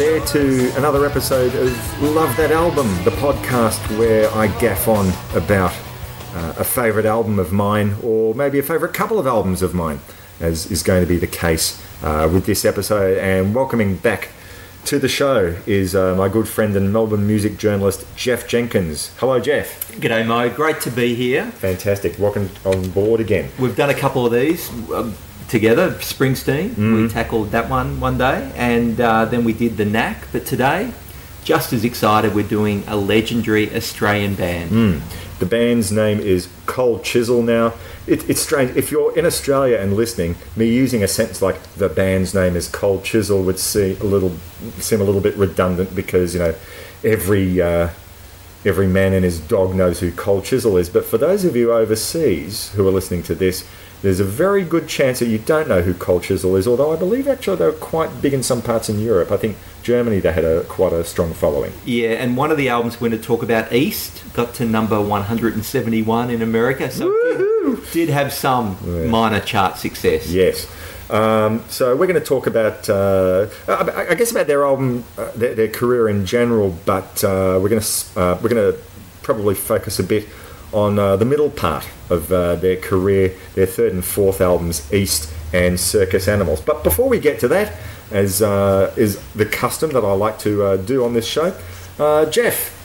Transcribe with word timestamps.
There 0.00 0.24
to 0.24 0.74
another 0.78 1.04
episode 1.04 1.54
of 1.56 2.02
Love 2.02 2.34
That 2.38 2.50
Album, 2.50 2.86
the 3.04 3.10
podcast 3.10 3.78
where 3.98 4.30
I 4.30 4.46
gaff 4.58 4.88
on 4.88 5.12
about 5.36 5.74
uh, 6.32 6.54
a 6.56 6.64
favourite 6.64 7.04
album 7.04 7.38
of 7.38 7.52
mine, 7.52 7.96
or 8.02 8.34
maybe 8.34 8.58
a 8.58 8.62
favourite 8.62 8.94
couple 8.94 9.18
of 9.18 9.26
albums 9.26 9.60
of 9.60 9.74
mine, 9.74 10.00
as 10.40 10.70
is 10.70 10.82
going 10.82 11.02
to 11.02 11.06
be 11.06 11.18
the 11.18 11.26
case 11.26 11.84
uh, 12.02 12.30
with 12.32 12.46
this 12.46 12.64
episode. 12.64 13.18
And 13.18 13.54
welcoming 13.54 13.96
back 13.96 14.30
to 14.86 14.98
the 14.98 15.06
show 15.06 15.54
is 15.66 15.94
uh, 15.94 16.14
my 16.14 16.30
good 16.30 16.48
friend 16.48 16.74
and 16.76 16.90
Melbourne 16.90 17.26
music 17.26 17.58
journalist 17.58 18.06
Jeff 18.16 18.48
Jenkins. 18.48 19.12
Hello, 19.18 19.38
Jeff. 19.38 19.86
G'day, 19.98 20.26
Mo. 20.26 20.48
Great 20.48 20.80
to 20.80 20.90
be 20.90 21.14
here. 21.14 21.50
Fantastic. 21.50 22.18
Welcome 22.18 22.48
on 22.64 22.88
board 22.88 23.20
again. 23.20 23.50
We've 23.58 23.76
done 23.76 23.90
a 23.90 23.94
couple 23.94 24.24
of 24.24 24.32
these 24.32 24.70
um, 24.92 25.14
together. 25.50 25.90
Springsteen, 25.94 26.76
we 27.02 27.08
tackled 27.08 27.50
that 27.50 27.68
one 27.68 28.00
one 28.00 28.16
day, 28.16 28.50
and 28.56 29.00
uh, 29.00 29.24
then 29.26 29.44
we 29.44 29.52
did 29.52 29.76
the 29.76 29.84
Knack. 29.84 30.28
But 30.32 30.46
today, 30.46 30.92
just 31.44 31.72
as 31.72 31.84
excited, 31.84 32.34
we're 32.34 32.46
doing 32.46 32.84
a 32.86 32.96
legendary 32.96 33.74
Australian 33.74 34.34
band. 34.36 34.70
The 35.40 35.46
band's 35.46 35.90
name 35.90 36.20
is 36.20 36.48
Cold 36.66 37.02
Chisel. 37.02 37.42
Now, 37.42 37.72
it, 38.06 38.28
it's 38.28 38.40
strange 38.40 38.76
if 38.76 38.90
you're 38.90 39.16
in 39.18 39.24
Australia 39.24 39.78
and 39.78 39.96
listening. 39.96 40.36
Me 40.54 40.66
using 40.66 41.02
a 41.02 41.08
sentence 41.08 41.40
like 41.42 41.60
the 41.74 41.88
band's 41.88 42.34
name 42.34 42.56
is 42.56 42.68
Cold 42.68 43.04
Chisel 43.04 43.42
would 43.42 43.58
see 43.58 43.96
a 44.00 44.04
little 44.04 44.36
seem 44.78 45.00
a 45.00 45.04
little 45.04 45.20
bit 45.20 45.34
redundant 45.36 45.94
because 45.94 46.34
you 46.34 46.40
know 46.40 46.54
every 47.02 47.60
uh, 47.60 47.88
every 48.64 48.86
man 48.86 49.14
and 49.14 49.24
his 49.24 49.40
dog 49.40 49.74
knows 49.74 50.00
who 50.00 50.12
Cold 50.12 50.44
Chisel 50.44 50.76
is. 50.76 50.90
But 50.90 51.04
for 51.04 51.18
those 51.18 51.44
of 51.44 51.56
you 51.56 51.72
overseas 51.72 52.70
who 52.72 52.86
are 52.86 52.92
listening 52.92 53.22
to 53.24 53.34
this, 53.34 53.66
there's 54.02 54.20
a 54.20 54.24
very 54.24 54.64
good 54.64 54.88
chance 54.88 55.18
that 55.18 55.26
you 55.26 55.38
don't 55.38 55.68
know 55.68 55.82
who 55.82 55.94
Cold 55.94 56.22
Chisel 56.22 56.56
is. 56.56 56.66
Although 56.66 56.92
I 56.92 56.96
believe 56.96 57.28
actually 57.28 57.56
they're 57.56 57.72
quite 57.72 58.22
big 58.22 58.32
in 58.32 58.42
some 58.42 58.62
parts 58.62 58.88
in 58.88 58.98
Europe. 58.98 59.30
I 59.30 59.36
think 59.36 59.56
Germany 59.82 60.20
they 60.20 60.32
had 60.32 60.44
a 60.44 60.64
quite 60.64 60.92
a 60.92 61.04
strong 61.04 61.32
following. 61.34 61.72
Yeah, 61.84 62.10
and 62.10 62.36
one 62.36 62.50
of 62.50 62.56
the 62.56 62.68
albums 62.68 63.00
we're 63.00 63.10
going 63.10 63.20
to 63.20 63.26
talk 63.26 63.42
about, 63.42 63.72
East, 63.72 64.22
got 64.34 64.54
to 64.54 64.64
number 64.64 65.00
171 65.00 66.30
in 66.30 66.42
America, 66.42 66.90
so 66.90 67.10
did, 67.10 67.90
did 67.92 68.08
have 68.08 68.32
some 68.32 68.76
minor 69.10 69.40
chart 69.40 69.76
success. 69.76 70.30
Yes. 70.30 70.70
Um, 71.10 71.64
so 71.68 71.96
we're 71.96 72.06
going 72.06 72.20
to 72.20 72.26
talk 72.26 72.46
about, 72.46 72.88
uh, 72.88 73.48
I 73.66 74.10
I 74.10 74.14
guess, 74.14 74.30
about 74.30 74.46
their 74.46 74.64
album, 74.64 75.04
uh, 75.18 75.32
their, 75.34 75.54
their 75.54 75.68
career 75.68 76.08
in 76.08 76.24
general, 76.24 76.76
but 76.86 77.24
uh, 77.24 77.58
we're 77.60 77.68
going 77.68 77.82
to 77.82 78.20
uh, 78.20 78.38
we're 78.40 78.48
going 78.48 78.72
to 78.72 78.78
probably 79.22 79.54
focus 79.54 79.98
a 79.98 80.04
bit 80.04 80.26
on 80.72 80.98
uh, 80.98 81.16
the 81.16 81.24
middle 81.24 81.50
part 81.50 81.88
of 82.08 82.32
uh, 82.32 82.56
their 82.56 82.76
career, 82.76 83.34
their 83.54 83.66
third 83.66 83.92
and 83.92 84.04
fourth 84.04 84.40
albums, 84.40 84.92
East 84.92 85.32
and 85.52 85.78
Circus 85.78 86.28
Animals. 86.28 86.60
But 86.60 86.84
before 86.84 87.08
we 87.08 87.18
get 87.18 87.40
to 87.40 87.48
that, 87.48 87.76
as 88.10 88.42
uh, 88.42 88.92
is 88.96 89.20
the 89.34 89.46
custom 89.46 89.90
that 89.90 90.04
I 90.04 90.12
like 90.12 90.38
to 90.40 90.62
uh, 90.62 90.76
do 90.76 91.04
on 91.04 91.14
this 91.14 91.26
show, 91.26 91.56
uh, 91.98 92.26
Jeff, 92.26 92.76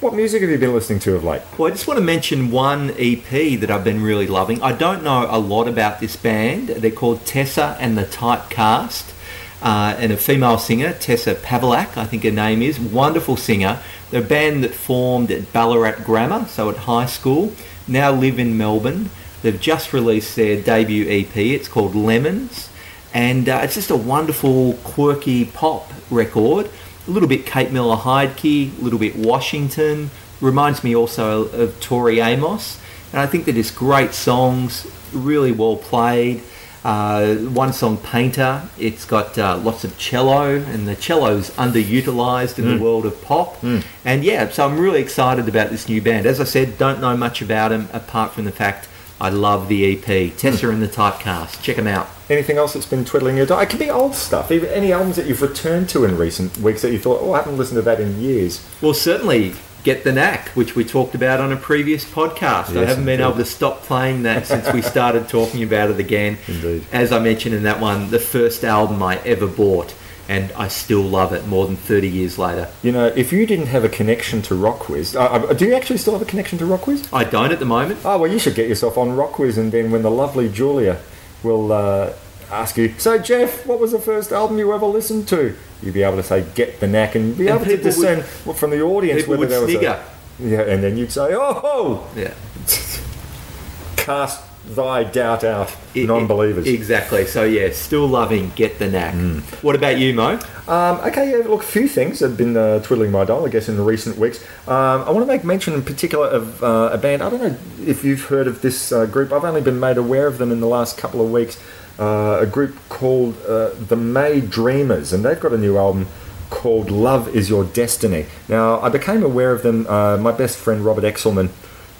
what 0.00 0.14
music 0.14 0.42
have 0.42 0.50
you 0.50 0.58
been 0.58 0.74
listening 0.74 0.98
to 1.00 1.14
of 1.14 1.24
late? 1.24 1.42
Well, 1.56 1.68
I 1.68 1.70
just 1.70 1.88
want 1.88 1.98
to 1.98 2.04
mention 2.04 2.50
one 2.50 2.90
EP 2.98 3.58
that 3.60 3.70
I've 3.70 3.84
been 3.84 4.02
really 4.02 4.26
loving. 4.26 4.62
I 4.62 4.72
don't 4.72 5.02
know 5.02 5.26
a 5.28 5.38
lot 5.38 5.68
about 5.68 6.00
this 6.00 6.16
band. 6.16 6.68
They're 6.68 6.90
called 6.90 7.24
Tessa 7.24 7.76
and 7.80 7.96
the 7.96 8.04
Typecast. 8.04 9.14
Uh, 9.62 9.96
and 9.98 10.12
a 10.12 10.16
female 10.18 10.58
singer, 10.58 10.92
Tessa 10.92 11.34
Pavelak, 11.34 11.96
I 11.96 12.04
think 12.04 12.24
her 12.24 12.30
name 12.30 12.60
is, 12.60 12.78
wonderful 12.78 13.38
singer. 13.38 13.80
A 14.12 14.20
band 14.20 14.62
that 14.62 14.72
formed 14.72 15.32
at 15.32 15.52
Ballarat 15.52 16.04
Grammar, 16.04 16.46
so 16.46 16.70
at 16.70 16.76
high 16.76 17.06
school, 17.06 17.52
now 17.88 18.12
live 18.12 18.38
in 18.38 18.56
Melbourne. 18.56 19.10
They've 19.42 19.60
just 19.60 19.92
released 19.92 20.36
their 20.36 20.60
debut 20.60 21.06
EP. 21.08 21.36
It's 21.36 21.66
called 21.66 21.94
Lemons, 21.96 22.70
and 23.12 23.48
uh, 23.48 23.60
it's 23.64 23.74
just 23.74 23.90
a 23.90 23.96
wonderful, 23.96 24.74
quirky 24.84 25.44
pop 25.44 25.92
record. 26.08 26.70
A 27.08 27.10
little 27.10 27.28
bit 27.28 27.46
Kate 27.46 27.72
Miller 27.72 27.96
Heidke, 27.96 28.78
a 28.78 28.82
little 28.82 28.98
bit 28.98 29.16
Washington. 29.16 30.10
Reminds 30.40 30.84
me 30.84 30.94
also 30.94 31.46
of 31.48 31.80
Tori 31.80 32.20
Amos, 32.20 32.80
and 33.12 33.20
I 33.20 33.26
think 33.26 33.44
they're 33.44 33.54
just 33.54 33.74
great 33.74 34.14
songs, 34.14 34.86
really 35.12 35.50
well 35.50 35.76
played. 35.76 36.42
Uh, 36.86 37.34
one 37.34 37.72
song, 37.72 37.96
Painter, 37.96 38.62
it's 38.78 39.04
got 39.04 39.36
uh, 39.36 39.56
lots 39.56 39.82
of 39.82 39.98
cello, 39.98 40.54
and 40.54 40.86
the 40.86 40.94
cello's 40.94 41.50
underutilized 41.56 42.60
in 42.60 42.64
the 42.76 42.80
world 42.80 43.04
of 43.04 43.20
pop. 43.22 43.60
And 44.04 44.22
yeah, 44.22 44.48
so 44.50 44.64
I'm 44.64 44.78
really 44.78 45.00
excited 45.00 45.48
about 45.48 45.70
this 45.70 45.88
new 45.88 46.00
band. 46.00 46.26
As 46.26 46.40
I 46.40 46.44
said, 46.44 46.78
don't 46.78 47.00
know 47.00 47.16
much 47.16 47.42
about 47.42 47.70
them 47.70 47.88
apart 47.92 48.34
from 48.34 48.44
the 48.44 48.52
fact 48.52 48.88
I 49.20 49.30
love 49.30 49.66
the 49.66 49.96
EP. 49.96 50.36
Tessa 50.36 50.68
and 50.70 50.80
the 50.80 50.86
Typecast. 50.86 51.60
Check 51.60 51.74
them 51.74 51.88
out. 51.88 52.08
Anything 52.30 52.56
else 52.56 52.74
that's 52.74 52.86
been 52.86 53.04
twiddling 53.04 53.36
your? 53.36 53.46
Die? 53.46 53.62
It 53.62 53.68
could 53.68 53.80
be 53.80 53.90
old 53.90 54.14
stuff. 54.14 54.52
Even 54.52 54.68
any 54.68 54.92
albums 54.92 55.16
that 55.16 55.26
you've 55.26 55.42
returned 55.42 55.88
to 55.88 56.04
in 56.04 56.16
recent 56.16 56.56
weeks 56.58 56.82
that 56.82 56.92
you 56.92 57.00
thought, 57.00 57.20
oh, 57.20 57.32
I 57.32 57.38
haven't 57.38 57.56
listened 57.56 57.78
to 57.78 57.82
that 57.82 57.98
in 57.98 58.20
years. 58.20 58.64
Well, 58.80 58.94
certainly 58.94 59.54
Get 59.86 60.02
the 60.02 60.10
Knack, 60.10 60.48
which 60.48 60.74
we 60.74 60.82
talked 60.84 61.14
about 61.14 61.38
on 61.38 61.52
a 61.52 61.56
previous 61.56 62.04
podcast. 62.04 62.76
I 62.76 62.86
haven't 62.86 63.04
been 63.04 63.20
indeed. 63.20 63.22
able 63.22 63.36
to 63.36 63.44
stop 63.44 63.82
playing 63.82 64.24
that 64.24 64.44
since 64.44 64.72
we 64.72 64.82
started 64.82 65.28
talking 65.28 65.62
about 65.62 65.90
it 65.90 66.00
again. 66.00 66.38
Indeed. 66.48 66.84
As 66.90 67.12
I 67.12 67.20
mentioned 67.20 67.54
in 67.54 67.62
that 67.62 67.78
one, 67.78 68.10
the 68.10 68.18
first 68.18 68.64
album 68.64 69.00
I 69.00 69.18
ever 69.18 69.46
bought, 69.46 69.94
and 70.28 70.50
I 70.56 70.66
still 70.66 71.02
love 71.02 71.32
it 71.32 71.46
more 71.46 71.66
than 71.66 71.76
30 71.76 72.08
years 72.08 72.36
later. 72.36 72.68
You 72.82 72.90
know, 72.90 73.06
if 73.06 73.32
you 73.32 73.46
didn't 73.46 73.68
have 73.68 73.84
a 73.84 73.88
connection 73.88 74.42
to 74.42 74.54
Rockwiz, 74.54 75.14
uh, 75.14 75.52
do 75.52 75.66
you 75.66 75.74
actually 75.74 75.98
still 75.98 76.14
have 76.14 76.22
a 76.22 76.24
connection 76.28 76.58
to 76.58 76.64
Rockwiz? 76.64 77.08
I 77.12 77.22
don't 77.22 77.52
at 77.52 77.60
the 77.60 77.64
moment. 77.64 78.00
Oh 78.04 78.18
well, 78.18 78.28
you 78.32 78.40
should 78.40 78.56
get 78.56 78.68
yourself 78.68 78.98
on 78.98 79.10
Rockwiz, 79.10 79.56
and 79.56 79.70
then 79.70 79.92
when 79.92 80.02
the 80.02 80.10
lovely 80.10 80.48
Julia 80.48 81.00
will 81.44 81.70
uh, 81.70 82.12
ask 82.50 82.76
you, 82.76 82.92
so 82.98 83.18
Jeff, 83.18 83.64
what 83.64 83.78
was 83.78 83.92
the 83.92 84.00
first 84.00 84.32
album 84.32 84.58
you 84.58 84.72
ever 84.72 84.86
listened 84.86 85.28
to? 85.28 85.56
You'd 85.82 85.94
be 85.94 86.02
able 86.02 86.16
to 86.16 86.22
say 86.22 86.44
"Get 86.54 86.80
the 86.80 86.86
Knack" 86.86 87.14
and 87.14 87.36
be 87.36 87.48
And 87.48 87.56
able 87.56 87.64
to 87.64 87.70
people 87.70 87.84
would- 87.84 87.94
discern 88.16 88.22
from 88.54 88.70
the 88.70 88.80
audience 88.82 89.26
whether 89.26 89.46
there 89.46 89.60
was 89.60 89.70
snigger. 89.70 89.98
a 90.40 90.42
yeah, 90.42 90.60
and 90.62 90.82
then 90.82 90.96
you'd 90.96 91.12
say, 91.12 91.28
"Oh, 91.34 92.06
Yeah. 92.16 92.32
cast 93.96 94.42
thy 94.74 95.04
doubt 95.04 95.44
out, 95.44 95.74
I- 95.94 96.00
non-believers." 96.00 96.66
Exactly. 96.66 97.26
So, 97.26 97.44
yeah, 97.44 97.70
still 97.72 98.06
loving 98.08 98.52
Get 98.56 98.78
the 98.78 98.88
Knack. 98.88 99.14
Hmm. 99.14 99.38
What 99.62 99.74
about 99.76 99.98
you, 99.98 100.12
Mo? 100.14 100.38
Um, 100.68 100.98
okay, 101.06 101.30
yeah, 101.30 101.46
look, 101.48 101.62
a 101.62 101.66
few 101.66 101.88
things 101.88 102.20
have 102.20 102.36
been 102.36 102.56
uh, 102.56 102.80
twiddling 102.82 103.12
my 103.12 103.24
dial, 103.24 103.46
I 103.46 103.48
guess, 103.48 103.68
in 103.68 103.76
the 103.76 103.82
recent 103.82 104.18
weeks. 104.18 104.42
Um, 104.66 105.02
I 105.06 105.10
want 105.10 105.20
to 105.26 105.26
make 105.32 105.44
mention 105.44 105.74
in 105.74 105.82
particular 105.82 106.26
of 106.26 106.62
uh, 106.62 106.90
a 106.92 106.98
band. 106.98 107.22
I 107.22 107.30
don't 107.30 107.42
know 107.42 107.56
if 107.86 108.04
you've 108.04 108.22
heard 108.24 108.46
of 108.48 108.62
this 108.62 108.90
uh, 108.92 109.06
group. 109.06 109.32
I've 109.32 109.44
only 109.44 109.60
been 109.60 109.78
made 109.80 109.96
aware 109.98 110.26
of 110.26 110.38
them 110.38 110.50
in 110.50 110.60
the 110.60 110.66
last 110.66 110.98
couple 110.98 111.24
of 111.24 111.30
weeks. 111.30 111.58
Uh, 111.98 112.38
a 112.40 112.46
group 112.46 112.76
called 112.88 113.34
uh, 113.46 113.70
the 113.70 113.96
May 113.96 114.40
Dreamers, 114.40 115.12
and 115.12 115.24
they've 115.24 115.40
got 115.40 115.52
a 115.52 115.58
new 115.58 115.78
album 115.78 116.08
called 116.50 116.90
Love 116.90 117.34
Is 117.34 117.48
Your 117.48 117.64
Destiny. 117.64 118.26
Now, 118.48 118.80
I 118.80 118.88
became 118.90 119.22
aware 119.22 119.52
of 119.52 119.62
them. 119.62 119.86
Uh, 119.86 120.18
my 120.18 120.32
best 120.32 120.58
friend 120.58 120.84
Robert 120.84 121.04
Exelman 121.04 121.48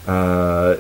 uh, 0.07 0.77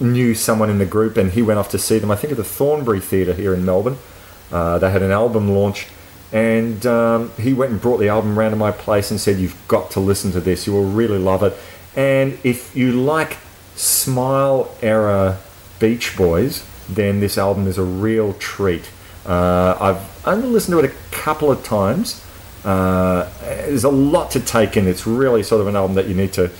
knew 0.00 0.34
someone 0.34 0.70
in 0.70 0.78
the 0.78 0.86
group, 0.86 1.16
and 1.16 1.32
he 1.32 1.42
went 1.42 1.58
off 1.58 1.68
to 1.70 1.78
see 1.78 1.98
them. 1.98 2.10
I 2.10 2.16
think 2.16 2.30
at 2.30 2.36
the 2.36 2.44
Thornbury 2.44 3.00
Theatre 3.00 3.34
here 3.34 3.54
in 3.54 3.64
Melbourne. 3.64 3.98
Uh, 4.50 4.78
they 4.78 4.90
had 4.90 5.02
an 5.02 5.10
album 5.10 5.50
launch, 5.50 5.88
and 6.30 6.84
um, 6.86 7.32
he 7.38 7.52
went 7.52 7.72
and 7.72 7.80
brought 7.80 7.98
the 7.98 8.08
album 8.08 8.38
round 8.38 8.52
to 8.52 8.56
my 8.56 8.70
place 8.70 9.10
and 9.10 9.18
said, 9.18 9.38
"You've 9.38 9.56
got 9.66 9.90
to 9.92 10.00
listen 10.00 10.30
to 10.32 10.40
this. 10.40 10.66
You 10.66 10.74
will 10.74 10.90
really 10.90 11.18
love 11.18 11.42
it." 11.42 11.56
And 11.96 12.38
if 12.44 12.76
you 12.76 12.92
like 12.92 13.38
Smile 13.74 14.74
era 14.82 15.38
Beach 15.78 16.16
Boys, 16.16 16.64
then 16.94 17.20
this 17.20 17.38
album 17.38 17.66
is 17.66 17.78
a 17.78 17.82
real 17.82 18.34
treat. 18.34 18.90
Uh, 19.26 19.76
I've 19.80 20.26
only 20.26 20.48
listened 20.48 20.72
to 20.74 20.84
it 20.84 20.90
a 20.90 21.14
couple 21.14 21.50
of 21.50 21.62
times. 21.64 22.24
Uh, 22.64 23.30
there's 23.40 23.84
a 23.84 23.90
lot 23.90 24.30
to 24.32 24.40
take 24.40 24.76
in. 24.76 24.86
It's 24.86 25.06
really 25.06 25.42
sort 25.42 25.60
of 25.60 25.66
an 25.66 25.76
album 25.76 25.94
that 25.96 26.08
you 26.08 26.14
need 26.14 26.32
to 26.34 26.50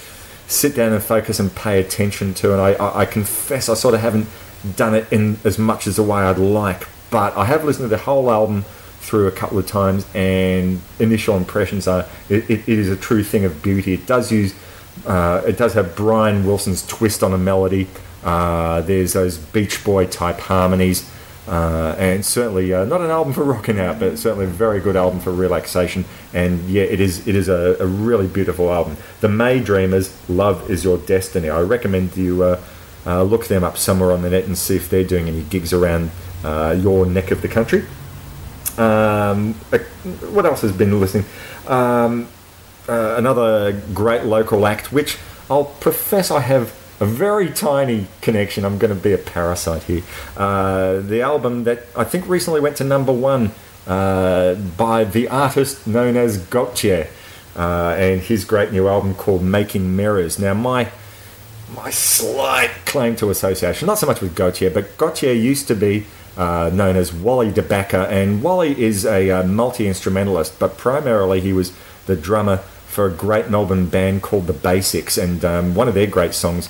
sit 0.49 0.75
down 0.75 0.93
and 0.93 1.02
focus 1.02 1.40
and 1.40 1.55
pay 1.55 1.81
attention 1.81 2.34
to. 2.34 2.52
And 2.52 2.61
I, 2.61 2.73
I, 2.75 3.00
I 3.00 3.06
confess 3.06 3.69
I 3.69 3.75
sort 3.75 3.94
of 3.94 4.00
haven't 4.00 4.29
done 4.76 4.94
it 4.94 5.12
in 5.12 5.38
as 5.44 5.58
much 5.58 5.87
as 5.87 5.96
the 5.96 6.02
way 6.02 6.20
I'd 6.20 6.38
like, 6.38 6.87
but 7.11 7.37
I 7.37 7.44
have 7.46 7.64
listened 7.64 7.85
to 7.85 7.88
the 7.88 8.02
whole 8.02 8.31
album 8.31 8.64
through 9.00 9.26
a 9.26 9.32
couple 9.32 9.58
of 9.58 9.67
times, 9.67 10.06
and 10.14 10.81
initial 11.00 11.37
impressions 11.37 11.88
are 11.88 12.06
it, 12.28 12.49
it, 12.49 12.69
is 12.69 12.88
a 12.88 12.96
true 12.96 13.25
thing 13.25 13.44
of 13.44 13.61
beauty. 13.62 13.94
It 13.94 14.06
does 14.06 14.31
use 14.31 14.55
uh, 15.06 15.43
it 15.46 15.56
does 15.56 15.75
have 15.75 15.96
Brian 15.96 16.46
Wilson's 16.46 16.87
twist 16.87 17.23
on 17.23 17.32
a 17.32 17.38
melody. 17.38 17.88
Uh, 18.24 18.80
there's 18.82 19.14
those 19.14 19.38
Beach 19.38 19.84
Boy 19.84 20.06
type 20.06 20.38
harmonies. 20.40 21.08
Uh, 21.48 21.96
and 21.98 22.24
certainly 22.24 22.72
uh, 22.72 22.84
not 22.84 23.00
an 23.00 23.10
album 23.10 23.32
for 23.32 23.42
rocking 23.42 23.80
out, 23.80 23.98
but 23.98 24.16
certainly 24.16 24.44
a 24.44 24.48
very 24.48 24.78
good 24.78 24.94
album 24.94 25.19
for 25.19 25.32
relaxation. 25.32 26.04
And 26.32 26.69
yeah, 26.70 26.84
it 26.84 27.00
is 27.00 27.26
it 27.26 27.34
is 27.34 27.48
a, 27.48 27.76
a 27.80 27.86
really 27.86 28.28
beautiful 28.28 28.72
album. 28.72 28.96
The 29.20 29.28
May 29.28 29.58
Dreamers, 29.58 30.16
"Love 30.28 30.70
Is 30.70 30.84
Your 30.84 30.98
Destiny." 30.98 31.50
I 31.50 31.60
recommend 31.62 32.16
you 32.16 32.44
uh, 32.44 32.60
uh, 33.04 33.24
look 33.24 33.48
them 33.48 33.64
up 33.64 33.76
somewhere 33.76 34.12
on 34.12 34.22
the 34.22 34.30
net 34.30 34.44
and 34.44 34.56
see 34.56 34.76
if 34.76 34.88
they're 34.88 35.02
doing 35.02 35.26
any 35.26 35.42
gigs 35.42 35.72
around 35.72 36.12
your 36.44 37.06
neck 37.06 37.32
of 37.32 37.42
the 37.42 37.48
country. 37.48 37.86
Um, 38.78 39.54
what 40.30 40.46
else 40.46 40.62
has 40.62 40.72
been 40.72 41.00
listening? 41.00 41.25
Um, 41.66 42.28
another 42.86 43.72
great 43.92 44.25
local 44.25 44.64
act, 44.64 44.92
which 44.92 45.18
I'll 45.50 45.64
profess 45.64 46.30
I 46.30 46.40
have 46.40 46.72
a 47.02 47.04
very 47.04 47.50
tiny 47.50 48.06
connection. 48.20 48.64
I'm 48.64 48.78
going 48.78 48.94
to 48.94 49.02
be 49.02 49.12
a 49.12 49.19
parasite 49.19 49.82
here. 49.82 50.02
Uh, 50.37 51.00
the 51.00 51.20
album 51.20 51.64
that 51.64 51.84
I 51.96 52.04
think 52.04 52.28
recently 52.28 52.60
went 52.60 52.76
to 52.76 52.84
number 52.84 53.12
one 53.12 53.50
uh, 53.88 54.54
by 54.54 55.02
the 55.02 55.26
artist 55.26 55.84
known 55.84 56.16
as 56.16 56.38
Gotye, 56.38 57.08
uh, 57.56 57.96
and 57.99 58.20
his 58.20 58.44
great 58.44 58.70
new 58.70 58.87
album 58.87 59.16
called 59.16 59.43
Making 59.43 59.96
Mirrors. 59.96 60.38
Now, 60.38 60.54
my 60.54 60.90
my 61.75 61.90
slight 61.90 62.70
claim 62.84 63.16
to 63.16 63.31
association, 63.31 63.87
not 63.87 63.99
so 63.99 64.06
much 64.06 64.20
with 64.20 64.37
Gotye, 64.37 64.72
but 64.72 64.96
Gotye 64.96 65.34
used 65.34 65.66
to 65.69 65.75
be 65.75 66.06
uh, 66.37 66.70
known 66.72 66.94
as 66.94 67.12
Wally 67.12 67.50
DeBacker, 67.50 68.08
and 68.08 68.44
Wally 68.44 68.81
is 68.81 69.04
a 69.04 69.31
uh, 69.31 69.43
multi 69.43 69.88
instrumentalist, 69.88 70.56
but 70.60 70.78
primarily 70.78 71.40
he 71.40 71.52
was 71.52 71.72
the 72.06 72.14
drummer 72.14 72.58
for 72.87 73.06
a 73.06 73.10
great 73.10 73.49
Melbourne 73.49 73.87
band 73.87 74.22
called 74.22 74.46
The 74.46 74.52
Basics, 74.52 75.19
and 75.19 75.44
um, 75.44 75.75
one 75.75 75.88
of 75.88 75.94
their 75.94 76.06
great 76.06 76.34
songs 76.34 76.69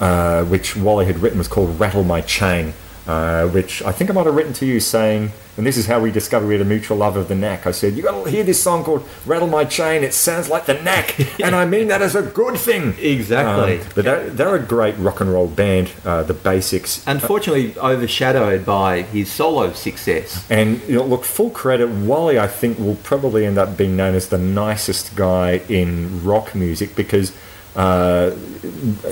uh, 0.00 0.44
which 0.44 0.76
Wally 0.76 1.06
had 1.06 1.18
written, 1.18 1.38
was 1.38 1.48
called 1.48 1.78
Rattle 1.78 2.04
My 2.04 2.20
Chain, 2.20 2.74
uh, 3.06 3.46
which 3.48 3.82
I 3.82 3.92
think 3.92 4.10
I 4.10 4.12
might 4.12 4.26
have 4.26 4.34
written 4.34 4.52
to 4.54 4.66
you 4.66 4.80
saying, 4.80 5.32
and 5.56 5.66
this 5.66 5.76
is 5.76 5.86
how 5.86 5.98
we 5.98 6.12
discovered 6.12 6.46
we 6.46 6.54
had 6.54 6.60
a 6.60 6.64
mutual 6.64 6.98
love 6.98 7.16
of 7.16 7.26
the 7.26 7.34
knack. 7.34 7.66
I 7.66 7.72
said, 7.72 7.94
"You've 7.94 8.04
got 8.04 8.24
to 8.24 8.30
hear 8.30 8.44
this 8.44 8.62
song 8.62 8.84
called 8.84 9.08
Rattle 9.26 9.48
My 9.48 9.64
Chain. 9.64 10.04
It 10.04 10.14
sounds 10.14 10.48
like 10.48 10.66
the 10.66 10.74
knack, 10.74 11.18
and 11.42 11.56
I 11.56 11.64
mean 11.64 11.88
that 11.88 12.00
as 12.00 12.14
a 12.14 12.22
good 12.22 12.58
thing. 12.58 12.94
Exactly. 12.98 13.80
Um, 13.80 13.86
but 13.94 14.04
they're, 14.04 14.30
they're, 14.30 14.54
a 14.54 14.62
great 14.62 14.96
rock 14.98 15.20
and 15.20 15.32
roll 15.32 15.48
band, 15.48 15.90
uh, 16.04 16.22
the 16.22 16.34
Basics. 16.34 17.02
Unfortunately, 17.08 17.76
overshadowed 17.78 18.64
by 18.64 19.02
his 19.02 19.32
solo 19.32 19.72
success. 19.72 20.46
And 20.48 20.80
you 20.82 20.96
know, 20.96 21.04
look, 21.04 21.24
full 21.24 21.50
credit, 21.50 21.88
Wally, 21.88 22.38
I 22.38 22.46
think, 22.46 22.78
will 22.78 22.96
probably 22.96 23.44
end 23.44 23.58
up 23.58 23.76
being 23.76 23.96
known 23.96 24.14
as 24.14 24.28
the 24.28 24.38
nicest 24.38 25.16
guy 25.16 25.62
in 25.68 26.22
rock 26.24 26.54
music 26.54 26.94
because 26.94 27.32
uh, 27.76 28.30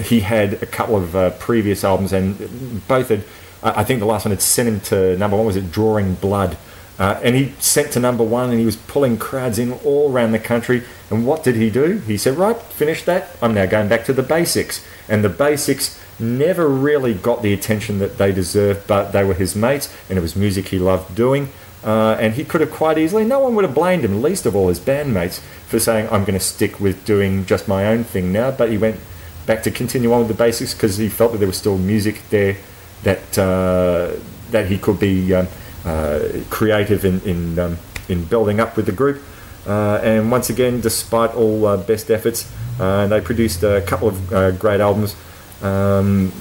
he 0.02 0.20
had 0.20 0.54
a 0.54 0.66
couple 0.66 0.96
of 0.96 1.14
uh, 1.14 1.30
previous 1.30 1.84
albums, 1.84 2.12
and 2.12 2.86
both 2.88 3.08
had. 3.08 3.24
I 3.62 3.84
think 3.84 4.00
the 4.00 4.06
last 4.06 4.24
one 4.24 4.30
had 4.30 4.42
sent 4.42 4.68
him 4.68 4.80
to 4.80 5.16
number 5.16 5.36
one. 5.36 5.46
Was 5.46 5.56
it 5.56 5.72
Drawing 5.72 6.14
Blood? 6.14 6.56
Uh, 6.98 7.20
and 7.22 7.34
he 7.36 7.52
sent 7.58 7.92
to 7.92 8.00
number 8.00 8.24
one, 8.24 8.50
and 8.50 8.58
he 8.58 8.64
was 8.64 8.76
pulling 8.76 9.18
crowds 9.18 9.58
in 9.58 9.72
all 9.84 10.10
around 10.10 10.32
the 10.32 10.38
country. 10.38 10.82
And 11.10 11.26
what 11.26 11.42
did 11.44 11.56
he 11.56 11.68
do? 11.70 11.98
He 11.98 12.16
said, 12.16 12.36
"Right, 12.38 12.56
finish 12.56 13.02
that. 13.04 13.36
I'm 13.42 13.54
now 13.54 13.66
going 13.66 13.88
back 13.88 14.04
to 14.06 14.12
the 14.12 14.22
basics." 14.22 14.84
And 15.08 15.22
the 15.22 15.28
basics 15.28 15.98
never 16.18 16.66
really 16.68 17.12
got 17.12 17.42
the 17.42 17.52
attention 17.52 17.98
that 17.98 18.18
they 18.18 18.32
deserved, 18.32 18.86
but 18.86 19.12
they 19.12 19.24
were 19.24 19.34
his 19.34 19.54
mates, 19.54 19.92
and 20.08 20.18
it 20.18 20.22
was 20.22 20.34
music 20.34 20.68
he 20.68 20.78
loved 20.78 21.14
doing. 21.14 21.50
Uh, 21.84 22.16
and 22.18 22.34
he 22.34 22.44
could 22.44 22.60
have 22.60 22.70
quite 22.70 22.98
easily, 22.98 23.24
no 23.24 23.38
one 23.38 23.54
would 23.54 23.64
have 23.64 23.74
blamed 23.74 24.04
him, 24.04 24.20
least 24.20 24.44
of 24.44 24.56
all 24.56 24.68
his 24.68 24.80
bandmates, 24.80 25.40
for 25.68 25.78
saying, 25.78 26.06
I'm 26.10 26.24
going 26.24 26.38
to 26.38 26.44
stick 26.44 26.80
with 26.80 27.04
doing 27.04 27.46
just 27.46 27.68
my 27.68 27.86
own 27.86 28.02
thing 28.02 28.32
now. 28.32 28.50
But 28.50 28.70
he 28.70 28.78
went 28.78 28.98
back 29.46 29.62
to 29.62 29.70
continue 29.70 30.12
on 30.12 30.20
with 30.20 30.28
the 30.28 30.34
basics 30.34 30.74
because 30.74 30.96
he 30.96 31.08
felt 31.08 31.32
that 31.32 31.38
there 31.38 31.46
was 31.46 31.56
still 31.56 31.78
music 31.78 32.22
there 32.30 32.56
that, 33.04 33.38
uh, 33.38 34.12
that 34.50 34.66
he 34.66 34.78
could 34.78 34.98
be 34.98 35.32
um, 35.32 35.46
uh, 35.84 36.20
creative 36.50 37.04
in, 37.04 37.20
in, 37.20 37.58
um, 37.58 37.78
in 38.08 38.24
building 38.24 38.58
up 38.58 38.76
with 38.76 38.86
the 38.86 38.92
group. 38.92 39.22
Uh, 39.66 40.00
and 40.02 40.30
once 40.30 40.48
again, 40.50 40.80
despite 40.80 41.34
all 41.34 41.66
uh, 41.66 41.76
best 41.76 42.10
efforts, 42.10 42.50
uh, 42.80 43.06
they 43.06 43.20
produced 43.20 43.62
a 43.62 43.82
couple 43.82 44.08
of 44.08 44.58
great 44.58 44.80
albums. 44.80 45.14
Um, 45.62 46.32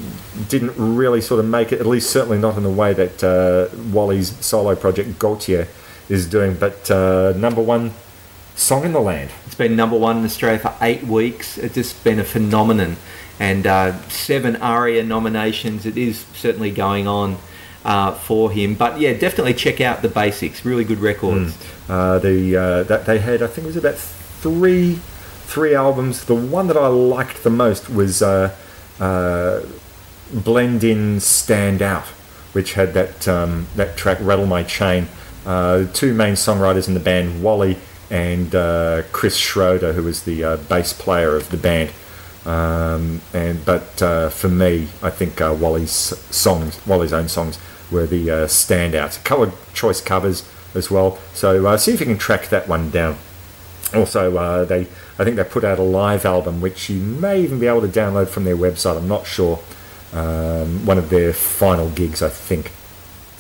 didn't 0.50 0.74
really 0.78 1.22
sort 1.22 1.40
of 1.40 1.46
make 1.46 1.72
it, 1.72 1.80
at 1.80 1.86
least 1.86 2.10
certainly 2.10 2.38
not 2.38 2.58
in 2.58 2.64
the 2.64 2.70
way 2.70 2.94
that 2.94 3.24
uh, 3.24 3.74
Wally's 3.92 4.36
solo 4.46 4.76
project 4.76 5.18
Gotye 5.20 5.68
is 6.10 6.28
doing. 6.30 6.56
But 6.56 6.92
uh, 6.92 7.34
number 7.38 7.62
one 7.62 7.94
song 8.56 8.84
in 8.84 8.94
the 8.94 9.00
land. 9.00 9.32
It's 9.46 9.56
been 9.56 9.76
number 9.76 9.98
one 9.98 10.18
in 10.18 10.26
Australia 10.26 10.60
for 10.60 10.76
eight 10.82 11.04
weeks. 11.04 11.58
It's 11.58 11.76
just 11.76 12.04
been 12.04 12.20
a 12.20 12.24
phenomenon. 12.24 12.98
And 13.40 13.68
uh, 13.68 14.00
seven 14.08 14.56
ARIA 14.58 15.04
nominations. 15.04 15.86
It 15.86 15.98
is 15.98 16.26
certainly 16.34 16.72
going 16.72 17.08
on 17.08 17.38
uh, 17.84 18.14
for 18.14 18.52
him. 18.52 18.76
But 18.76 19.00
yeah, 19.00 19.14
definitely 19.14 19.54
check 19.54 19.82
out 19.82 20.02
the 20.02 20.10
basics. 20.10 20.64
Really 20.64 20.86
good 20.86 21.00
records. 21.00 21.54
Mm. 21.88 22.22
the 22.22 22.58
uh, 22.58 22.84
that 22.84 23.06
they 23.06 23.20
had, 23.20 23.42
I 23.42 23.48
think, 23.48 23.66
it 23.66 23.68
was 23.68 23.78
about 23.78 23.98
three 23.98 25.00
three 25.48 25.76
albums. 25.76 26.26
The 26.26 26.36
one 26.36 26.68
that 26.68 26.78
I 26.78 26.88
liked 26.88 27.44
the 27.44 27.50
most 27.50 27.90
was. 27.90 28.22
Uh, 29.00 29.62
blend 30.34 30.84
in 30.84 31.20
stand 31.20 31.82
out, 31.82 32.06
which 32.54 32.74
had 32.74 32.94
that 32.94 33.28
um, 33.28 33.68
that 33.76 33.98
track 33.98 34.18
rattle 34.22 34.46
my 34.46 34.64
chain. 34.64 35.08
Uh, 35.46 35.86
two 35.94 36.14
main 36.14 36.34
songwriters 36.34 36.88
in 36.88 36.94
the 36.94 37.00
band, 37.00 37.44
Wally 37.44 37.78
and 38.10 38.54
uh, 38.56 39.04
Kris 39.12 39.38
Schroeder, 39.38 39.94
who 39.94 40.04
was 40.04 40.24
the 40.24 40.44
uh, 40.44 40.58
bass 40.58 40.94
player 40.94 41.36
of 41.36 41.50
the 41.50 41.58
band. 41.58 41.92
Um, 42.46 43.22
and 43.34 43.64
but 43.66 44.02
uh, 44.02 44.30
for 44.30 44.50
me, 44.50 44.88
I 45.02 45.10
think 45.10 45.40
Wally's 45.40 45.92
songs, 45.92 46.86
Wally's 46.86 47.14
own 47.14 47.28
songs, 47.28 47.60
were 47.92 48.06
the 48.06 48.28
standouts. 48.48 49.18
Of 49.18 49.74
choice 49.74 50.02
covers 50.02 50.48
as 50.74 50.90
well. 50.92 51.18
So 51.34 51.76
see 51.78 51.94
if 51.94 52.00
you 52.00 52.06
can 52.06 52.18
track 52.18 52.50
that 52.50 52.68
one 52.68 52.92
down. 52.92 53.18
Also, 53.94 54.66
they 54.66 54.88
I 55.18 55.24
think 55.24 55.36
they 55.38 55.44
put 55.44 55.64
out 55.64 55.80
a 55.80 55.84
live 55.84 56.26
album, 56.26 56.60
which 56.60 56.90
you 56.90 57.00
may 57.00 57.42
even 57.42 57.60
be 57.60 57.68
able 57.68 57.82
to 57.82 57.88
download 57.88 58.28
from 58.28 58.44
their 58.44 58.58
website. 58.58 58.98
I'm 58.98 59.08
not 59.08 59.26
sure 59.26 59.60
um, 60.14 60.86
one 60.86 60.98
of 60.98 61.10
their 61.10 61.34
final 61.34 61.90
gigs, 61.90 62.22
I 62.22 62.30
think. 62.30 62.72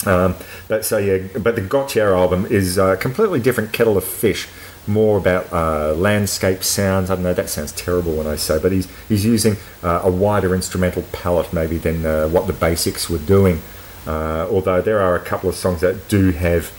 Um, 0.05 0.35
but 0.67 0.85
so 0.85 0.97
yeah, 0.97 1.27
but 1.39 1.55
the 1.55 1.61
Gotye 1.61 2.15
album 2.15 2.45
is 2.45 2.77
a 2.77 2.97
completely 2.97 3.39
different 3.39 3.73
kettle 3.73 3.97
of 3.97 4.03
fish. 4.03 4.47
More 4.87 5.17
about 5.17 5.51
uh, 5.51 5.95
landscape 5.95 6.63
sounds. 6.63 7.09
I 7.09 7.15
don't 7.15 7.23
know. 7.23 7.33
That 7.33 7.49
sounds 7.49 7.71
terrible 7.71 8.13
when 8.13 8.27
I 8.27 8.35
say, 8.35 8.59
but 8.61 8.71
he's 8.71 8.87
he's 9.09 9.25
using 9.25 9.55
uh, 9.81 10.01
a 10.03 10.11
wider 10.11 10.53
instrumental 10.53 11.03
palette 11.11 11.51
maybe 11.51 11.79
than 11.79 12.05
uh, 12.05 12.27
what 12.27 12.45
the 12.45 12.53
basics 12.53 13.09
were 13.09 13.17
doing. 13.17 13.61
Uh, 14.05 14.47
although 14.51 14.81
there 14.81 15.01
are 15.01 15.15
a 15.15 15.19
couple 15.19 15.49
of 15.49 15.55
songs 15.55 15.81
that 15.81 16.07
do 16.07 16.29
have, 16.31 16.71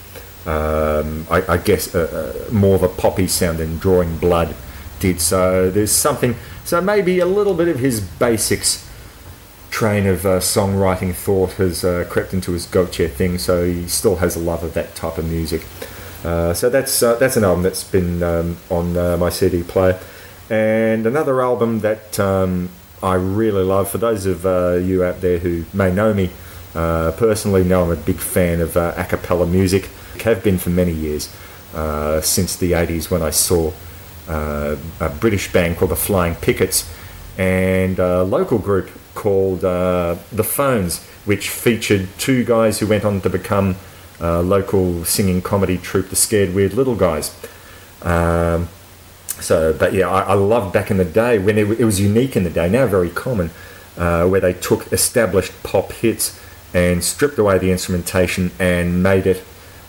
um, 0.47 1.27
I, 1.31 1.43
I, 1.55 1.57
guess, 1.59 1.95
more 2.53 2.77
of 2.77 2.83
a 2.83 2.89
poppy 2.89 3.27
sound 3.27 3.59
than 3.59 3.79
Drawing 3.79 4.19
Blood 4.19 4.55
did. 5.01 5.21
So 5.21 5.71
there's 5.71 5.93
something. 5.93 6.37
So 6.65 6.81
maybe 6.81 7.19
a 7.21 7.27
little 7.27 7.55
bit 7.55 7.69
of 7.69 7.79
his 7.79 8.01
basics 8.01 8.87
train 9.77 10.07
of 10.07 10.25
uh, 10.25 10.41
songwriting 10.41 11.15
thought 11.15 11.53
has 11.53 11.85
uh, 11.85 12.07
crept 12.09 12.33
into 12.33 12.53
his 12.53 12.67
Gotye 12.67 13.11
thing, 13.11 13.37
so 13.37 13.67
he 13.67 13.87
still 13.87 14.17
has 14.17 14.35
a 14.35 14.39
love 14.39 14.63
of 14.63 14.73
that 14.73 14.95
type 14.95 15.19
of 15.19 15.27
music. 15.27 15.67
Uh, 16.25 16.55
so 16.55 16.71
that's 16.71 17.03
uh, 17.03 17.15
that's 17.17 17.37
an 17.37 17.45
album 17.45 17.63
that's 17.63 17.85
been 17.85 18.23
um, 18.23 18.57
on 18.71 18.97
uh, 18.97 19.19
my 19.19 19.29
CD 19.29 19.63
player, 19.63 19.99
and 20.49 21.07
another 21.07 21.43
album 21.43 21.81
that 21.81 22.19
um, 22.19 22.71
I 23.03 23.15
really 23.15 23.63
love. 23.63 23.91
For 23.91 23.99
those 23.99 24.25
of 24.25 24.47
uh, 24.47 24.77
you 24.77 25.05
out 25.05 25.21
there 25.21 25.39
who 25.39 25.67
may 25.75 25.93
know 25.93 26.15
me 26.15 26.31
personally, 26.73 27.63
know 27.63 27.85
I'm 27.85 27.91
a 27.91 27.97
big 27.97 28.17
fan 28.17 28.61
of 28.61 28.77
a 28.77 29.07
cappella 29.09 29.47
music. 29.47 29.91
Have 30.23 30.43
been 30.43 30.59
for 30.59 30.71
many 30.71 30.93
years 30.93 31.29
since 32.23 32.57
the 32.57 32.73
'80s 32.73 33.11
when 33.11 33.23
I 33.23 33.31
saw 33.31 33.73
a 34.29 34.77
British 35.21 35.53
band 35.53 35.77
called 35.77 35.91
the 35.91 35.97
Flying 35.97 36.35
Pickets 36.37 36.91
and 37.39 37.99
a 37.99 38.23
local 38.23 38.59
group 38.59 38.91
called 39.15 39.65
uh, 39.65 40.17
The 40.33 40.45
Phones, 40.45 41.05
which 41.25 41.51
featured 41.51 42.09
two 42.19 42.45
guys 42.45 42.79
who 42.79 42.87
went 42.87 43.05
on 43.05 43.21
to 43.23 43.31
become 43.31 43.77
a 44.21 44.43
local 44.43 45.05
singing 45.05 45.43
comedy 45.43 45.77
troupe, 45.77 46.09
the 46.09 46.17
Scared 46.17 46.55
Weird 46.55 46.73
Little 46.75 46.95
Guys. 46.97 47.35
Um, 48.03 48.69
so, 49.41 49.73
but 49.73 49.93
yeah, 49.93 50.09
I, 50.09 50.23
I 50.23 50.35
loved 50.35 50.73
back 50.73 50.91
in 50.91 50.97
the 50.97 51.05
day 51.05 51.39
when 51.39 51.59
it, 51.59 51.81
it 51.81 51.85
was 51.85 52.01
unique 52.01 52.37
in 52.37 52.45
the 52.45 52.51
day, 52.51 52.69
now 52.69 52.87
very 52.87 53.11
common, 53.11 53.51
uh, 53.97 54.27
where 54.27 54.41
they 54.41 54.55
took 54.55 54.93
established 54.93 55.53
pop 55.63 55.93
hits 55.93 56.41
and 56.73 57.03
stripped 57.05 57.39
away 57.39 57.59
the 57.59 57.71
instrumentation 57.71 58.51
and 58.59 59.03
made 59.03 59.27
it, 59.27 59.43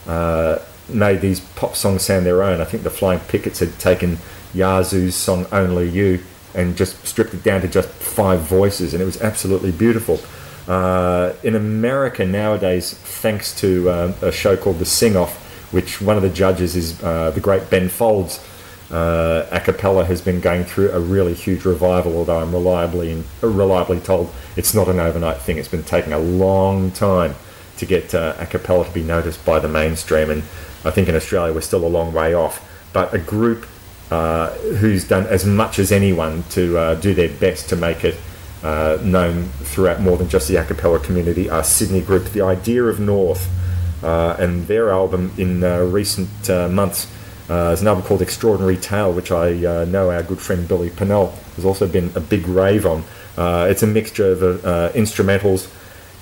uh, 0.07 0.59
made 0.89 1.21
these 1.21 1.39
pop 1.39 1.75
songs 1.75 2.03
sound 2.03 2.25
their 2.25 2.43
own. 2.43 2.61
I 2.61 2.65
think 2.65 2.83
the 2.83 2.89
Flying 2.89 3.19
Pickets 3.21 3.59
had 3.59 3.77
taken 3.79 4.17
Yazoo's 4.53 5.15
song 5.15 5.45
Only 5.51 5.89
You 5.89 6.23
and 6.55 6.75
just 6.75 7.05
stripped 7.05 7.33
it 7.33 7.43
down 7.43 7.61
to 7.61 7.67
just 7.67 7.89
five 7.89 8.39
voices, 8.41 8.93
and 8.93 9.01
it 9.01 9.05
was 9.05 9.21
absolutely 9.21 9.71
beautiful. 9.71 10.19
Uh, 10.67 11.33
in 11.43 11.55
America 11.55 12.25
nowadays, 12.25 12.93
thanks 12.93 13.57
to 13.59 13.89
uh, 13.89 14.13
a 14.21 14.31
show 14.31 14.57
called 14.57 14.79
The 14.79 14.85
Sing 14.85 15.15
Off, 15.15 15.43
which 15.71 16.01
one 16.01 16.15
of 16.15 16.23
the 16.23 16.29
judges 16.29 16.75
is 16.75 17.01
uh, 17.03 17.31
the 17.31 17.39
great 17.39 17.69
Ben 17.69 17.89
Folds, 17.89 18.43
uh, 18.91 19.45
a 19.51 19.59
cappella 19.59 20.05
has 20.05 20.21
been 20.21 20.39
going 20.39 20.63
through 20.63 20.91
a 20.91 20.99
really 20.99 21.33
huge 21.33 21.65
revival, 21.65 22.15
although 22.15 22.39
I'm 22.39 22.53
reliably 22.53 23.21
reliably 23.41 23.99
told 23.99 24.33
it's 24.55 24.73
not 24.73 24.87
an 24.87 24.99
overnight 24.99 25.39
thing. 25.39 25.57
It's 25.57 25.67
been 25.67 25.83
taking 25.83 26.13
a 26.13 26.19
long 26.19 26.91
time 26.91 27.35
to 27.77 27.85
get 27.85 28.13
uh, 28.13 28.35
a 28.37 28.45
cappella 28.45 28.85
to 28.85 28.91
be 28.91 29.03
noticed 29.03 29.43
by 29.45 29.59
the 29.59 29.67
mainstream, 29.67 30.29
and 30.29 30.43
I 30.83 30.91
think 30.91 31.07
in 31.07 31.15
Australia 31.15 31.53
we're 31.53 31.61
still 31.61 31.85
a 31.85 31.87
long 31.87 32.13
way 32.13 32.33
off. 32.33 32.63
But 32.93 33.13
a 33.13 33.19
group 33.19 33.65
uh, 34.11 34.51
who's 34.51 35.07
done 35.07 35.27
as 35.27 35.45
much 35.45 35.79
as 35.79 35.91
anyone 35.91 36.43
to 36.51 36.77
uh, 36.77 36.95
do 36.95 37.13
their 37.13 37.29
best 37.29 37.69
to 37.69 37.75
make 37.75 38.03
it 38.03 38.15
uh, 38.63 38.97
known 39.01 39.49
throughout 39.63 40.01
more 40.01 40.17
than 40.17 40.29
just 40.29 40.47
the 40.47 40.55
a 40.55 40.65
cappella 40.65 40.99
community 40.99 41.49
are 41.49 41.63
Sydney 41.63 42.01
group, 42.01 42.25
The 42.25 42.41
Idea 42.41 42.83
of 42.85 42.99
North, 42.99 43.49
uh, 44.03 44.35
and 44.39 44.67
their 44.67 44.91
album 44.91 45.31
in 45.37 45.61
recent 45.91 46.49
months 46.71 47.07
uh, 47.49 47.67
there's 47.69 47.81
an 47.81 47.87
album 47.87 48.03
called 48.03 48.21
Extraordinary 48.21 48.75
Tale, 48.75 49.13
which 49.13 49.31
I 49.31 49.65
uh, 49.65 49.85
know 49.85 50.11
our 50.11 50.21
good 50.21 50.39
friend 50.39 50.67
Billy 50.67 50.89
Pennell 50.89 51.31
has 51.55 51.63
also 51.63 51.87
been 51.87 52.11
a 52.13 52.19
big 52.19 52.45
rave 52.45 52.85
on. 52.85 53.05
Uh, 53.37 53.67
it's 53.69 53.83
a 53.83 53.87
mixture 53.87 54.31
of 54.31 54.65
uh, 54.65 54.89
instrumentals 54.93 55.71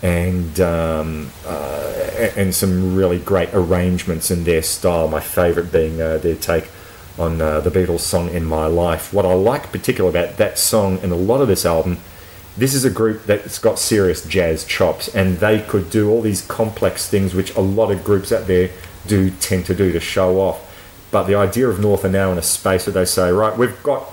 and 0.02 0.60
um, 0.60 1.32
uh, 1.46 2.32
and 2.36 2.54
some 2.54 2.96
really 2.96 3.20
great 3.20 3.50
arrangements 3.54 4.32
in 4.32 4.44
their 4.44 4.62
style. 4.62 5.08
My 5.08 5.20
favourite 5.20 5.72
being 5.72 6.02
uh, 6.02 6.18
their 6.18 6.36
take 6.36 6.70
on 7.18 7.38
the 7.38 7.72
Beatles' 7.74 8.02
song 8.02 8.30
"In 8.30 8.46
My 8.46 8.68
Life." 8.68 9.14
What 9.14 9.26
I 9.26 9.34
like 9.34 9.72
particularly 9.72 10.18
about 10.18 10.38
that 10.38 10.58
song 10.58 11.00
and 11.02 11.12
a 11.12 11.16
lot 11.16 11.42
of 11.42 11.48
this 11.48 11.66
album, 11.66 11.98
this 12.58 12.74
is 12.74 12.86
a 12.86 12.90
group 12.90 13.24
that's 13.26 13.58
got 13.58 13.80
serious 13.80 14.26
jazz 14.28 14.66
chops, 14.66 15.08
and 15.16 15.38
they 15.38 15.62
could 15.62 15.90
do 15.90 16.10
all 16.10 16.22
these 16.22 16.42
complex 16.42 17.10
things 17.10 17.34
which 17.34 17.56
a 17.56 17.62
lot 17.62 17.92
of 17.92 18.04
groups 18.04 18.32
out 18.32 18.48
there 18.48 18.70
do 19.08 19.30
tend 19.30 19.66
to 19.68 19.76
do 19.76 19.92
to 19.92 20.00
show 20.00 20.40
off 20.40 20.66
but 21.16 21.28
the 21.28 21.36
idea 21.36 21.70
of 21.70 21.80
North 21.80 22.04
are 22.04 22.10
now 22.10 22.34
in 22.34 22.38
a 22.38 22.42
space 22.42 22.88
where 22.88 22.94
they 22.94 23.06
say, 23.06 23.32
right, 23.32 23.58
we've 23.58 23.82
got 23.84 24.10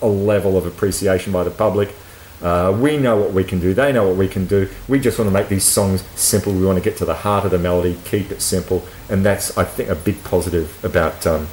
a 0.00 0.06
level 0.06 0.56
of 0.56 0.64
appreciation 0.64 1.30
by 1.30 1.44
the 1.44 1.50
public. 1.50 1.94
Uh, 2.42 2.76
we 2.78 2.96
know 2.96 3.16
what 3.16 3.32
we 3.32 3.42
can 3.42 3.58
do. 3.58 3.74
They 3.74 3.92
know 3.92 4.06
what 4.06 4.16
we 4.16 4.28
can 4.28 4.46
do. 4.46 4.68
We 4.86 5.00
just 5.00 5.18
want 5.18 5.28
to 5.28 5.32
make 5.32 5.48
these 5.48 5.64
songs 5.64 6.02
simple. 6.14 6.52
We 6.52 6.64
want 6.64 6.78
to 6.78 6.84
get 6.84 6.96
to 6.98 7.04
the 7.04 7.14
heart 7.14 7.44
of 7.44 7.50
the 7.50 7.58
melody, 7.58 7.98
keep 8.04 8.30
it 8.30 8.40
simple, 8.40 8.84
and 9.08 9.24
that's 9.24 9.56
I 9.58 9.64
think 9.64 9.88
a 9.88 9.94
big 9.94 10.22
positive 10.24 10.82
about 10.84 11.26
um, 11.26 11.48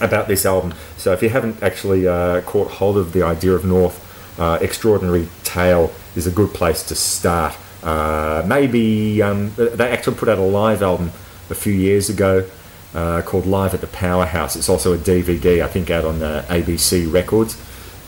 about 0.00 0.28
this 0.28 0.44
album. 0.44 0.74
So 0.96 1.12
if 1.12 1.22
you 1.22 1.28
haven't 1.28 1.62
actually 1.62 2.06
uh, 2.08 2.40
caught 2.42 2.68
hold 2.72 2.96
of 2.96 3.12
the 3.12 3.22
idea 3.22 3.52
of 3.52 3.64
North, 3.64 4.00
uh, 4.38 4.58
Extraordinary 4.60 5.28
Tale 5.44 5.92
is 6.16 6.26
a 6.26 6.30
good 6.30 6.52
place 6.52 6.82
to 6.84 6.94
start. 6.94 7.56
Uh, 7.82 8.44
maybe 8.46 9.22
um, 9.22 9.52
they 9.56 9.90
actually 9.90 10.16
put 10.16 10.28
out 10.28 10.38
a 10.38 10.42
live 10.42 10.82
album 10.82 11.10
a 11.50 11.54
few 11.54 11.72
years 11.72 12.08
ago 12.08 12.48
uh, 12.94 13.22
called 13.22 13.46
Live 13.46 13.74
at 13.74 13.80
the 13.80 13.86
Powerhouse. 13.86 14.56
It's 14.56 14.68
also 14.68 14.92
a 14.92 14.98
DVD, 14.98 15.62
I 15.62 15.68
think, 15.68 15.90
out 15.90 16.04
on 16.04 16.22
uh, 16.22 16.44
ABC 16.48 17.12
Records. 17.12 17.56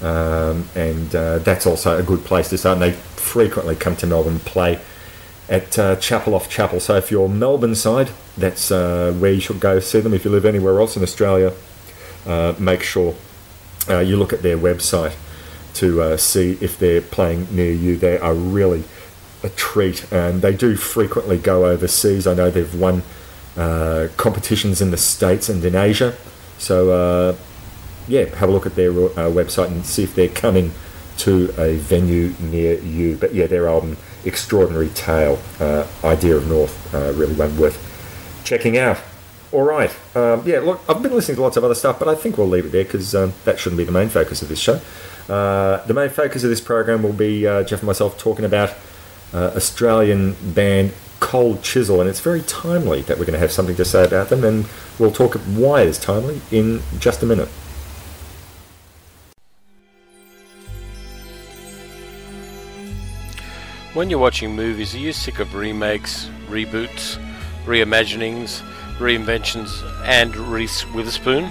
Um, 0.02 0.68
and 0.74 1.14
uh, 1.14 1.38
that's 1.38 1.66
also 1.66 1.98
a 1.98 2.02
good 2.02 2.24
place 2.24 2.48
to 2.50 2.58
start. 2.58 2.74
And 2.74 2.82
they 2.82 2.92
frequently 2.92 3.76
come 3.76 3.96
to 3.96 4.06
Melbourne 4.06 4.40
play 4.40 4.80
at 5.48 5.78
uh, 5.78 5.96
Chapel 5.96 6.34
off 6.34 6.48
Chapel. 6.48 6.80
So 6.80 6.96
if 6.96 7.10
you're 7.10 7.28
Melbourne 7.28 7.74
side, 7.74 8.10
that's 8.36 8.70
uh, 8.70 9.14
where 9.18 9.32
you 9.32 9.40
should 9.40 9.60
go 9.60 9.80
see 9.80 10.00
them. 10.00 10.14
If 10.14 10.24
you 10.24 10.30
live 10.30 10.44
anywhere 10.44 10.80
else 10.80 10.96
in 10.96 11.02
Australia, 11.02 11.52
uh, 12.26 12.54
make 12.58 12.82
sure 12.82 13.14
you 13.88 14.16
look 14.16 14.32
at 14.32 14.40
their 14.40 14.56
website 14.56 15.14
to 15.74 16.16
see 16.16 16.56
if 16.62 16.78
they're 16.78 17.02
playing 17.02 17.46
near 17.54 17.72
you. 17.72 17.96
They 17.96 18.16
are 18.18 18.32
really 18.32 18.84
a 19.42 19.50
treat, 19.50 20.10
and 20.10 20.40
they 20.40 20.54
do 20.54 20.74
frequently 20.74 21.36
go 21.36 21.66
overseas. 21.66 22.26
I 22.26 22.32
know 22.34 22.50
they've 22.50 22.74
won 22.74 23.02
uh, 23.56 24.08
competitions 24.16 24.80
in 24.80 24.90
the 24.90 24.96
States 24.96 25.48
and 25.48 25.64
in 25.64 25.76
Asia. 25.76 26.16
So, 26.58 26.90
uh, 26.90 27.36
yeah, 28.08 28.25
have 28.37 28.49
a 28.49 28.52
look 28.52 28.66
at 28.66 28.75
their 28.75 28.90
uh, 28.90 29.30
website 29.30 29.68
and 29.68 29.84
see 29.84 30.02
if 30.02 30.14
they're 30.14 30.28
coming 30.28 30.73
to 31.18 31.54
a 31.58 31.76
venue 31.76 32.34
near 32.40 32.78
you. 32.80 33.16
But 33.16 33.34
yeah, 33.34 33.46
their 33.46 33.68
album, 33.68 33.96
Extraordinary 34.25 34.88
Tale, 34.90 35.38
uh, 35.61 35.87
Idea 36.02 36.37
of 36.37 36.49
North, 36.49 36.94
uh, 36.94 37.12
really 37.12 37.34
one 37.34 37.56
worth 37.58 38.42
checking 38.44 38.78
out. 38.78 38.99
All 39.52 39.62
right. 39.62 39.90
Um, 40.16 40.42
yeah, 40.44 40.58
look, 40.61 40.82
I've 40.88 41.02
been 41.02 41.14
listening 41.14 41.37
to 41.37 41.42
lots 41.42 41.56
of 41.56 41.64
other 41.64 41.76
stuff, 41.76 41.99
but 41.99 42.08
I 42.08 42.14
think 42.14 42.37
we'll 42.37 42.49
leave 42.49 42.66
it 42.66 42.73
there 42.73 42.84
because 42.84 43.14
um, 43.14 43.32
that 43.44 43.58
shouldn't 43.58 43.78
be 43.78 43.84
the 43.84 43.92
main 43.92 44.08
focus 44.08 44.42
of 44.42 44.49
this 44.49 44.58
show. 44.58 44.80
Uh, 45.28 45.84
the 45.87 45.94
main 45.94 46.11
focus 46.11 46.42
of 46.44 46.50
this 46.50 46.61
program 46.61 47.02
will 47.02 47.12
be 47.12 47.42
Jeff 47.42 47.73
and 47.73 47.84
myself 47.84 48.18
talking 48.18 48.44
about 48.44 48.75
Australian 49.32 50.37
band 50.54 50.92
Cold 51.20 51.62
Chisel, 51.62 52.00
and 52.00 52.11
it's 52.11 52.20
very 52.20 52.42
timely 52.42 53.00
that 53.02 53.18
we're 53.18 53.25
going 53.25 53.32
to 53.32 53.38
have 53.38 53.50
something 53.50 53.76
to 53.76 53.84
say 53.84 54.04
about 54.04 54.28
them, 54.28 54.44
and 54.44 54.66
we'll 54.99 55.11
talk 55.11 55.34
why 55.34 55.80
it's 55.82 55.99
timely 55.99 56.42
in 56.50 56.82
just 56.99 57.23
a 57.23 57.26
minute. 57.26 57.49
When 63.94 64.10
you're 64.10 64.18
watching 64.18 64.56
movies, 64.56 64.92
are 64.96 64.98
you 64.98 65.12
sick 65.12 65.38
of 65.38 65.54
remakes, 65.54 66.28
reboots, 66.48 67.16
reimaginings, 67.64 68.60
reinventions, 68.98 69.70
and 70.04 70.34
Reese 70.36 70.84
Witherspoon? 70.92 71.44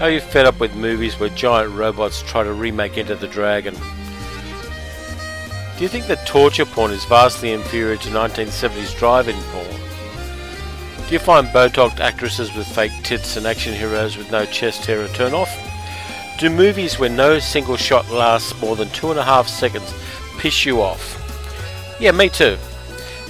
Are 0.00 0.10
you 0.10 0.20
fed 0.20 0.44
up 0.44 0.60
with 0.60 0.74
movies 0.74 1.18
where 1.18 1.30
giant 1.30 1.72
robots 1.72 2.20
try 2.24 2.42
to 2.42 2.52
remake 2.52 2.98
Enter 2.98 3.14
the 3.14 3.26
Dragon? 3.26 3.72
Do 5.78 5.82
you 5.82 5.88
think 5.88 6.08
that 6.08 6.26
torture 6.26 6.66
porn 6.66 6.90
is 6.90 7.06
vastly 7.06 7.52
inferior 7.52 7.96
to 7.96 8.08
1970s 8.10 8.94
drive-in 8.98 9.42
porn? 9.44 9.80
Do 11.08 11.12
you 11.14 11.18
find 11.18 11.46
Botox 11.46 12.00
actresses 12.00 12.54
with 12.54 12.66
fake 12.66 12.92
tits 13.02 13.38
and 13.38 13.46
action 13.46 13.72
heroes 13.72 14.18
with 14.18 14.30
no 14.30 14.44
chest 14.44 14.84
hair 14.84 15.00
a 15.00 15.08
turn 15.08 15.32
off? 15.32 15.50
Do 16.38 16.50
movies 16.50 16.98
where 16.98 17.08
no 17.08 17.38
single 17.38 17.78
shot 17.78 18.10
lasts 18.10 18.60
more 18.60 18.76
than 18.76 18.90
two 18.90 19.10
and 19.10 19.18
a 19.18 19.24
half 19.24 19.48
seconds 19.48 19.90
piss 20.44 20.66
you 20.66 20.82
off? 20.82 21.16
Yeah, 21.98 22.10
me 22.10 22.28
too. 22.28 22.58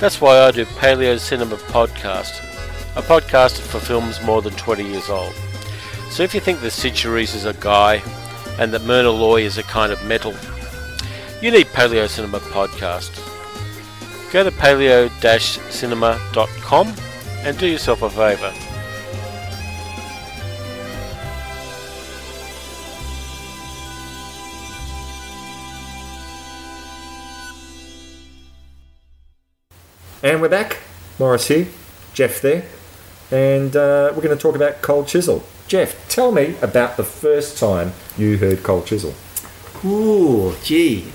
That's 0.00 0.20
why 0.20 0.40
I 0.40 0.50
do 0.50 0.64
Paleo 0.64 1.16
Cinema 1.16 1.54
Podcast, 1.54 2.40
a 2.96 3.02
podcast 3.02 3.60
for 3.60 3.78
films 3.78 4.20
more 4.22 4.42
than 4.42 4.52
20 4.54 4.84
years 4.84 5.08
old. 5.08 5.32
So 6.10 6.24
if 6.24 6.34
you 6.34 6.40
think 6.40 6.60
that 6.62 6.72
Cyd 6.72 6.94
Charisse 6.94 7.36
is 7.36 7.44
a 7.44 7.54
guy 7.54 8.02
and 8.58 8.72
that 8.72 8.82
Myrna 8.82 9.12
Loy 9.12 9.42
is 9.42 9.58
a 9.58 9.62
kind 9.62 9.92
of 9.92 10.04
metal 10.06 10.34
you 11.40 11.52
need 11.52 11.66
Paleo 11.66 12.08
Cinema 12.08 12.40
Podcast. 12.40 13.12
Go 14.32 14.42
to 14.42 14.50
paleo-cinema.com 14.50 16.94
and 17.44 17.58
do 17.58 17.68
yourself 17.68 18.02
a 18.02 18.10
favour. 18.10 18.52
And 30.24 30.40
we're 30.40 30.48
back. 30.48 30.78
Morris 31.18 31.48
here, 31.48 31.66
Jeff 32.14 32.40
there, 32.40 32.64
and 33.30 33.76
uh, 33.76 34.10
we're 34.16 34.22
going 34.22 34.34
to 34.34 34.42
talk 34.42 34.56
about 34.56 34.80
Cold 34.80 35.06
Chisel. 35.06 35.44
Jeff, 35.68 36.08
tell 36.08 36.32
me 36.32 36.56
about 36.62 36.96
the 36.96 37.04
first 37.04 37.58
time 37.58 37.92
you 38.16 38.38
heard 38.38 38.62
Cold 38.62 38.86
Chisel. 38.86 39.12
Ooh, 39.84 40.56
gee, 40.62 41.12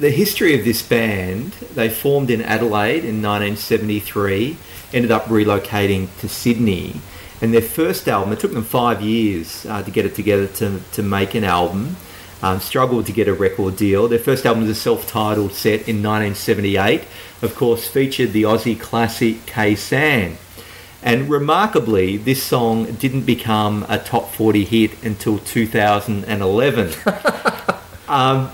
the 0.00 0.10
history 0.10 0.58
of 0.58 0.64
this 0.64 0.82
band, 0.82 1.52
they 1.76 1.88
formed 1.88 2.30
in 2.30 2.42
Adelaide 2.42 3.04
in 3.04 3.22
1973, 3.22 4.56
ended 4.92 5.12
up 5.12 5.26
relocating 5.26 6.08
to 6.18 6.28
Sydney. 6.28 7.00
And 7.40 7.54
their 7.54 7.62
first 7.62 8.08
album, 8.08 8.32
it 8.32 8.40
took 8.40 8.54
them 8.54 8.64
five 8.64 9.00
years 9.00 9.66
uh, 9.66 9.84
to 9.84 9.90
get 9.92 10.04
it 10.04 10.16
together 10.16 10.48
to, 10.48 10.80
to 10.94 11.02
make 11.04 11.36
an 11.36 11.44
album. 11.44 11.94
Um, 12.40 12.60
struggled 12.60 13.06
to 13.06 13.12
get 13.12 13.26
a 13.26 13.34
record 13.34 13.76
deal. 13.76 14.06
Their 14.06 14.20
first 14.20 14.46
album 14.46 14.62
was 14.62 14.70
a 14.70 14.80
self-titled 14.80 15.52
set 15.52 15.88
in 15.88 16.02
1978. 16.02 17.02
Of 17.42 17.56
course, 17.56 17.88
featured 17.88 18.32
the 18.32 18.44
Aussie 18.44 18.78
classic 18.78 19.44
Khe 19.46 20.36
And 21.02 21.28
remarkably, 21.28 22.16
this 22.16 22.40
song 22.40 22.92
didn't 22.92 23.22
become 23.22 23.84
a 23.88 23.98
top 23.98 24.30
40 24.30 24.64
hit 24.64 25.02
until 25.02 25.38
2011. 25.38 26.92
um, 28.08 28.50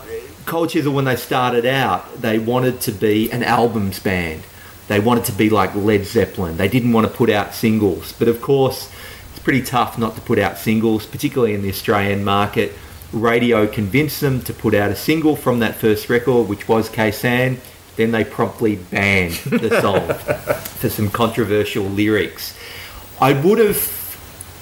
Cold 0.46 0.70
Chisel, 0.70 0.92
when 0.94 1.04
they 1.04 1.16
started 1.16 1.66
out, 1.66 2.22
they 2.22 2.38
wanted 2.38 2.80
to 2.82 2.92
be 2.92 3.30
an 3.32 3.42
albums 3.42 3.98
band. 3.98 4.42
They 4.88 5.00
wanted 5.00 5.24
to 5.26 5.32
be 5.32 5.48
like 5.48 5.74
Led 5.74 6.04
Zeppelin. 6.04 6.56
They 6.56 6.68
didn't 6.68 6.92
want 6.92 7.06
to 7.06 7.12
put 7.12 7.30
out 7.30 7.54
singles. 7.54 8.12
But 8.12 8.28
of 8.28 8.42
course, 8.42 8.90
it's 9.30 9.38
pretty 9.42 9.62
tough 9.62 9.98
not 9.98 10.14
to 10.16 10.20
put 10.20 10.38
out 10.38 10.58
singles, 10.58 11.06
particularly 11.06 11.54
in 11.54 11.62
the 11.62 11.70
Australian 11.70 12.24
market. 12.24 12.72
Radio 13.14 13.66
convinced 13.66 14.20
them 14.20 14.42
to 14.42 14.52
put 14.52 14.74
out 14.74 14.90
a 14.90 14.96
single 14.96 15.36
from 15.36 15.60
that 15.60 15.76
first 15.76 16.10
record, 16.10 16.48
which 16.48 16.68
was 16.68 16.88
Khe 16.88 17.10
Sanh. 17.10 17.58
Then 17.96 18.10
they 18.10 18.24
promptly 18.24 18.76
banned 18.76 19.34
the 19.34 19.80
song 19.80 20.12
for 20.78 20.88
some 20.88 21.10
controversial 21.10 21.84
lyrics. 21.84 22.56
I 23.20 23.32
would 23.32 23.58
have 23.58 24.04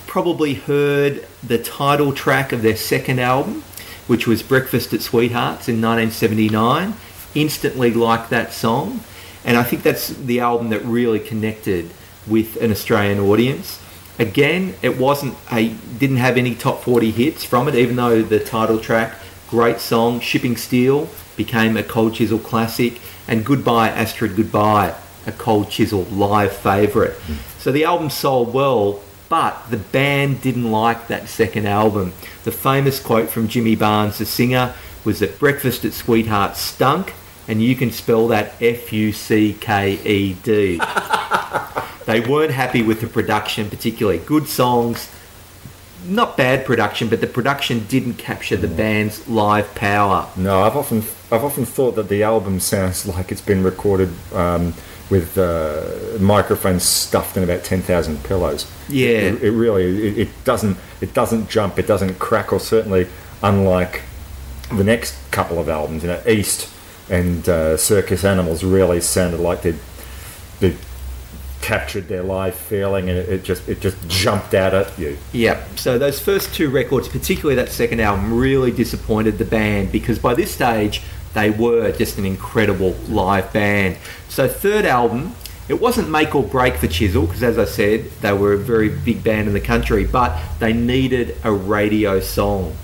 probably 0.06 0.54
heard 0.54 1.26
the 1.42 1.58
title 1.58 2.12
track 2.12 2.52
of 2.52 2.60
their 2.62 2.76
second 2.76 3.18
album, 3.18 3.64
which 4.06 4.26
was 4.26 4.42
Breakfast 4.42 4.92
at 4.92 5.00
Sweethearts 5.00 5.68
in 5.68 5.80
1979. 5.80 6.94
Instantly 7.34 7.92
liked 7.92 8.28
that 8.28 8.52
song. 8.52 9.00
And 9.44 9.56
I 9.56 9.62
think 9.62 9.82
that's 9.82 10.08
the 10.08 10.40
album 10.40 10.68
that 10.68 10.84
really 10.84 11.18
connected 11.18 11.90
with 12.26 12.56
an 12.60 12.70
Australian 12.70 13.18
audience. 13.18 13.81
Again, 14.18 14.74
it 14.82 14.98
wasn't 14.98 15.34
a 15.50 15.68
didn't 15.98 16.18
have 16.18 16.36
any 16.36 16.54
top 16.54 16.82
40 16.82 17.10
hits 17.10 17.44
from 17.44 17.68
it, 17.68 17.74
even 17.74 17.96
though 17.96 18.22
the 18.22 18.40
title 18.40 18.78
track, 18.78 19.14
great 19.48 19.80
song, 19.80 20.20
Shipping 20.20 20.56
Steel, 20.56 21.08
became 21.36 21.76
a 21.76 21.82
Cold 21.82 22.14
Chisel 22.14 22.38
classic, 22.38 23.00
and 23.26 23.44
Goodbye 23.44 23.88
Astrid 23.88 24.36
Goodbye, 24.36 24.94
a 25.26 25.32
Cold 25.32 25.70
Chisel 25.70 26.04
live 26.04 26.52
favourite. 26.52 27.12
Hmm. 27.12 27.34
So 27.58 27.72
the 27.72 27.84
album 27.84 28.10
sold 28.10 28.52
well, 28.52 29.02
but 29.28 29.70
the 29.70 29.78
band 29.78 30.42
didn't 30.42 30.70
like 30.70 31.08
that 31.08 31.28
second 31.28 31.66
album. 31.66 32.12
The 32.44 32.52
famous 32.52 33.00
quote 33.00 33.30
from 33.30 33.48
Jimmy 33.48 33.76
Barnes, 33.76 34.18
the 34.18 34.26
singer, 34.26 34.74
was 35.04 35.20
that 35.20 35.38
Breakfast 35.38 35.84
at 35.84 35.94
Sweetheart 35.94 36.56
stunk, 36.56 37.14
and 37.48 37.62
you 37.62 37.74
can 37.74 37.90
spell 37.90 38.28
that 38.28 38.54
F 38.60 38.92
U 38.92 39.10
C 39.12 39.56
K 39.58 39.92
E 40.04 40.34
D. 40.34 40.80
they 42.06 42.20
weren't 42.20 42.52
happy 42.52 42.82
with 42.82 43.00
the 43.00 43.06
production, 43.06 43.68
particularly. 43.68 44.18
Good 44.18 44.48
songs, 44.48 45.10
not 46.06 46.36
bad 46.36 46.64
production, 46.64 47.08
but 47.08 47.20
the 47.20 47.26
production 47.26 47.86
didn't 47.86 48.14
capture 48.14 48.56
the 48.56 48.68
band's 48.68 49.28
live 49.28 49.74
power. 49.74 50.28
No, 50.36 50.62
I've 50.62 50.76
often 50.76 50.98
I've 51.30 51.44
often 51.44 51.64
thought 51.64 51.92
that 51.96 52.08
the 52.08 52.22
album 52.22 52.60
sounds 52.60 53.06
like 53.06 53.30
it's 53.30 53.40
been 53.40 53.62
recorded 53.62 54.10
um, 54.34 54.74
with 55.10 55.38
uh, 55.38 56.18
microphones 56.20 56.82
stuffed 56.82 57.36
in 57.36 57.44
about 57.44 57.64
ten 57.64 57.82
thousand 57.82 58.22
pillows. 58.24 58.70
Yeah. 58.88 59.08
it, 59.08 59.42
it 59.42 59.50
really 59.52 60.08
it, 60.08 60.18
it 60.18 60.44
doesn't 60.44 60.76
it 61.00 61.14
doesn't 61.14 61.48
jump, 61.48 61.78
it 61.78 61.86
doesn't 61.86 62.18
crackle. 62.18 62.58
Certainly, 62.58 63.08
unlike 63.42 64.02
the 64.72 64.84
next 64.84 65.16
couple 65.30 65.58
of 65.58 65.68
albums, 65.68 66.02
you 66.02 66.08
know, 66.08 66.22
East 66.26 66.68
and 67.10 67.48
uh, 67.48 67.76
Circus 67.76 68.24
Animals 68.24 68.64
really 68.64 69.00
sounded 69.00 69.40
like 69.40 69.62
they'd 69.62 69.78
they 70.60 70.76
captured 71.62 72.08
their 72.08 72.22
live 72.22 72.54
feeling, 72.54 73.08
and 73.08 73.18
it, 73.18 73.44
just 73.44 73.68
it 73.68 73.80
just 73.80 73.96
jumped 74.08 74.52
out 74.52 74.74
at 74.74 74.98
you. 74.98 75.16
Yeah, 75.32 75.64
so 75.76 75.98
those 75.98 76.20
first 76.20 76.54
two 76.54 76.68
records, 76.68 77.08
particularly 77.08 77.54
that 77.56 77.70
second 77.70 78.00
album, 78.00 78.34
really 78.34 78.70
disappointed 78.70 79.38
the 79.38 79.44
band 79.44 79.92
because 79.92 80.18
by 80.18 80.34
this 80.34 80.52
stage 80.52 81.02
they 81.34 81.50
were 81.50 81.92
just 81.92 82.18
an 82.18 82.26
incredible 82.26 82.90
live 83.08 83.52
band. 83.52 83.96
So 84.28 84.48
third 84.48 84.84
album, 84.84 85.34
it 85.68 85.80
wasn't 85.80 86.10
make 86.10 86.34
or 86.34 86.42
break 86.42 86.76
for 86.76 86.88
Chisel 86.88 87.26
because 87.26 87.42
as 87.42 87.58
I 87.58 87.64
said, 87.64 88.10
they 88.20 88.32
were 88.32 88.52
a 88.52 88.58
very 88.58 88.88
big 88.90 89.24
band 89.24 89.48
in 89.48 89.54
the 89.54 89.60
country, 89.60 90.04
but 90.04 90.38
they 90.58 90.72
needed 90.72 91.36
a 91.44 91.52
radio 91.52 92.20
song. 92.20 92.76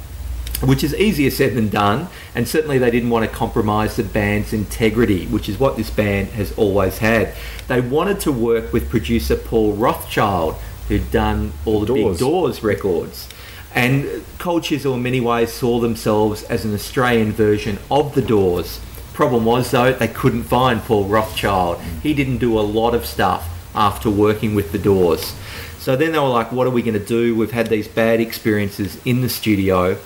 Which 0.62 0.83
is 0.83 0.93
easier 0.95 1.31
said 1.31 1.55
than 1.55 1.69
done, 1.69 2.09
and 2.35 2.49
certainly 2.49 2.79
they 2.79 2.91
didn't 2.91 3.11
want 3.11 3.31
to 3.31 3.37
compromise 3.37 3.95
the 3.95 4.03
band's 4.03 4.53
integrity, 4.53 5.27
which 5.27 5.49
is 5.49 5.61
what 5.61 5.77
this 5.77 5.88
band 5.88 6.29
has 6.31 6.53
always 6.59 6.99
had. 6.99 7.33
They 7.69 7.81
wanted 7.81 8.19
to 8.21 8.33
work 8.33 8.73
with 8.73 8.91
producer 8.91 9.37
Paul 9.37 9.75
Rothchild, 9.75 10.57
who'd 10.88 11.12
done 11.12 11.53
all 11.65 11.81
the 11.81 11.87
Doors. 11.87 12.19
big 12.19 12.19
Doors 12.19 12.62
records. 12.65 13.29
And 13.75 14.25
Cold 14.38 14.65
Chisel, 14.65 14.95
in 14.95 15.03
many 15.03 15.21
ways, 15.21 15.53
saw 15.53 15.79
themselves 15.79 16.43
as 16.45 16.65
an 16.65 16.75
Australian 16.75 17.33
version 17.33 17.79
of 17.91 18.15
the 18.15 18.23
Doors. 18.23 18.81
Problem 19.12 19.45
was, 19.45 19.71
though, 19.71 19.93
they 19.93 20.09
couldn't 20.09 20.45
find 20.45 20.81
Paul 20.81 21.05
Rothchild. 21.05 21.81
He 22.03 22.15
didn't 22.15 22.38
do 22.38 22.59
a 22.59 22.62
lot 22.62 22.95
of 22.95 23.05
stuff 23.07 23.49
after 23.75 24.11
working 24.11 24.55
with 24.55 24.73
the 24.73 24.79
Doors. 24.79 25.35
So 25.79 25.95
then 25.95 26.12
they 26.12 26.19
were 26.19 26.29
like, 26.29 26.50
what 26.50 26.67
are 26.67 26.71
we 26.71 26.83
going 26.83 26.99
to 26.99 27.05
do? 27.05 27.37
We've 27.37 27.53
had 27.53 27.69
these 27.69 27.87
bad 27.87 28.21
experiences 28.21 29.00
in 29.05 29.21
the 29.21 29.29
studio. 29.29 29.99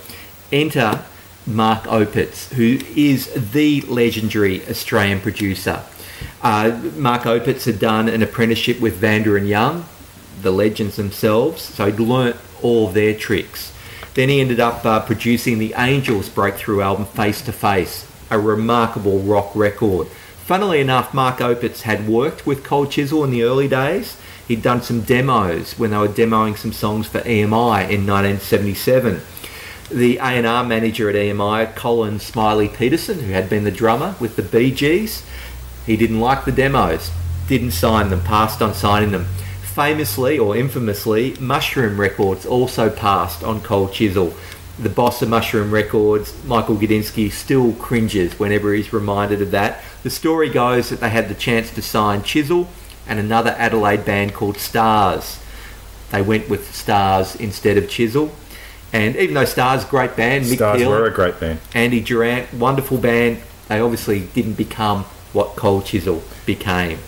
Enter 0.51 1.03
Mark 1.45 1.83
Opitz, 1.83 2.53
who 2.53 2.79
is 2.95 3.51
the 3.51 3.81
legendary 3.81 4.65
Australian 4.67 5.19
producer. 5.19 5.83
Uh, 6.41 6.79
Mark 6.95 7.23
Opitz 7.23 7.65
had 7.65 7.79
done 7.79 8.07
an 8.07 8.21
apprenticeship 8.23 8.79
with 8.79 8.95
Vanda 8.95 9.35
and 9.35 9.47
Young, 9.47 9.85
the 10.41 10.51
legends 10.51 10.95
themselves, 10.95 11.61
so 11.61 11.85
he'd 11.85 11.99
learnt 11.99 12.37
all 12.61 12.87
their 12.87 13.13
tricks. 13.13 13.73
Then 14.13 14.29
he 14.29 14.39
ended 14.39 14.59
up 14.59 14.85
uh, 14.85 15.01
producing 15.01 15.59
the 15.59 15.73
Angels 15.75 16.29
breakthrough 16.29 16.81
album 16.81 17.05
Face 17.05 17.41
to 17.41 17.51
Face, 17.51 18.07
a 18.29 18.39
remarkable 18.39 19.19
rock 19.19 19.55
record. 19.55 20.07
Funnily 20.45 20.79
enough, 20.79 21.13
Mark 21.13 21.39
Opitz 21.39 21.81
had 21.81 22.07
worked 22.07 22.45
with 22.45 22.63
Cold 22.63 22.91
Chisel 22.91 23.23
in 23.23 23.31
the 23.31 23.43
early 23.43 23.67
days. 23.67 24.17
He'd 24.47 24.61
done 24.61 24.81
some 24.81 25.01
demos 25.01 25.79
when 25.79 25.91
they 25.91 25.97
were 25.97 26.07
demoing 26.07 26.57
some 26.57 26.73
songs 26.73 27.07
for 27.07 27.21
EMI 27.21 27.89
in 27.89 28.05
1977 28.05 29.21
the 29.93 30.17
A&R 30.17 30.63
manager 30.63 31.09
at 31.09 31.15
EMI, 31.15 31.75
Colin 31.75 32.19
Smiley 32.19 32.67
Petersen, 32.67 33.19
who 33.19 33.31
had 33.31 33.49
been 33.49 33.63
the 33.63 33.71
drummer 33.71 34.15
with 34.19 34.35
the 34.35 34.41
Bee 34.41 34.71
Gees, 34.71 35.23
he 35.85 35.97
didn't 35.97 36.19
like 36.19 36.45
the 36.45 36.51
demos, 36.51 37.11
didn't 37.47 37.71
sign 37.71 38.09
them, 38.09 38.21
passed 38.21 38.61
on 38.61 38.73
signing 38.73 39.11
them. 39.11 39.25
Famously 39.63 40.37
or 40.39 40.55
infamously, 40.55 41.35
Mushroom 41.39 41.99
Records 41.99 42.45
also 42.45 42.89
passed 42.89 43.43
on 43.43 43.61
Cold 43.61 43.91
Chisel. 43.93 44.33
The 44.79 44.89
boss 44.89 45.21
of 45.21 45.29
Mushroom 45.29 45.71
Records, 45.71 46.33
Michael 46.45 46.77
Gudinski, 46.77 47.31
still 47.31 47.73
cringes 47.73 48.39
whenever 48.39 48.73
he's 48.73 48.93
reminded 48.93 49.41
of 49.41 49.51
that. 49.51 49.81
The 50.03 50.09
story 50.09 50.49
goes 50.49 50.89
that 50.89 50.99
they 50.99 51.09
had 51.09 51.29
the 51.29 51.35
chance 51.35 51.71
to 51.71 51.81
sign 51.81 52.23
Chisel 52.23 52.67
and 53.07 53.19
another 53.19 53.51
Adelaide 53.57 54.05
band 54.05 54.33
called 54.33 54.57
Stars. 54.57 55.39
They 56.11 56.21
went 56.21 56.49
with 56.49 56.73
Stars 56.73 57.35
instead 57.35 57.77
of 57.77 57.89
Chisel. 57.89 58.31
And 58.93 59.15
even 59.15 59.33
though 59.33 59.45
Stars, 59.45 59.83
great 59.85 60.15
band, 60.15 60.45
Mick 60.45 60.55
Stars 60.55 60.77
Peel, 60.77 60.91
were 60.91 61.05
a 61.07 61.11
great 61.11 61.39
band. 61.39 61.59
Andy 61.73 61.99
Durant, 61.99 62.53
wonderful 62.53 62.97
band, 62.97 63.39
they 63.67 63.79
obviously 63.79 64.21
didn't 64.35 64.53
become 64.53 65.03
what 65.33 65.55
Cold 65.55 65.85
Chisel 65.85 66.21
became. 66.45 66.99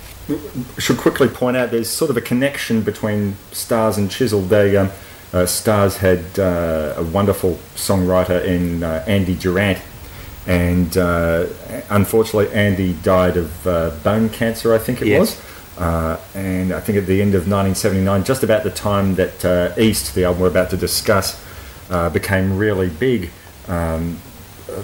should 0.80 0.98
quickly 0.98 1.28
point 1.28 1.56
out 1.56 1.70
there's 1.70 1.90
sort 1.90 2.10
of 2.10 2.18
a 2.18 2.22
connection 2.22 2.82
between 2.82 3.36
Stars 3.52 3.98
and 4.00 4.10
Chisel. 4.10 4.42
They 4.42 4.76
um, 4.76 4.90
uh, 5.32 5.46
Stars 5.46 5.98
had 5.98 6.40
uh, 6.40 6.96
a 6.98 7.04
wonderful 7.04 7.60
songwriter 7.76 8.44
in 8.44 8.82
uh, 8.82 9.04
Andy 9.06 9.36
Durant, 9.36 9.80
and 10.48 10.98
uh, 10.98 11.46
unfortunately 11.92 12.52
Andy 12.52 12.94
died 13.04 13.38
of 13.38 13.68
uh, 13.68 13.92
bone 14.04 14.30
cancer, 14.30 14.74
I 14.74 14.80
think 14.80 15.02
it 15.04 15.08
Yes. 15.10 15.20
was. 15.20 15.42
Uh, 15.78 16.18
and 16.34 16.72
I 16.74 16.80
think 16.80 16.98
at 16.98 17.06
the 17.06 17.22
end 17.22 17.36
of 17.36 17.42
1979, 17.42 18.24
just 18.24 18.44
about 18.44 18.64
the 18.64 18.72
time 18.72 19.16
that 19.16 19.44
uh, 19.46 19.74
East, 19.78 20.16
the 20.16 20.24
album 20.24 20.42
we're 20.42 20.48
about 20.48 20.70
to 20.70 20.78
discuss, 20.78 21.40
uh, 21.90 22.10
became 22.10 22.58
really 22.58 22.90
big, 22.90 23.30
um, 23.68 24.20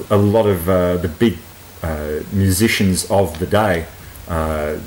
a 0.09 0.17
lot 0.17 0.45
of 0.45 0.69
uh, 0.69 0.97
the 0.97 1.07
big 1.07 1.37
uh, 1.83 2.19
musicians 2.31 3.09
of 3.09 3.37
the 3.39 3.47
day 3.47 3.85
uh, 4.27 4.77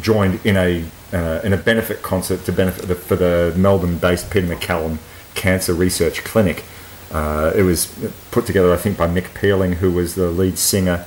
joined 0.00 0.40
in 0.44 0.56
a 0.56 0.84
uh, 1.12 1.40
in 1.42 1.52
a 1.52 1.56
benefit 1.56 2.02
concert 2.02 2.44
to 2.44 2.52
benefit 2.52 2.86
the, 2.86 2.94
for 2.94 3.16
the 3.16 3.52
Melbourne-based 3.56 4.30
Peter 4.30 4.46
MacCallum 4.46 4.98
Cancer 5.34 5.74
Research 5.74 6.22
Clinic. 6.22 6.62
Uh, 7.10 7.50
it 7.56 7.62
was 7.62 7.92
put 8.30 8.46
together, 8.46 8.72
I 8.72 8.76
think, 8.76 8.96
by 8.96 9.08
Mick 9.08 9.34
Pealing, 9.34 9.72
who 9.74 9.90
was 9.90 10.14
the 10.14 10.30
lead 10.30 10.56
singer 10.56 11.04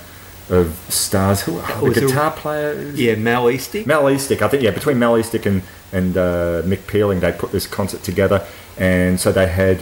of 0.49 0.75
Stars. 0.89 1.43
Who 1.43 1.61
the 1.61 1.79
was 1.81 1.97
a- 1.97 2.01
guitar 2.01 2.31
player? 2.31 2.91
Yeah, 2.93 3.15
Mal 3.15 3.45
Easty. 3.45 3.85
Mal 3.85 4.03
Eastick, 4.03 4.41
I 4.41 4.49
think, 4.49 4.63
yeah, 4.63 4.71
between 4.71 4.99
Mal 4.99 5.13
Eastick 5.13 5.45
and, 5.45 5.61
and 5.93 6.17
uh, 6.17 6.61
Mick 6.63 6.85
Pealing, 6.87 7.21
they 7.21 7.31
put 7.31 7.53
this 7.53 7.65
concert 7.65 8.03
together. 8.03 8.45
And 8.77 9.17
so 9.19 9.31
they 9.31 9.47
had, 9.47 9.81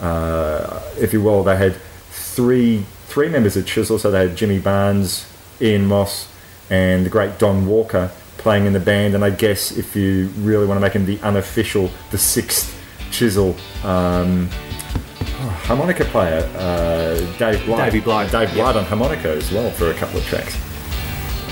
uh, 0.00 0.82
if 0.98 1.12
you 1.12 1.20
will, 1.22 1.42
they 1.42 1.56
had 1.56 1.76
three 2.10 2.84
three 3.06 3.28
members 3.28 3.56
of 3.56 3.66
Chisel. 3.66 3.98
So 3.98 4.10
they 4.10 4.28
had 4.28 4.36
Jimmy 4.36 4.58
Barnes, 4.58 5.26
Ian 5.60 5.86
Moss, 5.86 6.28
and 6.70 7.04
the 7.04 7.10
great 7.10 7.38
Don 7.38 7.66
Walker 7.66 8.10
playing 8.38 8.66
in 8.66 8.72
the 8.72 8.80
band. 8.80 9.14
And 9.14 9.24
I 9.24 9.30
guess 9.30 9.72
if 9.76 9.94
you 9.94 10.28
really 10.38 10.66
want 10.66 10.78
to 10.78 10.80
make 10.80 10.92
him 10.92 11.06
the 11.06 11.20
unofficial, 11.20 11.90
the 12.10 12.18
sixth 12.18 12.76
Chisel 13.10 13.56
um, 13.84 14.48
oh, 14.52 15.62
harmonica 15.64 16.04
player, 16.06 16.48
uh, 16.56 17.14
Dave 17.38 17.64
Blight. 17.66 17.92
Davey 17.92 18.00
Dave 18.00 18.32
yep. 18.32 18.54
Blight 18.54 18.76
on 18.76 18.84
harmonica 18.84 19.30
as 19.30 19.50
well 19.52 19.70
for 19.70 19.90
a 19.90 19.94
couple 19.94 20.18
of 20.18 20.24
tracks. 20.26 20.56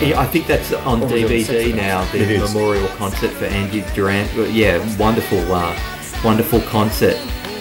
Yeah, 0.00 0.20
I 0.20 0.26
think 0.26 0.46
that's 0.46 0.72
on 0.72 1.02
Oh, 1.02 1.06
DVD 1.06 1.74
now. 1.74 2.04
The? 2.12 2.22
It 2.22 2.30
is. 2.30 2.54
memorial 2.54 2.86
concert 2.88 3.32
for 3.32 3.46
Andy 3.46 3.84
Durant. 3.94 4.32
Yeah, 4.52 4.78
wonderful, 4.96 5.40
uh, 5.52 5.76
wonderful 6.24 6.60
concert. 6.62 7.16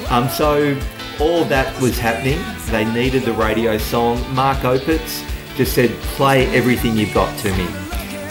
Um, 0.10 0.30
so 0.30 0.80
all 1.20 1.44
that 1.46 1.80
was 1.82 1.98
happening. 1.98 2.40
They 2.72 2.86
needed 2.86 3.24
the 3.24 3.34
radio 3.34 3.78
song. 3.78 4.24
Mark 4.34 4.60
Opitz 4.60 5.24
just 5.56 5.74
said, 5.74 5.92
"Play 6.16 6.48
everything 6.48 6.98
you've 6.98 7.14
got 7.14 7.38
to 7.40 7.52
me." 7.58 7.68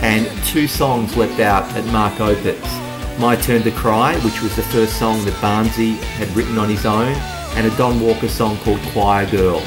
And 0.00 0.26
two 0.44 0.68
songs 0.68 1.16
leapt 1.16 1.40
out 1.40 1.64
at 1.76 1.84
Mark 1.86 2.14
Opitz. 2.14 3.18
My 3.18 3.34
Turn 3.36 3.62
to 3.62 3.70
Cry, 3.70 4.14
which 4.20 4.42
was 4.42 4.54
the 4.56 4.62
first 4.62 4.98
song 4.98 5.24
that 5.24 5.34
Barnsey 5.34 5.96
had 6.18 6.28
written 6.36 6.58
on 6.58 6.68
his 6.68 6.84
own, 6.84 7.14
and 7.56 7.66
a 7.66 7.76
Don 7.76 8.00
Walker 8.00 8.28
song 8.28 8.58
called 8.58 8.80
Choir 8.92 9.26
Girl 9.30 9.62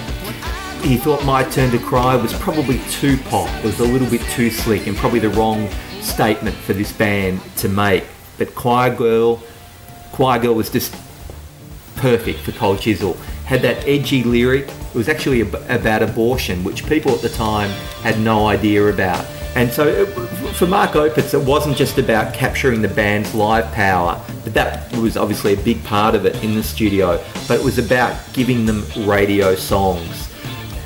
he 0.84 0.98
thought 0.98 1.24
My 1.26 1.44
Turn 1.44 1.72
to 1.72 1.80
Cry 1.80 2.16
was 2.16 2.34
probably 2.34 2.80
too 2.90 3.18
pop. 3.18 3.50
It 3.58 3.66
was 3.66 3.80
a 3.80 3.84
little 3.84 4.10
bit 4.10 4.22
too 4.32 4.50
slick 4.50 4.88
and 4.88 4.96
probably 4.96 5.20
the 5.20 5.30
wrong 5.30 5.70
statement 6.02 6.56
for 6.56 6.74
this 6.74 6.92
band 6.92 7.42
to 7.58 7.70
make. 7.70 8.06
But 8.38 8.56
Choir 8.56 8.96
Girl, 8.96 9.44
Choir 10.14 10.40
Girl 10.40 10.56
was 10.56 10.70
just 10.70 10.96
perfect 12.00 12.40
for 12.40 12.52
Cold 12.54 12.80
Chisel. 12.80 13.14
had 13.46 13.62
that 13.62 13.88
edgy 13.88 14.24
lyric. 14.24 14.68
It 14.68 14.96
was 14.96 15.10
actually 15.10 15.42
ab- 15.42 15.64
about 15.70 16.02
abortion, 16.04 16.64
which 16.64 16.86
people 16.88 17.12
at 17.14 17.22
the 17.22 17.30
time 17.30 17.70
had 18.04 18.20
no 18.20 18.48
idea 18.48 18.88
about. 18.88 19.26
And 19.56 19.72
so 19.72 19.88
it, 19.88 20.06
for 20.54 20.68
Mark 20.68 20.92
Opitz, 20.92 21.34
it 21.34 21.46
wasn't 21.46 21.76
just 21.76 21.98
about 21.98 22.34
capturing 22.34 22.82
the 22.82 22.88
band's 22.88 23.34
live 23.34 23.72
power, 23.74 24.22
but 24.44 24.54
that 24.54 24.96
was 24.98 25.18
obviously 25.18 25.54
a 25.54 25.58
big 25.58 25.84
part 25.84 26.14
of 26.14 26.26
it 26.26 26.42
in 26.44 26.54
the 26.54 26.64
studio, 26.64 27.24
but 27.48 27.60
it 27.60 27.64
was 27.64 27.80
about 27.80 28.16
giving 28.34 28.66
them 28.66 28.84
radio 29.08 29.56
songs. 29.56 30.32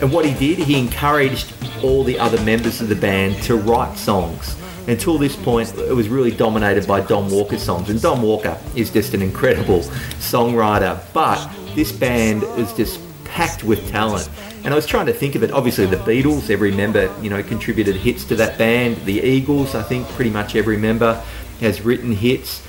And 0.02 0.12
what 0.12 0.26
he 0.26 0.34
did, 0.34 0.66
he 0.66 0.80
encouraged 0.80 1.54
all 1.84 2.04
the 2.04 2.18
other 2.18 2.42
members 2.44 2.80
of 2.82 2.88
the 2.88 2.96
band 2.96 3.42
to 3.44 3.56
write 3.56 3.98
songs. 3.98 4.56
Until 4.88 5.18
this 5.18 5.36
point, 5.36 5.74
it 5.78 5.96
was 5.96 6.10
really 6.10 6.32
dominated 6.32 6.86
by 6.88 7.02
Don 7.02 7.30
Walker's 7.30 7.64
songs, 7.64 7.90
and 7.90 8.02
Don 8.02 8.22
Walker 8.22 8.60
is 8.76 8.92
just 8.92 9.14
an 9.14 9.22
incredible 9.22 9.80
songwriter. 10.20 11.02
But 11.14 11.50
this 11.74 11.92
band 11.92 12.44
is 12.58 12.74
just 12.74 13.00
packed 13.24 13.64
with 13.64 13.90
talent. 13.90 14.30
And 14.64 14.74
I 14.74 14.76
was 14.76 14.86
trying 14.86 15.08
to 15.08 15.14
think 15.14 15.36
of 15.36 15.44
it. 15.44 15.52
Obviously, 15.52 15.86
the 15.86 15.98
Beatles, 15.98 16.50
every 16.50 16.72
member, 16.72 17.14
you 17.22 17.30
know, 17.30 17.42
contributed 17.44 17.96
hits 17.96 18.26
to 18.26 18.36
that 18.36 18.58
band. 18.58 18.98
The 19.06 19.22
Eagles, 19.22 19.76
I 19.76 19.84
think, 19.84 20.08
pretty 20.10 20.30
much 20.30 20.56
every 20.56 20.78
member 20.78 21.22
has 21.60 21.82
written 21.82 22.12
hits. 22.12 22.66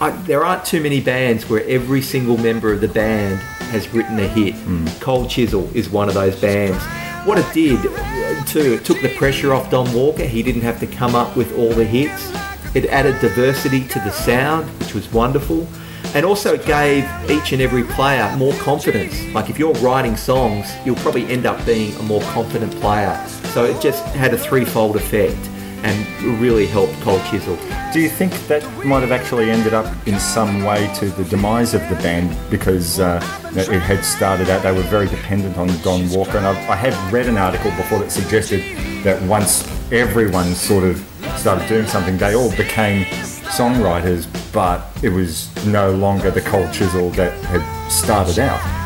I, 0.00 0.10
there 0.10 0.44
aren't 0.44 0.64
too 0.64 0.80
many 0.82 1.00
bands 1.00 1.48
where 1.48 1.64
every 1.66 2.02
single 2.02 2.36
member 2.36 2.72
of 2.72 2.80
the 2.80 2.88
band 2.88 3.40
has 3.70 3.88
written 3.92 4.18
a 4.20 4.28
hit. 4.28 4.54
Hmm. 4.54 4.86
Cold 5.00 5.28
Chisel 5.28 5.70
is 5.74 5.90
one 5.90 6.08
of 6.08 6.14
those 6.14 6.40
bands. 6.40 6.82
What 7.24 7.38
it 7.38 7.46
did, 7.54 7.78
uh, 7.86 8.44
too, 8.46 8.72
it 8.72 8.84
took 8.84 9.00
the 9.00 9.14
pressure 9.16 9.54
off 9.54 9.70
Don 9.70 9.92
Walker. 9.94 10.24
He 10.24 10.42
didn't 10.42 10.62
have 10.62 10.80
to 10.80 10.88
come 10.88 11.14
up 11.14 11.36
with 11.36 11.56
all 11.56 11.72
the 11.72 11.84
hits. 11.84 12.32
It 12.74 12.86
added 12.86 13.20
diversity 13.20 13.86
to 13.88 14.00
the 14.00 14.10
sound, 14.10 14.68
which 14.80 14.92
was 14.92 15.10
wonderful. 15.12 15.68
And 16.14 16.26
also 16.26 16.54
it 16.54 16.66
gave 16.66 17.08
each 17.30 17.52
and 17.52 17.62
every 17.62 17.84
player 17.84 18.34
more 18.36 18.54
confidence. 18.54 19.22
Like 19.34 19.50
if 19.50 19.58
you're 19.58 19.72
writing 19.74 20.16
songs, 20.16 20.72
you'll 20.84 20.96
probably 20.96 21.24
end 21.26 21.46
up 21.46 21.64
being 21.64 21.94
a 21.94 22.02
more 22.02 22.22
confident 22.22 22.72
player. 22.80 23.16
So 23.52 23.64
it 23.66 23.80
just 23.80 24.04
had 24.06 24.34
a 24.34 24.38
threefold 24.38 24.96
effect 24.96 25.38
and 25.82 26.40
really 26.40 26.66
helped 26.66 26.94
Cold 27.00 27.22
Chisel. 27.30 27.56
Do 27.92 28.00
you 28.00 28.08
think 28.08 28.32
that 28.48 28.62
might 28.84 29.00
have 29.00 29.12
actually 29.12 29.50
ended 29.50 29.74
up 29.74 29.86
in 30.06 30.18
some 30.18 30.64
way 30.64 30.92
to 30.96 31.06
the 31.10 31.24
demise 31.24 31.74
of 31.74 31.80
the 31.88 31.96
band 31.96 32.36
because 32.50 33.00
uh, 33.00 33.20
it 33.54 33.68
had 33.80 34.04
started 34.04 34.48
out, 34.50 34.62
they 34.62 34.72
were 34.72 34.82
very 34.82 35.08
dependent 35.08 35.56
on 35.58 35.68
Don 35.82 36.08
Walker? 36.10 36.38
And 36.38 36.46
I, 36.46 36.52
I 36.68 36.76
have 36.76 37.12
read 37.12 37.26
an 37.26 37.36
article 37.36 37.70
before 37.72 37.98
that 37.98 38.10
suggested 38.10 38.62
that 39.04 39.20
once 39.22 39.66
everyone 39.92 40.54
sort 40.54 40.84
of 40.84 40.98
started 41.36 41.68
doing 41.68 41.86
something, 41.86 42.16
they 42.16 42.34
all 42.34 42.50
became 42.56 43.04
songwriters, 43.52 44.26
but 44.52 44.86
it 45.02 45.10
was 45.10 45.50
no 45.66 45.90
longer 45.92 46.30
the 46.30 46.40
Cold 46.40 46.72
Chisel 46.72 47.10
that 47.10 47.32
had 47.44 47.90
started 47.90 48.38
out. 48.38 48.81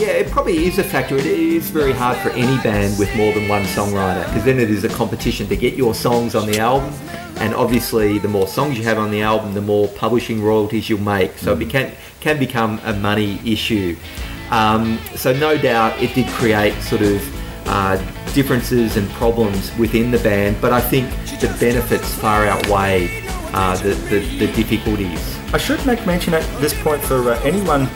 Yeah, 0.00 0.12
it 0.12 0.30
probably 0.30 0.64
is 0.64 0.78
a 0.78 0.82
factor. 0.82 1.14
It 1.14 1.26
is 1.26 1.68
very 1.68 1.92
hard 1.92 2.16
for 2.20 2.30
any 2.30 2.56
band 2.62 2.98
with 2.98 3.14
more 3.16 3.34
than 3.34 3.48
one 3.48 3.64
songwriter 3.64 4.24
because 4.28 4.46
then 4.46 4.58
it 4.58 4.70
is 4.70 4.82
a 4.82 4.88
competition 4.88 5.46
to 5.48 5.56
get 5.56 5.74
your 5.74 5.92
songs 5.92 6.34
on 6.34 6.46
the 6.46 6.58
album. 6.58 6.90
And 7.36 7.54
obviously, 7.54 8.18
the 8.18 8.26
more 8.26 8.48
songs 8.48 8.78
you 8.78 8.84
have 8.84 8.96
on 8.96 9.10
the 9.10 9.20
album, 9.20 9.52
the 9.52 9.60
more 9.60 9.88
publishing 9.88 10.42
royalties 10.42 10.88
you'll 10.88 11.02
make. 11.02 11.36
So 11.36 11.54
it 11.54 11.68
can, 11.68 11.92
can 12.20 12.38
become 12.38 12.80
a 12.84 12.94
money 12.94 13.42
issue. 13.44 13.94
Um, 14.50 14.98
so, 15.16 15.34
no 15.34 15.58
doubt, 15.58 16.00
it 16.00 16.14
did 16.14 16.28
create 16.28 16.80
sort 16.80 17.02
of 17.02 17.68
uh, 17.68 17.98
differences 18.32 18.96
and 18.96 19.06
problems 19.10 19.70
within 19.76 20.10
the 20.10 20.18
band, 20.20 20.62
but 20.62 20.72
I 20.72 20.80
think 20.80 21.10
the 21.40 21.54
benefits 21.60 22.14
far 22.14 22.46
outweigh 22.46 23.22
uh, 23.52 23.76
the, 23.82 23.90
the, 24.08 24.20
the 24.38 24.46
difficulties. 24.54 25.39
I 25.52 25.58
should 25.58 25.84
make 25.84 26.06
mention 26.06 26.32
at 26.32 26.44
this 26.60 26.80
point 26.80 27.02
for 27.02 27.32
uh, 27.32 27.40
anyone, 27.42 27.88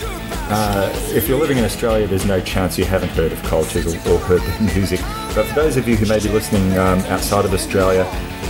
uh, 0.51 0.91
if 1.15 1.29
you're 1.29 1.39
living 1.39 1.57
in 1.57 1.65
Australia, 1.65 2.05
there's 2.05 2.27
no 2.27 2.41
chance 2.41 2.77
you 2.77 2.85
haven't 2.85 3.11
heard 3.11 3.31
of 3.31 3.41
Cold 3.45 3.69
Chisel 3.69 3.95
or 4.13 4.19
heard 4.19 4.41
the 4.41 4.73
music. 4.75 4.99
But 5.37 5.47
for 5.47 5.55
those 5.55 5.77
of 5.77 5.87
you 5.87 5.95
who 5.95 6.07
may 6.07 6.19
be 6.19 6.29
listening 6.31 6.77
um, 6.77 6.99
outside 7.07 7.45
of 7.45 7.55
Australia, 7.55 8.03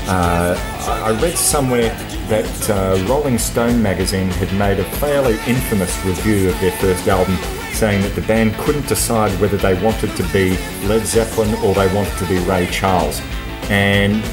uh, 0.07 0.57
I 0.59 1.11
I 1.13 1.21
read 1.21 1.37
somewhere 1.37 1.91
that 2.29 2.71
uh, 2.71 3.05
Rolling 3.07 3.37
Stone 3.37 3.83
magazine 3.83 4.29
had 4.29 4.51
made 4.55 4.79
a 4.79 4.85
fairly 4.97 5.35
infamous 5.47 6.03
review 6.07 6.49
of 6.49 6.59
their 6.61 6.73
first 6.73 7.07
album, 7.07 7.37
saying 7.75 8.01
that 8.03 8.15
the 8.15 8.23
band 8.23 8.55
couldn't 8.55 8.89
decide 8.89 9.39
whether 9.39 9.59
they 9.59 9.75
wanted 9.85 10.17
to 10.17 10.23
be 10.33 10.57
Led 10.87 11.07
Zeppelin 11.07 11.55
or 11.63 11.75
they 11.75 11.95
wanted 11.95 12.17
to 12.17 12.27
be 12.27 12.39
Ray 12.39 12.69
Charles. 12.69 13.21
And 13.69 14.25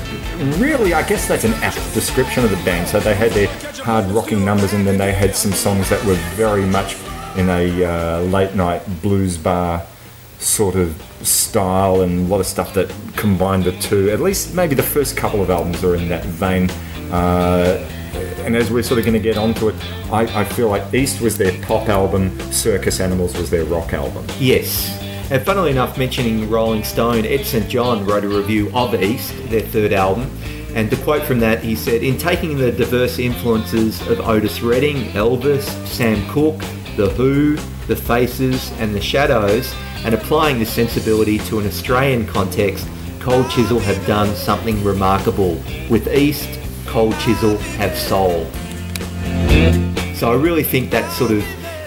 really, 0.60 0.94
I 0.94 1.08
guess 1.08 1.28
that's 1.28 1.44
an 1.44 1.54
apt 1.56 1.78
description 1.94 2.44
of 2.44 2.50
the 2.50 2.64
band. 2.64 2.88
So 2.88 3.00
they 3.00 3.16
had 3.16 3.32
their 3.32 3.48
hard 3.84 4.06
rocking 4.12 4.44
numbers, 4.44 4.74
and 4.74 4.86
then 4.86 4.98
they 4.98 5.12
had 5.12 5.36
some 5.36 5.52
songs 5.52 5.90
that 5.90 6.04
were 6.06 6.20
very 6.36 6.66
much 6.66 6.96
in 7.38 7.50
a 7.50 7.84
uh, 7.84 8.22
late 8.22 8.56
night 8.56 8.82
blues 9.02 9.38
bar 9.38 9.86
sort 10.40 10.76
of 10.76 11.02
style, 11.22 12.02
and 12.02 12.28
a 12.28 12.30
lot 12.30 12.40
of 12.40 12.46
stuff 12.46 12.74
that 12.74 12.94
combined 13.16 13.64
the 13.64 13.72
two. 13.74 14.10
At 14.10 14.20
least 14.20 14.54
maybe 14.56 14.76
the 14.76 14.84
first 14.84 15.16
couple 15.16 15.42
of 15.42 15.50
albums 15.50 15.84
are 15.84 15.96
in 15.96 16.10
that 16.10 16.26
vein. 16.26 16.70
Uh, 17.12 17.88
and 18.44 18.56
as 18.56 18.72
we're 18.72 18.84
sort 18.84 19.00
of 19.00 19.06
going 19.06 19.14
to 19.14 19.20
get 19.20 19.38
onto 19.38 19.70
it, 19.70 19.76
I, 20.12 20.42
I 20.42 20.44
feel 20.44 20.70
like 20.70 20.94
East 20.94 21.22
was 21.22 21.38
their 21.38 21.60
pop 21.62 21.88
album, 21.90 22.38
Circus 22.52 23.00
Animals 23.00 23.38
was 23.38 23.50
their 23.50 23.66
rock 23.66 23.94
album. 23.94 24.26
Yes. 24.40 25.00
And 25.32 25.42
funnily 25.46 25.72
enough, 25.72 25.98
mentioning 25.98 26.50
Rolling 26.50 26.84
Stone, 26.84 27.26
Ed 27.26 27.46
St. 27.46 27.70
John 27.70 28.06
wrote 28.06 28.26
a 28.26 28.28
review 28.28 28.70
of 28.74 29.02
East, 29.02 29.34
their 29.50 29.62
third 29.62 29.94
album. 29.94 30.30
And 30.76 30.90
to 30.90 30.98
quote 30.98 31.24
from 31.24 31.40
that, 31.40 31.64
he 31.64 31.74
said, 31.74 32.04
In 32.04 32.18
taking 32.18 32.58
the 32.58 32.70
diverse 32.70 33.18
influences 33.18 34.06
of 34.10 34.20
Otis 34.20 34.62
Redding, 34.62 35.06
Elvis, 35.14 35.64
Sam 35.88 36.30
Cooke, 36.32 36.60
The 36.98 37.08
Who, 37.16 37.56
The 37.88 37.96
Faces, 37.96 38.74
and 38.74 38.94
The 38.94 39.00
Shadows, 39.00 39.74
and 40.04 40.14
applying 40.14 40.60
this 40.60 40.74
sensibility 40.74 41.38
to 41.38 41.60
an 41.60 41.66
Australian 41.66 42.28
context, 42.28 42.86
Cold 43.22 43.50
Chisel 43.50 43.80
have 43.80 44.06
done 44.06 44.36
something 44.36 44.84
remarkable. 44.84 45.54
With 45.90 46.14
East, 46.14 46.60
Cold 46.88 47.18
Chisel 47.22 47.56
have 47.78 47.98
soul. 47.98 48.46
So 50.14 50.30
I 50.30 50.36
really 50.36 50.64
think 50.64 50.92
that 50.92 51.10
sort 51.14 51.32
of 51.32 51.44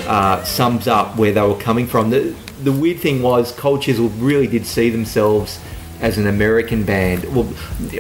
uh, 0.07 0.43
sums 0.45 0.89
up 0.89 1.19
where 1.19 1.33
they 1.33 1.43
were 1.43 1.59
coming 1.59 1.87
from. 1.87 2.09
The, 2.09 2.35
the 2.65 2.73
weird 2.73 2.99
thing 2.99 3.23
was 3.23 3.53
Cold 3.53 3.83
Chisel 3.83 4.09
really 4.11 4.47
did 4.47 4.67
see 4.67 4.89
themselves 4.89 5.61
as 6.01 6.19
an 6.19 6.27
American 6.27 6.83
band. 6.83 7.25
Well, 7.35 7.47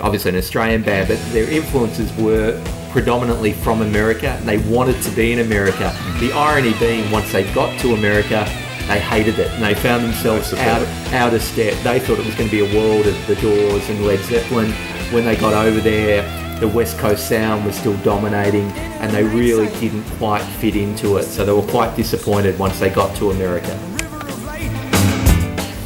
obviously 0.00 0.30
an 0.30 0.36
Australian 0.36 0.82
band, 0.82 1.08
but 1.08 1.18
their 1.32 1.48
influences 1.48 2.12
were 2.16 2.60
predominantly 2.90 3.52
from 3.52 3.82
America. 3.82 4.28
And 4.28 4.48
they 4.48 4.58
wanted 4.58 5.00
to 5.02 5.10
be 5.10 5.32
in 5.32 5.40
America. 5.40 5.94
The 6.18 6.32
irony 6.32 6.74
being, 6.78 7.10
once 7.10 7.30
they 7.30 7.44
got 7.52 7.78
to 7.80 7.94
America, 7.94 8.44
they 8.88 9.00
hated 9.00 9.38
it 9.38 9.50
and 9.52 9.62
they 9.62 9.74
found 9.74 10.04
themselves 10.04 10.52
out, 10.54 10.86
out 11.12 11.34
of 11.34 11.42
step. 11.42 11.74
They 11.82 12.00
thought 12.00 12.18
it 12.18 12.26
was 12.26 12.34
going 12.34 12.50
to 12.50 12.64
be 12.64 12.70
a 12.70 12.78
world 12.78 13.06
of 13.06 13.26
the 13.26 13.36
Doors 13.36 13.88
and 13.88 14.04
Led 14.04 14.20
Zeppelin. 14.20 14.72
When 15.12 15.24
they 15.24 15.36
got 15.36 15.52
over 15.52 15.80
there, 15.80 16.22
the 16.60 16.68
West 16.68 16.98
Coast 16.98 17.28
sound 17.28 17.64
was 17.64 17.76
still 17.76 17.96
dominating 17.98 18.70
and 19.00 19.12
they 19.12 19.24
really 19.24 19.68
didn't 19.80 20.04
quite 20.18 20.42
fit 20.42 20.76
into 20.76 21.16
it. 21.16 21.24
So 21.24 21.44
they 21.44 21.52
were 21.52 21.66
quite 21.70 21.96
disappointed 21.96 22.58
once 22.58 22.78
they 22.80 22.90
got 22.90 23.14
to 23.16 23.30
America. 23.30 23.93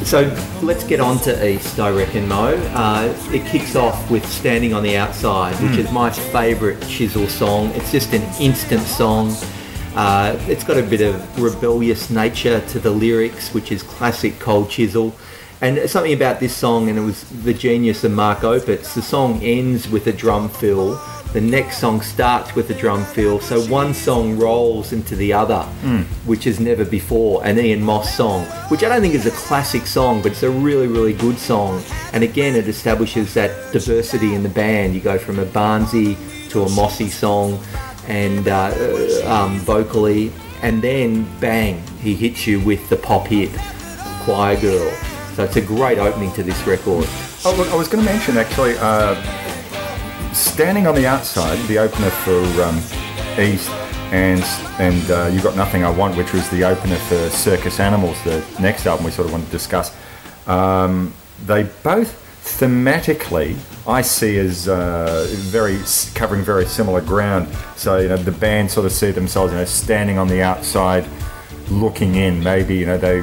So 0.09 0.21
let's 0.63 0.83
get 0.83 0.99
on 0.99 1.19
to 1.19 1.47
East, 1.47 1.79
I 1.79 1.91
reckon, 1.91 2.27
Mo. 2.27 2.55
Uh, 2.73 3.15
it 3.31 3.45
kicks 3.45 3.75
off 3.75 4.09
with 4.09 4.25
Standing 4.25 4.73
on 4.73 4.81
the 4.81 4.97
Outside, 4.97 5.53
which 5.61 5.77
is 5.77 5.91
my 5.91 6.09
favourite 6.09 6.81
Chisel 6.87 7.27
song. 7.27 7.67
It's 7.75 7.91
just 7.91 8.11
an 8.13 8.23
instant 8.41 8.81
song. 8.81 9.31
Uh, 9.93 10.35
it's 10.47 10.63
got 10.63 10.77
a 10.77 10.81
bit 10.81 11.01
of 11.01 11.39
rebellious 11.39 12.09
nature 12.09 12.59
to 12.69 12.79
the 12.79 12.89
lyrics, 12.89 13.53
which 13.53 13.71
is 13.71 13.83
classic 13.83 14.39
Cold 14.39 14.71
Chisel. 14.71 15.13
And 15.61 15.87
something 15.87 16.13
about 16.13 16.39
this 16.39 16.55
song, 16.55 16.89
and 16.89 16.97
it 16.97 17.03
was 17.03 17.25
the 17.43 17.53
genius 17.53 18.03
of 18.03 18.11
Mark 18.11 18.39
Opitz, 18.39 18.95
the 18.95 19.03
song 19.03 19.43
ends 19.43 19.87
with 19.87 20.07
a 20.07 20.11
drum 20.11 20.49
fill. 20.49 20.99
The 21.31 21.41
next 21.41 21.77
song 21.77 22.01
starts 22.01 22.55
with 22.55 22.71
a 22.71 22.73
drum 22.73 23.05
fill, 23.05 23.39
so 23.39 23.61
one 23.67 23.93
song 23.93 24.39
rolls 24.39 24.93
into 24.93 25.15
the 25.15 25.31
other, 25.31 25.61
which 26.25 26.47
is 26.47 26.59
never 26.59 26.83
before 26.83 27.45
an 27.45 27.59
Ian 27.59 27.83
Moss 27.83 28.15
song, 28.15 28.45
which 28.69 28.83
I 28.83 28.89
don't 28.89 29.01
think 29.01 29.13
is 29.13 29.27
a 29.27 29.31
classic 29.31 29.85
song, 29.85 30.23
but 30.23 30.31
it's 30.31 30.41
a 30.41 30.49
really, 30.49 30.87
really 30.87 31.13
good 31.13 31.37
song. 31.37 31.83
And 32.13 32.23
again, 32.23 32.55
it 32.55 32.67
establishes 32.67 33.35
that 33.35 33.71
diversity 33.71 34.33
in 34.33 34.41
the 34.41 34.49
band. 34.49 34.95
You 34.95 35.01
go 35.01 35.19
from 35.19 35.37
a 35.37 35.45
Barnsey 35.45 36.17
to 36.49 36.63
a 36.63 36.69
Mossy 36.71 37.09
song, 37.09 37.59
and 38.07 38.47
uh, 38.47 38.73
uh, 38.75 39.31
um, 39.31 39.59
vocally, 39.59 40.31
and 40.63 40.81
then 40.81 41.27
bang, 41.39 41.85
he 41.99 42.15
hits 42.15 42.47
you 42.47 42.59
with 42.59 42.89
the 42.89 42.97
pop 42.97 43.27
hit, 43.27 43.51
Choir 44.23 44.59
Girl. 44.59 44.91
So 45.35 45.43
it's 45.43 45.57
a 45.57 45.61
great 45.61 45.99
opening 45.99 46.33
to 46.33 46.41
this 46.41 46.59
record. 46.65 47.05
Oh, 47.45 47.53
look, 47.55 47.69
I 47.69 47.75
was 47.75 47.87
going 47.87 48.03
to 48.03 48.11
mention 48.11 48.35
actually, 48.35 48.75
uh, 48.79 49.13
standing 50.33 50.87
on 50.87 50.95
the 50.95 51.05
outside, 51.05 51.57
the 51.67 51.77
opener 51.77 52.09
for 52.09 52.41
um, 52.63 52.77
East, 53.39 53.69
and 54.11 54.43
and 54.79 55.11
uh, 55.11 55.29
you 55.31 55.41
got 55.41 55.55
nothing 55.55 55.83
I 55.83 55.89
want, 55.89 56.17
which 56.17 56.33
was 56.33 56.49
the 56.49 56.63
opener 56.63 56.95
for 56.95 57.29
Circus 57.29 57.79
Animals, 57.79 58.21
the 58.23 58.43
next 58.59 58.85
album 58.85 59.05
we 59.05 59.11
sort 59.11 59.27
of 59.27 59.33
want 59.33 59.45
to 59.45 59.51
discuss. 59.51 59.95
Um, 60.47 61.13
they 61.45 61.63
both 61.83 62.25
thematically, 62.43 63.57
I 63.87 64.01
see 64.01 64.37
as 64.39 64.67
uh, 64.67 65.27
very 65.29 65.79
covering 66.15 66.43
very 66.43 66.65
similar 66.65 67.01
ground. 67.01 67.47
So 67.75 67.97
you 67.97 68.09
know, 68.09 68.17
the 68.17 68.31
band 68.31 68.71
sort 68.71 68.85
of 68.85 68.91
see 68.91 69.11
themselves, 69.11 69.51
you 69.53 69.59
know, 69.59 69.65
standing 69.65 70.17
on 70.17 70.27
the 70.27 70.41
outside 70.41 71.07
looking 71.69 72.15
in. 72.15 72.43
Maybe 72.43 72.75
you 72.75 72.85
know 72.85 72.97
they 72.97 73.21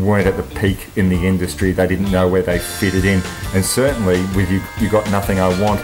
weren't 0.00 0.26
at 0.26 0.36
the 0.36 0.42
peak 0.58 0.88
in 0.96 1.08
the 1.08 1.26
industry. 1.26 1.72
They 1.72 1.86
didn't 1.86 2.10
know 2.10 2.28
where 2.28 2.42
they 2.42 2.58
fitted 2.58 3.04
in. 3.04 3.22
And 3.54 3.64
certainly 3.64 4.22
with 4.36 4.50
you, 4.50 4.62
you 4.80 4.88
got 4.88 5.10
nothing 5.10 5.40
I 5.40 5.48
want. 5.60 5.80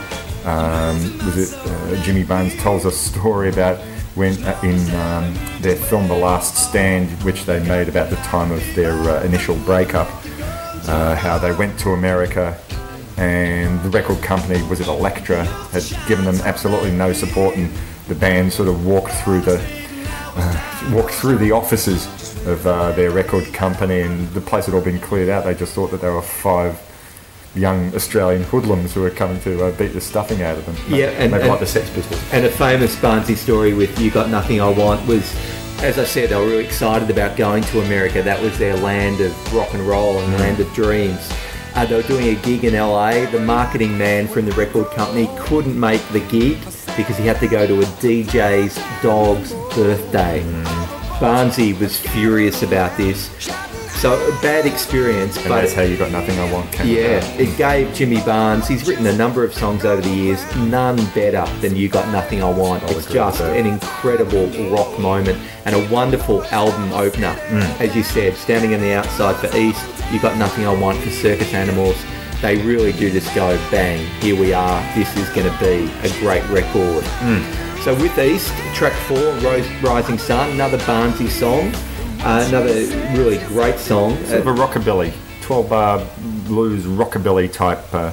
Um, 0.49 0.97
was 1.27 1.53
it 1.53 1.59
uh, 1.59 2.03
Jimmy 2.03 2.25
Barnes 2.25 2.55
tells 2.57 2.87
a 2.87 2.91
story 2.91 3.51
about 3.51 3.77
when 4.15 4.33
uh, 4.45 4.59
in 4.63 4.79
um, 4.95 5.35
their 5.61 5.77
film 5.77 6.09
The 6.09 6.15
Last 6.15 6.57
Stand, 6.57 7.11
which 7.23 7.45
they 7.45 7.63
made 7.69 7.87
about 7.87 8.09
the 8.09 8.17
time 8.17 8.51
of 8.51 8.63
their 8.75 8.95
uh, 8.95 9.23
initial 9.25 9.57
breakup, 9.57 10.09
uh, 10.89 11.15
how 11.17 11.37
they 11.37 11.55
went 11.55 11.79
to 11.81 11.91
America 11.91 12.59
and 13.19 13.83
the 13.83 13.91
record 13.91 14.23
company 14.23 14.63
was 14.69 14.81
it 14.81 14.89
Elektra 14.89 15.45
had 15.45 15.83
given 16.09 16.25
them 16.25 16.37
absolutely 16.45 16.93
no 16.93 17.13
support 17.13 17.55
and 17.55 17.71
the 18.07 18.15
band 18.15 18.51
sort 18.51 18.69
of 18.69 18.87
walked 18.87 19.13
through 19.13 19.43
the 19.43 19.61
uh, 20.37 20.93
walked 20.95 21.13
through 21.13 21.37
the 21.37 21.53
offices 21.53 22.07
of 22.47 22.67
uh, 22.67 22.93
their 22.93 23.11
record 23.11 23.45
company 23.53 24.01
and 24.01 24.27
the 24.31 24.41
place 24.41 24.65
had 24.65 24.75
all 24.75 24.81
been 24.81 25.01
cleared 25.01 25.29
out. 25.29 25.45
They 25.45 25.55
just 25.55 25.75
thought 25.75 25.91
that 25.91 26.01
there 26.01 26.13
were 26.13 26.23
five 26.23 26.81
young 27.59 27.95
Australian 27.95 28.43
hoodlums 28.45 28.95
who 28.95 29.01
were 29.03 29.11
coming 29.11 29.41
to 29.41 29.65
uh, 29.65 29.71
beat 29.73 29.89
the 29.93 30.01
stuffing 30.01 30.43
out 30.43 30.57
of 30.59 30.65
them 30.67 30.77
Yeah, 30.89 31.07
and- 31.07 31.31
maybe 31.33 31.43
and- 31.43 31.51
like 31.51 31.61
the 31.61 31.67
Sex 31.67 31.91
Pistols 31.91 32.21
And 32.33 32.45
a 32.47 32.51
famous 32.51 32.95
Barnsey 32.97 33.37
story 33.37 33.75
with 33.75 33.99
You 33.99 34.11
Got 34.11 34.31
Nothing 34.31 34.61
I 34.61 34.69
Want 34.71 35.07
was, 35.07 35.35
as 35.83 35.99
I 35.99 36.05
said, 36.05 36.31
they 36.31 36.37
were 36.37 36.45
really 36.47 36.65
excited 36.65 37.11
about 37.11 37.37
going 37.37 37.63
to 37.65 37.81
America. 37.83 38.23
That 38.23 38.41
was 38.41 38.57
their 38.59 38.77
land 38.77 39.21
of 39.21 39.55
rock 39.55 39.73
and 39.75 39.83
roll 39.87 40.19
and 40.19 40.33
land 40.39 40.61
of 40.61 40.73
dreams. 40.75 41.31
Uh, 41.75 41.85
they 41.87 41.95
were 41.97 42.03
doing 42.09 42.29
a 42.37 42.41
gig 42.43 42.65
in 42.65 42.75
LA. 42.75 43.27
The 43.31 43.39
marketing 43.41 43.97
man 43.97 44.27
from 44.27 44.47
the 44.47 44.53
record 44.53 44.87
company 44.91 45.29
couldn't 45.39 45.79
make 45.79 46.07
the 46.09 46.21
gig 46.21 46.59
because 46.97 47.17
he 47.17 47.27
had 47.27 47.39
to 47.41 47.47
go 47.47 47.67
to 47.67 47.81
a 47.81 47.85
DJ's 48.03 48.77
dog's 49.03 49.53
birthday. 49.77 50.43
Barnsey 51.21 51.79
was 51.79 51.97
furious 51.99 52.63
about 52.63 52.97
this. 52.97 53.29
So 53.99 54.15
a 54.15 54.31
bad 54.41 54.65
experience, 54.65 55.37
and 55.39 55.49
but 55.49 55.63
that's 55.63 55.75
how 55.75 55.83
you 55.83 55.97
got 55.97 56.13
nothing 56.13 56.39
I 56.39 56.53
want 56.53 56.71
came 56.71 56.87
yeah, 56.87 57.19
it 57.37 57.59
gave 57.59 57.93
Jimmy 57.93 58.21
Barnes. 58.21 58.69
He's 58.69 58.87
written 58.87 59.05
a 59.07 59.17
number 59.17 59.43
of 59.43 59.53
songs 59.53 59.85
over 59.85 60.01
the 60.01 60.09
years, 60.09 60.41
none 60.55 61.05
better 61.17 61.45
than 61.61 61.75
"You 61.75 61.89
Got 61.89 62.09
Nothing 62.13 62.41
I 62.41 62.49
Want." 62.49 62.85
I'll 62.85 62.97
it's 62.97 63.13
just 63.13 63.41
an 63.41 63.67
incredible 63.67 64.47
rock 64.71 64.97
moment 65.01 65.37
and 65.65 65.75
a 65.75 65.93
wonderful 65.93 66.45
album 66.45 66.93
opener. 66.93 67.35
Mm. 67.49 67.81
As 67.81 67.97
you 67.97 68.05
said, 68.05 68.37
standing 68.37 68.73
on 68.73 68.81
the 68.81 68.93
outside 68.93 69.35
for 69.35 69.49
East, 69.57 69.85
"You 70.13 70.21
Got 70.21 70.39
Nothing 70.39 70.65
I 70.69 70.75
Want" 70.75 70.97
for 70.99 71.11
Circus 71.11 71.53
Animals. 71.53 71.97
They 72.41 72.57
really 72.59 72.93
do 72.93 73.11
just 73.11 73.35
go 73.35 73.57
bang. 73.69 74.07
Here 74.23 74.39
we 74.39 74.53
are. 74.53 74.81
This 74.95 75.15
is 75.17 75.29
going 75.31 75.51
to 75.53 75.59
be 75.59 75.91
a 76.07 76.21
great 76.21 76.45
record. 76.51 77.03
Mm. 77.19 77.43
So 77.83 77.97
with 77.97 78.17
East, 78.17 78.55
track 78.75 78.93
four, 78.93 79.19
Rose, 79.41 79.69
Rising 79.83 80.19
Sun, 80.19 80.51
another 80.51 80.79
Barnsey 80.79 81.29
song, 81.29 81.73
uh, 82.21 82.45
another 82.49 82.75
really 83.17 83.39
great 83.47 83.79
song. 83.79 84.17
sort 84.27 84.41
of 84.41 84.47
a 84.47 84.53
rockabilly 84.53 85.13
12 85.43 85.69
bar 85.69 86.07
blues 86.47 86.85
rockabilly 86.85 87.51
type 87.53 87.83
uh, 87.95 88.13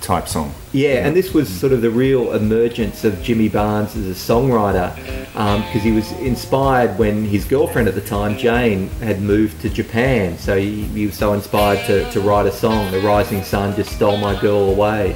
type 0.00 0.28
song 0.28 0.54
Yeah, 0.72 1.06
and 1.06 1.16
this 1.16 1.32
was 1.32 1.48
sort 1.48 1.72
of 1.72 1.80
the 1.80 1.90
real 1.90 2.32
emergence 2.34 3.04
of 3.04 3.22
Jimmy 3.22 3.48
Barnes 3.48 3.96
as 3.96 4.06
a 4.06 4.32
songwriter 4.32 4.94
because 5.34 5.82
he 5.82 5.92
was 5.92 6.12
inspired 6.12 6.98
when 6.98 7.24
his 7.24 7.44
girlfriend 7.44 7.88
at 7.88 7.94
the 7.94 8.00
time, 8.02 8.36
Jane, 8.36 8.88
had 9.00 9.20
moved 9.20 9.60
to 9.62 9.68
Japan. 9.68 10.38
So 10.38 10.56
he, 10.58 10.82
he 10.84 11.06
was 11.06 11.16
so 11.16 11.32
inspired 11.32 11.84
to, 11.86 12.08
to 12.12 12.20
write 12.20 12.46
a 12.46 12.52
song. 12.52 12.90
The 12.92 13.00
Rising 13.00 13.42
Sun 13.42 13.74
just 13.76 13.92
stole 13.96 14.16
my 14.16 14.38
girl 14.40 14.70
away. 14.70 15.14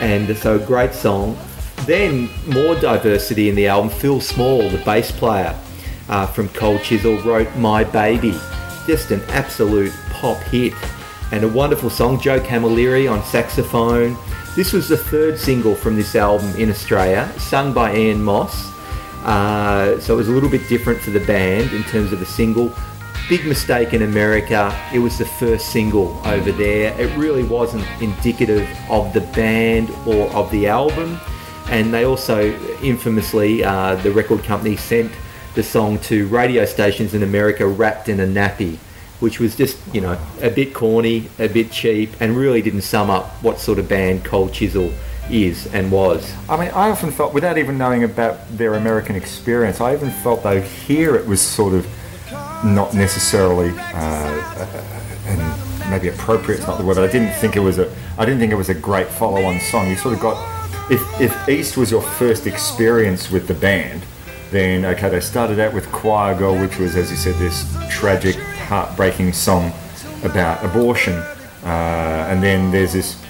And 0.00 0.36
so 0.36 0.58
great 0.58 0.92
song. 0.92 1.36
Then 1.86 2.30
more 2.46 2.74
diversity 2.76 3.48
in 3.48 3.54
the 3.54 3.68
album. 3.68 3.90
Phil 3.90 4.20
Small, 4.20 4.68
the 4.70 4.82
bass 4.84 5.12
player 5.12 5.54
uh, 6.08 6.26
from 6.26 6.48
Cold 6.50 6.82
Chisel, 6.82 7.18
wrote 7.22 7.54
My 7.56 7.84
Baby. 7.84 8.38
Just 8.86 9.10
an 9.10 9.20
absolute 9.28 9.92
pop 10.10 10.42
hit 10.44 10.74
and 11.32 11.44
a 11.44 11.48
wonderful 11.48 11.90
song. 11.90 12.20
Joe 12.20 12.40
Camilleri 12.40 13.10
on 13.10 13.24
saxophone. 13.24 14.16
This 14.54 14.72
was 14.72 14.88
the 14.88 14.96
third 14.96 15.38
single 15.38 15.74
from 15.74 15.96
this 15.96 16.14
album 16.14 16.54
in 16.56 16.70
Australia, 16.70 17.32
sung 17.38 17.72
by 17.72 17.96
Ian 17.96 18.22
Moss. 18.22 18.72
Uh, 19.24 19.98
so 20.00 20.14
it 20.14 20.16
was 20.16 20.28
a 20.28 20.32
little 20.32 20.50
bit 20.50 20.68
different 20.68 21.00
for 21.00 21.10
the 21.10 21.24
band 21.26 21.72
in 21.72 21.82
terms 21.84 22.12
of 22.12 22.20
the 22.20 22.26
single. 22.26 22.72
Big 23.28 23.46
mistake 23.46 23.94
in 23.94 24.02
America. 24.02 24.78
It 24.92 24.98
was 24.98 25.16
the 25.16 25.24
first 25.24 25.70
single 25.70 26.20
over 26.26 26.52
there. 26.52 26.94
It 27.00 27.16
really 27.16 27.42
wasn't 27.42 27.86
indicative 28.02 28.68
of 28.90 29.12
the 29.14 29.22
band 29.22 29.90
or 30.06 30.28
of 30.34 30.50
the 30.50 30.68
album. 30.68 31.18
And 31.70 31.92
they 31.92 32.04
also 32.04 32.52
infamously, 32.82 33.64
uh, 33.64 33.94
the 33.96 34.12
record 34.12 34.44
company 34.44 34.76
sent 34.76 35.10
the 35.54 35.62
song 35.62 35.98
to 36.00 36.26
radio 36.28 36.64
stations 36.64 37.14
in 37.14 37.22
America 37.22 37.66
wrapped 37.66 38.08
in 38.08 38.20
a 38.20 38.26
nappy, 38.26 38.76
which 39.20 39.38
was 39.38 39.56
just, 39.56 39.78
you 39.94 40.00
know, 40.00 40.18
a 40.42 40.50
bit 40.50 40.74
corny, 40.74 41.28
a 41.38 41.48
bit 41.48 41.70
cheap, 41.70 42.10
and 42.20 42.36
really 42.36 42.60
didn't 42.60 42.82
sum 42.82 43.10
up 43.10 43.30
what 43.42 43.58
sort 43.58 43.78
of 43.78 43.88
band 43.88 44.24
Cold 44.24 44.52
Chisel 44.52 44.92
is 45.30 45.72
and 45.72 45.90
was. 45.90 46.32
I 46.48 46.56
mean, 46.58 46.70
I 46.70 46.90
often 46.90 47.10
felt, 47.10 47.32
without 47.32 47.56
even 47.56 47.78
knowing 47.78 48.04
about 48.04 48.58
their 48.58 48.74
American 48.74 49.16
experience, 49.16 49.80
I 49.80 49.94
even 49.94 50.10
felt 50.10 50.42
though 50.42 50.60
here 50.60 51.16
it 51.16 51.26
was 51.26 51.40
sort 51.40 51.72
of 51.72 51.86
not 52.64 52.94
necessarily, 52.94 53.72
uh, 53.76 54.66
and 55.26 55.90
maybe 55.90 56.08
appropriate 56.08 56.60
is 56.60 56.66
not 56.66 56.78
the 56.78 56.84
word, 56.84 56.96
but 56.96 57.08
I 57.08 57.12
didn't 57.12 57.32
think 57.34 57.56
it 57.56 57.60
was 57.60 57.78
a, 57.78 57.94
I 58.18 58.24
didn't 58.24 58.40
think 58.40 58.52
it 58.52 58.56
was 58.56 58.68
a 58.68 58.74
great 58.74 59.06
follow-on 59.06 59.60
song. 59.60 59.88
You 59.88 59.96
sort 59.96 60.14
of 60.14 60.20
got, 60.20 60.36
if 60.90 61.00
if 61.20 61.48
East 61.48 61.76
was 61.76 61.90
your 61.90 62.02
first 62.02 62.46
experience 62.46 63.30
with 63.30 63.46
the 63.46 63.54
band, 63.54 64.02
then 64.54 64.84
okay, 64.84 65.08
they 65.08 65.20
started 65.20 65.58
out 65.58 65.74
with 65.74 65.90
Choir 65.90 66.34
Girl, 66.34 66.58
which 66.58 66.78
was, 66.78 66.96
as 66.96 67.10
you 67.10 67.16
said, 67.16 67.34
this 67.36 67.66
tragic, 67.90 68.36
heartbreaking 68.36 69.32
song 69.32 69.72
about 70.22 70.64
abortion, 70.64 71.14
uh, 71.64 72.28
and 72.30 72.42
then 72.42 72.70
there's 72.70 72.92
this 72.92 73.20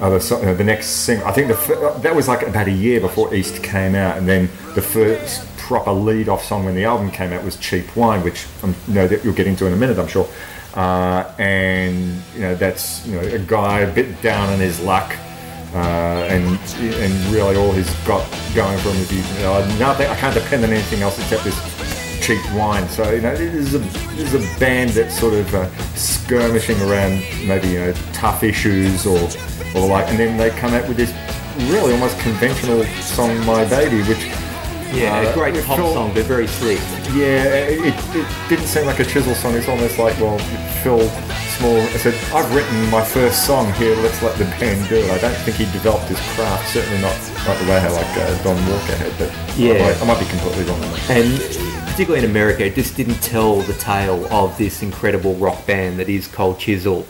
other 0.00 0.20
song, 0.20 0.44
uh, 0.46 0.54
the 0.54 0.64
next 0.64 0.86
single. 0.86 1.26
I 1.26 1.32
think 1.32 1.48
the 1.48 1.54
fir- 1.54 1.98
that 1.98 2.14
was 2.14 2.28
like 2.28 2.42
about 2.46 2.68
a 2.68 2.72
year 2.72 3.00
before 3.00 3.34
East 3.34 3.62
came 3.62 3.94
out, 3.94 4.16
and 4.16 4.28
then 4.28 4.48
the 4.74 4.82
first 4.82 5.46
proper 5.58 5.92
lead-off 5.92 6.44
song 6.44 6.64
when 6.64 6.74
the 6.74 6.84
album 6.84 7.10
came 7.10 7.32
out 7.32 7.44
was 7.44 7.56
Cheap 7.56 7.94
Wine, 7.96 8.22
which 8.24 8.46
I 8.62 8.68
you 8.68 8.94
know 8.94 9.06
that 9.06 9.24
you'll 9.24 9.34
get 9.34 9.46
into 9.46 9.66
in 9.66 9.72
a 9.72 9.76
minute, 9.76 9.98
I'm 9.98 10.08
sure. 10.08 10.28
Uh, 10.74 11.32
and 11.38 12.22
you 12.34 12.40
know 12.40 12.54
that's 12.54 13.06
you 13.06 13.14
know 13.16 13.20
a 13.20 13.38
guy 13.38 13.80
a 13.80 13.92
bit 13.92 14.22
down 14.22 14.48
on 14.48 14.58
his 14.58 14.80
luck, 14.80 15.14
uh, 15.74 16.26
and 16.28 16.58
and 16.80 17.32
really 17.32 17.56
all 17.56 17.72
he's 17.72 17.92
got 18.04 18.26
going 18.54 18.78
for 18.78 18.90
him 18.90 19.02
is 19.02 19.12
you 19.12 19.42
know, 19.44 19.60
nothing. 19.78 20.08
I 20.08 20.16
can't 20.16 20.34
depend 20.34 20.64
on 20.64 20.70
anything 20.70 21.02
else 21.02 21.18
except 21.18 21.44
this 21.44 21.58
cheap 22.20 22.40
wine. 22.52 22.88
So 22.88 23.10
you 23.10 23.20
know, 23.20 23.36
this 23.36 23.54
is 23.54 23.74
a 23.74 23.78
this 24.16 24.32
is 24.32 24.34
a 24.34 24.58
band 24.60 24.90
that's 24.90 25.18
sort 25.18 25.34
of 25.34 25.54
uh, 25.54 25.68
skirmishing 25.94 26.80
around 26.82 27.22
maybe 27.46 27.68
you 27.68 27.80
know 27.80 27.92
tough 28.12 28.42
issues 28.42 29.06
or 29.06 29.18
or 29.74 29.86
like, 29.86 30.08
and 30.08 30.18
then 30.18 30.36
they 30.36 30.50
come 30.50 30.74
out 30.74 30.86
with 30.88 30.96
this 30.96 31.12
really 31.70 31.92
almost 31.92 32.18
conventional 32.20 32.84
song, 33.00 33.44
"My 33.46 33.64
Baby," 33.64 34.02
which 34.02 34.24
Yeah, 34.92 35.20
Uh, 35.26 35.30
a 35.30 35.34
great 35.34 35.54
pop 35.64 35.76
felt- 35.78 35.94
song, 35.94 36.12
but 36.14 36.24
very 36.24 36.46
slick. 36.46 36.80
yeah, 37.14 37.44
it, 37.44 37.94
it 38.14 38.26
didn't 38.48 38.66
seem 38.66 38.86
like 38.86 38.98
a 39.00 39.04
chisel 39.04 39.34
song. 39.34 39.54
It's 39.54 39.68
almost 39.68 39.98
like, 39.98 40.18
well, 40.20 40.38
Phil 40.82 41.08
Small 41.58 41.76
I 41.80 41.86
said, 41.98 42.14
I've 42.34 42.52
written 42.54 42.88
my 42.90 43.02
first 43.04 43.44
song 43.46 43.70
here, 43.74 43.94
let's 43.96 44.22
let 44.22 44.36
the 44.38 44.44
band 44.58 44.88
do 44.88 44.96
it. 44.96 45.10
I 45.10 45.18
don't 45.18 45.34
think 45.44 45.56
he 45.58 45.64
developed 45.66 46.06
his 46.06 46.18
craft, 46.34 46.68
certainly 46.72 47.00
not, 47.02 47.14
not 47.46 47.58
the 47.58 47.64
way 47.70 47.78
how 47.80 47.92
like 47.92 48.06
uh, 48.16 48.42
Don 48.42 48.56
Walker 48.68 48.96
had, 48.96 49.12
but 49.18 49.30
Yeah. 49.58 49.74
I, 49.74 49.78
might, 49.82 50.00
I 50.02 50.04
might 50.06 50.20
be 50.20 50.26
completely 50.26 50.64
wrong 50.64 50.82
on 50.82 50.90
that. 50.90 51.10
And 51.10 51.86
particularly 51.90 52.24
in 52.24 52.30
America, 52.30 52.64
it 52.64 52.74
just 52.74 52.96
didn't 52.96 53.20
tell 53.22 53.56
the 53.62 53.74
tale 53.74 54.26
of 54.32 54.56
this 54.56 54.82
incredible 54.82 55.34
rock 55.34 55.66
band 55.66 55.98
that 55.98 56.08
is 56.08 56.26
Cold 56.28 56.58
Chisel. 56.58 57.06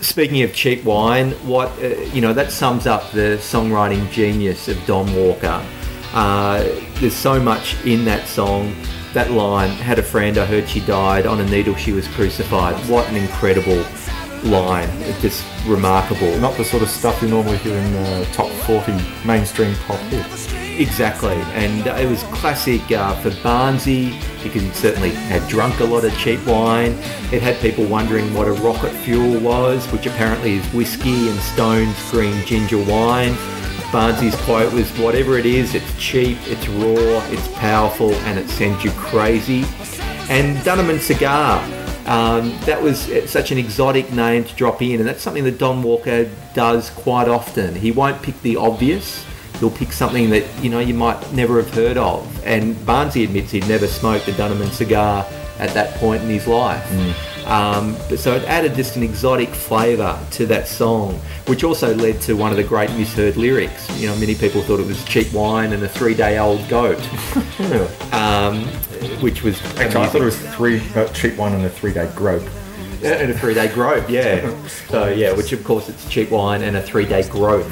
Speaking 0.00 0.42
of 0.42 0.54
cheap 0.54 0.84
wine, 0.84 1.32
what 1.44 1.70
uh, 1.82 1.88
you 2.14 2.20
know 2.20 2.32
that 2.32 2.52
sums 2.52 2.86
up 2.86 3.10
the 3.10 3.36
songwriting 3.40 4.08
genius 4.12 4.68
of 4.68 4.78
Don 4.86 5.12
Walker. 5.12 5.60
Uh, 6.18 6.64
there's 6.94 7.14
so 7.14 7.38
much 7.38 7.76
in 7.84 8.04
that 8.04 8.26
song. 8.26 8.74
That 9.14 9.30
line, 9.30 9.70
"Had 9.70 10.00
a 10.00 10.02
friend, 10.02 10.36
I 10.36 10.46
heard 10.46 10.68
she 10.68 10.80
died. 10.80 11.26
On 11.26 11.38
a 11.40 11.44
needle, 11.44 11.76
she 11.76 11.92
was 11.92 12.08
crucified." 12.08 12.74
What 12.88 13.08
an 13.08 13.14
incredible 13.14 13.84
line! 14.42 14.88
It's 15.02 15.22
just 15.22 15.44
remarkable. 15.64 16.36
Not 16.40 16.56
the 16.56 16.64
sort 16.64 16.82
of 16.82 16.90
stuff 16.90 17.22
you 17.22 17.28
normally 17.28 17.58
hear 17.58 17.78
in 17.78 17.92
the 17.92 18.26
top 18.32 18.50
40 18.66 19.00
mainstream 19.24 19.76
pop 19.86 20.00
hits. 20.10 20.52
Exactly, 20.76 21.36
and 21.54 21.86
it 21.86 22.08
was 22.08 22.24
classic 22.40 22.90
uh, 22.90 23.14
for 23.20 23.30
Barnsey 23.46 24.20
because 24.42 24.62
he 24.62 24.70
certainly 24.72 25.10
had 25.10 25.48
drunk 25.48 25.78
a 25.78 25.84
lot 25.84 26.04
of 26.04 26.12
cheap 26.18 26.44
wine. 26.46 26.98
It 27.30 27.42
had 27.42 27.60
people 27.60 27.84
wondering 27.84 28.34
what 28.34 28.48
a 28.48 28.52
rocket 28.54 28.90
fuel 29.04 29.38
was, 29.38 29.86
which 29.92 30.06
apparently 30.06 30.56
is 30.56 30.66
whiskey 30.74 31.28
and 31.28 31.38
Stone's 31.38 32.10
green 32.10 32.44
ginger 32.44 32.82
wine. 32.82 33.36
Barnsey's 33.90 34.36
quote 34.42 34.72
was, 34.72 34.90
"Whatever 34.98 35.38
it 35.38 35.46
is, 35.46 35.74
it's 35.74 35.96
cheap, 35.98 36.38
it's 36.46 36.68
raw, 36.68 37.22
it's 37.30 37.48
powerful, 37.58 38.12
and 38.26 38.38
it 38.38 38.48
sends 38.50 38.84
you 38.84 38.90
crazy." 38.92 39.64
And 40.28 40.62
Dunham 40.62 40.98
Cigar, 40.98 41.62
um, 42.06 42.58
that 42.66 42.82
was 42.82 43.08
uh, 43.10 43.26
such 43.26 43.50
an 43.50 43.58
exotic 43.58 44.12
name 44.12 44.44
to 44.44 44.54
drop 44.54 44.82
in, 44.82 45.00
and 45.00 45.08
that's 45.08 45.22
something 45.22 45.44
that 45.44 45.58
Don 45.58 45.82
Walker 45.82 46.28
does 46.54 46.90
quite 46.90 47.28
often. 47.28 47.74
He 47.74 47.90
won't 47.90 48.20
pick 48.22 48.40
the 48.42 48.56
obvious. 48.56 49.24
He'll 49.58 49.70
pick 49.70 49.92
something 49.92 50.30
that 50.30 50.44
you 50.62 50.70
know 50.70 50.80
you 50.80 50.94
might 50.94 51.32
never 51.32 51.56
have 51.56 51.72
heard 51.72 51.96
of. 51.96 52.26
And 52.44 52.76
Barnsey 52.76 53.24
admits 53.24 53.50
he'd 53.52 53.68
never 53.68 53.86
smoked 53.86 54.28
a 54.28 54.32
Dunham 54.32 54.70
cigar 54.70 55.26
at 55.58 55.70
that 55.74 55.94
point 55.96 56.22
in 56.22 56.28
his 56.28 56.46
life. 56.46 56.84
Um, 57.48 57.96
but 58.10 58.18
so 58.18 58.34
it 58.34 58.44
added 58.44 58.74
just 58.74 58.96
an 58.96 59.02
exotic 59.02 59.48
flavour 59.48 60.18
to 60.32 60.46
that 60.46 60.68
song, 60.68 61.14
which 61.46 61.64
also 61.64 61.94
led 61.94 62.20
to 62.22 62.34
one 62.34 62.50
of 62.50 62.58
the 62.58 62.64
great 62.64 62.90
misheard 62.90 63.38
lyrics. 63.38 63.90
You 63.98 64.08
know, 64.08 64.16
many 64.16 64.34
people 64.34 64.60
thought 64.60 64.80
it 64.80 64.86
was 64.86 65.02
cheap 65.04 65.32
wine 65.32 65.72
and 65.72 65.82
a 65.82 65.88
three-day-old 65.88 66.68
goat, 66.68 67.00
um, 68.12 68.64
which 69.22 69.42
was 69.42 69.60
Actually, 69.78 70.04
I 70.04 70.08
thought 70.08 70.20
it 70.20 70.24
was 70.26 70.38
three 70.54 70.82
uh, 70.94 71.08
cheap 71.08 71.38
wine 71.38 71.54
and 71.54 71.64
a 71.64 71.70
three-day 71.70 72.10
grope. 72.14 72.46
Yeah, 73.00 73.12
and 73.12 73.30
a 73.30 73.38
three-day 73.38 73.68
grope, 73.68 74.10
yeah. 74.10 74.54
so 74.90 75.08
yeah, 75.08 75.32
which 75.32 75.52
of 75.52 75.64
course 75.64 75.88
it's 75.88 76.06
cheap 76.10 76.30
wine 76.30 76.62
and 76.62 76.76
a 76.76 76.82
three-day 76.82 77.30
grope. 77.30 77.66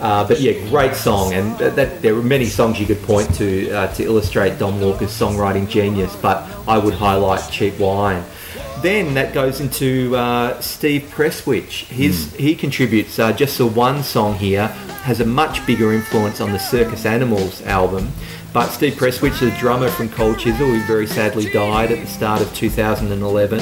Uh, 0.00 0.28
but 0.28 0.38
yeah, 0.38 0.52
great 0.68 0.94
song, 0.94 1.32
and 1.32 1.56
that, 1.58 1.74
that 1.76 2.02
there 2.02 2.14
were 2.14 2.22
many 2.22 2.44
songs 2.44 2.78
you 2.78 2.86
could 2.86 3.02
point 3.02 3.34
to 3.36 3.70
uh, 3.70 3.92
to 3.94 4.04
illustrate 4.04 4.58
Don 4.58 4.78
Walker's 4.80 5.10
songwriting 5.10 5.66
genius. 5.66 6.14
But 6.14 6.46
I 6.68 6.76
would 6.76 6.94
highlight 6.94 7.50
"Cheap 7.50 7.78
Wine." 7.78 8.22
Then 8.82 9.14
that 9.14 9.34
goes 9.34 9.60
into 9.60 10.14
uh, 10.14 10.60
Steve 10.60 11.10
Prestwich. 11.10 11.84
His 11.86 12.32
he 12.34 12.54
contributes 12.54 13.18
uh, 13.18 13.32
just 13.32 13.58
the 13.58 13.66
one 13.66 14.04
song 14.04 14.34
here 14.34 14.68
has 15.02 15.20
a 15.20 15.24
much 15.24 15.66
bigger 15.66 15.92
influence 15.92 16.40
on 16.40 16.52
the 16.52 16.58
Circus 16.58 17.04
Animals 17.04 17.60
album. 17.62 18.12
But 18.52 18.68
Steve 18.68 18.94
Prestwich, 18.94 19.40
the 19.40 19.50
drummer 19.58 19.88
from 19.88 20.08
Cold 20.08 20.38
Chisel, 20.38 20.66
who 20.66 20.80
very 20.82 21.06
sadly 21.06 21.50
died 21.50 21.90
at 21.90 21.98
the 21.98 22.06
start 22.06 22.40
of 22.40 22.54
2011. 22.54 23.60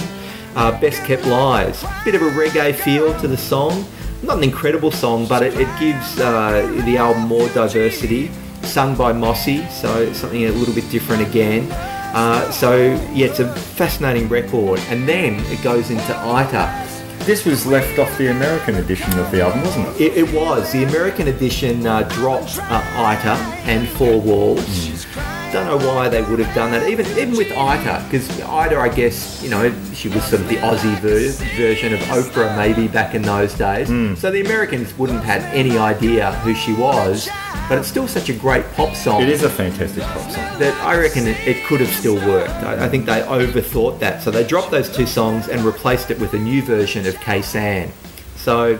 Uh, 0.54 0.80
Best 0.80 1.02
Kept 1.04 1.24
Lies, 1.26 1.84
bit 2.04 2.14
of 2.14 2.22
a 2.22 2.30
reggae 2.30 2.74
feel 2.74 3.18
to 3.20 3.28
the 3.28 3.36
song. 3.36 3.86
Not 4.22 4.38
an 4.38 4.44
incredible 4.44 4.90
song, 4.90 5.26
but 5.26 5.42
it, 5.42 5.54
it 5.54 5.68
gives 5.78 6.20
uh, 6.20 6.82
the 6.84 6.96
album 6.98 7.22
more 7.22 7.48
diversity. 7.50 8.30
Sung 8.62 8.96
by 8.96 9.12
Mossy, 9.12 9.66
so 9.68 10.12
something 10.12 10.44
a 10.44 10.50
little 10.50 10.74
bit 10.74 10.90
different 10.90 11.22
again. 11.22 11.95
Uh, 12.16 12.50
so 12.50 12.74
yeah, 13.12 13.26
it's 13.26 13.40
a 13.40 13.54
fascinating 13.54 14.26
record, 14.26 14.80
and 14.88 15.06
then 15.06 15.34
it 15.52 15.62
goes 15.62 15.90
into 15.90 16.16
Ita. 16.16 16.84
This 17.26 17.44
was 17.44 17.66
left 17.66 17.98
off 17.98 18.16
the 18.16 18.28
American 18.30 18.76
edition 18.76 19.18
of 19.18 19.30
the 19.30 19.42
album, 19.42 19.60
wasn't 19.60 19.88
it? 19.88 20.00
It, 20.00 20.16
it 20.16 20.32
was 20.34 20.72
the 20.72 20.84
American 20.84 21.28
edition 21.28 21.86
uh, 21.86 22.04
dropped 22.04 22.58
uh, 22.58 22.82
Ita 22.94 23.34
and 23.68 23.86
Four 23.86 24.18
Walls. 24.18 25.04
Don't 25.52 25.66
know 25.66 25.86
why 25.86 26.08
they 26.08 26.22
would 26.22 26.38
have 26.38 26.54
done 26.54 26.70
that, 26.72 26.88
even 26.88 27.04
even 27.18 27.36
with 27.36 27.52
Ita, 27.52 28.02
because 28.04 28.28
Ita, 28.40 28.78
I 28.78 28.88
guess, 28.88 29.42
you 29.42 29.50
know, 29.50 29.70
she 29.92 30.08
was 30.08 30.24
sort 30.24 30.40
of 30.40 30.48
the 30.48 30.56
Aussie 30.56 30.98
ver- 31.00 31.32
version 31.56 31.92
of 31.92 32.00
Oprah, 32.00 32.56
maybe 32.56 32.88
back 32.88 33.14
in 33.14 33.20
those 33.22 33.52
days. 33.54 33.88
So 34.18 34.30
the 34.30 34.40
Americans 34.40 34.96
wouldn't 34.96 35.22
have 35.22 35.42
had 35.42 35.54
any 35.54 35.76
idea 35.76 36.32
who 36.40 36.54
she 36.54 36.72
was, 36.72 37.28
but 37.68 37.78
it's 37.78 37.88
still 37.88 38.06
such 38.06 38.28
a 38.28 38.32
great 38.32 38.64
pop 38.72 38.94
song 38.94 39.22
It 39.22 39.28
is 39.28 39.42
a 39.42 39.50
fantastic 39.50 40.02
pop 40.04 40.30
song. 40.30 40.58
that 40.58 40.74
I 40.84 40.96
reckon 40.98 41.26
it, 41.26 41.36
it 41.46 41.64
could 41.66 41.80
have 41.80 41.90
still 41.90 42.16
worked. 42.26 42.50
I, 42.50 42.86
I 42.86 42.88
think 42.88 43.06
they 43.06 43.20
overthought 43.22 43.98
that. 44.00 44.22
So 44.22 44.30
they 44.30 44.46
dropped 44.46 44.70
those 44.70 44.88
two 44.94 45.06
songs 45.06 45.48
and 45.48 45.62
replaced 45.64 46.10
it 46.10 46.18
with 46.20 46.34
a 46.34 46.38
new 46.38 46.62
version 46.62 47.06
of 47.06 47.14
Khe 47.16 47.40
Sanh. 47.42 47.90
So, 48.36 48.78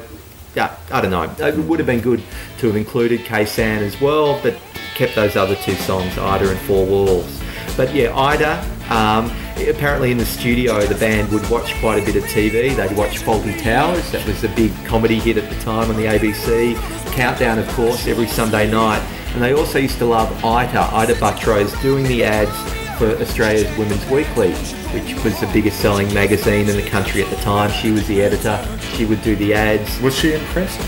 yeah, 0.55 0.77
I 0.93 1.01
don't 1.01 1.11
know. 1.11 1.25
It 1.45 1.57
would 1.59 1.79
have 1.81 1.87
been 1.87 2.01
good 2.01 2.23
to 2.59 2.67
have 2.69 2.77
included 2.77 3.21
Khe 3.25 3.45
Sanh 3.45 3.79
as 3.81 4.01
well, 4.01 4.41
but 4.43 4.57
kept 4.95 5.15
those 5.15 5.37
other 5.37 5.57
two 5.57 5.75
songs, 5.75 6.17
Ita 6.17 6.49
and 6.49 6.59
Four 6.61 6.87
Walls. 6.87 7.43
But 7.77 7.95
yeah, 7.95 8.17
Ita, 8.17 8.65
um, 8.89 9.31
apparently 9.69 10.11
in 10.13 10.17
the 10.19 10.25
studio, 10.25 10.81
the 10.81 10.95
band 10.95 11.31
would 11.33 11.49
watch 11.51 11.75
quite 11.81 12.03
a 12.03 12.07
bit 12.07 12.17
of 12.17 12.23
TV. 12.25 12.75
They'd 12.75 12.97
watch 12.97 13.19
Fawlty 13.21 13.61
Towers. 13.63 14.11
That 14.13 14.27
was 14.27 14.45
a 14.45 14.49
big 14.51 14.73
comedy 14.87 15.19
hit 15.19 15.37
at 15.37 15.51
the 15.51 15.61
time 15.61 15.91
on 15.91 15.97
the 15.97 16.05
ABC. 16.07 16.75
Countdown, 17.17 17.59
of 17.59 17.67
course, 17.69 18.07
every 18.07 18.27
Sunday 18.27 18.71
night. 18.71 19.01
And 19.33 19.43
they 19.43 19.55
also 19.55 19.79
used 19.79 19.97
to 19.99 20.05
love 20.05 20.31
Ita, 20.45 20.95
Ita 20.95 21.15
Buttrose, 21.15 21.75
doing 21.81 22.05
the 22.05 22.23
ads 22.23 22.53
for 22.99 23.11
Australia's 23.23 23.75
Women's 23.79 24.05
Weekly, 24.11 24.53
which 24.93 25.15
was 25.25 25.41
the 25.41 25.49
biggest 25.51 25.81
selling 25.81 26.13
magazine 26.13 26.69
in 26.69 26.77
the 26.77 26.87
country 26.87 27.23
at 27.23 27.31
the 27.31 27.37
time. 27.37 27.71
She 27.71 27.91
was 27.91 28.07
the 28.07 28.21
editor. 28.21 28.63
She 28.95 29.07
would 29.07 29.23
do 29.23 29.35
the 29.35 29.55
ads. 29.55 29.99
Was 30.03 30.15
she 30.15 30.35
impressed? 30.35 30.79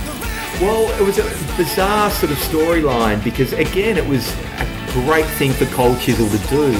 Well, 0.60 0.90
it 1.00 1.04
was 1.04 1.16
a 1.16 1.56
bizarre 1.56 2.10
sort 2.10 2.30
of 2.30 2.38
storyline 2.38 3.24
because 3.24 3.54
again, 3.54 3.96
it 3.96 4.06
was 4.06 4.30
a 4.60 4.92
great 4.92 5.26
thing 5.38 5.52
for 5.52 5.64
Cold 5.74 5.98
Chisel 5.98 6.28
to 6.28 6.48
do. 6.48 6.72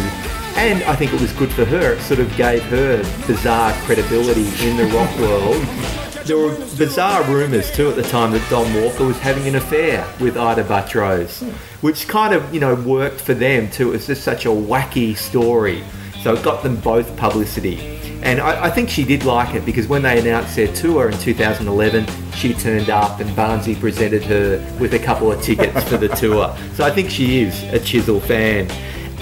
And 0.56 0.82
I 0.82 0.94
think 0.94 1.14
it 1.14 1.20
was 1.22 1.32
good 1.32 1.52
for 1.52 1.64
her. 1.64 1.94
It 1.94 2.02
sort 2.02 2.20
of 2.20 2.36
gave 2.36 2.62
her 2.64 2.98
bizarre 3.26 3.72
credibility 3.84 4.48
in 4.68 4.76
the 4.76 4.84
rock 4.94 5.18
world. 5.18 6.04
There 6.28 6.36
were 6.36 6.54
bizarre 6.76 7.24
rumours 7.24 7.74
too 7.74 7.88
at 7.88 7.96
the 7.96 8.02
time 8.02 8.32
that 8.32 8.50
Don 8.50 8.70
Walker 8.82 9.06
was 9.06 9.18
having 9.18 9.48
an 9.48 9.54
affair 9.54 10.06
with 10.20 10.36
Ita 10.36 10.62
Buttrose, 10.62 11.40
which 11.80 12.06
kind 12.06 12.34
of, 12.34 12.52
you 12.52 12.60
know, 12.60 12.74
worked 12.74 13.18
for 13.18 13.32
them 13.32 13.70
too. 13.70 13.88
It 13.88 13.92
was 13.92 14.06
just 14.08 14.24
such 14.24 14.44
a 14.44 14.50
wacky 14.50 15.16
story. 15.16 15.82
So 16.22 16.34
it 16.34 16.44
got 16.44 16.62
them 16.62 16.76
both 16.80 17.16
publicity. 17.16 17.78
And 18.20 18.42
I, 18.42 18.64
I 18.66 18.70
think 18.70 18.90
she 18.90 19.04
did 19.04 19.24
like 19.24 19.54
it 19.54 19.64
because 19.64 19.88
when 19.88 20.02
they 20.02 20.20
announced 20.20 20.54
their 20.54 20.70
tour 20.74 21.08
in 21.08 21.16
2011, 21.16 22.06
she 22.34 22.52
turned 22.52 22.90
up 22.90 23.20
and 23.20 23.30
Barnsey 23.30 23.80
presented 23.80 24.22
her 24.24 24.58
with 24.78 24.92
a 24.92 24.98
couple 24.98 25.32
of 25.32 25.40
tickets 25.40 25.82
for 25.88 25.96
the 25.96 26.08
tour. 26.08 26.54
So 26.74 26.84
I 26.84 26.90
think 26.90 27.08
she 27.08 27.40
is 27.40 27.62
a 27.72 27.80
Chisel 27.80 28.20
fan. 28.20 28.70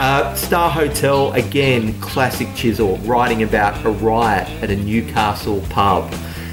Uh, 0.01 0.35
Star 0.35 0.69
Hotel, 0.69 1.33
again, 1.35 1.99
classic 2.01 2.49
Chisel, 2.57 2.97
writing 3.05 3.45
about 3.45 3.87
a 3.87 3.91
riot 3.91 4.49
at 4.61 4.71
a 4.71 4.77
Newcastle 4.77 5.63
pub. 5.71 6.13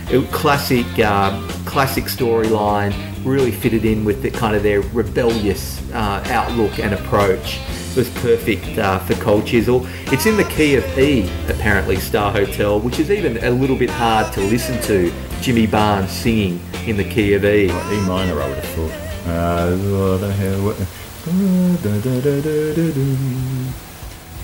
It, 0.10 0.32
classic, 0.32 1.00
um, 1.00 1.48
classic 1.66 2.06
storyline, 2.06 2.94
really 3.26 3.52
fitted 3.52 3.86
in 3.86 4.04
with 4.04 4.22
the 4.22 4.30
kind 4.30 4.56
of 4.56 4.64
their 4.64 4.82
rebellious 4.82 5.82
uh, 5.92 6.24
outlook 6.28 6.80
and 6.80 6.94
approach 6.94 7.60
It 7.92 7.98
was 7.98 8.10
perfect 8.10 8.78
uh, 8.78 9.00
for 9.00 9.14
Cold 9.16 9.46
Chisel. 9.46 9.86
It's 10.08 10.26
in 10.26 10.36
the 10.36 10.44
key 10.46 10.76
of 10.76 11.00
E, 11.00 11.30
apparently, 11.48 11.96
Star 11.98 12.32
Hotel, 12.32 12.80
which 12.80 13.00
is 13.00 13.10
even 13.12 13.38
a 13.44 13.50
little 13.52 13.78
bit 13.78 13.90
hard 13.90 14.34
to 14.34 14.42
listen 14.42 14.82
to. 14.84 15.12
Jimmy 15.42 15.68
Barnes 15.68 16.12
singing 16.12 16.60
in 16.86 16.98
the 16.98 17.04
key 17.04 17.34
of 17.34 17.46
E. 17.46 17.66
E 17.66 18.02
minor, 18.08 18.42
I 18.42 18.48
would 18.48 18.58
have 18.58 18.66
thought. 18.66 18.92
Uh, 19.26 19.78
what 19.78 20.18
the 20.18 20.34
hell? 20.34 20.64
What? 20.66 20.78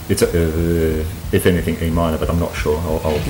It's 0.10 0.24
a, 0.24 0.28
uh, 0.28 1.06
if 1.32 1.45
anything, 1.45 1.78
E 1.84 1.91
minor, 1.91 2.17
but 2.17 2.32
I'm 2.32 2.39
not 2.39 2.56
sure. 2.56 2.78
I'll, 2.80 3.00
I'll, 3.06 3.22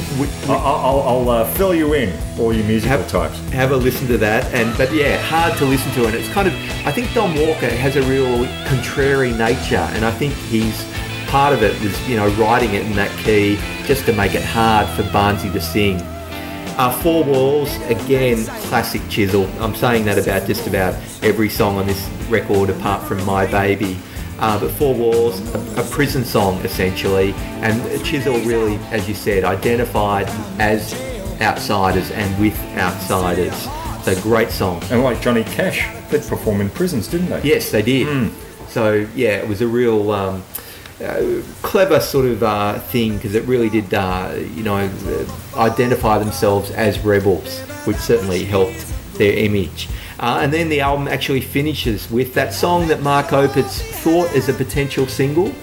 I'll, 0.50 0.86
I'll, 0.86 1.02
I'll 1.02 1.30
uh, 1.30 1.46
fill 1.54 1.76
you 1.76 1.94
in, 1.94 2.18
all 2.40 2.54
you 2.54 2.64
musical 2.64 2.98
Have- 2.98 3.10
types. 3.10 3.38
Have 3.50 3.72
a 3.72 3.76
listen 3.76 4.08
to 4.08 4.18
that, 4.20 4.46
and 4.54 4.76
but 4.78 4.94
yeah, 4.94 5.18
hard 5.18 5.58
to 5.58 5.66
listen 5.66 5.92
to, 5.94 6.06
and 6.06 6.16
it's 6.16 6.30
kind 6.30 6.48
of. 6.48 6.54
I 6.88 6.92
think 6.94 7.14
Don 7.14 7.36
Walker 7.36 7.68
has 7.68 7.98
a 7.98 8.02
real 8.04 8.46
contrary 8.66 9.32
nature, 9.34 9.86
and 9.94 10.06
I 10.06 10.12
think 10.12 10.34
he's 10.34 10.86
part 11.28 11.54
of 11.54 11.62
it 11.62 11.80
was 11.82 12.10
you 12.10 12.16
know 12.16 12.30
writing 12.36 12.74
it 12.74 12.86
in 12.86 12.94
that 12.96 13.12
key 13.20 13.58
just 13.86 14.06
to 14.06 14.14
make 14.14 14.34
it 14.34 14.44
hard 14.44 14.88
for 14.96 15.04
Barnsey 15.12 15.52
to 15.52 15.60
sing. 15.60 16.02
Uh, 16.78 16.90
Four 17.04 17.26
Walls, 17.26 17.76
again, 17.88 18.46
classic 18.70 19.02
chisel. 19.10 19.50
I'm 19.60 19.76
saying 19.76 20.06
that 20.06 20.18
about 20.18 20.48
just 20.48 20.66
about 20.66 20.94
every 21.22 21.50
song 21.50 21.78
on 21.78 21.88
this 21.88 22.08
record 22.30 22.70
apart 22.70 23.04
from 23.06 23.22
My 23.26 23.46
Baby. 23.46 24.00
Uh, 24.42 24.60
but 24.60 24.72
Four 24.72 24.96
Walls, 24.96 25.40
a, 25.54 25.82
a 25.82 25.84
prison 25.84 26.24
song 26.24 26.58
essentially, 26.64 27.34
and 27.62 27.82
Chisel 28.06 28.40
really, 28.42 28.76
as 28.92 29.08
you 29.08 29.14
said, 29.14 29.44
identified 29.44 30.28
as 30.60 30.94
outsiders 31.42 32.12
and 32.12 32.40
with 32.40 32.58
outsiders. 32.78 33.68
So 34.04 34.20
great 34.22 34.50
song. 34.50 34.82
And 34.92 35.04
like 35.04 35.22
Johnny 35.22 35.44
Cash, 35.44 35.88
they'd 36.10 36.24
perform 36.24 36.62
in 36.62 36.70
prisons, 36.70 37.08
didn't 37.08 37.30
they? 37.30 37.42
Yes, 37.44 37.72
they 37.72 37.82
did. 37.82 38.32
So 38.70 39.08
yeah, 39.16 39.38
it 39.38 39.48
was 39.48 39.62
a 39.62 39.68
real 39.68 40.12
um, 40.12 40.44
uh, 41.04 41.42
clever 41.62 42.00
sort 42.00 42.26
of 42.26 42.44
uh, 42.44 42.80
thing 42.80 43.16
because 43.16 43.36
it 43.36 43.44
really 43.46 43.70
did, 43.70 43.94
uh, 43.94 44.34
you 44.56 44.64
know, 44.64 44.76
uh, 44.78 45.60
identify 45.60 46.18
themselves 46.18 46.72
as 46.72 47.00
rebels, 47.00 47.60
which 47.86 47.98
certainly 47.98 48.44
helped 48.46 48.86
their 49.18 49.34
image. 49.34 49.90
Uh, 50.20 50.40
and 50.42 50.52
then 50.54 50.68
the 50.70 50.82
album 50.82 51.08
actually 51.08 51.42
finishes 51.42 52.10
with 52.12 52.34
that 52.34 52.54
song 52.54 52.88
that 52.90 53.02
Mark 53.02 53.28
Opitz 53.28 53.80
thought 54.02 54.30
as 54.36 54.50
a 54.50 54.54
potential 54.54 55.08
single, 55.08 55.54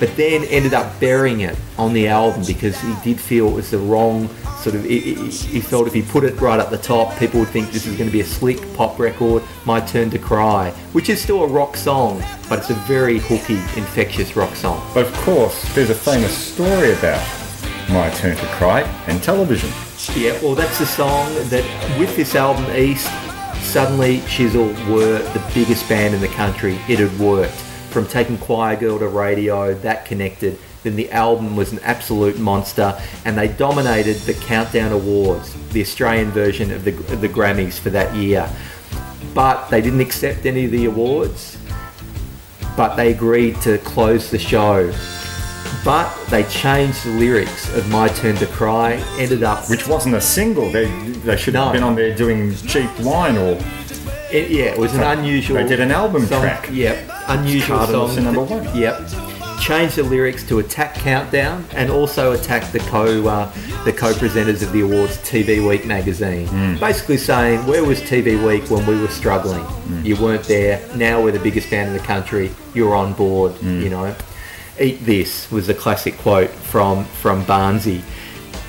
but 0.00 0.14
then 0.16 0.44
ended 0.44 0.72
up 0.72 0.98
burying 0.98 1.40
it 1.40 1.56
on 1.76 1.92
the 1.92 2.08
album 2.08 2.42
because 2.46 2.80
he 2.80 2.94
did 3.04 3.20
feel 3.20 3.48
it 3.48 3.54
was 3.54 3.70
the 3.70 3.78
wrong 3.78 4.28
sort 4.62 4.74
of. 4.76 4.84
He, 4.84 5.14
he- 5.14 5.60
felt 5.60 5.86
if 5.86 5.92
he 5.92 6.00
put 6.02 6.24
it 6.24 6.40
right 6.40 6.58
up 6.58 6.70
the 6.70 6.78
top, 6.78 7.18
people 7.18 7.40
would 7.40 7.50
think 7.50 7.70
this 7.70 7.84
is 7.84 7.96
going 7.96 8.08
to 8.08 8.12
be 8.12 8.20
a 8.22 8.24
slick 8.24 8.58
pop 8.74 8.98
record. 8.98 9.42
My 9.66 9.80
Turn 9.80 10.08
to 10.10 10.18
Cry, 10.18 10.70
which 10.92 11.10
is 11.10 11.20
still 11.20 11.42
a 11.42 11.46
rock 11.46 11.76
song, 11.76 12.22
but 12.48 12.60
it's 12.60 12.70
a 12.70 12.74
very 12.86 13.18
hooky, 13.18 13.56
infectious 13.78 14.36
rock 14.36 14.54
song. 14.54 14.80
But 14.94 15.06
of 15.06 15.12
course, 15.16 15.62
there's 15.74 15.90
a 15.90 15.94
famous 15.94 16.34
story 16.34 16.92
about 16.92 17.22
My 17.90 18.08
Turn 18.10 18.36
to 18.36 18.46
Cry 18.46 18.80
and 19.06 19.22
television. 19.22 19.70
Yeah, 20.16 20.32
well, 20.42 20.54
that's 20.54 20.78
the 20.78 20.86
song 20.86 21.34
that 21.50 21.98
with 21.98 22.16
this 22.16 22.34
album 22.34 22.64
East, 22.74 23.10
suddenly 23.68 24.22
Chisel 24.22 24.68
were 24.90 25.18
the 25.18 25.50
biggest 25.52 25.86
band 25.90 26.14
in 26.14 26.22
the 26.22 26.28
country. 26.28 26.78
It 26.88 26.98
had 26.98 27.18
worked 27.18 27.52
from 27.90 28.06
taking 28.06 28.38
Choir 28.38 28.76
Girl 28.76 28.98
to 28.98 29.08
radio, 29.08 29.74
that 29.74 30.06
connected. 30.06 30.58
Then 30.84 30.96
the 30.96 31.10
album 31.10 31.54
was 31.54 31.70
an 31.72 31.78
absolute 31.80 32.38
monster, 32.38 32.98
and 33.26 33.36
they 33.36 33.48
dominated 33.48 34.16
the 34.20 34.32
Countdown 34.32 34.92
Awards, 34.92 35.54
the 35.72 35.82
Australian 35.82 36.30
version 36.30 36.70
of 36.70 36.84
the, 36.84 36.96
of 37.12 37.20
the 37.20 37.28
Grammys 37.28 37.78
for 37.78 37.90
that 37.90 38.14
year. 38.16 38.50
But 39.34 39.68
they 39.68 39.82
didn't 39.82 40.00
accept 40.00 40.46
any 40.46 40.64
of 40.64 40.70
the 40.70 40.86
awards, 40.86 41.58
but 42.74 42.96
they 42.96 43.12
agreed 43.12 43.60
to 43.62 43.76
close 43.78 44.30
the 44.30 44.38
show 44.38 44.90
but 45.84 46.12
they 46.26 46.44
changed 46.44 47.04
the 47.04 47.10
lyrics 47.10 47.74
of 47.74 47.88
My 47.90 48.08
Turn 48.08 48.36
to 48.36 48.46
Cry, 48.46 48.94
ended 49.18 49.42
up. 49.42 49.68
Which 49.70 49.86
wasn't 49.86 50.14
a 50.14 50.20
single. 50.20 50.70
They 50.70 50.86
they 51.24 51.36
should 51.36 51.54
have 51.54 51.72
been 51.72 51.82
on 51.82 51.94
there 51.94 52.14
doing 52.14 52.54
cheap 52.54 52.90
wine 53.00 53.36
or 53.36 53.58
It, 54.30 54.50
yeah, 54.50 54.64
it 54.66 54.78
was 54.78 54.94
an 54.94 55.02
unusual. 55.02 55.56
They 55.56 55.66
did 55.68 55.80
an 55.80 55.90
album 55.90 56.26
song. 56.26 56.42
track. 56.42 56.68
Yep, 56.70 57.10
unusual 57.28 57.86
song. 57.86 58.14
to 58.14 58.20
number 58.20 58.42
one. 58.42 58.64
Yep, 58.76 59.08
changed 59.60 59.96
the 59.96 60.02
lyrics 60.02 60.46
to 60.48 60.58
attack 60.58 60.94
Countdown 60.94 61.64
and 61.72 61.90
also 61.90 62.32
attack 62.32 62.70
the 62.72 62.78
co 62.80 63.26
uh, 63.26 63.50
the 63.84 63.92
co-presenters 63.92 64.62
of 64.62 64.72
the 64.72 64.80
awards, 64.82 65.16
TV 65.18 65.66
Week 65.66 65.86
magazine. 65.86 66.46
Hmm. 66.48 66.76
Basically 66.78 67.16
saying, 67.16 67.64
where 67.66 67.84
was 67.84 68.00
TV 68.02 68.36
Week 68.46 68.68
when 68.70 68.84
we 68.86 69.00
were 69.00 69.08
struggling? 69.08 69.62
Hmm. 69.64 70.04
You 70.04 70.16
weren't 70.16 70.44
there. 70.44 70.86
Now 70.96 71.22
we're 71.22 71.32
the 71.32 71.38
biggest 71.40 71.70
band 71.70 71.88
in 71.90 71.96
the 71.96 72.02
country. 72.02 72.50
You're 72.74 72.94
on 72.94 73.14
board. 73.14 73.52
Hmm. 73.52 73.80
You 73.80 73.90
know. 73.90 74.16
Eat 74.80 75.04
this 75.04 75.50
was 75.50 75.68
a 75.68 75.74
classic 75.74 76.16
quote 76.18 76.50
from 76.50 77.04
from 77.04 77.44
Barnsey. 77.44 78.02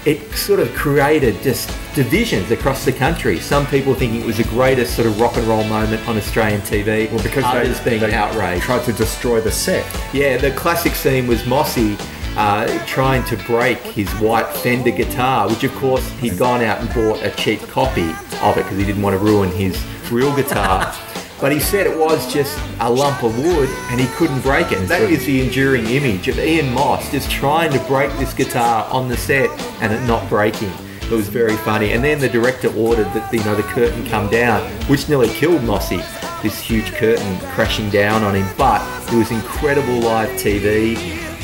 It 0.06 0.32
sort 0.32 0.60
of 0.60 0.74
created 0.74 1.42
just 1.42 1.70
divisions 1.94 2.52
across 2.52 2.86
the 2.86 2.94
country. 2.94 3.40
Some 3.40 3.68
people 3.68 3.94
thinking 3.94 4.22
it 4.22 4.26
was 4.26 4.38
the 4.38 4.46
greatest 4.46 4.96
sort 4.96 5.08
of 5.08 5.20
rock 5.20 5.36
and 5.36 5.46
roll 5.46 5.64
moment 5.66 6.08
on 6.08 6.18
Australian 6.18 6.62
TV. 6.62 7.12
well 7.12 7.22
because 7.22 7.44
others 7.44 7.80
they, 7.82 7.92
being 7.92 8.02
they 8.02 8.14
outraged. 8.14 8.64
tried 8.64 8.84
to 8.86 8.94
destroy 8.94 9.42
the 9.42 9.52
set. 9.52 9.86
Yeah, 10.14 10.38
the 10.38 10.52
classic 10.52 10.96
scene 10.96 11.28
was 11.28 11.46
Mossy 11.46 11.98
uh, 12.38 12.86
trying 12.86 13.24
to 13.26 13.36
break 13.46 13.80
his 13.80 14.10
white 14.14 14.48
Fender 14.48 14.92
guitar, 14.92 15.50
which 15.50 15.64
of 15.64 15.76
course 15.76 16.10
he'd 16.20 16.38
gone 16.38 16.62
out 16.62 16.80
and 16.80 16.92
bought 16.94 17.22
a 17.22 17.32
cheap 17.32 17.60
copy 17.68 18.10
of 18.42 18.58
it 18.58 18.64
because 18.64 18.78
he 18.78 18.86
didn't 18.86 19.02
want 19.02 19.14
to 19.14 19.20
ruin 19.20 19.52
his 19.52 19.84
real 20.10 20.34
guitar. 20.36 20.96
but 21.40 21.52
he 21.52 21.60
said 21.60 21.88
it 21.88 21.98
was 21.98 22.32
just 22.32 22.60
a 22.82 22.90
lump 22.90 23.24
of 23.24 23.38
wood 23.38 23.70
and 23.90 24.00
he 24.00 24.08
couldn't 24.08 24.42
break 24.42 24.72
it. 24.72 24.88
That 24.88 25.02
is 25.02 25.26
the 25.26 25.42
enduring 25.42 25.86
image 25.88 26.28
of 26.28 26.38
Ian 26.38 26.74
Moss 26.74 27.12
just 27.12 27.32
trying 27.32 27.72
to 27.72 27.80
break 27.86 28.12
this 28.18 28.34
guitar 28.34 28.86
on 28.92 29.08
the 29.08 29.16
set 29.16 29.50
and 29.82 29.94
it 29.94 30.02
not 30.06 30.28
breaking. 30.30 30.72
It 31.04 31.12
was 31.12 31.28
very 31.28 31.56
funny. 31.58 31.94
And 31.94 32.04
then 32.04 32.20
the 32.20 32.30
director 32.30 32.68
ordered 32.76 33.12
that 33.14 33.34
you 33.34 33.44
know 33.44 33.56
the 33.56 33.64
curtain 33.64 34.06
come 34.08 34.30
down, 34.30 34.62
which 34.88 35.10
nearly 35.10 35.30
killed 35.30 35.64
Mossy. 35.64 36.02
This 36.44 36.60
huge 36.60 36.92
curtain 36.94 37.40
crashing 37.52 37.90
down 37.90 38.22
on 38.24 38.36
him. 38.36 38.48
But 38.58 38.82
it 39.12 39.18
was 39.18 39.32
incredible 39.32 40.00
live 40.02 40.30
TV. 40.40 40.96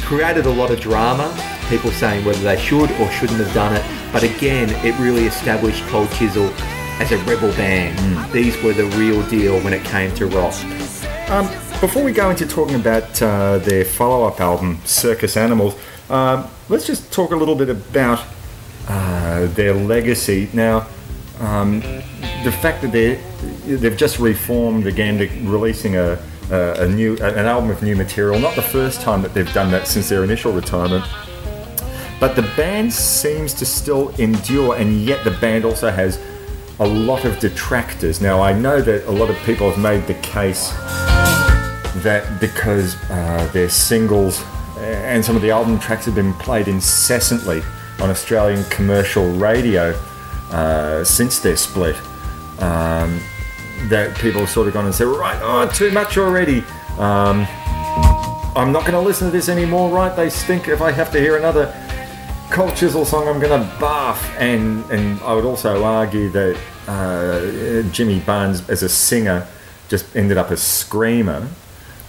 Created 0.03 0.45
a 0.45 0.51
lot 0.51 0.69
of 0.71 0.79
drama. 0.79 1.35
People 1.67 1.89
saying 1.89 2.23
whether 2.25 2.39
they 2.39 2.59
should 2.59 2.91
or 2.91 3.09
shouldn't 3.11 3.39
have 3.39 3.53
done 3.55 3.75
it. 3.75 3.83
But 4.13 4.21
again, 4.21 4.69
it 4.85 4.97
really 4.99 5.25
established 5.25 5.83
Cold 5.87 6.11
Chisel 6.11 6.53
as 6.99 7.11
a 7.11 7.17
rebel 7.25 7.51
band. 7.51 8.31
These 8.31 8.61
were 8.63 8.73
the 8.73 8.85
real 8.97 9.21
deal 9.27 9.59
when 9.61 9.73
it 9.73 9.83
came 9.83 10.13
to 10.15 10.27
rock. 10.27 10.55
Um, 11.29 11.47
before 11.81 12.03
we 12.03 12.11
go 12.13 12.29
into 12.29 12.45
talking 12.45 12.75
about 12.75 13.21
uh, 13.21 13.57
their 13.59 13.83
follow-up 13.83 14.39
album, 14.39 14.79
Circus 14.85 15.35
Animals, 15.35 15.75
um, 16.09 16.47
let's 16.69 16.87
just 16.87 17.11
talk 17.11 17.31
a 17.31 17.35
little 17.35 17.55
bit 17.55 17.69
about 17.69 18.23
uh, 18.87 19.47
their 19.47 19.73
legacy. 19.73 20.49
Now, 20.53 20.87
um, 21.39 21.81
the 22.43 22.51
fact 22.61 22.81
that 22.81 22.91
they 22.91 23.15
they've 23.65 23.97
just 23.97 24.19
reformed 24.19 24.87
again, 24.87 25.17
releasing 25.49 25.97
a, 25.97 26.17
a, 26.51 26.83
a 26.83 26.87
new 26.87 27.17
an 27.17 27.45
album 27.45 27.71
of 27.71 27.81
new 27.83 27.95
material. 27.95 28.39
Not 28.39 28.55
the 28.55 28.61
first 28.61 29.01
time 29.01 29.21
that 29.23 29.33
they've 29.33 29.51
done 29.53 29.69
that 29.71 29.87
since 29.87 30.07
their 30.07 30.23
initial 30.23 30.53
retirement. 30.53 31.03
But 32.19 32.35
the 32.35 32.43
band 32.55 32.93
seems 32.93 33.53
to 33.55 33.65
still 33.65 34.09
endure, 34.15 34.75
and 34.75 35.03
yet 35.03 35.23
the 35.25 35.31
band 35.31 35.65
also 35.65 35.89
has 35.89 36.19
a 36.80 36.88
lot 36.88 37.26
of 37.26 37.39
detractors. 37.39 38.21
Now, 38.21 38.41
I 38.41 38.53
know 38.53 38.82
that 38.82 39.07
a 39.07 39.11
lot 39.11 39.30
of 39.30 39.38
people 39.43 39.69
have 39.69 39.80
made 39.80 40.05
the 40.07 40.13
case 40.15 40.69
that 42.03 42.39
because 42.39 42.95
uh, 43.09 43.49
their 43.53 43.69
singles 43.69 44.43
and 44.78 45.23
some 45.23 45.36
of 45.36 45.41
the 45.41 45.51
album 45.51 45.80
tracks 45.80 46.05
have 46.05 46.15
been 46.15 46.34
played 46.34 46.67
incessantly 46.67 47.61
on 48.01 48.09
Australian 48.09 48.63
commercial 48.65 49.32
radio 49.34 49.91
uh, 50.51 51.03
since 51.03 51.39
their 51.39 51.55
split, 51.55 51.95
um, 52.59 53.19
that 53.89 54.15
people 54.17 54.41
have 54.41 54.49
sort 54.49 54.67
of 54.67 54.73
gone 54.73 54.86
and 54.86 54.93
said, 54.93 55.07
right, 55.07 55.39
oh, 55.41 55.69
too 55.73 55.91
much 55.91 56.17
already. 56.17 56.59
Um, 56.97 57.47
I'm 58.55 58.71
not 58.71 58.82
going 58.82 58.93
to 58.93 58.99
listen 58.99 59.28
to 59.28 59.32
this 59.32 59.49
anymore, 59.49 59.89
right? 59.89 60.15
They 60.15 60.30
stink. 60.30 60.67
If 60.67 60.82
I 60.82 60.91
have 60.91 61.11
to 61.11 61.19
hear 61.19 61.38
another 61.38 61.73
Cold 62.51 62.75
Chisel 62.75 63.05
song, 63.05 63.27
I'm 63.27 63.39
going 63.39 63.59
to 63.59 63.67
barf. 63.77 64.23
And 64.39 64.83
and 64.91 65.19
I 65.21 65.33
would 65.33 65.45
also 65.45 65.83
argue 65.83 66.29
that 66.29 66.57
uh, 66.87 67.81
Jimmy 67.91 68.19
Barnes, 68.19 68.67
as 68.69 68.83
a 68.83 68.89
singer, 68.89 69.47
just 69.89 70.15
ended 70.15 70.37
up 70.37 70.51
a 70.51 70.57
screamer 70.57 71.47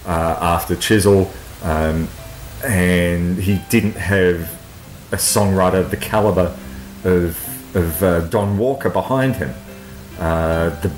uh, 0.05 0.37
after 0.39 0.75
Chisel, 0.75 1.29
um, 1.63 2.07
and 2.63 3.37
he 3.37 3.59
didn't 3.69 3.95
have 3.95 4.49
a 5.11 5.15
songwriter 5.17 5.79
of 5.79 5.91
the 5.91 5.97
caliber 5.97 6.55
of 7.03 7.75
of 7.75 8.03
uh, 8.03 8.21
Don 8.27 8.57
Walker 8.57 8.89
behind 8.89 9.35
him. 9.35 9.53
Uh, 10.19 10.69
the 10.81 10.91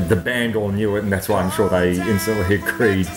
the 0.00 0.16
band 0.16 0.54
all 0.54 0.70
knew 0.70 0.96
it, 0.96 1.02
and 1.02 1.12
that's 1.12 1.28
why 1.28 1.42
I'm 1.42 1.50
sure 1.50 1.68
they 1.68 2.00
instantly 2.08 2.54
agreed 2.56 3.08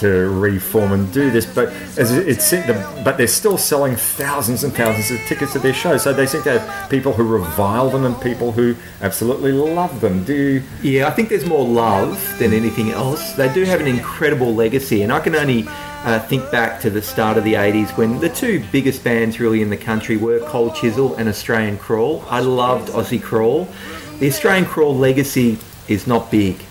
to 0.00 0.30
reform 0.30 0.92
and 0.92 1.12
do 1.12 1.30
this. 1.30 1.46
But 1.46 1.68
as 1.98 2.12
it, 2.12 2.28
it 2.28 3.04
but 3.04 3.16
they're 3.16 3.26
still 3.26 3.58
selling 3.58 3.96
thousands 3.96 4.64
and 4.64 4.72
thousands 4.72 5.10
of 5.10 5.26
tickets 5.26 5.52
to 5.52 5.58
their 5.58 5.74
shows. 5.74 6.02
So 6.02 6.12
they 6.12 6.26
seem 6.26 6.42
to 6.42 6.58
have 6.58 6.90
people 6.90 7.12
who 7.12 7.24
revile 7.24 7.90
them 7.90 8.04
and 8.04 8.20
people 8.20 8.52
who 8.52 8.76
absolutely 9.00 9.52
love 9.52 10.00
them. 10.00 10.24
Do 10.24 10.34
you? 10.34 10.62
Yeah, 10.82 11.08
I 11.08 11.10
think 11.10 11.28
there's 11.28 11.46
more 11.46 11.66
love 11.66 12.38
than 12.38 12.52
anything 12.52 12.90
else. 12.90 13.32
They 13.32 13.52
do 13.52 13.64
have 13.64 13.80
an 13.80 13.86
incredible 13.86 14.54
legacy, 14.54 15.02
and 15.02 15.12
I 15.12 15.20
can 15.20 15.34
only 15.34 15.64
uh, 16.04 16.18
think 16.20 16.50
back 16.50 16.80
to 16.80 16.90
the 16.90 17.02
start 17.02 17.36
of 17.36 17.44
the 17.44 17.54
80s 17.54 17.96
when 17.96 18.20
the 18.20 18.28
two 18.28 18.64
biggest 18.70 19.02
bands 19.02 19.40
really 19.40 19.62
in 19.62 19.70
the 19.70 19.76
country 19.76 20.16
were 20.16 20.38
Cold 20.40 20.74
Chisel 20.74 21.14
and 21.16 21.28
Australian 21.28 21.76
Crawl. 21.78 22.24
I 22.28 22.40
loved 22.40 22.88
Aussie 22.90 23.22
Crawl. 23.22 23.68
The 24.18 24.28
Australian 24.28 24.64
Crawl 24.64 24.96
legacy 24.96 25.58
is 25.88 26.06
not 26.06 26.30
big. 26.30 26.64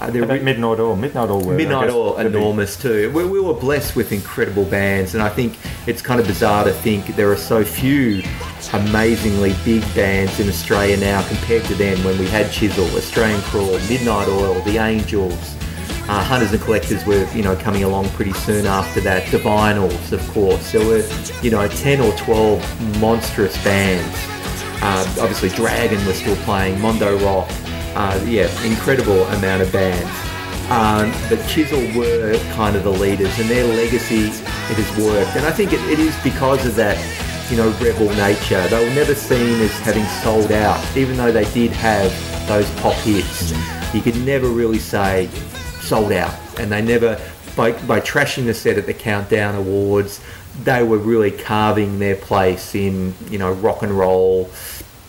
Uh, 0.00 0.10
they're 0.10 0.26
re- 0.26 0.40
Midnight 0.40 0.80
Oil, 0.80 0.96
Midnight 0.96 1.28
Oil, 1.28 1.44
were, 1.44 1.54
Midnight 1.54 1.90
Oil, 1.90 2.16
enormous 2.16 2.80
too. 2.80 3.10
We, 3.12 3.26
we 3.26 3.38
were 3.38 3.52
blessed 3.52 3.96
with 3.96 4.12
incredible 4.12 4.64
bands, 4.64 5.12
and 5.14 5.22
I 5.22 5.28
think 5.28 5.58
it's 5.86 6.00
kind 6.00 6.18
of 6.18 6.26
bizarre 6.26 6.64
to 6.64 6.72
think 6.72 7.06
there 7.16 7.30
are 7.30 7.36
so 7.36 7.62
few 7.62 8.22
amazingly 8.72 9.54
big 9.62 9.82
bands 9.94 10.40
in 10.40 10.48
Australia 10.48 10.96
now 10.96 11.26
compared 11.28 11.64
to 11.64 11.74
then 11.74 12.02
when 12.02 12.18
we 12.18 12.26
had 12.26 12.50
Chisel, 12.50 12.86
Australian 12.96 13.42
Crawl, 13.42 13.72
Midnight 13.90 14.28
Oil, 14.28 14.60
The 14.62 14.78
Angels. 14.78 15.56
Uh, 16.08 16.24
Hunters 16.24 16.52
and 16.52 16.60
Collectors 16.62 17.04
were, 17.04 17.30
you 17.34 17.42
know, 17.42 17.54
coming 17.54 17.84
along 17.84 18.08
pretty 18.10 18.32
soon 18.32 18.66
after 18.66 19.00
that. 19.02 19.24
Divinyls, 19.24 20.12
of 20.12 20.26
course. 20.30 20.72
There 20.72 20.84
were, 20.84 21.06
you 21.42 21.50
know, 21.50 21.68
10 21.68 22.00
or 22.00 22.10
12 22.16 22.98
monstrous 23.00 23.62
bands. 23.62 24.16
Uh, 24.82 25.06
obviously, 25.20 25.50
Dragon 25.50 26.04
was 26.06 26.16
still 26.16 26.36
playing, 26.36 26.80
Mondo 26.80 27.16
Rock. 27.18 27.48
Uh, 27.94 28.24
yeah, 28.26 28.48
incredible 28.64 29.24
amount 29.24 29.62
of 29.62 29.72
bands. 29.72 30.10
Um, 30.70 31.10
but 31.28 31.44
Chisel 31.48 31.80
were 31.98 32.38
kind 32.54 32.76
of 32.76 32.84
the 32.84 32.90
leaders, 32.92 33.36
and 33.40 33.48
their 33.50 33.64
legacy 33.64 34.26
it 34.26 34.76
has 34.78 35.04
worked. 35.04 35.36
And 35.36 35.44
I 35.44 35.50
think 35.50 35.72
it, 35.72 35.80
it 35.90 35.98
is 35.98 36.16
because 36.22 36.64
of 36.64 36.76
that, 36.76 36.96
you 37.50 37.56
know, 37.56 37.70
rebel 37.80 38.08
nature. 38.14 38.64
They 38.68 38.88
were 38.88 38.94
never 38.94 39.16
seen 39.16 39.60
as 39.60 39.72
having 39.80 40.04
sold 40.22 40.52
out, 40.52 40.78
even 40.96 41.16
though 41.16 41.32
they 41.32 41.50
did 41.52 41.72
have 41.72 42.12
those 42.46 42.70
pop 42.80 42.94
hits. 42.98 43.52
You 43.92 44.00
could 44.00 44.16
never 44.24 44.46
really 44.46 44.78
say 44.78 45.26
sold 45.80 46.12
out, 46.12 46.32
and 46.60 46.70
they 46.70 46.80
never 46.80 47.20
by 47.56 47.72
by 47.88 47.98
trashing 48.00 48.46
the 48.46 48.54
set 48.54 48.78
at 48.78 48.86
the 48.86 48.94
Countdown 48.94 49.56
Awards. 49.56 50.20
They 50.62 50.84
were 50.84 50.98
really 50.98 51.32
carving 51.32 51.98
their 51.98 52.16
place 52.16 52.76
in, 52.76 53.14
you 53.28 53.38
know, 53.38 53.52
rock 53.52 53.82
and 53.82 53.90
roll 53.98 54.50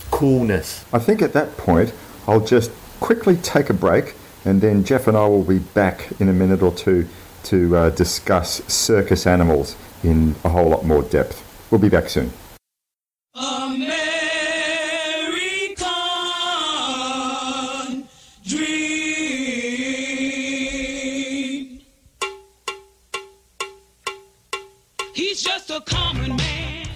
coolness. 0.10 0.84
I 0.92 1.00
think 1.00 1.22
at 1.22 1.34
that 1.34 1.58
point, 1.58 1.94
I'll 2.28 2.40
just 2.40 2.72
quickly 3.00 3.36
take 3.38 3.70
a 3.70 3.74
break, 3.74 4.16
and 4.46 4.62
then 4.62 4.84
Jeff 4.84 5.08
and 5.08 5.18
I 5.18 5.28
will 5.28 5.44
be 5.44 5.60
back 5.60 6.12
in 6.20 6.30
a 6.30 6.34
minute 6.34 6.62
or 6.62 6.72
two 6.72 7.08
to 7.44 7.76
uh, 7.76 7.90
discuss 7.90 8.64
circus 8.72 9.26
animals 9.26 9.76
in 10.04 10.36
a 10.44 10.50
whole 10.50 10.70
lot 10.70 10.86
more 10.86 11.02
depth. 11.04 11.44
We'll 11.72 11.82
be 11.82 11.90
back 11.90 12.10
soon. 12.10 12.32
American 13.36 13.98
dream. 18.44 19.42
He's 25.14 25.42
just 25.42 25.70
a 25.70 25.82
common 25.82 26.36
man. 26.36 26.88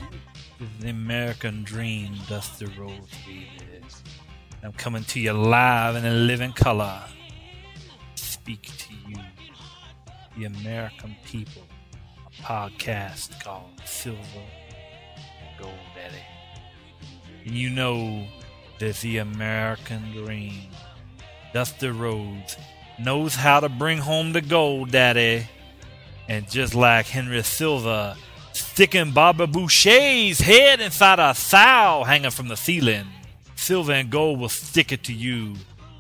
The 0.80 0.89
American 0.89 1.63
Dream, 1.63 2.13
Dusty 2.28 2.65
Rhodes, 2.78 3.09
baby. 3.26 3.55
I'm 4.66 4.74
coming 4.74 5.03
to 5.03 5.20
you 5.20 5.32
live 5.32 5.95
in 5.95 6.07
a 6.07 6.11
living 6.11 6.51
color. 6.51 6.99
Speak 8.16 8.63
to 8.63 8.93
you, 9.07 9.18
the 10.36 10.45
American 10.45 11.16
people. 11.24 11.61
A 12.26 12.41
podcast 12.41 13.39
called 13.43 13.80
Silver 13.86 14.20
and 14.34 15.59
Gold 15.61 15.76
Daddy. 15.93 16.24
And 17.45 17.53
you 17.53 17.70
know 17.70 18.26
that 18.80 18.95
the 19.01 19.20
American 19.20 20.11
Dream, 20.13 20.72
Dusty 21.53 21.89
Rhodes, 21.89 22.57
knows 22.97 23.36
how 23.36 23.59
to 23.59 23.70
bring 23.70 23.99
home 23.99 24.34
the 24.34 24.41
gold, 24.41 24.89
Daddy. 24.89 25.47
And 26.28 26.49
just 26.49 26.74
like 26.74 27.05
Henry 27.05 27.43
Silva 27.43 28.18
sticking 28.51 29.11
Barbara 29.11 29.45
Bouchet's 29.45 30.39
head 30.39 30.82
inside 30.82 31.20
a 31.20 31.36
sow 31.36 32.03
hanging 32.03 32.32
from 32.32 32.47
the 32.47 32.57
ceiling. 32.57 33.05
Silver 33.56 33.93
and 33.93 34.10
gold 34.10 34.39
will 34.39 34.49
stick 34.49 34.91
it 34.91 35.03
to 35.06 35.14
you, 35.14 35.56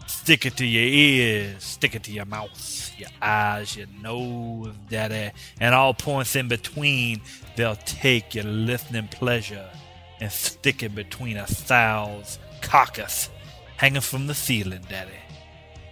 stick 0.07 0.45
it 0.45 0.57
to 0.57 0.65
your 0.65 0.83
ears, 0.83 1.63
stick 1.63 1.95
it 1.95 2.03
to 2.03 2.11
your 2.11 2.25
mouth, 2.25 2.91
your 2.97 3.09
eyes, 3.21 3.75
your 3.75 3.87
nose, 4.01 4.73
daddy, 4.89 5.31
and 5.59 5.73
all 5.73 5.93
points 5.93 6.35
in 6.35 6.47
between. 6.47 7.21
They'll 7.55 7.77
take 7.77 8.35
your 8.35 8.43
listening 8.43 9.07
pleasure 9.07 9.69
and 10.19 10.31
stick 10.31 10.83
it 10.83 10.93
between 10.93 11.37
a 11.37 11.47
sow's 11.47 12.39
carcass 12.61 13.29
hanging 13.77 14.01
from 14.01 14.27
the 14.27 14.33
ceiling, 14.33 14.81
daddy. 14.89 15.11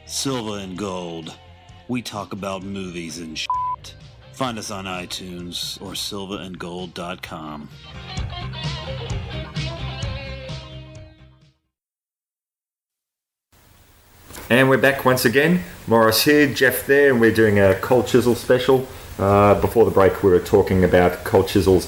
Silver 0.05 0.59
and 0.59 0.77
Gold. 0.77 1.33
We 1.87 2.01
talk 2.01 2.33
about 2.33 2.63
movies 2.63 3.19
and 3.19 3.37
shit. 3.37 3.95
Find 4.33 4.57
us 4.57 4.71
on 4.71 4.85
iTunes 4.85 5.81
or 5.81 5.91
silverandgold.com. 5.91 7.69
And 14.49 14.67
we're 14.67 14.77
back 14.77 15.05
once 15.05 15.23
again. 15.23 15.61
Morris 15.87 16.25
here, 16.25 16.53
Jeff 16.53 16.85
there, 16.85 17.11
and 17.11 17.21
we're 17.21 17.33
doing 17.33 17.59
a 17.59 17.75
Cold 17.75 18.07
Chisel 18.07 18.35
special. 18.35 18.85
Uh, 19.17 19.59
before 19.61 19.85
the 19.85 19.91
break, 19.91 20.21
we 20.21 20.31
were 20.31 20.39
talking 20.39 20.83
about 20.83 21.23
Cold 21.23 21.47
Chisel's 21.47 21.85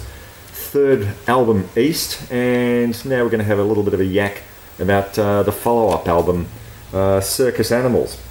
third 0.48 1.10
album, 1.28 1.68
East, 1.76 2.32
and 2.32 3.06
now 3.06 3.24
we're 3.24 3.30
going 3.30 3.40
to 3.40 3.46
have 3.46 3.60
a 3.60 3.64
little 3.64 3.84
bit 3.84 3.94
of 3.94 4.00
a 4.00 4.06
yak 4.06 4.42
about 4.80 5.20
uh, 5.20 5.44
the 5.44 5.52
follow 5.52 5.90
up 5.90 6.08
album, 6.08 6.48
uh, 6.94 7.20
Circus 7.20 7.74
Animals. 7.74 8.22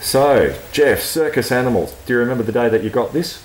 So, 0.00 0.56
Jeff, 0.70 1.00
Circus 1.00 1.50
Animals, 1.50 1.96
do 2.06 2.12
you 2.12 2.20
remember 2.20 2.44
the 2.44 2.52
day 2.52 2.68
that 2.68 2.84
you 2.84 2.90
got 2.90 3.12
this? 3.12 3.42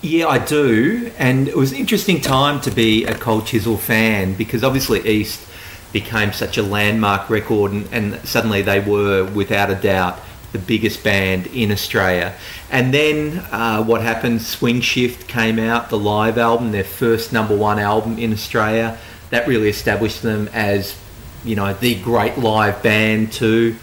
Yeah, 0.00 0.28
I 0.28 0.38
do, 0.38 1.12
and 1.18 1.46
it 1.46 1.56
was 1.56 1.72
an 1.72 1.78
interesting 1.78 2.22
time 2.22 2.58
to 2.62 2.70
be 2.70 3.04
a 3.04 3.14
Cold 3.14 3.44
Chisel 3.46 3.76
fan 3.76 4.32
because 4.32 4.64
obviously 4.64 5.06
East 5.06 5.46
became 5.94 6.32
such 6.32 6.58
a 6.58 6.62
landmark 6.62 7.30
record, 7.30 7.72
and, 7.72 7.88
and 7.90 8.28
suddenly 8.28 8.60
they 8.60 8.80
were, 8.80 9.24
without 9.24 9.70
a 9.70 9.74
doubt, 9.76 10.18
the 10.52 10.58
biggest 10.58 11.02
band 11.02 11.46
in 11.46 11.72
Australia. 11.72 12.34
And 12.70 12.92
then 12.92 13.38
uh, 13.50 13.82
what 13.82 14.02
happened? 14.02 14.42
Swing 14.42 14.82
Shift 14.82 15.26
came 15.26 15.58
out, 15.58 15.88
the 15.88 15.98
live 15.98 16.36
album, 16.36 16.72
their 16.72 16.84
first 16.84 17.32
number 17.32 17.56
one 17.56 17.78
album 17.78 18.18
in 18.18 18.32
Australia. 18.32 18.98
That 19.30 19.48
really 19.48 19.68
established 19.68 20.22
them 20.22 20.48
as, 20.52 20.96
you 21.44 21.56
know, 21.56 21.72
the 21.72 21.94
great 22.02 22.36
live 22.38 22.82
band 22.82 23.32
too. 23.32 23.76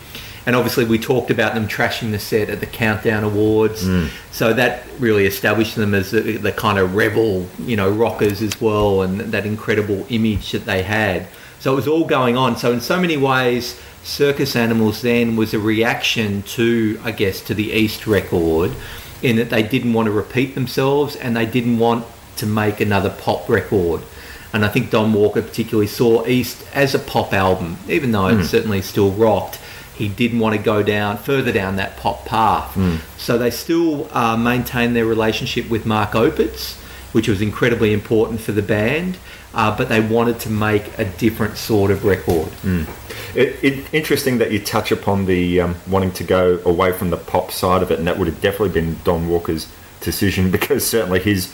And 0.45 0.55
obviously, 0.55 0.85
we 0.85 0.97
talked 0.97 1.29
about 1.29 1.53
them 1.53 1.67
trashing 1.67 2.11
the 2.11 2.19
set 2.19 2.49
at 2.49 2.59
the 2.59 2.65
Countdown 2.65 3.23
Awards, 3.23 3.87
so 4.31 4.53
that 4.53 4.83
really 4.99 5.25
established 5.27 5.75
them 5.75 5.93
as 5.93 6.11
the, 6.11 6.37
the 6.37 6.51
kind 6.51 6.79
of 6.79 6.95
rebel, 6.95 7.47
you 7.59 7.75
know, 7.75 7.89
rockers 7.89 8.41
as 8.41 8.59
well, 8.59 9.03
and 9.03 9.19
that 9.19 9.45
incredible 9.45 10.05
image 10.09 10.51
that 10.51 10.65
they 10.65 10.83
had. 10.83 11.27
So 11.61 11.71
it 11.71 11.75
was 11.75 11.87
all 11.87 12.05
going 12.05 12.35
on. 12.35 12.57
So 12.57 12.71
in 12.71 12.81
so 12.81 12.99
many 12.99 13.17
ways, 13.17 13.79
Circus 14.03 14.55
Animals 14.55 15.03
then 15.03 15.35
was 15.35 15.53
a 15.53 15.59
reaction 15.59 16.41
to, 16.41 16.99
I 17.03 17.11
guess, 17.11 17.39
to 17.41 17.53
the 17.53 17.71
East 17.71 18.07
record, 18.07 18.71
in 19.21 19.35
that 19.35 19.51
they 19.51 19.61
didn't 19.61 19.93
want 19.93 20.07
to 20.07 20.11
repeat 20.11 20.55
themselves 20.55 21.15
and 21.15 21.37
they 21.37 21.45
didn't 21.45 21.77
want 21.77 22.05
to 22.37 22.47
make 22.47 22.81
another 22.81 23.11
pop 23.11 23.47
record. 23.47 24.01
And 24.53 24.65
I 24.65 24.69
think 24.69 24.89
Don 24.89 25.13
Walker 25.13 25.43
particularly 25.43 25.85
saw 25.85 26.25
East 26.25 26.65
as 26.73 26.95
a 26.95 26.99
pop 26.99 27.31
album, 27.31 27.77
even 27.87 28.11
though 28.11 28.27
it 28.27 28.43
certainly 28.43 28.81
still 28.81 29.11
rocked. 29.11 29.59
He 29.95 30.09
didn't 30.09 30.39
want 30.39 30.55
to 30.55 30.61
go 30.61 30.81
down 30.81 31.17
further 31.19 31.51
down 31.51 31.75
that 31.75 31.95
pop 31.95 32.25
path. 32.25 32.75
So 33.19 33.37
they 33.37 33.51
still 33.51 34.09
uh, 34.17 34.35
maintained 34.35 34.95
their 34.95 35.05
relationship 35.05 35.69
with 35.69 35.85
Mark 35.85 36.13
Opitz, 36.13 36.77
which 37.13 37.27
was 37.27 37.39
incredibly 37.39 37.93
important 37.93 38.41
for 38.41 38.51
the 38.51 38.63
band. 38.63 39.17
Uh, 39.53 39.75
but 39.75 39.89
they 39.89 39.99
wanted 39.99 40.39
to 40.39 40.49
make 40.49 40.97
a 40.97 41.03
different 41.03 41.57
sort 41.57 41.91
of 41.91 42.05
record. 42.05 42.49
It, 43.35 43.61
it, 43.61 43.93
interesting 43.93 44.37
that 44.37 44.51
you 44.51 44.59
touch 44.59 44.91
upon 44.91 45.25
the 45.25 45.59
um, 45.59 45.75
wanting 45.87 46.11
to 46.13 46.23
go 46.23 46.61
away 46.65 46.93
from 46.93 47.09
the 47.09 47.17
pop 47.17 47.51
side 47.51 47.83
of 47.83 47.91
it, 47.91 47.99
and 47.99 48.07
that 48.07 48.17
would 48.17 48.27
have 48.27 48.39
definitely 48.39 48.69
been 48.69 48.97
Don 49.03 49.27
Walker's 49.27 49.67
decision 49.99 50.51
because 50.57 50.85
certainly 50.87 51.19
his 51.19 51.53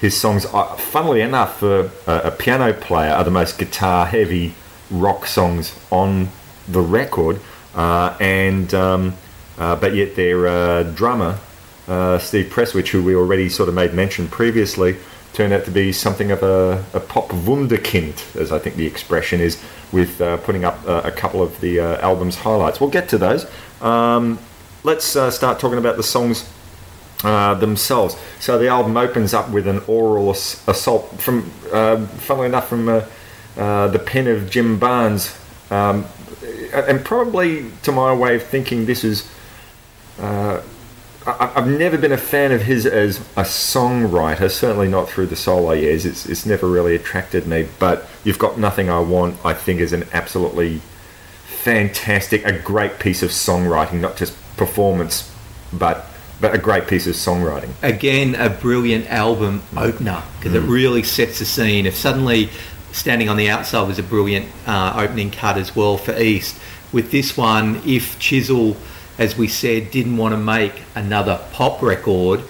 his 0.00 0.20
songs, 0.20 0.44
are, 0.46 0.76
funnily 0.78 1.20
enough, 1.20 1.60
for 1.60 1.92
a, 2.08 2.16
a 2.24 2.30
piano 2.32 2.72
player, 2.72 3.12
are 3.12 3.22
the 3.22 3.30
most 3.30 3.56
guitar 3.56 4.04
heavy 4.04 4.52
rock 4.90 5.26
songs 5.26 5.78
on 5.92 6.28
the 6.68 6.80
record, 6.80 7.40
uh, 7.76 8.16
and 8.20 8.74
um, 8.74 9.14
uh, 9.58 9.76
but 9.76 9.94
yet 9.94 10.16
their 10.16 10.48
uh, 10.48 10.82
drummer 10.82 11.38
uh, 11.86 12.18
Steve 12.18 12.46
Prestwich, 12.46 12.88
who 12.88 13.02
we 13.02 13.14
already 13.14 13.48
sort 13.48 13.68
of 13.68 13.74
made 13.74 13.94
mention 13.94 14.28
previously, 14.28 14.96
turned 15.32 15.52
out 15.52 15.64
to 15.64 15.70
be 15.70 15.92
something 15.92 16.30
of 16.30 16.42
a, 16.42 16.84
a 16.92 17.00
pop 17.00 17.28
wunderkind, 17.30 18.36
as 18.36 18.52
I 18.52 18.58
think 18.58 18.76
the 18.76 18.86
expression 18.86 19.40
is, 19.40 19.62
with 19.90 20.20
uh, 20.20 20.36
putting 20.38 20.64
up 20.64 20.78
uh, 20.86 21.02
a 21.04 21.10
couple 21.10 21.42
of 21.42 21.60
the 21.60 21.80
uh, 21.80 22.00
album's 22.00 22.36
highlights. 22.36 22.80
We'll 22.80 22.90
get 22.90 23.08
to 23.10 23.18
those. 23.18 23.46
Um, 23.80 24.38
let's 24.84 25.16
uh, 25.16 25.30
start 25.30 25.58
talking 25.58 25.78
about 25.78 25.96
the 25.96 26.02
songs 26.02 26.50
uh, 27.24 27.54
themselves. 27.54 28.16
So 28.40 28.58
the 28.58 28.68
album 28.68 28.96
opens 28.96 29.32
up 29.32 29.50
with 29.50 29.66
an 29.66 29.80
oral 29.86 30.30
ass- 30.30 30.66
assault 30.68 31.20
from, 31.20 31.50
uh, 31.72 32.06
funnily 32.06 32.46
enough, 32.46 32.68
from 32.68 32.86
the 32.86 34.02
pen 34.06 34.26
of 34.26 34.50
Jim 34.50 34.78
Barnes, 34.78 35.38
um, 35.70 36.04
and 36.74 37.04
probably 37.04 37.70
to 37.82 37.92
my 37.92 38.12
way 38.12 38.36
of 38.36 38.42
thinking, 38.42 38.86
this 38.86 39.04
is. 39.04 39.30
Uh, 40.18 40.60
I- 41.26 41.52
I've 41.56 41.66
never 41.68 41.96
been 41.98 42.12
a 42.12 42.16
fan 42.18 42.52
of 42.52 42.62
his 42.62 42.86
as 42.86 43.18
a 43.36 43.42
songwriter, 43.42 44.50
certainly 44.50 44.88
not 44.88 45.08
through 45.08 45.26
the 45.26 45.36
solo 45.36 45.72
years. 45.72 46.04
It's, 46.06 46.26
it's 46.26 46.44
never 46.46 46.66
really 46.68 46.94
attracted 46.94 47.46
me. 47.46 47.68
But 47.78 48.08
You've 48.24 48.38
Got 48.38 48.58
Nothing 48.58 48.90
I 48.90 49.00
Want, 49.00 49.36
I 49.44 49.54
think, 49.54 49.80
is 49.80 49.92
an 49.92 50.04
absolutely 50.12 50.80
fantastic, 51.44 52.44
a 52.44 52.52
great 52.52 52.98
piece 52.98 53.22
of 53.22 53.30
songwriting, 53.30 54.00
not 54.00 54.16
just 54.16 54.34
performance, 54.56 55.30
but 55.72 56.06
but 56.40 56.52
a 56.52 56.58
great 56.58 56.88
piece 56.88 57.06
of 57.06 57.14
songwriting. 57.14 57.70
again 57.82 58.34
a 58.34 58.50
brilliant 58.50 59.06
album 59.08 59.62
opener 59.76 60.24
because 60.38 60.52
it 60.54 60.62
really 60.62 61.04
sets 61.04 61.38
the 61.38 61.44
scene. 61.44 61.86
If 61.86 61.94
suddenly 61.96 62.48
standing 62.90 63.28
on 63.28 63.36
the 63.36 63.48
outside 63.48 63.86
was 63.86 64.00
a 64.00 64.02
brilliant 64.02 64.46
uh, 64.66 64.92
opening 64.96 65.30
cut 65.30 65.56
as 65.56 65.76
well 65.76 65.96
for 65.96 66.18
East, 66.20 66.56
with 66.92 67.12
this 67.12 67.36
one, 67.36 67.80
if 67.86 68.18
Chisel, 68.18 68.76
as 69.18 69.36
we 69.36 69.48
said, 69.48 69.90
didn't 69.90 70.16
want 70.16 70.32
to 70.32 70.38
make 70.38 70.72
another 70.94 71.40
pop 71.52 71.82
record, 71.82 72.42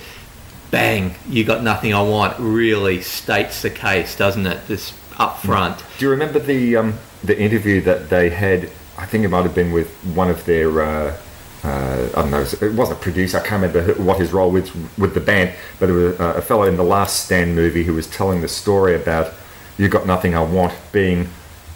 bang, 0.70 1.14
you 1.28 1.44
got 1.44 1.62
nothing 1.62 1.94
I 1.94 2.02
want. 2.02 2.38
Really 2.38 3.00
states 3.00 3.62
the 3.62 3.70
case, 3.70 4.16
doesn't 4.16 4.46
it? 4.46 4.66
This 4.66 4.92
up 5.18 5.38
front. 5.38 5.84
Do 5.98 6.04
you 6.04 6.10
remember 6.10 6.38
the 6.38 6.76
um, 6.76 6.98
the 7.22 7.38
interview 7.38 7.80
that 7.82 8.08
they 8.10 8.30
had? 8.30 8.70
I 8.98 9.06
think 9.06 9.24
it 9.24 9.28
might 9.28 9.44
have 9.44 9.54
been 9.54 9.72
with 9.72 9.90
one 10.14 10.30
of 10.30 10.44
their. 10.44 10.82
Uh, 10.82 11.16
uh, 11.64 12.08
I 12.16 12.22
don't 12.22 12.30
know. 12.32 12.40
It 12.40 12.72
wasn't 12.74 12.98
a 12.98 13.02
producer. 13.02 13.38
I 13.38 13.46
can't 13.46 13.62
remember 13.62 13.94
what 14.02 14.18
his 14.18 14.32
role 14.32 14.50
was 14.50 14.74
with 14.98 15.14
the 15.14 15.20
band, 15.20 15.54
but 15.78 15.90
it 15.90 15.92
was 15.92 16.18
uh, 16.18 16.34
a 16.36 16.42
fellow 16.42 16.64
in 16.64 16.76
the 16.76 16.82
Last 16.82 17.24
Stand 17.24 17.54
movie 17.54 17.84
who 17.84 17.94
was 17.94 18.08
telling 18.08 18.40
the 18.40 18.48
story 18.48 18.96
about 18.96 19.32
"You 19.78 19.88
Got 19.88 20.06
Nothing 20.06 20.34
I 20.34 20.42
Want" 20.42 20.74
being 20.90 21.28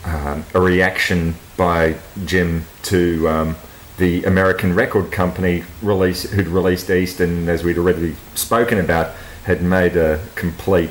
um, 0.04 0.44
a 0.54 0.60
reaction 0.60 1.36
by 1.56 1.96
Jim 2.24 2.64
to 2.84 3.28
um, 3.28 3.56
the 3.98 4.24
American 4.24 4.74
record 4.74 5.10
company 5.10 5.64
release 5.82 6.30
who'd 6.30 6.48
released 6.48 6.90
East, 6.90 7.20
and 7.20 7.48
as 7.48 7.64
we'd 7.64 7.78
already 7.78 8.14
spoken 8.34 8.78
about, 8.78 9.14
had 9.44 9.62
made 9.62 9.96
a 9.96 10.20
complete 10.34 10.90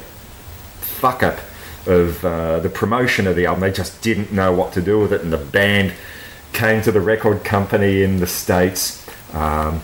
fuck 0.79 1.21
up 1.21 1.39
of 1.85 2.23
uh, 2.25 2.59
the 2.59 2.69
promotion 2.69 3.27
of 3.27 3.35
the 3.35 3.45
album. 3.45 3.61
They 3.61 3.71
just 3.71 4.01
didn't 4.01 4.31
know 4.31 4.51
what 4.51 4.73
to 4.73 4.81
do 4.81 4.99
with 4.99 5.13
it, 5.13 5.21
and 5.21 5.31
the 5.31 5.37
band 5.37 5.93
came 6.53 6.81
to 6.81 6.91
the 6.91 7.01
record 7.01 7.43
company 7.43 8.01
in 8.01 8.17
the 8.17 8.27
states, 8.27 9.07
um, 9.33 9.81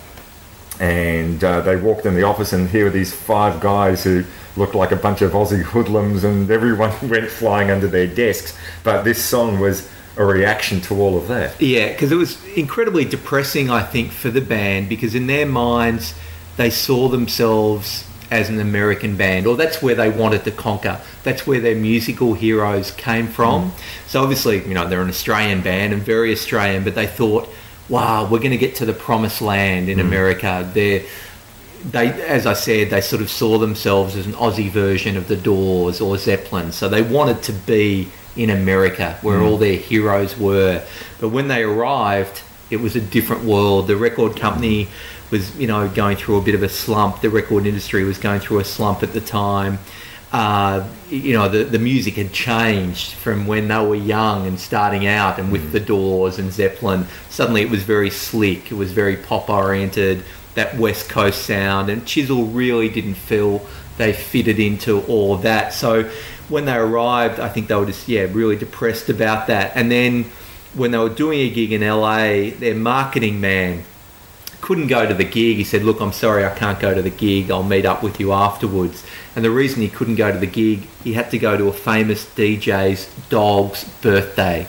and 0.79 1.43
uh, 1.43 1.61
they 1.61 1.75
walked 1.75 2.05
in 2.05 2.15
the 2.15 2.23
office, 2.23 2.53
and 2.53 2.69
here 2.69 2.85
were 2.85 2.89
these 2.89 3.13
five 3.13 3.59
guys 3.61 4.03
who 4.03 4.23
looked 4.57 4.73
like 4.73 4.91
a 4.91 4.95
bunch 4.95 5.21
of 5.21 5.33
Aussie 5.33 5.61
hoodlums, 5.61 6.23
and 6.23 6.49
everyone 6.49 6.91
went 7.09 7.29
flying 7.29 7.69
under 7.69 7.87
their 7.87 8.07
desks. 8.07 8.57
But 8.83 9.03
this 9.03 9.23
song 9.23 9.59
was 9.59 9.87
a 10.17 10.25
reaction 10.25 10.81
to 10.81 10.99
all 10.99 11.17
of 11.17 11.27
that. 11.27 11.59
Yeah, 11.61 11.89
because 11.89 12.11
it 12.11 12.15
was 12.15 12.43
incredibly 12.55 13.05
depressing, 13.05 13.69
I 13.69 13.83
think, 13.83 14.11
for 14.11 14.29
the 14.29 14.41
band 14.41 14.89
because 14.89 15.15
in 15.15 15.27
their 15.27 15.45
minds 15.45 16.13
they 16.57 16.69
saw 16.69 17.07
themselves 17.07 18.05
as 18.29 18.49
an 18.49 18.59
American 18.59 19.17
band, 19.17 19.45
or 19.45 19.57
that's 19.57 19.81
where 19.81 19.95
they 19.95 20.09
wanted 20.09 20.43
to 20.45 20.51
conquer. 20.51 21.01
That's 21.23 21.45
where 21.45 21.59
their 21.59 21.75
musical 21.75 22.33
heroes 22.33 22.91
came 22.91 23.27
from. 23.27 23.73
So 24.07 24.21
obviously, 24.23 24.65
you 24.65 24.73
know, 24.73 24.87
they're 24.87 25.01
an 25.01 25.09
Australian 25.09 25.61
band 25.61 25.91
and 25.91 26.01
very 26.01 26.31
Australian, 26.31 26.85
but 26.85 26.95
they 26.95 27.07
thought, 27.07 27.49
wow, 27.89 28.23
we're 28.23 28.39
going 28.39 28.51
to 28.51 28.57
get 28.57 28.75
to 28.75 28.85
the 28.85 28.93
promised 28.93 29.41
land 29.41 29.89
in 29.89 29.97
mm. 29.97 30.01
America. 30.01 30.69
They're 30.73 31.03
they, 31.83 32.09
as 32.23 32.45
I 32.45 32.53
said, 32.53 32.89
they 32.89 33.01
sort 33.01 33.21
of 33.21 33.29
saw 33.29 33.57
themselves 33.57 34.15
as 34.15 34.27
an 34.27 34.33
Aussie 34.33 34.69
version 34.69 35.17
of 35.17 35.27
the 35.27 35.35
Doors 35.35 35.99
or 35.99 36.17
Zeppelin. 36.17 36.71
So 36.71 36.87
they 36.87 37.01
wanted 37.01 37.41
to 37.43 37.53
be 37.53 38.09
in 38.35 38.49
America, 38.49 39.17
where 39.21 39.41
all 39.41 39.57
their 39.57 39.77
heroes 39.77 40.37
were. 40.37 40.83
But 41.19 41.29
when 41.29 41.47
they 41.47 41.63
arrived, 41.63 42.41
it 42.69 42.77
was 42.77 42.95
a 42.95 43.01
different 43.01 43.43
world. 43.43 43.87
The 43.87 43.97
record 43.97 44.37
company 44.37 44.87
was, 45.29 45.57
you 45.57 45.67
know, 45.67 45.87
going 45.89 46.17
through 46.17 46.37
a 46.37 46.41
bit 46.41 46.55
of 46.55 46.63
a 46.63 46.69
slump. 46.69 47.21
The 47.21 47.29
record 47.29 47.65
industry 47.65 48.03
was 48.03 48.17
going 48.17 48.39
through 48.39 48.59
a 48.59 48.63
slump 48.65 49.03
at 49.03 49.13
the 49.13 49.21
time. 49.21 49.79
uh, 50.31 50.87
you 51.09 51.33
know, 51.33 51.49
the, 51.49 51.63
the 51.65 51.79
music 51.79 52.13
had 52.15 52.31
changed 52.31 53.13
from 53.13 53.47
when 53.47 53.67
they 53.67 53.85
were 53.85 53.95
young 53.95 54.47
and 54.47 54.59
starting 54.59 55.05
out 55.05 55.39
and 55.39 55.51
with 55.51 55.71
the 55.71 55.79
Doors 55.79 56.39
and 56.39 56.51
Zeppelin. 56.53 57.05
Suddenly 57.29 57.63
it 57.63 57.69
was 57.69 57.83
very 57.83 58.09
slick, 58.09 58.71
it 58.71 58.75
was 58.75 58.93
very 58.93 59.17
pop 59.17 59.49
oriented, 59.49 60.23
that 60.55 60.77
West 60.77 61.09
Coast 61.09 61.45
sound, 61.45 61.89
and 61.89 62.05
Chisel 62.05 62.45
really 62.45 62.87
didn't 62.87 63.15
feel 63.15 63.65
they 63.97 64.13
fitted 64.13 64.57
into 64.57 65.01
all 65.01 65.33
of 65.33 65.41
that. 65.41 65.73
So 65.73 66.09
when 66.51 66.65
they 66.65 66.75
arrived, 66.75 67.39
I 67.39 67.49
think 67.49 67.67
they 67.67 67.75
were 67.75 67.85
just, 67.85 68.07
yeah, 68.07 68.27
really 68.29 68.55
depressed 68.55 69.09
about 69.09 69.47
that. 69.47 69.71
And 69.75 69.89
then 69.89 70.25
when 70.73 70.91
they 70.91 70.97
were 70.97 71.09
doing 71.09 71.39
a 71.39 71.49
gig 71.49 71.71
in 71.71 71.81
LA, 71.81 72.51
their 72.59 72.75
marketing 72.75 73.41
man 73.41 73.83
couldn't 74.59 74.87
go 74.87 75.07
to 75.07 75.13
the 75.13 75.23
gig. 75.23 75.57
He 75.57 75.63
said, 75.63 75.83
Look, 75.83 75.99
I'm 75.99 76.13
sorry, 76.13 76.45
I 76.45 76.53
can't 76.53 76.79
go 76.79 76.93
to 76.93 77.01
the 77.01 77.09
gig. 77.09 77.49
I'll 77.49 77.63
meet 77.63 77.85
up 77.85 78.03
with 78.03 78.19
you 78.19 78.31
afterwards. 78.31 79.03
And 79.35 79.43
the 79.43 79.49
reason 79.49 79.81
he 79.81 79.89
couldn't 79.89 80.15
go 80.15 80.31
to 80.31 80.37
the 80.37 80.45
gig, 80.45 80.81
he 81.03 81.13
had 81.13 81.31
to 81.31 81.39
go 81.39 81.57
to 81.57 81.67
a 81.67 81.73
famous 81.73 82.25
DJ's 82.25 83.09
dog's 83.29 83.85
birthday. 84.01 84.67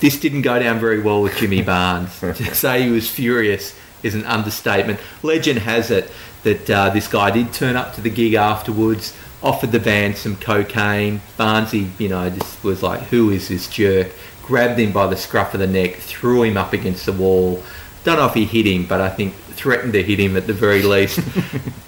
This 0.00 0.18
didn't 0.18 0.42
go 0.42 0.58
down 0.58 0.78
very 0.78 1.00
well 1.00 1.22
with 1.22 1.36
Jimmy 1.36 1.62
Barnes. 1.62 2.18
to 2.20 2.54
say 2.54 2.82
he 2.82 2.90
was 2.90 3.10
furious 3.10 3.74
is 4.02 4.14
an 4.14 4.24
understatement. 4.24 5.00
Legend 5.22 5.60
has 5.60 5.90
it 5.90 6.10
that 6.42 6.70
uh, 6.70 6.90
this 6.90 7.06
guy 7.06 7.30
did 7.30 7.52
turn 7.52 7.76
up 7.76 7.94
to 7.94 8.00
the 8.00 8.10
gig 8.10 8.34
afterwards, 8.34 9.16
offered 9.42 9.72
the 9.72 9.80
band 9.80 10.16
some 10.16 10.36
cocaine. 10.36 11.20
Barnsey, 11.38 11.88
you 11.98 12.08
know, 12.08 12.28
just 12.30 12.62
was 12.64 12.82
like, 12.82 13.00
Who 13.04 13.30
is 13.30 13.48
this 13.48 13.68
jerk? 13.68 14.08
Grabbed 14.42 14.78
him 14.78 14.92
by 14.92 15.06
the 15.06 15.16
scruff 15.16 15.54
of 15.54 15.60
the 15.60 15.66
neck, 15.66 15.94
threw 15.96 16.42
him 16.42 16.56
up 16.56 16.72
against 16.72 17.06
the 17.06 17.12
wall. 17.12 17.62
Don't 18.04 18.16
know 18.16 18.26
if 18.26 18.34
he 18.34 18.44
hit 18.44 18.66
him, 18.66 18.86
but 18.86 19.00
I 19.00 19.08
think 19.08 19.34
threatened 19.54 19.92
to 19.92 20.02
hit 20.02 20.18
him 20.18 20.36
at 20.36 20.46
the 20.48 20.52
very 20.52 20.82
least. 20.94 21.20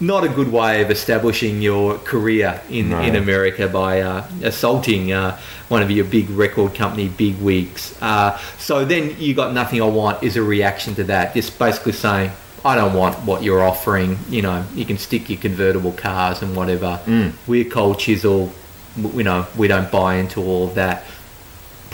Not 0.00 0.22
a 0.22 0.28
good 0.28 0.52
way 0.52 0.80
of 0.82 0.90
establishing 0.90 1.60
your 1.60 1.98
career 1.98 2.60
in, 2.70 2.90
No. 2.90 3.00
in 3.00 3.16
America 3.16 3.66
by 3.68 4.00
uh, 4.02 4.24
assaulting 4.42 5.12
uh, 5.12 5.36
one 5.68 5.82
of 5.82 5.90
your 5.90 6.04
big 6.04 6.30
record 6.30 6.74
company 6.74 7.08
big 7.08 7.36
wigs. 7.40 7.96
Uh, 8.00 8.38
so 8.58 8.84
then 8.84 9.16
you 9.18 9.34
got 9.34 9.52
nothing 9.52 9.82
I 9.82 9.86
want 9.86 10.22
is 10.22 10.36
a 10.36 10.42
reaction 10.42 10.94
to 10.96 11.04
that, 11.04 11.34
just 11.34 11.58
basically 11.58 11.92
saying. 11.92 12.30
I 12.64 12.74
don't 12.74 12.94
want 12.94 13.16
what 13.24 13.42
you're 13.42 13.62
offering. 13.62 14.18
You 14.28 14.42
know, 14.42 14.64
you 14.74 14.84
can 14.84 14.98
stick 14.98 15.28
your 15.28 15.38
convertible 15.38 15.92
cars 15.92 16.42
and 16.42 16.56
whatever. 16.56 17.00
We're 17.46 17.64
cold 17.68 17.98
chisel. 17.98 18.52
You 18.96 19.24
know, 19.24 19.46
we 19.56 19.68
don't 19.68 19.90
buy 19.90 20.16
into 20.16 20.40
all 20.40 20.68
of 20.68 20.74
that 20.76 21.04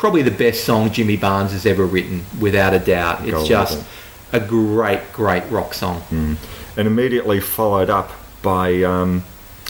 probably 0.00 0.22
the 0.22 0.30
best 0.30 0.64
song 0.64 0.90
Jimmy 0.90 1.18
Barnes 1.18 1.52
has 1.52 1.66
ever 1.66 1.84
written, 1.84 2.24
without 2.40 2.72
a 2.72 2.78
doubt. 2.78 3.20
It's 3.20 3.32
Gold 3.32 3.46
just 3.46 3.84
level. 4.32 4.46
a 4.46 4.48
great, 4.48 5.12
great 5.12 5.44
rock 5.50 5.74
song. 5.74 6.02
and 6.10 6.38
immediately 6.88 7.38
followed 7.38 7.90
up 7.90 8.10
by 8.40 8.82
um, 8.82 9.22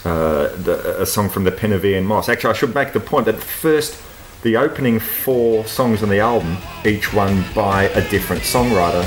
uh, 0.04 0.46
the, 0.54 1.02
a 1.02 1.04
song 1.06 1.28
from 1.30 1.42
the 1.42 1.50
pen 1.50 1.72
of 1.72 1.84
Ian 1.84 2.04
Moss. 2.06 2.28
Actually, 2.28 2.50
I 2.50 2.56
should 2.56 2.72
make 2.76 2.92
the 2.92 3.00
point 3.00 3.26
that 3.26 3.42
first, 3.42 4.00
the 4.42 4.56
opening 4.56 5.00
four 5.00 5.66
songs 5.66 6.00
on 6.00 6.08
the 6.08 6.20
album, 6.20 6.58
each 6.84 7.12
one 7.12 7.44
by 7.52 7.88
a 7.88 8.08
different 8.08 8.42
songwriter 8.42 9.04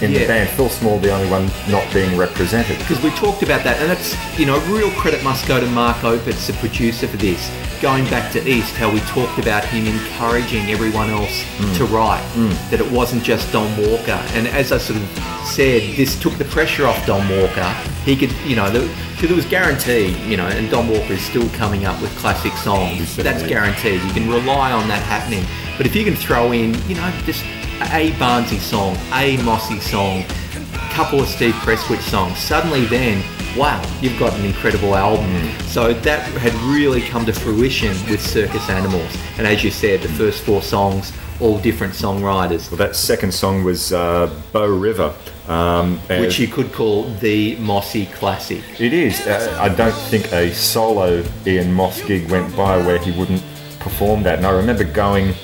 in 0.00 0.12
the 0.12 0.26
band. 0.26 0.48
Phil 0.50 0.68
Small, 0.68 0.98
the 0.98 1.12
only 1.12 1.28
one 1.30 1.50
not 1.70 1.90
being 1.92 2.16
represented. 2.16 2.78
Because 2.78 3.02
we 3.02 3.10
talked 3.10 3.42
about 3.42 3.64
that, 3.64 3.80
and 3.80 3.90
that's, 3.90 4.14
you 4.38 4.46
know, 4.46 4.58
real 4.66 4.90
credit 4.92 5.22
must 5.22 5.46
go 5.46 5.60
to 5.60 5.66
Mark 5.66 5.98
Opitz, 5.98 6.46
the 6.46 6.52
producer 6.54 7.06
for 7.06 7.16
this. 7.16 7.50
Going 7.80 8.04
back 8.04 8.32
to 8.32 8.48
East, 8.48 8.74
how 8.74 8.90
we 8.90 9.00
talked 9.00 9.38
about 9.38 9.64
him 9.64 9.86
encouraging 9.86 10.70
everyone 10.70 11.10
else 11.10 11.42
mm. 11.58 11.76
to 11.76 11.84
write, 11.86 12.22
mm. 12.34 12.70
that 12.70 12.80
it 12.80 12.90
wasn't 12.90 13.22
just 13.22 13.52
Don 13.52 13.70
Walker. 13.76 14.18
And 14.32 14.46
as 14.48 14.72
I 14.72 14.78
sort 14.78 15.00
of 15.00 15.08
said, 15.44 15.96
this 15.96 16.18
took 16.18 16.34
the 16.34 16.46
pressure 16.46 16.86
off 16.86 17.04
Don 17.06 17.28
Walker. 17.28 17.70
He 18.04 18.16
could, 18.16 18.32
you 18.46 18.56
know, 18.56 18.70
because 19.12 19.30
it 19.30 19.36
was 19.36 19.46
guaranteed, 19.46 20.16
you 20.26 20.36
know, 20.36 20.46
and 20.46 20.70
Don 20.70 20.88
Walker 20.88 21.12
is 21.12 21.22
still 21.22 21.48
coming 21.50 21.84
up 21.84 22.00
with 22.00 22.14
classic 22.16 22.52
songs. 22.54 23.16
That's 23.16 23.42
guaranteed. 23.42 24.02
You 24.02 24.12
can 24.12 24.28
rely 24.28 24.72
on 24.72 24.88
that 24.88 25.02
happening. 25.02 25.44
But 25.76 25.86
if 25.86 25.94
you 25.94 26.04
can 26.04 26.14
throw 26.14 26.52
in, 26.52 26.74
you 26.88 26.94
know, 26.94 27.10
just 27.24 27.44
a 27.80 28.12
Barnsey 28.12 28.58
song, 28.58 28.96
a 29.12 29.36
Mossy 29.42 29.80
song, 29.80 30.24
a 30.54 30.92
couple 30.92 31.20
of 31.20 31.28
Steve 31.28 31.54
Prestwich 31.54 32.00
songs, 32.02 32.38
suddenly 32.38 32.84
then, 32.86 33.22
wow, 33.56 33.82
you've 34.00 34.18
got 34.18 34.32
an 34.38 34.44
incredible 34.44 34.94
album. 34.94 35.50
So 35.66 35.92
that 35.92 36.22
had 36.38 36.54
really 36.74 37.00
come 37.02 37.26
to 37.26 37.32
fruition 37.32 37.90
with 38.08 38.20
Circus 38.20 38.68
Animals. 38.68 39.16
And 39.38 39.46
as 39.46 39.64
you 39.64 39.70
said, 39.70 40.02
the 40.02 40.08
first 40.08 40.42
four 40.44 40.62
songs, 40.62 41.12
all 41.40 41.58
different 41.58 41.94
songwriters, 41.94 42.70
Well, 42.70 42.78
that 42.78 42.94
second 42.94 43.34
song 43.34 43.64
was 43.64 43.92
uh, 43.92 44.32
Bow 44.52 44.66
River. 44.66 45.14
Um, 45.48 45.98
which 46.08 46.38
you 46.38 46.46
could 46.46 46.72
call 46.72 47.04
the 47.14 47.56
Mossy 47.56 48.06
classic. 48.06 48.62
It 48.80 48.94
is. 48.94 49.26
Uh, 49.26 49.58
I 49.60 49.68
don't 49.68 49.92
think 49.92 50.32
a 50.32 50.52
solo 50.54 51.22
Ian 51.46 51.72
Moss 51.72 52.00
gig 52.02 52.30
went 52.30 52.56
by 52.56 52.78
where 52.78 52.98
he 52.98 53.10
wouldn't 53.10 53.42
perform 53.78 54.22
that. 54.22 54.38
And 54.38 54.46
I 54.46 54.52
remember 54.52 54.84
going 54.84 55.34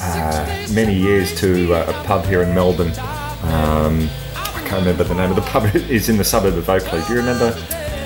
uh, 0.00 0.66
many 0.72 0.94
years 0.94 1.38
to 1.40 1.74
uh, 1.74 1.92
a 1.92 2.04
pub 2.04 2.24
here 2.26 2.42
in 2.42 2.54
Melbourne. 2.54 2.92
Um, 3.42 4.08
I 4.34 4.62
can't 4.66 4.80
remember 4.80 5.04
the 5.04 5.14
name 5.14 5.30
of 5.30 5.36
the 5.36 5.42
pub. 5.42 5.64
It 5.74 5.90
is 5.90 6.08
in 6.08 6.16
the 6.16 6.24
suburb 6.24 6.56
of 6.56 6.68
Oakleigh. 6.68 7.06
Do 7.06 7.12
you 7.12 7.18
remember? 7.20 7.56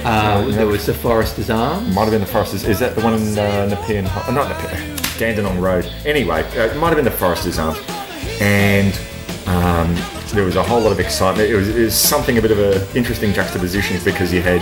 Uh, 0.05 0.45
there 0.51 0.66
was 0.66 0.84
The 0.84 0.92
Forester's 0.92 1.49
Arms. 1.49 1.95
Might 1.95 2.03
have 2.03 2.11
been 2.11 2.20
the 2.20 2.26
Foresters. 2.26 2.64
Is 2.64 2.78
that 2.80 2.95
the 2.95 3.01
one 3.03 3.14
in 3.14 3.38
uh, 3.38 3.66
Nepean? 3.66 4.07
Oh, 4.07 4.32
not 4.32 4.49
Nepean. 4.49 4.97
Dandenong 5.18 5.59
Road. 5.59 5.90
Anyway, 6.05 6.42
uh, 6.42 6.66
it 6.66 6.76
might 6.76 6.88
have 6.88 6.97
been 6.97 7.07
the 7.07 7.11
Foresters 7.11 7.59
Arms. 7.59 7.78
And 8.40 8.92
um, 9.47 9.95
there 10.34 10.45
was 10.45 10.57
a 10.57 10.62
whole 10.62 10.80
lot 10.80 10.92
of 10.92 11.01
excitement. 11.01 11.49
It 11.49 11.55
was, 11.55 11.68
it 11.68 11.84
was 11.84 11.95
something 11.95 12.36
a 12.36 12.42
bit 12.42 12.51
of 12.51 12.59
an 12.59 12.97
interesting 12.97 13.32
juxtaposition 13.32 13.99
because 14.05 14.32
you 14.32 14.42
had 14.42 14.61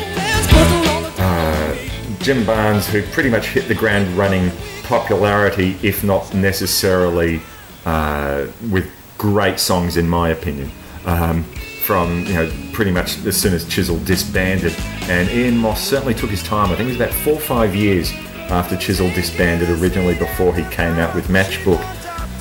Jim 2.23 2.47
Barnes, 2.47 2.87
who 2.89 3.03
pretty 3.03 3.29
much 3.29 3.49
hit 3.49 3.67
the 3.67 3.75
ground 3.75 4.07
running 4.17 4.51
popularity, 4.85 5.77
if 5.83 6.05
not 6.05 6.33
necessarily 6.33 7.41
uh, 7.85 8.47
with 8.71 8.89
great 9.19 9.59
songs, 9.59 9.97
in 9.97 10.09
my 10.09 10.29
opinion. 10.29 10.71
Um, 11.05 11.45
from 11.83 12.25
you 12.27 12.35
know 12.35 12.53
pretty 12.73 12.93
much 12.93 13.19
as 13.27 13.37
soon 13.37 13.53
as 13.53 13.69
Chisel 13.69 13.99
disbanded, 14.05 14.73
and 15.09 15.29
Ian 15.31 15.59
Moss 15.59 15.83
certainly 15.83 16.15
took 16.15 16.31
his 16.31 16.43
time. 16.43 16.71
I 16.71 16.77
think 16.77 16.91
it 16.91 16.93
was 16.93 17.01
about 17.01 17.13
four 17.13 17.35
or 17.35 17.41
five 17.41 17.75
years 17.75 18.13
after 18.51 18.77
Chisel 18.77 19.09
disbanded 19.11 19.69
originally 19.71 20.15
before 20.15 20.55
he 20.55 20.63
came 20.71 20.99
out 20.99 21.15
with 21.15 21.27
Matchbook. 21.27 21.81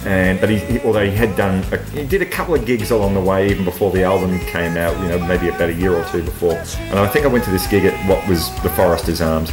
And 0.06 0.40
but 0.40 0.50
he, 0.50 0.80
although 0.82 1.06
he 1.06 1.16
had 1.16 1.36
done, 1.36 1.64
a, 1.72 1.78
he 1.92 2.06
did 2.06 2.22
a 2.22 2.26
couple 2.26 2.54
of 2.54 2.66
gigs 2.66 2.92
along 2.92 3.14
the 3.14 3.22
way, 3.22 3.50
even 3.50 3.66
before 3.66 3.92
the 3.92 4.04
album 4.04 4.40
came 4.42 4.78
out. 4.78 4.96
You 5.00 5.10
know, 5.10 5.26
maybe 5.26 5.48
about 5.50 5.70
a 5.70 5.74
year 5.74 5.96
or 5.96 6.06
two 6.06 6.24
before. 6.24 6.54
And 6.78 7.00
I 7.00 7.08
think 7.08 7.26
I 7.26 7.28
went 7.28 7.44
to 7.46 7.52
this 7.52 7.68
gig 7.68 7.86
at 7.86 8.10
what 8.10 8.28
was 8.28 8.50
the 8.62 8.70
Foresters 8.70 9.22
Arms. 9.22 9.52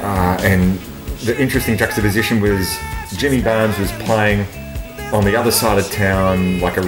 Uh, 0.00 0.38
and 0.40 0.78
the 1.24 1.38
interesting 1.40 1.76
juxtaposition 1.76 2.40
was 2.40 2.78
Jimmy 3.16 3.42
Barnes 3.42 3.78
was 3.78 3.92
playing 3.92 4.46
on 5.12 5.24
the 5.24 5.36
other 5.36 5.50
side 5.50 5.78
of 5.78 5.90
town, 5.90 6.60
like 6.60 6.76
a, 6.76 6.82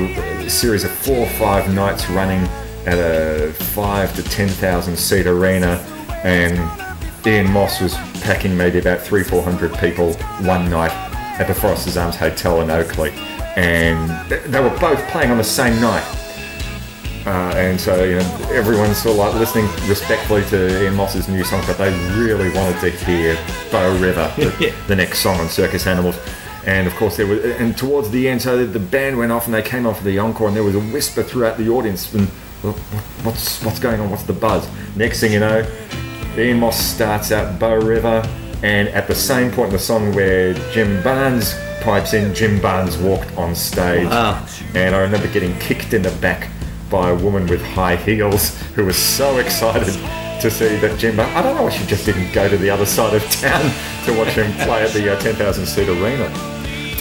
a 0.44 0.48
series 0.48 0.84
of 0.84 0.90
four 0.90 1.18
or 1.18 1.28
five 1.30 1.72
nights 1.74 2.08
running 2.10 2.40
at 2.86 2.98
a 2.98 3.52
five 3.52 4.14
to 4.16 4.22
ten 4.22 4.48
thousand 4.48 4.96
seat 4.96 5.26
arena, 5.26 5.76
and 6.24 6.58
Ian 7.26 7.50
Moss 7.50 7.80
was 7.80 7.94
packing 8.22 8.56
maybe 8.56 8.78
about 8.78 9.00
three, 9.00 9.22
four 9.22 9.42
hundred 9.42 9.76
people 9.78 10.14
one 10.44 10.70
night 10.70 10.92
at 11.38 11.46
the 11.46 11.54
Foresters 11.54 11.96
Arms 11.96 12.16
Hotel 12.16 12.60
in 12.62 12.70
Oakleigh, 12.70 13.12
and 13.56 14.30
they 14.30 14.60
were 14.60 14.76
both 14.78 15.00
playing 15.08 15.30
on 15.30 15.38
the 15.38 15.44
same 15.44 15.80
night. 15.80 16.04
Uh, 17.26 17.52
and 17.56 17.80
so, 17.80 18.02
you 18.04 18.16
know, 18.16 18.48
everyone's 18.50 18.98
sort 18.98 19.12
of 19.12 19.18
like 19.18 19.34
listening 19.34 19.66
respectfully 19.88 20.42
to 20.46 20.82
Ian 20.82 20.94
Moss's 20.94 21.28
new 21.28 21.44
song, 21.44 21.62
but 21.66 21.78
they 21.78 21.92
really 22.18 22.50
wanted 22.50 22.80
to 22.80 22.90
hear 22.90 23.36
Bow 23.70 23.90
River, 23.98 24.32
the, 24.36 24.74
the 24.88 24.96
next 24.96 25.20
song 25.20 25.38
on 25.38 25.48
Circus 25.48 25.86
Animals. 25.86 26.18
And 26.66 26.86
of 26.86 26.94
course, 26.94 27.16
there 27.16 27.26
was, 27.26 27.44
and 27.44 27.76
towards 27.76 28.10
the 28.10 28.28
end, 28.28 28.42
so 28.42 28.64
the 28.66 28.78
band 28.78 29.18
went 29.18 29.30
off 29.32 29.46
and 29.46 29.54
they 29.54 29.62
came 29.62 29.86
off 29.86 29.98
for 29.98 30.04
the 30.04 30.18
encore, 30.18 30.48
and 30.48 30.56
there 30.56 30.64
was 30.64 30.74
a 30.74 30.80
whisper 30.80 31.22
throughout 31.22 31.58
the 31.58 31.68
audience, 31.68 32.12
and 32.14 32.28
"What- 32.62 32.76
what- 32.76 33.02
what's 33.24 33.62
what's 33.64 33.78
going 33.80 34.00
on? 34.00 34.10
What's 34.10 34.22
the 34.24 34.32
buzz? 34.32 34.66
Next 34.96 35.18
thing 35.20 35.32
you 35.32 35.40
know, 35.40 35.64
Ian 36.38 36.60
Moss 36.60 36.78
starts 36.78 37.32
out 37.32 37.58
Bow 37.58 37.74
River, 37.76 38.22
and 38.62 38.88
at 38.88 39.06
the 39.08 39.14
same 39.14 39.50
point 39.50 39.68
in 39.68 39.72
the 39.74 39.78
song 39.80 40.12
where 40.12 40.54
Jim 40.72 41.02
Barnes 41.02 41.54
pipes 41.82 42.14
in, 42.14 42.32
Jim 42.32 42.60
Barnes 42.60 42.96
walked 42.96 43.36
on 43.36 43.54
stage. 43.56 44.06
Wow. 44.06 44.44
And 44.74 44.94
I 44.94 45.00
remember 45.00 45.26
getting 45.28 45.58
kicked 45.58 45.94
in 45.94 46.02
the 46.02 46.12
back 46.20 46.48
by 46.92 47.08
a 47.08 47.14
woman 47.14 47.46
with 47.46 47.62
high 47.62 47.96
heels 47.96 48.54
who 48.74 48.84
was 48.84 48.96
so 48.96 49.38
excited 49.38 49.94
to 50.42 50.50
see 50.50 50.76
that 50.76 50.98
Jim 50.98 51.18
I 51.18 51.40
don't 51.40 51.56
know 51.56 51.62
why 51.62 51.70
she 51.70 51.86
just 51.86 52.04
didn't 52.04 52.30
go 52.32 52.48
to 52.48 52.58
the 52.58 52.68
other 52.68 52.84
side 52.84 53.14
of 53.14 53.22
town 53.30 53.62
to 54.04 54.12
watch 54.18 54.34
him 54.34 54.52
play 54.66 54.84
at 54.84 54.90
the 54.90 55.10
uh, 55.10 55.18
10,000 55.18 55.64
seat 55.64 55.88
arena. 55.88 56.30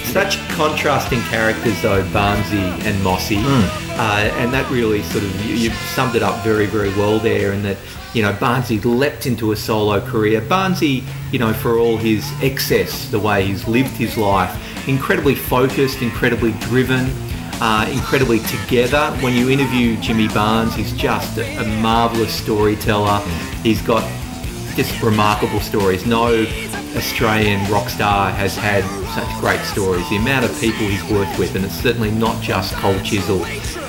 Such 0.06 0.38
contrasting 0.50 1.20
characters, 1.24 1.82
though, 1.82 2.04
Barnsey 2.06 2.64
and 2.86 3.04
Mossy, 3.04 3.38
uh, 3.38 4.32
and 4.40 4.54
that 4.54 4.70
really 4.72 5.04
sort 5.04 5.24
of 5.24 5.46
you, 5.46 5.56
you 5.56 5.70
summed 5.94 6.16
it 6.16 6.24
up 6.24 6.42
very, 6.44 6.66
very 6.66 6.90
well 6.90 7.20
there. 7.20 7.52
In 7.52 7.62
that, 7.64 7.78
you 8.14 8.22
know, 8.22 8.34
Barnsey 8.34 8.84
leapt 8.84 9.26
into 9.26 9.52
a 9.52 9.56
solo 9.56 10.00
career. 10.00 10.42
Barnsey, 10.42 11.04
you 11.32 11.40
know, 11.40 11.54
for 11.54 11.78
all 11.78 11.98
his 11.98 12.30
excess, 12.42 13.10
the 13.10 13.20
way 13.20 13.46
he's 13.46 13.68
lived 13.68 13.92
his 13.92 14.18
life, 14.18 14.88
incredibly 14.88 15.36
focused, 15.36 16.02
incredibly 16.02 16.52
driven, 16.54 17.10
uh, 17.62 17.88
incredibly 17.92 18.40
together. 18.40 19.12
When 19.22 19.34
you 19.34 19.50
interview 19.50 19.96
Jimmy 19.98 20.28
Barnes, 20.28 20.74
he's 20.74 20.92
just 20.94 21.38
a, 21.38 21.64
marvelous 21.82 22.34
storyteller. 22.34 23.20
He's 23.62 23.82
got 23.82 24.04
just 24.76 25.02
remarkable 25.02 25.60
stories. 25.60 26.06
No 26.06 26.46
Australian 26.96 27.72
rock 27.72 27.88
star 27.88 28.32
has 28.32 28.56
had 28.56 28.84
such 29.14 29.40
great 29.40 29.62
stories. 29.62 30.10
The 30.10 30.18
amount 30.18 30.46
of 30.46 30.60
people 30.60 30.88
he's 30.88 31.04
worked 31.06 31.38
with, 31.38 31.56
and 31.56 31.64
it's 31.64 31.76
certainly 31.76 32.12
not 32.12 32.42
just 32.42 32.74
Cold 32.76 33.04
Chisel, 33.06 33.44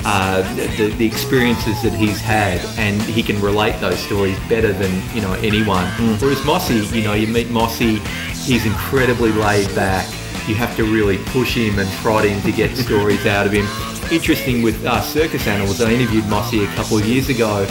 uh, 0.05 0.41
the, 0.55 0.93
the 0.97 1.05
experiences 1.05 1.81
that 1.81 1.93
he's 1.93 2.21
had, 2.21 2.61
and 2.77 3.01
he 3.01 3.23
can 3.23 3.41
relate 3.41 3.79
those 3.79 3.97
stories 3.97 4.37
better 4.47 4.71
than 4.71 5.01
you 5.15 5.21
know 5.21 5.33
anyone. 5.33 5.87
Whereas 6.19 6.45
Mossy, 6.45 6.75
you 6.95 7.03
know, 7.03 7.13
you 7.13 7.27
meet 7.27 7.49
Mossy, 7.49 7.97
he's 8.45 8.65
incredibly 8.65 9.31
laid 9.31 9.73
back. 9.75 10.07
You 10.47 10.55
have 10.55 10.75
to 10.75 10.83
really 10.83 11.17
push 11.17 11.55
him 11.55 11.79
and 11.79 11.89
prod 12.03 12.25
him 12.25 12.41
to 12.41 12.51
get 12.51 12.75
stories 12.75 13.25
out 13.25 13.45
of 13.45 13.53
him. 13.53 13.65
Interesting 14.11 14.61
with 14.61 14.85
uh, 14.85 14.99
circus 15.01 15.47
animals. 15.47 15.81
I 15.81 15.91
interviewed 15.91 16.27
Mossy 16.27 16.65
a 16.65 16.67
couple 16.75 16.97
of 16.97 17.05
years 17.05 17.29
ago, 17.29 17.65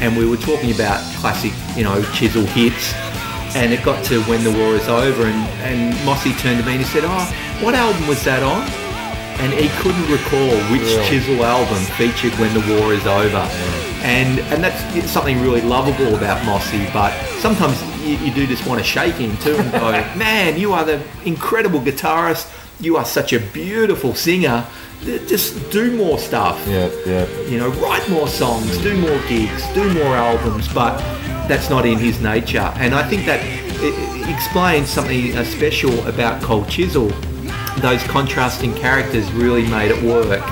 and 0.00 0.16
we 0.16 0.26
were 0.26 0.36
talking 0.36 0.74
about 0.74 1.00
classic, 1.20 1.52
you 1.76 1.84
know, 1.84 2.02
chisel 2.12 2.44
hits. 2.46 2.94
And 3.54 3.72
it 3.72 3.84
got 3.84 4.04
to 4.06 4.20
when 4.24 4.42
the 4.42 4.50
war 4.50 4.74
is 4.74 4.88
over, 4.88 5.22
and, 5.22 5.48
and 5.62 6.04
Mossy 6.04 6.32
turned 6.34 6.58
to 6.58 6.66
me 6.66 6.72
and 6.72 6.80
he 6.80 6.86
said, 6.86 7.04
"Oh, 7.06 7.24
what 7.62 7.74
album 7.74 8.06
was 8.08 8.22
that 8.24 8.42
on?" 8.42 8.62
And 9.38 9.52
he 9.52 9.68
couldn't 9.80 10.10
recall 10.10 10.50
which 10.72 10.88
Chisel 11.08 11.44
album 11.44 11.82
featured 11.96 12.32
when 12.40 12.52
the 12.54 12.64
war 12.74 12.92
is 12.92 13.06
over. 13.06 13.46
And 14.02 14.40
and 14.50 14.64
that's 14.64 14.80
something 15.10 15.40
really 15.40 15.60
lovable 15.60 16.16
about 16.16 16.44
Mossy. 16.44 16.88
But 16.92 17.12
sometimes 17.38 17.80
you, 18.06 18.16
you 18.18 18.32
do 18.32 18.46
just 18.46 18.66
want 18.66 18.80
to 18.80 18.84
shake 18.84 19.14
him 19.14 19.36
too 19.38 19.56
and 19.56 19.70
go, 19.72 19.90
"Man, 20.16 20.58
you 20.58 20.72
are 20.72 20.84
the 20.84 21.02
incredible 21.24 21.80
guitarist. 21.80 22.52
You 22.80 22.96
are 22.96 23.04
such 23.04 23.32
a 23.32 23.40
beautiful 23.40 24.14
singer. 24.14 24.66
Just 25.02 25.70
do 25.70 25.96
more 25.96 26.18
stuff." 26.18 26.62
Yeah, 26.68 26.90
yeah. 27.06 27.26
you 27.48 27.58
know, 27.58 27.70
write 27.82 28.08
more 28.08 28.28
songs, 28.28 28.78
do 28.78 28.96
more 28.96 29.20
gigs, 29.28 29.66
do 29.74 29.92
more 29.94 30.14
albums, 30.16 30.72
but 30.72 30.98
that's 31.48 31.70
not 31.70 31.86
in 31.86 31.98
his 31.98 32.20
nature. 32.20 32.72
And 32.76 32.94
I 32.94 33.06
think 33.08 33.26
that 33.26 33.40
explains 34.28 34.88
something 34.88 35.36
uh, 35.36 35.44
special 35.44 36.06
about 36.06 36.42
Cold 36.42 36.68
Chisel. 36.68 37.08
Those 37.78 38.02
contrasting 38.04 38.74
characters 38.74 39.30
really 39.32 39.66
made 39.68 39.90
it 39.90 40.02
work. 40.02 40.42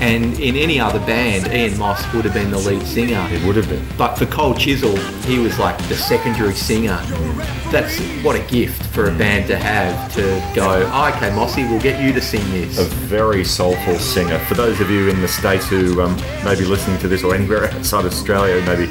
And 0.00 0.40
in 0.40 0.56
any 0.56 0.80
other 0.80 0.98
band, 1.00 1.52
Ian 1.52 1.78
Moss 1.78 2.00
would 2.14 2.24
have 2.24 2.32
been 2.32 2.50
the 2.50 2.58
lead 2.58 2.86
singer. 2.86 3.22
It 3.30 3.44
would 3.44 3.56
have 3.56 3.68
been. 3.68 3.84
But 3.98 4.16
for 4.16 4.24
Cold 4.24 4.58
Chisel, 4.58 4.96
he 5.26 5.38
was 5.38 5.58
like 5.58 5.76
the 5.88 5.94
secondary 5.94 6.54
singer. 6.54 6.98
That's 7.70 7.98
what 8.24 8.34
a 8.34 8.40
gift 8.50 8.82
for 8.86 9.10
a 9.10 9.14
band 9.14 9.46
to 9.48 9.58
have 9.58 10.12
to 10.14 10.22
go, 10.54 10.88
oh, 10.90 11.12
okay, 11.14 11.34
Mossy, 11.34 11.64
we'll 11.64 11.82
get 11.82 12.02
you 12.02 12.14
to 12.14 12.20
sing 12.20 12.50
this. 12.50 12.78
a 12.78 12.84
very 12.84 13.44
soulful 13.44 13.98
singer. 13.98 14.38
For 14.46 14.54
those 14.54 14.80
of 14.80 14.90
you 14.90 15.10
in 15.10 15.20
the 15.20 15.28
States 15.28 15.68
who 15.68 16.00
um, 16.00 16.16
may 16.44 16.58
be 16.58 16.64
listening 16.64 16.98
to 17.00 17.08
this 17.08 17.22
or 17.22 17.34
anywhere 17.34 17.70
outside 17.70 18.06
Australia 18.06 18.64
maybe 18.64 18.90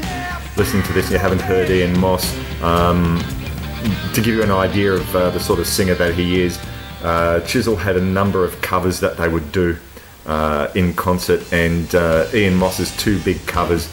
listening 0.58 0.84
to 0.84 0.94
this 0.94 1.06
and 1.06 1.14
you 1.14 1.20
haven't 1.20 1.42
heard 1.42 1.72
Ian 1.72 2.00
Moss, 2.00 2.38
um, 2.62 3.20
to 4.14 4.22
give 4.22 4.36
you 4.36 4.44
an 4.44 4.52
idea 4.52 4.94
of 4.94 5.16
uh, 5.16 5.32
the 5.32 5.40
sort 5.40 5.60
of 5.60 5.66
singer 5.66 5.96
that 5.96 6.14
he 6.14 6.42
is, 6.42 6.60
uh, 7.02 7.40
Chisel 7.42 7.76
had 7.76 7.96
a 7.96 8.02
number 8.02 8.44
of 8.44 8.62
covers 8.62 9.00
that 9.00 9.18
they 9.18 9.28
would 9.28 9.52
do 9.52 9.76
uh, 10.30 10.72
in 10.76 10.94
concert, 10.94 11.52
and 11.52 11.94
uh, 11.96 12.28
Ian 12.34 12.56
Moss's 12.56 12.96
two 12.98 13.20
big 13.24 13.44
covers 13.48 13.90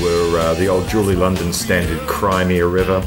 were 0.00 0.38
uh, 0.38 0.54
the 0.54 0.66
old 0.66 0.88
Julie 0.88 1.14
London 1.14 1.52
standard 1.52 2.00
Cry 2.08 2.44
Me 2.44 2.58
a 2.58 2.66
River 2.66 3.06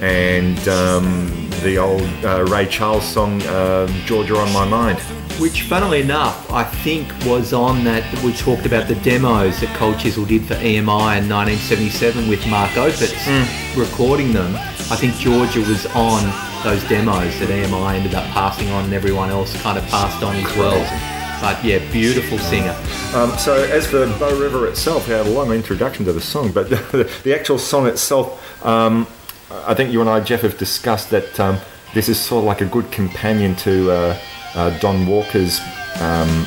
and 0.00 0.58
um, 0.68 1.48
the 1.62 1.78
old 1.78 2.02
uh, 2.24 2.44
Ray 2.44 2.66
Charles 2.66 3.04
song 3.04 3.40
uh, 3.44 3.86
Georgia 4.04 4.36
on 4.36 4.52
My 4.52 4.66
Mind. 4.66 4.98
Which, 5.40 5.62
funnily 5.62 6.02
enough, 6.02 6.50
I 6.52 6.64
think 6.64 7.08
was 7.24 7.54
on 7.54 7.84
that 7.84 8.04
we 8.22 8.34
talked 8.34 8.66
about 8.66 8.88
the 8.88 8.96
demos 8.96 9.60
that 9.60 9.74
Cold 9.76 9.98
Chisel 9.98 10.26
did 10.26 10.44
for 10.44 10.54
EMI 10.54 11.18
in 11.18 11.28
1977 11.28 12.28
with 12.28 12.46
Mark 12.48 12.70
Opitz 12.72 13.76
recording 13.76 14.32
them. 14.32 14.54
I 14.56 14.96
think 14.96 15.14
Georgia 15.14 15.60
was 15.60 15.86
on 15.94 16.22
those 16.62 16.86
demos 16.88 17.38
that 17.40 17.48
EMI 17.48 17.94
ended 17.94 18.14
up 18.14 18.26
passing 18.32 18.68
on, 18.70 18.84
and 18.84 18.92
everyone 18.92 19.30
else 19.30 19.60
kind 19.62 19.78
of 19.78 19.84
passed 19.86 20.22
on 20.22 20.36
as 20.36 20.56
well. 20.56 21.11
But 21.42 21.64
yeah, 21.64 21.80
beautiful 21.90 22.38
singer. 22.38 22.70
Um, 23.16 23.36
so 23.36 23.64
as 23.64 23.84
for 23.84 24.06
Bow 24.20 24.38
River 24.38 24.68
itself, 24.68 25.08
we 25.08 25.14
had 25.14 25.26
a 25.26 25.30
long 25.30 25.50
introduction 25.50 26.04
to 26.04 26.12
the 26.12 26.20
song, 26.20 26.52
but 26.52 26.70
the, 26.92 27.12
the 27.24 27.34
actual 27.34 27.58
song 27.58 27.88
itself, 27.88 28.64
um, 28.64 29.08
I 29.50 29.74
think 29.74 29.92
you 29.92 30.00
and 30.00 30.08
I, 30.08 30.20
Jeff, 30.20 30.42
have 30.42 30.56
discussed 30.56 31.10
that 31.10 31.40
um, 31.40 31.58
this 31.94 32.08
is 32.08 32.16
sort 32.16 32.42
of 32.42 32.44
like 32.44 32.60
a 32.60 32.66
good 32.66 32.92
companion 32.92 33.56
to 33.56 33.90
uh, 33.90 34.18
uh, 34.54 34.78
Don 34.78 35.04
Walker's 35.04 35.58
um, 36.00 36.46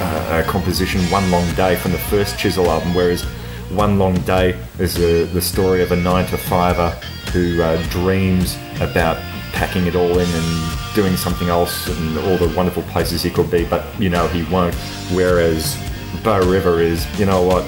uh, 0.00 0.42
composition 0.48 1.02
"One 1.02 1.30
Long 1.30 1.48
Day" 1.54 1.76
from 1.76 1.92
the 1.92 1.98
first 1.98 2.36
Chisel 2.36 2.68
album, 2.68 2.96
whereas 2.96 3.22
"One 3.70 3.96
Long 3.96 4.20
Day" 4.22 4.58
is 4.80 4.94
the 4.94 5.30
the 5.32 5.40
story 5.40 5.82
of 5.82 5.92
a 5.92 5.96
nine 5.96 6.26
to 6.26 6.36
fiver 6.36 6.90
who 7.32 7.62
uh, 7.62 7.80
dreams 7.90 8.58
about 8.80 9.18
packing 9.56 9.86
it 9.86 9.96
all 9.96 10.18
in 10.18 10.28
and 10.28 10.94
doing 10.94 11.16
something 11.16 11.48
else 11.48 11.88
and 11.88 12.18
all 12.18 12.36
the 12.36 12.52
wonderful 12.54 12.82
places 12.84 13.22
he 13.22 13.30
could 13.30 13.50
be, 13.50 13.64
but 13.64 13.82
you 13.98 14.10
know 14.10 14.28
he 14.28 14.42
won't. 14.52 14.74
Whereas 15.12 15.76
Bow 16.22 16.40
River 16.40 16.80
is, 16.80 17.06
you 17.18 17.24
know 17.24 17.42
what, 17.42 17.64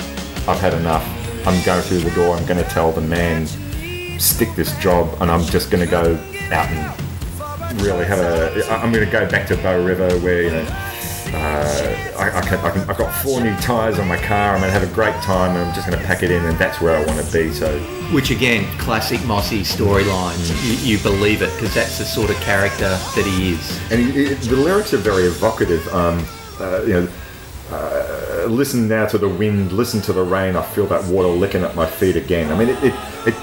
I've 0.46 0.60
had 0.60 0.74
enough. 0.74 1.02
I'm 1.46 1.64
going 1.64 1.80
through 1.80 2.00
the 2.00 2.10
door. 2.10 2.36
I'm 2.36 2.44
going 2.44 2.62
to 2.62 2.70
tell 2.70 2.92
the 2.92 3.00
man, 3.00 3.46
stick 4.18 4.54
this 4.54 4.76
job, 4.78 5.16
and 5.22 5.30
I'm 5.30 5.42
just 5.44 5.70
going 5.70 5.82
to 5.82 5.90
go 5.90 6.14
out 6.52 6.68
and 6.68 7.80
really 7.80 8.04
have 8.04 8.18
a. 8.18 8.70
I'm 8.70 8.92
going 8.92 9.04
to 9.04 9.10
go 9.10 9.26
back 9.28 9.46
to 9.48 9.56
Bow 9.56 9.82
River 9.82 10.10
where 10.18 10.42
you 10.42 10.50
know. 10.50 10.66
Uh, 11.34 12.14
I, 12.18 12.38
I, 12.38 12.40
can, 12.42 12.58
I 12.60 12.70
can, 12.70 12.80
I've 12.90 12.96
got 12.98 13.10
four 13.22 13.40
new 13.40 13.54
tyres 13.58 13.98
on 13.98 14.08
my 14.08 14.16
car. 14.16 14.54
I'm 14.54 14.60
going 14.60 14.72
to 14.72 14.78
have 14.78 14.88
a 14.88 14.94
great 14.94 15.14
time, 15.22 15.56
and 15.56 15.68
I'm 15.68 15.74
just 15.74 15.86
going 15.86 15.98
to 15.98 16.04
pack 16.06 16.22
it 16.22 16.30
in, 16.30 16.44
and 16.44 16.58
that's 16.58 16.80
where 16.80 16.96
I 16.96 17.04
want 17.04 17.24
to 17.24 17.32
be. 17.32 17.52
So 17.52 17.78
Which 18.12 18.30
again, 18.30 18.64
classic 18.78 19.24
Mossy 19.26 19.60
storyline. 19.60 20.38
You, 20.64 20.96
you 20.96 21.02
believe 21.02 21.42
it 21.42 21.52
because 21.54 21.74
that's 21.74 21.98
the 21.98 22.04
sort 22.04 22.30
of 22.30 22.36
character 22.36 22.88
that 22.88 23.24
he 23.38 23.52
is. 23.52 23.92
and 23.92 24.00
he, 24.00 24.28
he- 24.28 24.34
the 24.34 24.56
lyrics 24.56 24.92
are 24.94 24.98
very 24.98 25.24
evocative. 25.24 25.86
Um, 25.88 26.24
uh, 26.60 26.82
you 26.82 26.92
know, 26.94 27.08
uh, 27.70 28.46
listen 28.48 28.88
now 28.88 29.06
to 29.06 29.18
the 29.18 29.28
wind, 29.28 29.72
listen 29.72 30.00
to 30.02 30.12
the 30.12 30.22
rain. 30.22 30.56
I 30.56 30.62
feel 30.62 30.86
that 30.86 31.04
water 31.10 31.28
licking 31.28 31.62
at 31.62 31.74
my 31.74 31.86
feet 31.86 32.16
again. 32.16 32.50
I 32.50 32.56
mean, 32.58 32.70
it, 32.70 32.82
it, 32.82 32.94
it 33.26 33.34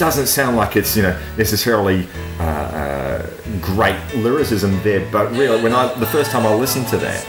doesn't 0.00 0.26
sound 0.26 0.56
like 0.56 0.76
it's 0.76 0.96
you 0.96 1.02
know 1.02 1.16
necessarily 1.36 2.08
uh, 2.40 2.42
uh, 2.42 3.30
great 3.60 4.00
lyricism 4.16 4.82
there, 4.82 5.06
but 5.12 5.30
really, 5.32 5.62
when 5.62 5.72
I 5.72 5.94
the 5.94 6.06
first 6.06 6.30
time 6.30 6.46
I 6.46 6.54
listened 6.54 6.88
to 6.88 6.96
that. 6.96 7.24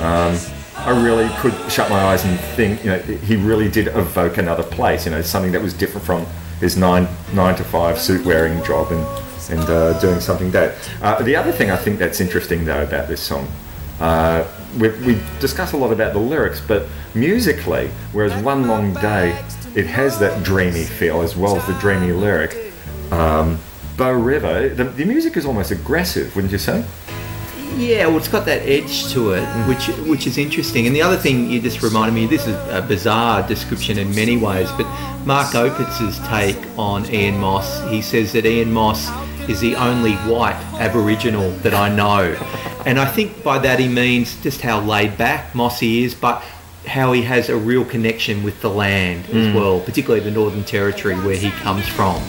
Um, 0.00 0.38
I 0.76 0.98
really 1.04 1.28
could 1.40 1.52
shut 1.70 1.90
my 1.90 2.00
eyes 2.00 2.24
and 2.24 2.40
think, 2.56 2.82
you 2.82 2.90
know, 2.90 2.98
he 3.00 3.36
really 3.36 3.68
did 3.68 3.88
evoke 3.88 4.38
another 4.38 4.62
place, 4.62 5.04
you 5.04 5.10
know, 5.10 5.20
something 5.20 5.52
that 5.52 5.60
was 5.60 5.74
different 5.74 6.06
from 6.06 6.24
his 6.58 6.74
nine 6.74 7.06
nine 7.34 7.54
to 7.56 7.64
five 7.64 7.98
suit 7.98 8.24
wearing 8.24 8.64
job 8.64 8.90
and 8.90 9.06
and 9.50 9.68
uh, 9.68 9.98
doing 10.00 10.20
something 10.20 10.50
that. 10.52 10.74
Uh, 11.02 11.22
the 11.22 11.36
other 11.36 11.52
thing 11.52 11.70
I 11.70 11.76
think 11.76 11.98
that's 11.98 12.20
interesting 12.20 12.64
though 12.64 12.82
about 12.82 13.08
this 13.08 13.20
song, 13.20 13.46
uh, 14.00 14.46
we, 14.78 14.88
we 15.04 15.20
discuss 15.38 15.72
a 15.72 15.76
lot 15.76 15.92
about 15.92 16.14
the 16.14 16.18
lyrics, 16.18 16.62
but 16.66 16.86
musically, 17.14 17.88
whereas 18.12 18.32
One 18.42 18.66
Long 18.66 18.94
Day, 18.94 19.38
it 19.74 19.86
has 19.86 20.18
that 20.18 20.42
dreamy 20.42 20.84
feel 20.84 21.22
as 21.22 21.36
well 21.36 21.56
as 21.56 21.66
the 21.66 21.74
dreamy 21.74 22.12
lyric. 22.12 22.72
Um, 23.10 23.58
Bow 23.96 24.12
River, 24.12 24.68
the, 24.68 24.84
the 24.84 25.04
music 25.04 25.36
is 25.36 25.44
almost 25.44 25.70
aggressive, 25.70 26.34
wouldn't 26.34 26.52
you 26.52 26.58
say? 26.58 26.84
Yeah, 27.76 28.06
well, 28.08 28.16
it's 28.16 28.28
got 28.28 28.46
that 28.46 28.62
edge 28.62 29.12
to 29.12 29.32
it, 29.32 29.46
which 29.68 29.86
which 30.08 30.26
is 30.26 30.38
interesting. 30.38 30.86
And 30.86 30.94
the 30.94 31.02
other 31.02 31.16
thing 31.16 31.48
you 31.48 31.60
just 31.60 31.82
reminded 31.82 32.14
me, 32.14 32.26
this 32.26 32.46
is 32.46 32.54
a 32.68 32.84
bizarre 32.86 33.46
description 33.46 33.96
in 33.96 34.14
many 34.14 34.36
ways, 34.36 34.70
but 34.72 34.86
Mark 35.24 35.54
Opitz's 35.54 36.18
take 36.26 36.58
on 36.76 37.08
Ian 37.10 37.38
Moss, 37.38 37.80
he 37.88 38.02
says 38.02 38.32
that 38.32 38.44
Ian 38.44 38.72
Moss 38.72 39.08
is 39.48 39.60
the 39.60 39.76
only 39.76 40.14
white 40.16 40.60
Aboriginal 40.78 41.50
that 41.62 41.72
I 41.72 41.88
know. 41.94 42.36
And 42.86 42.98
I 42.98 43.06
think 43.06 43.42
by 43.42 43.58
that 43.58 43.78
he 43.78 43.88
means 43.88 44.40
just 44.42 44.60
how 44.62 44.80
laid 44.80 45.16
back 45.16 45.54
Mossy 45.54 46.04
is, 46.04 46.14
but 46.14 46.42
how 46.86 47.12
he 47.12 47.22
has 47.22 47.48
a 47.48 47.56
real 47.56 47.84
connection 47.84 48.42
with 48.42 48.60
the 48.62 48.70
land 48.70 49.24
as 49.30 49.54
well, 49.54 49.80
particularly 49.80 50.24
the 50.24 50.30
Northern 50.30 50.64
Territory 50.64 51.14
where 51.20 51.36
he 51.36 51.50
comes 51.50 51.86
from. 51.86 52.22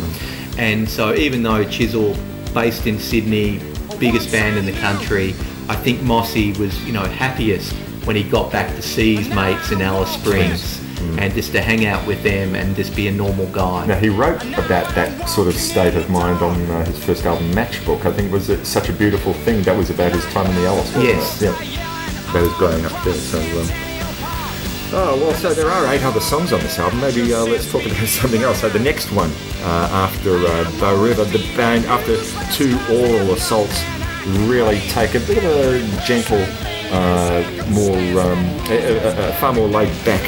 And 0.57 0.87
so 0.87 1.15
even 1.15 1.41
though 1.41 1.63
Chisel, 1.63 2.15
based 2.53 2.85
in 2.85 2.99
Sydney, 2.99 3.59
biggest 3.99 4.31
band 4.31 4.57
in 4.57 4.65
the 4.65 4.79
country, 4.79 5.29
I 5.69 5.75
think 5.75 6.01
Mossy 6.01 6.51
was, 6.53 6.83
you 6.85 6.91
know, 6.91 7.05
happiest 7.05 7.73
when 8.05 8.15
he 8.15 8.23
got 8.23 8.51
back 8.51 8.75
to 8.75 8.81
see 8.81 9.15
his 9.15 9.29
mates 9.29 9.71
in 9.71 9.81
Alice 9.81 10.11
Springs 10.11 10.79
and 11.17 11.33
just 11.33 11.51
to 11.53 11.61
hang 11.61 11.85
out 11.85 12.05
with 12.05 12.21
them 12.23 12.55
and 12.55 12.75
just 12.75 12.95
be 12.95 13.07
a 13.07 13.11
normal 13.11 13.47
guy. 13.47 13.85
Now 13.85 13.97
he 13.97 14.09
wrote 14.09 14.43
about 14.53 14.93
that 14.95 15.27
sort 15.29 15.47
of 15.47 15.55
state 15.55 15.95
of 15.95 16.09
mind 16.09 16.41
on 16.41 16.61
uh, 16.69 16.85
his 16.85 17.03
first 17.03 17.25
album, 17.25 17.51
Matchbook. 17.51 18.05
I 18.05 18.11
think 18.11 18.31
was 18.31 18.49
it 18.49 18.65
such 18.65 18.89
a 18.89 18.93
beautiful 18.93 19.33
thing. 19.33 19.63
That 19.63 19.77
was 19.77 19.89
about 19.89 20.11
his 20.11 20.25
time 20.25 20.47
in 20.47 20.55
the 20.55 20.67
Alice. 20.67 20.93
Yes. 20.95 21.41
it? 21.41 21.45
Yeah. 21.45 22.29
About 22.29 22.43
his 22.43 22.53
growing 22.53 22.85
up 22.85 23.03
there. 23.03 23.13
So. 23.13 23.39
Um, 23.39 23.90
oh 24.93 25.17
well, 25.19 25.33
so 25.33 25.53
there 25.53 25.69
are 25.69 25.85
eight 25.93 26.03
other 26.03 26.19
songs 26.19 26.53
on 26.53 26.59
this 26.59 26.79
album. 26.79 27.01
Maybe 27.01 27.33
uh, 27.33 27.43
let's 27.45 27.71
talk 27.71 27.85
about 27.85 28.07
something 28.07 28.41
else. 28.43 28.61
So 28.61 28.69
the 28.69 28.79
next 28.79 29.11
one 29.11 29.31
uh, 29.61 29.89
after 29.91 30.35
uh, 30.35 30.71
Bow 30.79 31.01
River, 31.01 31.25
the 31.25 31.39
band 31.55 31.85
after 31.85 32.17
two 32.53 32.77
oral 32.89 33.33
assaults 33.33 33.83
really 34.47 34.79
take 34.81 35.15
a 35.15 35.19
bit 35.19 35.37
of 35.37 35.43
a 35.43 36.05
gentle, 36.05 36.43
uh, 36.91 37.43
more 37.69 38.21
um, 38.21 38.39
a, 38.69 38.97
a, 38.97 39.29
a 39.29 39.33
far 39.33 39.53
more 39.53 39.67
laid 39.67 39.93
back 40.05 40.21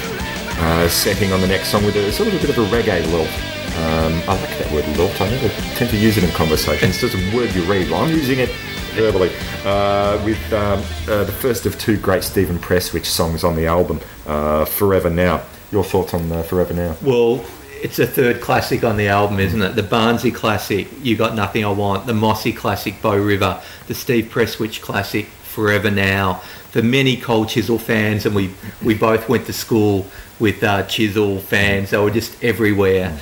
uh, 0.59 0.87
setting 0.87 1.31
on 1.31 1.41
the 1.41 1.47
next 1.47 1.69
song 1.69 1.83
with 1.85 1.95
a 1.95 2.11
sort 2.11 2.29
of 2.29 2.35
a 2.35 2.39
bit 2.39 2.49
of 2.49 2.57
a 2.57 2.75
reggae 2.75 3.05
lilt. 3.11 3.29
Um, 3.73 4.13
I 4.29 4.39
like 4.39 4.57
that 4.59 4.71
word 4.71 4.87
lilt. 4.97 5.19
I 5.19 5.29
never 5.29 5.49
tend 5.75 5.89
to 5.89 5.97
use 5.97 6.17
it 6.17 6.23
in 6.23 6.29
conversation. 6.31 6.89
It's 6.89 7.01
just 7.01 7.15
a 7.15 7.35
word 7.35 7.53
you 7.55 7.63
read. 7.63 7.89
Well, 7.89 8.01
I'm 8.01 8.11
using 8.11 8.39
it 8.39 8.49
verbally 8.93 9.31
uh, 9.65 10.21
with 10.23 10.53
um, 10.53 10.79
uh, 11.07 11.23
the 11.23 11.31
first 11.31 11.65
of 11.65 11.77
two 11.79 11.97
great 11.97 12.23
Stephen 12.23 12.59
Prestwich 12.59 13.05
songs 13.05 13.43
on 13.43 13.55
the 13.55 13.65
album, 13.65 13.99
uh, 14.27 14.65
Forever 14.65 15.09
Now. 15.09 15.43
Your 15.71 15.83
thoughts 15.83 16.13
on 16.13 16.31
uh, 16.31 16.43
Forever 16.43 16.73
Now? 16.73 16.95
Well, 17.01 17.43
it's 17.81 17.99
a 17.99 18.05
third 18.05 18.39
classic 18.39 18.83
on 18.83 18.95
the 18.95 19.07
album, 19.07 19.39
isn't 19.39 19.61
it? 19.61 19.75
The 19.75 19.81
Barnsey 19.81 20.33
classic, 20.33 20.87
You 21.01 21.17
Got 21.17 21.35
Nothing 21.35 21.65
I 21.65 21.71
Want, 21.71 22.05
the 22.05 22.13
Mossy 22.13 22.53
classic, 22.53 23.01
Bow 23.01 23.17
River, 23.17 23.61
the 23.87 23.95
Steve 23.95 24.25
Prestwich 24.25 24.81
classic, 24.81 25.25
Forever 25.25 25.89
Now. 25.89 26.35
For 26.71 26.81
many 26.81 27.17
Cold 27.17 27.49
Chisel 27.49 27.79
fans, 27.79 28.25
and 28.25 28.35
we, 28.35 28.53
we 28.83 28.93
both 28.93 29.27
went 29.27 29.45
to 29.47 29.53
school 29.53 30.05
with 30.39 30.63
uh, 30.63 30.83
Chisel 30.83 31.39
fans, 31.39 31.89
they 31.89 31.97
were 31.97 32.11
just 32.11 32.41
everywhere. 32.43 33.17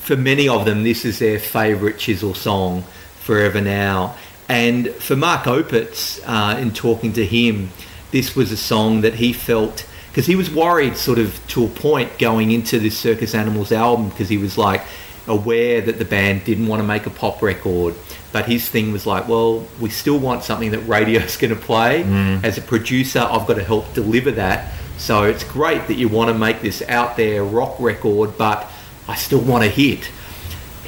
For 0.00 0.16
many 0.16 0.48
of 0.48 0.64
them, 0.64 0.84
this 0.84 1.04
is 1.04 1.18
their 1.18 1.38
favourite 1.38 1.98
Chisel 1.98 2.34
song, 2.34 2.82
Forever 3.20 3.60
Now. 3.60 4.16
And 4.48 4.88
for 4.94 5.14
Mark 5.14 5.44
Opitz, 5.44 6.20
uh, 6.26 6.58
in 6.58 6.72
talking 6.72 7.12
to 7.14 7.24
him, 7.24 7.70
this 8.10 8.34
was 8.34 8.50
a 8.50 8.56
song 8.56 9.02
that 9.02 9.14
he 9.14 9.32
felt 9.32 9.86
because 10.08 10.26
he 10.26 10.36
was 10.36 10.50
worried, 10.50 10.96
sort 10.96 11.18
of 11.18 11.46
to 11.48 11.64
a 11.64 11.68
point, 11.68 12.18
going 12.18 12.50
into 12.50 12.78
this 12.78 12.96
Circus 12.98 13.34
Animals 13.34 13.70
album 13.70 14.08
because 14.08 14.28
he 14.28 14.38
was 14.38 14.56
like 14.56 14.82
aware 15.26 15.82
that 15.82 15.98
the 15.98 16.04
band 16.04 16.44
didn't 16.44 16.66
want 16.66 16.80
to 16.80 16.86
make 16.86 17.04
a 17.04 17.10
pop 17.10 17.42
record, 17.42 17.94
but 18.32 18.46
his 18.46 18.66
thing 18.66 18.90
was 18.90 19.06
like, 19.06 19.28
well, 19.28 19.66
we 19.78 19.90
still 19.90 20.18
want 20.18 20.42
something 20.42 20.70
that 20.70 20.80
radio's 20.80 21.36
going 21.36 21.54
to 21.54 21.60
play. 21.60 22.02
As 22.42 22.56
a 22.56 22.62
producer, 22.62 23.20
I've 23.20 23.46
got 23.46 23.54
to 23.54 23.64
help 23.64 23.92
deliver 23.92 24.30
that. 24.32 24.72
So 24.96 25.24
it's 25.24 25.44
great 25.44 25.86
that 25.88 25.94
you 25.94 26.08
want 26.08 26.28
to 26.28 26.34
make 26.34 26.62
this 26.62 26.82
out 26.88 27.16
there 27.18 27.44
rock 27.44 27.76
record, 27.78 28.38
but 28.38 28.66
I 29.06 29.14
still 29.14 29.40
want 29.40 29.64
a 29.64 29.68
hit 29.68 30.10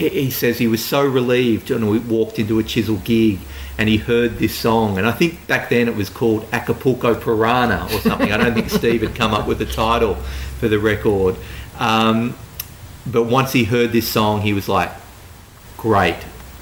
he, 0.00 0.08
he 0.08 0.30
says 0.30 0.58
he 0.58 0.66
was 0.66 0.84
so 0.84 1.06
relieved 1.06 1.70
when 1.70 1.86
we 1.88 1.98
walked 1.98 2.38
into 2.38 2.58
a 2.58 2.64
Chisel 2.64 2.96
gig 2.96 3.38
and 3.80 3.88
he 3.88 3.96
heard 3.96 4.36
this 4.36 4.54
song. 4.54 4.98
And 4.98 5.06
I 5.06 5.10
think 5.10 5.46
back 5.46 5.70
then 5.70 5.88
it 5.88 5.96
was 5.96 6.10
called 6.10 6.46
Acapulco 6.52 7.14
Piranha 7.14 7.88
or 7.90 7.98
something. 8.00 8.30
I 8.30 8.36
don't 8.36 8.52
think 8.52 8.68
Steve 8.68 9.00
had 9.00 9.14
come 9.14 9.32
up 9.32 9.48
with 9.48 9.58
the 9.58 9.64
title 9.64 10.16
for 10.58 10.68
the 10.68 10.78
record. 10.78 11.34
Um, 11.78 12.36
but 13.06 13.22
once 13.22 13.52
he 13.52 13.64
heard 13.64 13.90
this 13.90 14.06
song, 14.06 14.42
he 14.42 14.52
was 14.52 14.68
like, 14.68 14.92
great, 15.78 16.18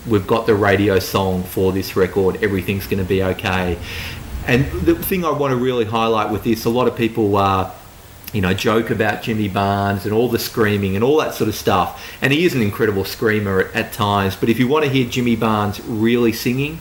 we've 0.06 0.28
got 0.28 0.46
the 0.46 0.54
radio 0.54 1.00
song 1.00 1.42
for 1.42 1.72
this 1.72 1.96
record. 1.96 2.40
Everything's 2.40 2.86
going 2.86 3.02
to 3.02 3.08
be 3.08 3.20
okay. 3.20 3.76
And 4.46 4.70
the 4.82 4.94
thing 4.94 5.24
I 5.24 5.32
want 5.32 5.50
to 5.50 5.56
really 5.56 5.86
highlight 5.86 6.30
with 6.30 6.44
this, 6.44 6.66
a 6.66 6.70
lot 6.70 6.86
of 6.86 6.96
people 6.96 7.36
uh, 7.36 7.68
you 8.32 8.40
know, 8.40 8.54
joke 8.54 8.90
about 8.90 9.22
Jimmy 9.22 9.48
Barnes 9.48 10.04
and 10.04 10.14
all 10.14 10.28
the 10.28 10.38
screaming 10.38 10.94
and 10.94 11.02
all 11.02 11.16
that 11.18 11.34
sort 11.34 11.48
of 11.48 11.56
stuff. 11.56 12.16
And 12.22 12.32
he 12.32 12.44
is 12.44 12.54
an 12.54 12.62
incredible 12.62 13.04
screamer 13.04 13.58
at, 13.58 13.74
at 13.74 13.92
times. 13.92 14.36
But 14.36 14.50
if 14.50 14.60
you 14.60 14.68
want 14.68 14.84
to 14.84 14.90
hear 14.92 15.04
Jimmy 15.08 15.34
Barnes 15.34 15.80
really 15.80 16.32
singing, 16.32 16.78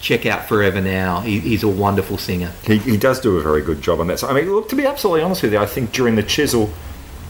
check 0.00 0.26
out 0.26 0.48
Forever 0.48 0.80
Now. 0.80 1.20
He, 1.20 1.40
he's 1.40 1.62
a 1.62 1.68
wonderful 1.68 2.18
singer. 2.18 2.52
He, 2.64 2.78
he 2.78 2.96
does 2.96 3.20
do 3.20 3.36
a 3.36 3.42
very 3.42 3.62
good 3.62 3.82
job 3.82 4.00
on 4.00 4.06
that. 4.08 4.18
So, 4.18 4.28
I 4.28 4.32
mean, 4.32 4.50
look, 4.50 4.68
to 4.70 4.76
be 4.76 4.86
absolutely 4.86 5.22
honest 5.22 5.42
with 5.42 5.52
you, 5.52 5.58
I 5.58 5.66
think 5.66 5.92
during 5.92 6.16
the 6.16 6.22
Chisel 6.22 6.70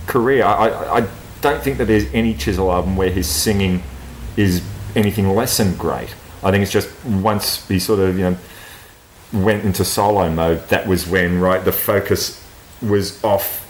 career, 0.07 0.45
I, 0.45 1.01
I, 1.01 1.09
don't 1.43 1.63
think 1.63 1.77
that 1.79 1.85
there's 1.85 2.13
any 2.15 2.35
Chisel 2.35 2.73
album 2.73 2.97
where 2.97 3.11
his 3.11 3.29
singing 3.29 3.83
is 4.37 4.63
anything 4.97 5.29
less 5.29 5.59
than 5.59 5.77
great. 5.77 6.15
I 6.43 6.51
think 6.51 6.63
it's 6.63 6.73
just 6.73 6.89
once 7.05 7.69
he 7.69 7.79
sort 7.79 8.01
of, 8.01 8.19
you 8.19 8.31
know, 8.31 8.37
went 9.33 9.65
into 9.65 9.85
solo 9.85 10.31
mode, 10.31 10.67
that 10.69 10.87
was 10.87 11.07
when, 11.07 11.39
right, 11.39 11.65
the 11.65 11.73
focus 11.73 12.43
was 12.83 13.23
off 13.23 13.63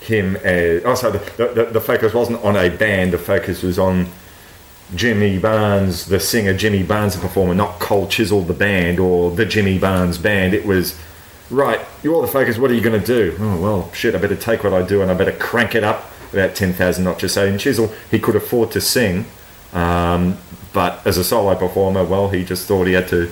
him 0.00 0.36
as. 0.36 0.82
Oh, 0.84 0.94
sorry, 0.94 1.18
the, 1.18 1.52
the, 1.54 1.64
the 1.66 1.80
focus 1.80 2.12
wasn't 2.12 2.44
on 2.44 2.56
a 2.56 2.68
band, 2.68 3.12
the 3.12 3.18
focus 3.18 3.62
was 3.62 3.78
on 3.78 4.08
Jimmy 4.94 5.38
Barnes, 5.38 6.06
the 6.06 6.20
singer 6.20 6.54
Jimmy 6.54 6.82
Barnes, 6.82 7.14
the 7.14 7.20
performer, 7.20 7.54
not 7.54 7.78
Cold 7.80 8.10
Chisel, 8.10 8.42
the 8.42 8.52
band, 8.52 8.98
or 9.00 9.30
the 9.30 9.46
Jimmy 9.46 9.78
Barnes 9.78 10.18
band. 10.18 10.52
It 10.54 10.66
was, 10.66 10.98
right, 11.50 11.80
you're 12.02 12.14
all 12.14 12.22
the 12.22 12.28
focus, 12.28 12.58
what 12.58 12.70
are 12.70 12.74
you 12.74 12.80
going 12.82 13.00
to 13.00 13.06
do? 13.06 13.36
Oh, 13.40 13.60
well, 13.60 13.92
shit, 13.92 14.14
I 14.14 14.18
better 14.18 14.36
take 14.36 14.64
what 14.64 14.72
I 14.74 14.82
do 14.82 15.00
and 15.02 15.10
I 15.10 15.14
better 15.14 15.32
crank 15.32 15.74
it 15.74 15.84
up 15.84 16.10
about 16.32 16.54
10,000 16.54 17.04
notches. 17.04 17.32
So 17.32 17.46
in 17.46 17.58
Chisel, 17.58 17.92
he 18.10 18.18
could 18.18 18.36
afford 18.36 18.70
to 18.72 18.80
sing, 18.80 19.24
um, 19.72 20.36
but 20.72 21.06
as 21.06 21.16
a 21.18 21.24
solo 21.24 21.54
performer, 21.54 22.04
well, 22.04 22.28
he 22.28 22.44
just 22.44 22.66
thought 22.68 22.86
he 22.86 22.92
had 22.94 23.08
to 23.08 23.30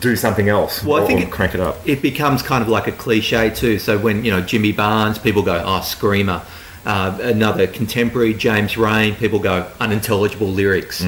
do 0.00 0.14
something 0.14 0.48
else 0.50 0.84
Well, 0.84 1.02
I 1.02 1.06
think 1.06 1.20
it- 1.22 1.30
crank 1.30 1.54
it 1.54 1.60
up. 1.60 1.78
It 1.86 2.02
becomes 2.02 2.42
kind 2.42 2.62
of 2.62 2.68
like 2.68 2.86
a 2.86 2.92
cliche 2.92 3.48
too. 3.50 3.78
So 3.78 3.96
when, 3.98 4.24
you 4.24 4.30
know, 4.30 4.42
Jimmy 4.42 4.72
Barnes, 4.72 5.18
people 5.18 5.42
go, 5.42 5.62
oh, 5.64 5.80
screamer. 5.80 6.42
Uh, 6.86 7.18
another 7.20 7.66
contemporary, 7.66 8.32
James 8.32 8.76
Reyne, 8.76 9.14
people 9.14 9.38
go, 9.38 9.70
unintelligible 9.80 10.48
lyrics. 10.48 11.04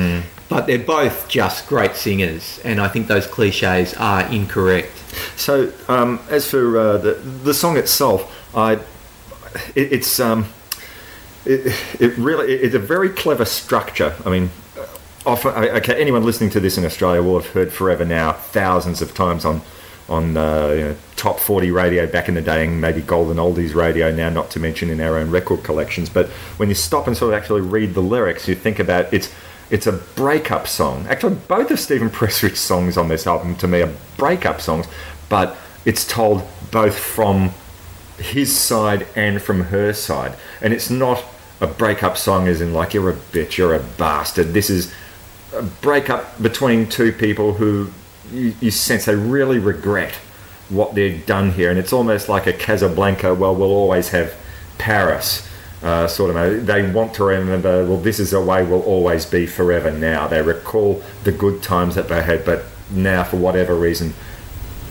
But 0.49 0.67
they're 0.67 0.79
both 0.79 1.29
just 1.29 1.67
great 1.67 1.97
singers. 1.97 2.61
And 2.63 2.79
I 2.79 2.89
think 2.89 3.07
those 3.07 3.27
cliches 3.27 3.95
are 3.95 4.31
incorrect. 4.31 4.93
So, 5.37 5.73
um, 5.89 6.21
as 6.29 6.49
for 6.49 6.79
uh, 6.79 6.99
the 6.99 7.13
the 7.15 7.55
song 7.55 7.77
itself, 7.77 8.31
I 8.55 8.75
it, 9.75 9.93
it's 9.93 10.21
um, 10.21 10.47
it, 11.45 11.75
it 12.01 12.17
really 12.19 12.53
it's 12.53 12.75
a 12.75 12.79
very 12.79 13.09
clever 13.09 13.45
structure. 13.45 14.15
I 14.25 14.31
mean, 14.31 14.51
uh, 14.79 14.87
often 15.27 15.53
okay, 15.53 16.01
anyone 16.01 16.25
listening 16.25 16.51
to 16.51 16.61
this 16.61 16.79
in 16.79 16.85
Australia 16.85 17.23
will 17.23 17.41
have 17.41 17.51
heard 17.53 17.73
"Forever 17.73 18.05
Now" 18.05 18.33
thousands 18.33 19.03
of 19.03 19.15
times 19.15 19.45
on 19.45 19.63
on 20.09 20.37
uh, 20.37 20.69
you 20.69 20.81
know, 20.81 20.97
top 21.17 21.39
40 21.39 21.71
radio 21.71 22.07
back 22.07 22.29
in 22.29 22.35
the 22.35 22.43
day 22.43 22.67
and 22.67 22.81
maybe 22.81 23.01
golden 23.01 23.37
oldies 23.37 23.75
radio 23.75 24.11
now 24.11 24.29
not 24.29 24.51
to 24.51 24.61
mention 24.61 24.91
in 24.91 25.01
our 25.01 25.17
own 25.17 25.31
record 25.31 25.63
collections 25.63 26.09
but 26.09 26.29
when 26.59 26.69
you 26.69 26.75
stop 26.75 27.07
and 27.07 27.17
sort 27.17 27.33
of 27.33 27.41
actually 27.41 27.61
read 27.61 27.95
the 27.95 28.01
lyrics 28.01 28.49
you 28.49 28.55
think 28.55 28.79
about 28.79 29.13
it's 29.13 29.33
it's 29.71 29.87
a 29.87 29.93
breakup 29.93 30.67
song 30.67 31.07
actually 31.09 31.35
both 31.47 31.71
of 31.71 31.79
Stephen 31.79 32.11
Prestwich's 32.11 32.59
songs 32.59 32.97
on 32.97 33.09
this 33.09 33.27
album 33.27 33.55
to 33.57 33.69
me 33.69 33.83
are 33.83 33.93
breakup 34.17 34.61
songs 34.61 34.87
but 35.29 35.57
it's 35.85 36.07
told 36.07 36.43
both 36.71 36.99
from 36.99 37.53
his 38.19 38.57
side 38.57 39.07
and 39.17 39.41
from 39.43 39.65
her 39.65 39.93
side. 39.93 40.35
And 40.61 40.73
it's 40.73 40.91
not 40.91 41.23
a 41.61 41.67
breakup 41.67 42.17
song 42.17 42.49
as 42.49 42.61
in 42.61 42.73
like 42.73 42.95
you're 42.95 43.11
a 43.11 43.15
bitch, 43.15 43.57
you're 43.57 43.75
a 43.75 43.81
bastard. 43.81 44.53
This 44.53 44.71
is 44.71 44.93
a 45.55 45.63
breakup 45.63 46.41
between 46.43 46.89
two 46.89 47.13
people 47.13 47.55
who 47.55 47.91
you, 48.33 48.71
sense 48.71 49.05
they 49.05 49.15
really 49.15 49.59
regret 49.59 50.15
what 50.69 50.95
they've 50.95 51.25
done 51.27 51.53
here. 51.53 51.71
And 51.71 51.79
it's 51.79 51.93
almost 51.93 52.29
like 52.29 52.47
a 52.47 52.53
Casablanca, 52.53 53.35
well, 53.35 53.55
we'll 53.55 53.73
always 53.73 54.09
have 54.11 54.35
Paris. 54.79 55.49
Uh, 55.83 56.07
sort 56.07 56.31
of, 56.31 56.37
uh, 56.37 56.65
they 56.65 56.89
want 56.93 57.13
to 57.15 57.25
remember. 57.25 57.85
Well, 57.85 57.99
this 57.99 58.21
is 58.21 58.31
the 58.31 58.41
way 58.41 58.65
we'll 58.65 58.83
always 58.83 59.27
be 59.27 59.47
forever. 59.47 59.91
Now 59.91 60.29
they 60.29 60.41
recall 60.41 61.03
the 61.25 61.33
good 61.33 61.61
times 61.61 61.97
that 61.97 62.09
they 62.09 62.23
had, 62.23 62.45
but 62.45 62.65
now 62.89 63.25
for 63.25 63.37
whatever 63.37 63.75
reason, 63.75 64.15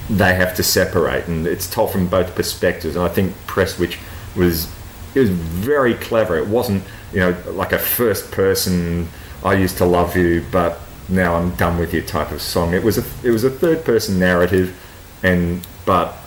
they 0.10 0.36
have 0.36 0.54
to 0.56 0.64
separate, 0.64 1.28
and 1.28 1.48
it's 1.48 1.70
told 1.70 1.92
from 1.92 2.08
both 2.08 2.36
perspectives. 2.36 2.98
And 2.98 3.06
I 3.06 3.08
think 3.08 3.34
Prestwich 3.48 3.98
was 4.36 4.70
it 5.16 5.22
was 5.22 5.30
very 5.30 5.94
clever. 5.94 6.38
It 6.38 6.48
wasn't 6.48 6.84
you 7.14 7.22
know 7.22 7.38
like 7.48 7.72
a 7.72 7.80
first 7.80 8.32
person 8.32 9.08
"I 9.46 9.54
used 9.54 9.78
to 9.78 9.86
love 9.86 10.18
you, 10.18 10.44
but 10.52 10.80
now 11.12 11.36
I'm 11.36 11.55
done 11.55 11.78
with 11.78 11.93
you" 11.93 12.01
type 12.01 12.32
of 12.32 12.41
song. 12.41 12.74
It 12.74 12.84
was 12.84 12.97
a 12.97 13.03
it 13.28 13.32
was 13.32 13.43
a 13.43 13.49
third 13.49 13.84
person 13.84 14.20
narrative, 14.20 14.76
and 15.24 15.66
but 15.86 16.18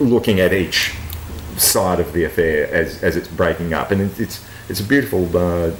looking 0.00 0.40
at 0.40 0.52
each 0.52 0.94
side 1.56 2.00
of 2.00 2.12
the 2.12 2.24
affair 2.24 2.72
as 2.72 3.02
as 3.02 3.16
it's 3.16 3.28
breaking 3.28 3.72
up, 3.72 3.90
and 3.90 4.00
it, 4.00 4.20
it's 4.20 4.44
it's 4.68 4.80
a 4.80 4.84
beautiful. 4.84 5.36
Uh, 5.36 5.72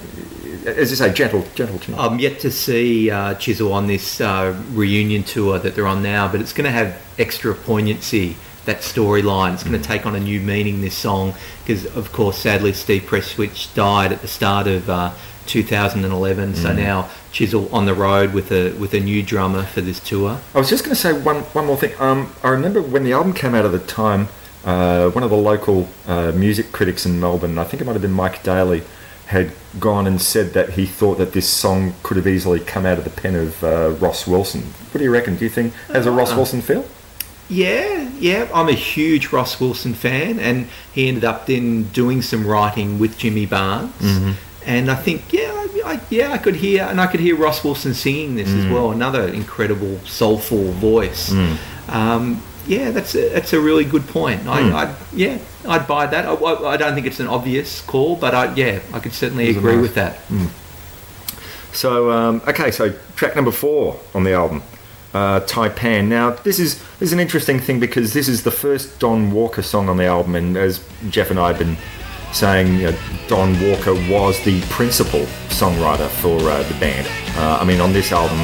as 0.66 0.90
you 0.90 0.96
say, 0.96 1.12
gentle, 1.12 1.44
gentle 1.56 1.78
tune. 1.78 1.96
I'm 1.96 2.20
yet 2.20 2.38
to 2.40 2.50
see 2.50 3.10
uh, 3.10 3.34
Chisel 3.34 3.72
on 3.72 3.88
this 3.88 4.20
uh, 4.20 4.56
reunion 4.70 5.24
tour 5.24 5.58
that 5.58 5.74
they're 5.74 5.88
on 5.88 6.04
now, 6.04 6.30
but 6.30 6.40
it's 6.40 6.52
going 6.52 6.66
to 6.66 6.70
have 6.70 7.00
extra 7.18 7.54
poignancy. 7.54 8.36
That 8.64 8.78
storyline, 8.78 9.54
it's 9.54 9.64
going 9.64 9.80
to 9.80 9.84
take 9.84 10.06
on 10.06 10.14
a 10.14 10.20
new 10.20 10.38
meaning. 10.38 10.82
This 10.82 10.96
song, 10.96 11.34
because 11.64 11.84
of 11.96 12.12
course, 12.12 12.38
sadly, 12.38 12.72
Steve 12.72 13.02
Prestwich 13.02 13.74
died 13.74 14.12
at 14.12 14.20
the 14.20 14.28
start 14.28 14.68
of 14.68 14.88
uh, 14.88 15.12
2011. 15.46 16.54
So 16.54 16.72
now 16.72 17.10
Chisel 17.32 17.74
on 17.74 17.86
the 17.86 17.94
road 17.94 18.32
with 18.34 18.52
a 18.52 18.72
with 18.72 18.94
a 18.94 19.00
new 19.00 19.22
drummer 19.22 19.64
for 19.64 19.80
this 19.80 19.98
tour. 20.00 20.40
I 20.54 20.58
was 20.58 20.68
just 20.68 20.84
going 20.84 20.94
to 20.94 21.00
say 21.00 21.12
one 21.12 21.40
one 21.54 21.66
more 21.66 21.76
thing. 21.76 21.94
Um, 21.98 22.32
I 22.42 22.48
remember 22.50 22.80
when 22.82 23.04
the 23.04 23.12
album 23.12 23.32
came 23.32 23.54
out 23.54 23.64
at 23.64 23.72
the 23.72 23.78
time, 23.78 24.28
uh, 24.64 25.10
one 25.10 25.24
of 25.24 25.30
the 25.30 25.36
local 25.36 25.88
uh, 26.06 26.32
music 26.32 26.72
critics 26.72 27.06
in 27.06 27.18
Melbourne, 27.18 27.58
I 27.58 27.64
think 27.64 27.80
it 27.80 27.84
might 27.84 27.94
have 27.94 28.02
been 28.02 28.12
Mike 28.12 28.42
Daly, 28.42 28.82
had 29.26 29.52
gone 29.80 30.06
and 30.06 30.20
said 30.20 30.52
that 30.52 30.70
he 30.70 30.84
thought 30.84 31.16
that 31.18 31.32
this 31.32 31.48
song 31.48 31.94
could 32.02 32.18
have 32.18 32.26
easily 32.26 32.60
come 32.60 32.84
out 32.84 32.98
of 32.98 33.04
the 33.04 33.10
pen 33.10 33.34
of 33.34 33.64
uh, 33.64 33.90
Ross 33.98 34.26
Wilson. 34.26 34.60
What 34.90 34.98
do 34.98 35.04
you 35.04 35.10
reckon? 35.12 35.36
Do 35.36 35.44
you 35.44 35.50
think 35.50 35.72
has 35.88 36.06
a 36.06 36.10
Ross 36.10 36.34
Wilson 36.34 36.60
feel? 36.60 36.84
Yeah, 37.48 38.08
yeah, 38.18 38.48
I'm 38.54 38.68
a 38.68 38.72
huge 38.74 39.32
Ross 39.32 39.58
Wilson 39.60 39.94
fan, 39.94 40.38
and 40.38 40.68
he 40.92 41.08
ended 41.08 41.24
up 41.24 41.46
then 41.46 41.84
doing 41.84 42.22
some 42.22 42.46
writing 42.46 42.98
with 42.98 43.18
Jimmy 43.18 43.46
Barnes. 43.46 43.92
And 44.64 44.90
I 44.90 44.94
think, 44.94 45.32
yeah, 45.32 45.61
I, 45.84 46.00
yeah, 46.10 46.32
I 46.32 46.38
could 46.38 46.56
hear, 46.56 46.84
and 46.84 47.00
I 47.00 47.06
could 47.06 47.20
hear 47.20 47.36
Ross 47.36 47.62
Wilson 47.64 47.94
singing 47.94 48.36
this 48.36 48.48
as 48.48 48.66
well. 48.66 48.90
Another 48.92 49.28
incredible 49.28 49.98
soulful 50.04 50.72
voice. 50.72 51.32
Um, 51.88 52.42
yeah, 52.66 52.90
that's 52.92 53.14
a, 53.14 53.28
that's 53.30 53.52
a 53.52 53.60
really 53.60 53.84
good 53.84 54.06
point. 54.06 54.46
I, 54.46 54.62
Hmm. 54.62 54.74
I 54.76 54.94
yeah, 55.12 55.38
I'd 55.66 55.86
buy 55.86 56.06
that. 56.06 56.26
I, 56.26 56.34
I, 56.34 56.76
don't 56.76 56.94
think 56.94 57.06
it's 57.06 57.18
an 57.20 57.26
obvious 57.26 57.80
call, 57.82 58.14
but 58.16 58.34
I, 58.34 58.54
yeah, 58.54 58.80
I 58.92 59.00
could 59.00 59.12
certainly 59.12 59.48
are 59.48 59.58
agree 59.58 59.74
nice. 59.74 59.82
with 59.82 59.94
that. 59.96 60.18
So 61.72 62.10
um, 62.10 62.42
okay, 62.46 62.70
so 62.70 62.92
track 63.16 63.34
number 63.34 63.50
four 63.50 63.98
on 64.14 64.24
the 64.24 64.32
album, 64.34 64.62
uh, 65.14 65.40
Taipan. 65.40 66.06
Now 66.06 66.30
this 66.30 66.58
is 66.60 66.78
this 66.98 67.08
is 67.08 67.12
an 67.12 67.20
interesting 67.20 67.58
thing 67.58 67.80
because 67.80 68.12
this 68.12 68.28
is 68.28 68.42
the 68.44 68.50
first 68.50 68.98
Don 69.00 69.32
Walker 69.32 69.62
song 69.62 69.88
on 69.88 69.96
the 69.96 70.04
album, 70.06 70.34
and 70.34 70.56
as 70.56 70.84
Jeff 71.08 71.30
and 71.30 71.40
I 71.40 71.48
have 71.48 71.58
been 71.58 71.76
saying, 72.32 72.78
you 72.78 72.90
know, 72.90 72.98
Don 73.28 73.52
Walker 73.60 73.94
was 74.10 74.42
the 74.44 74.60
principal 74.62 75.20
songwriter 75.48 76.08
for 76.08 76.38
uh, 76.38 76.62
the 76.64 76.74
band. 76.80 77.06
Uh, 77.36 77.58
I 77.60 77.64
mean, 77.64 77.80
on 77.80 77.92
this 77.92 78.12
album, 78.12 78.38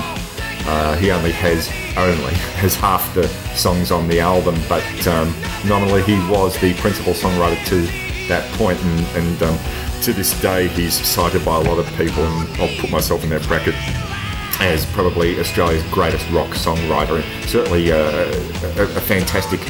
uh, 0.66 0.97
he 0.97 1.11
only 1.11 1.32
has 1.32 1.68
only 1.97 2.34
has 2.62 2.74
half 2.74 3.14
the 3.14 3.26
songs 3.57 3.91
on 3.91 4.07
the 4.09 4.20
album, 4.20 4.57
but 4.68 4.84
um, 5.07 5.34
nominally 5.66 6.03
he 6.03 6.18
was 6.30 6.59
the 6.61 6.74
principal 6.74 7.12
songwriter 7.12 7.62
to 7.66 8.28
that 8.28 8.49
point, 8.59 8.78
and, 8.80 9.07
and 9.16 9.43
um, 9.43 9.59
to 10.03 10.12
this 10.12 10.39
day 10.41 10.68
he's 10.68 10.95
cited 10.95 11.45
by 11.45 11.57
a 11.57 11.61
lot 11.61 11.78
of 11.78 11.86
people, 11.97 12.22
and 12.24 12.61
I'll 12.61 12.80
put 12.80 12.91
myself 12.91 13.24
in 13.24 13.30
that 13.30 13.47
bracket 13.47 13.74
as 14.61 14.84
probably 14.86 15.39
Australia's 15.39 15.84
greatest 15.91 16.28
rock 16.30 16.51
songwriter, 16.51 17.22
and 17.22 17.49
certainly 17.49 17.91
uh, 17.93 17.97
a, 17.97 18.82
a 18.82 19.01
fantastic 19.01 19.61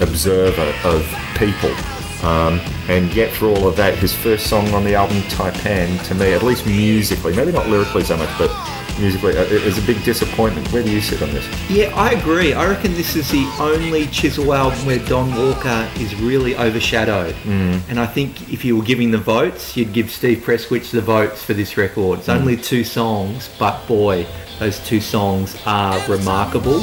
observer 0.00 0.74
of 0.84 1.06
people. 1.36 1.97
Um, 2.22 2.60
and 2.88 3.12
yet, 3.14 3.32
for 3.32 3.46
all 3.46 3.68
of 3.68 3.76
that, 3.76 3.96
his 3.96 4.14
first 4.14 4.48
song 4.48 4.68
on 4.74 4.84
the 4.84 4.94
album, 4.94 5.18
Taipan, 5.22 6.04
to 6.08 6.14
me, 6.14 6.32
at 6.32 6.42
least 6.42 6.66
musically, 6.66 7.34
maybe 7.34 7.52
not 7.52 7.68
lyrically 7.68 8.02
so 8.02 8.16
much, 8.16 8.30
but 8.38 8.50
musically, 8.98 9.36
uh, 9.36 9.42
it 9.42 9.52
is 9.52 9.78
a 9.78 9.86
big 9.86 10.02
disappointment. 10.04 10.70
Where 10.72 10.82
do 10.82 10.90
you 10.90 11.00
sit 11.00 11.22
on 11.22 11.30
this? 11.30 11.46
Yeah, 11.70 11.94
I 11.94 12.10
agree. 12.10 12.54
I 12.54 12.66
reckon 12.66 12.94
this 12.94 13.14
is 13.14 13.30
the 13.30 13.48
only 13.60 14.06
Chisel 14.08 14.52
album 14.52 14.84
where 14.84 14.98
Don 14.98 15.34
Walker 15.34 15.88
is 15.98 16.14
really 16.16 16.56
overshadowed. 16.56 17.34
Mm. 17.44 17.80
And 17.88 18.00
I 18.00 18.06
think 18.06 18.52
if 18.52 18.64
you 18.64 18.76
were 18.76 18.84
giving 18.84 19.10
the 19.10 19.18
votes, 19.18 19.76
you'd 19.76 19.92
give 19.92 20.10
Steve 20.10 20.38
Prestwich 20.38 20.90
the 20.90 21.00
votes 21.00 21.42
for 21.42 21.54
this 21.54 21.76
record. 21.76 22.20
It's 22.20 22.28
only 22.28 22.56
two 22.56 22.82
songs, 22.82 23.48
but 23.58 23.86
boy, 23.86 24.26
those 24.58 24.84
two 24.84 25.00
songs 25.00 25.56
are 25.66 26.00
remarkable. 26.08 26.80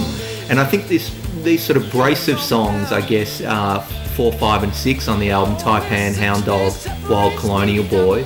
And 0.50 0.60
I 0.60 0.66
think 0.66 0.88
this 0.88 1.14
these 1.44 1.64
sort 1.64 1.78
of 1.78 1.92
brace 1.92 2.28
of 2.28 2.40
songs, 2.40 2.92
I 2.92 3.02
guess, 3.02 3.42
uh, 3.42 3.86
four, 4.16 4.32
five, 4.34 4.64
and 4.64 4.74
six 4.74 5.08
on 5.08 5.20
the 5.20 5.32
album, 5.32 5.56
Taipan, 5.58 6.16
Hound 6.16 6.46
Dog, 6.46 6.74
Wild 7.10 7.38
Colonial 7.38 7.84
Boy, 7.86 8.26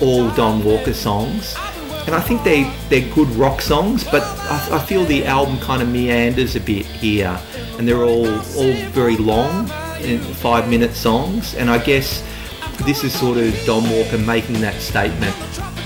all 0.00 0.30
Don 0.30 0.64
Walker 0.64 0.92
songs 0.92 1.56
and 2.06 2.14
I 2.14 2.20
think 2.20 2.42
they 2.42 2.64
they're 2.88 3.08
good 3.14 3.28
rock 3.30 3.60
songs, 3.60 4.04
but 4.04 4.22
I, 4.22 4.68
I 4.72 4.78
feel 4.80 5.04
the 5.04 5.24
album 5.24 5.58
kind 5.58 5.82
of 5.82 5.88
meanders 5.88 6.56
a 6.56 6.60
bit 6.60 6.84
here, 6.84 7.38
and 7.78 7.86
they're 7.86 8.04
all 8.04 8.28
all 8.28 8.72
very 8.90 9.16
long, 9.16 9.66
five 10.36 10.68
minute 10.68 10.94
songs, 10.94 11.54
and 11.54 11.70
I 11.70 11.78
guess 11.82 12.24
this 12.84 13.04
is 13.04 13.12
sort 13.12 13.38
of 13.38 13.56
Don 13.64 13.88
Walker 13.88 14.18
making 14.18 14.60
that 14.62 14.80
statement: 14.80 15.34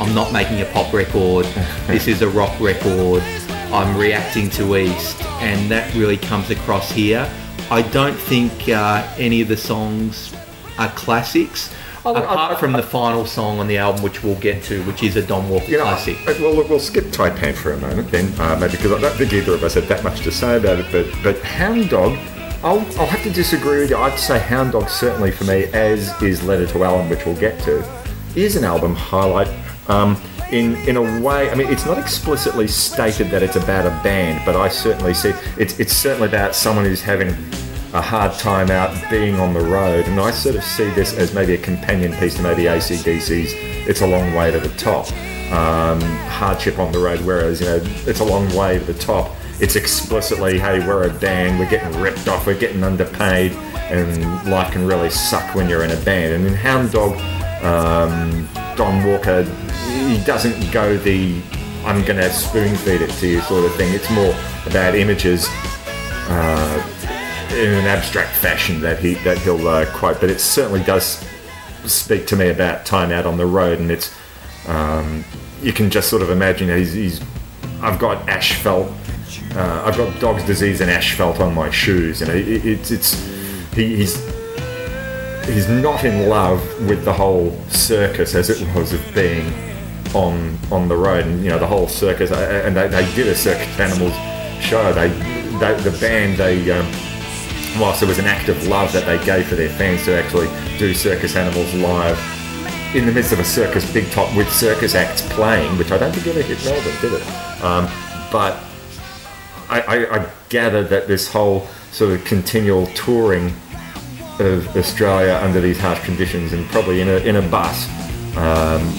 I'm 0.00 0.14
not 0.14 0.32
making 0.32 0.62
a 0.62 0.66
pop 0.66 0.92
record. 0.92 1.44
this 1.86 2.06
is 2.06 2.22
a 2.22 2.28
rock 2.28 2.58
record. 2.60 3.22
I'm 3.72 3.96
reacting 3.96 4.48
to 4.50 4.76
East, 4.76 5.22
and 5.42 5.70
that 5.70 5.92
really 5.94 6.16
comes 6.16 6.50
across 6.50 6.90
here. 6.90 7.30
I 7.70 7.82
don't 7.82 8.16
think 8.16 8.68
uh, 8.68 9.06
any 9.18 9.40
of 9.40 9.48
the 9.48 9.56
songs 9.56 10.32
are 10.78 10.88
classics. 10.90 11.72
I- 12.04 12.10
Apart 12.10 12.52
I- 12.56 12.60
from 12.60 12.72
the 12.72 12.82
final 12.82 13.26
song 13.26 13.58
on 13.58 13.66
the 13.66 13.78
album, 13.78 14.02
which 14.04 14.22
we'll 14.22 14.36
get 14.36 14.62
to, 14.64 14.82
which 14.84 15.02
is 15.02 15.16
a 15.16 15.22
Don 15.22 15.48
Walker 15.48 15.66
You 15.66 15.78
know, 15.78 15.82
classic. 15.84 16.16
well, 16.40 16.54
look, 16.54 16.68
we'll 16.68 16.78
skip 16.78 17.06
Taipan 17.06 17.54
for 17.54 17.72
a 17.72 17.76
moment 17.78 18.10
then, 18.12 18.32
uh, 18.38 18.56
maybe 18.60 18.72
because 18.76 18.92
I 18.92 19.00
don't 19.00 19.14
think 19.16 19.32
either 19.32 19.54
of 19.54 19.64
us 19.64 19.74
had 19.74 19.84
that 19.84 20.04
much 20.04 20.20
to 20.20 20.30
say 20.30 20.56
about 20.56 20.78
it. 20.78 20.86
But 20.92 21.06
but 21.24 21.42
Hound 21.42 21.88
Dog, 21.90 22.16
I'll, 22.62 22.78
I'll 23.00 23.06
have 23.06 23.22
to 23.24 23.30
disagree 23.30 23.80
with 23.80 23.90
you. 23.90 23.96
I'd 23.96 24.18
say 24.20 24.38
Hound 24.38 24.72
Dog 24.72 24.88
certainly 24.88 25.32
for 25.32 25.44
me, 25.44 25.64
as 25.72 26.10
is 26.22 26.44
Letter 26.44 26.66
to 26.68 26.84
Alan, 26.84 27.08
which 27.10 27.26
we'll 27.26 27.34
get 27.40 27.58
to, 27.62 27.84
is 28.36 28.54
an 28.54 28.62
album 28.62 28.94
highlight. 28.94 29.48
Um, 29.88 30.20
in 30.52 30.76
in 30.88 30.96
a 30.96 31.20
way, 31.20 31.50
I 31.50 31.54
mean, 31.54 31.68
it's 31.68 31.86
not 31.86 31.98
explicitly 31.98 32.68
stated 32.68 33.30
that 33.30 33.42
it's 33.42 33.56
about 33.56 33.86
a 33.86 33.90
band, 34.02 34.42
but 34.46 34.56
I 34.56 34.68
certainly 34.68 35.14
see 35.14 35.32
it's 35.58 35.78
it's 35.80 35.92
certainly 35.92 36.28
about 36.28 36.54
someone 36.54 36.84
who's 36.84 37.02
having 37.02 37.34
a 37.92 38.02
hard 38.02 38.32
time 38.34 38.70
out 38.70 38.92
being 39.10 39.36
on 39.36 39.54
the 39.54 39.60
road. 39.60 40.06
And 40.06 40.20
I 40.20 40.30
sort 40.30 40.56
of 40.56 40.64
see 40.64 40.90
this 40.90 41.14
as 41.14 41.34
maybe 41.34 41.54
a 41.54 41.58
companion 41.58 42.12
piece 42.14 42.34
to 42.36 42.42
maybe 42.42 42.64
ACDC's 42.64 43.52
It's 43.88 44.02
a 44.02 44.06
Long 44.06 44.34
Way 44.34 44.50
to 44.50 44.60
the 44.60 44.68
Top. 44.76 45.10
Um, 45.52 46.00
hardship 46.28 46.78
on 46.78 46.90
the 46.90 46.98
road, 46.98 47.20
whereas, 47.20 47.60
you 47.60 47.66
know, 47.66 47.80
It's 48.06 48.20
a 48.20 48.24
Long 48.24 48.52
Way 48.54 48.78
to 48.80 48.84
the 48.84 48.94
Top. 48.94 49.30
It's 49.60 49.76
explicitly, 49.76 50.58
hey, 50.58 50.86
we're 50.86 51.08
a 51.08 51.12
band, 51.14 51.58
we're 51.58 51.70
getting 51.70 51.98
ripped 52.00 52.28
off, 52.28 52.46
we're 52.46 52.58
getting 52.58 52.82
underpaid, 52.82 53.52
and 53.52 54.50
life 54.50 54.72
can 54.72 54.86
really 54.86 55.08
suck 55.08 55.54
when 55.54 55.68
you're 55.68 55.84
in 55.84 55.92
a 55.92 56.00
band. 56.04 56.34
And 56.34 56.46
in 56.46 56.52
Hound 56.52 56.92
Dog, 56.92 57.16
um, 57.64 58.46
Don 58.76 59.04
Walker, 59.04 59.42
he 59.88 60.22
doesn't 60.24 60.70
go 60.70 60.96
the 60.96 61.40
I'm 61.84 62.04
going 62.04 62.18
to 62.18 62.30
spoon 62.30 62.74
feed 62.76 63.00
it 63.00 63.10
to 63.10 63.28
you 63.28 63.40
sort 63.42 63.64
of 63.64 63.74
thing. 63.76 63.94
It's 63.94 64.10
more 64.10 64.34
about 64.66 64.94
images 64.96 65.46
uh, 66.28 66.82
in 67.52 67.70
an 67.70 67.86
abstract 67.86 68.36
fashion 68.36 68.80
that 68.80 68.98
he 68.98 69.14
that 69.14 69.38
he'll 69.38 69.66
uh, 69.66 69.86
quote, 69.96 70.20
but 70.20 70.28
it 70.28 70.40
certainly 70.40 70.82
does 70.82 71.24
speak 71.84 72.26
to 72.26 72.36
me 72.36 72.50
about 72.50 72.84
time 72.84 73.12
out 73.12 73.24
on 73.24 73.36
the 73.36 73.46
road, 73.46 73.78
and 73.78 73.90
it's 73.90 74.12
um, 74.66 75.24
you 75.62 75.72
can 75.72 75.90
just 75.90 76.10
sort 76.10 76.22
of 76.22 76.30
imagine 76.30 76.68
he's, 76.76 76.92
he's 76.92 77.20
I've 77.80 77.98
got 78.00 78.28
asphalt, 78.28 78.90
uh, 79.54 79.82
I've 79.86 79.96
got 79.96 80.18
dog's 80.20 80.44
disease 80.44 80.80
and 80.80 80.90
asphalt 80.90 81.38
on 81.40 81.54
my 81.54 81.70
shoes, 81.70 82.20
and 82.20 82.30
it, 82.30 82.66
it's 82.66 82.90
it's 82.90 83.14
he, 83.74 83.96
he's 83.96 84.35
he's 85.46 85.68
not 85.68 86.04
in 86.04 86.28
love 86.28 86.60
with 86.88 87.04
the 87.04 87.12
whole 87.12 87.56
circus 87.68 88.34
as 88.34 88.50
it 88.50 88.60
was 88.74 88.92
of 88.92 89.14
being 89.14 89.52
on 90.14 90.58
on 90.70 90.88
the 90.88 90.96
road, 90.96 91.26
and 91.26 91.42
you 91.42 91.50
know 91.50 91.58
the 91.58 91.66
whole 91.66 91.88
circus, 91.88 92.30
and 92.30 92.76
they, 92.76 92.88
they 92.88 93.14
did 93.14 93.26
a 93.28 93.34
circus 93.34 93.78
animals 93.78 94.14
show. 94.62 94.92
They, 94.92 95.08
they 95.58 95.74
the 95.82 95.96
band 96.00 96.36
they. 96.38 96.70
Um, 96.70 96.86
whilst 97.78 98.02
it 98.02 98.08
was 98.08 98.18
an 98.18 98.26
act 98.26 98.48
of 98.48 98.66
love 98.66 98.92
that 98.92 99.04
they 99.04 99.22
gave 99.24 99.46
for 99.46 99.54
their 99.54 99.68
fans 99.68 100.04
to 100.04 100.16
actually 100.16 100.48
do 100.78 100.94
Circus 100.94 101.36
Animals 101.36 101.72
live 101.74 102.18
in 102.94 103.04
the 103.04 103.12
midst 103.12 103.32
of 103.32 103.38
a 103.38 103.44
circus 103.44 103.90
big 103.92 104.10
top 104.10 104.34
with 104.36 104.50
circus 104.50 104.94
acts 104.94 105.20
playing, 105.34 105.76
which 105.76 105.90
I 105.90 105.98
don't 105.98 106.12
think 106.12 106.26
ever 106.26 106.40
hit 106.40 106.64
Melbourne, 106.64 107.00
did 107.00 107.12
it? 107.12 107.62
Um, 107.62 107.84
but 108.32 108.62
I, 109.68 109.80
I, 109.80 110.20
I 110.20 110.30
gather 110.48 110.82
that 110.84 111.08
this 111.08 111.30
whole 111.30 111.66
sort 111.90 112.12
of 112.12 112.24
continual 112.24 112.86
touring 112.88 113.52
of 114.40 114.76
Australia 114.76 115.38
under 115.42 115.60
these 115.60 115.78
harsh 115.78 116.00
conditions 116.04 116.52
and 116.52 116.66
probably 116.68 117.00
in 117.00 117.08
a, 117.08 117.16
in 117.18 117.36
a 117.36 117.42
bus 117.42 117.88
um, 118.36 118.92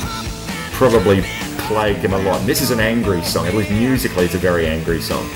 probably 0.72 1.22
plagued 1.68 2.00
him 2.00 2.14
a 2.14 2.18
lot. 2.20 2.40
And 2.40 2.50
this 2.50 2.62
is 2.62 2.72
an 2.72 2.80
angry 2.80 3.22
song, 3.24 3.48
at 3.48 3.54
least 3.54 3.72
musically, 3.72 4.26
it's 4.26 4.36
a 4.36 4.40
very 4.40 4.68
angry 4.68 5.02
song. 5.02 5.30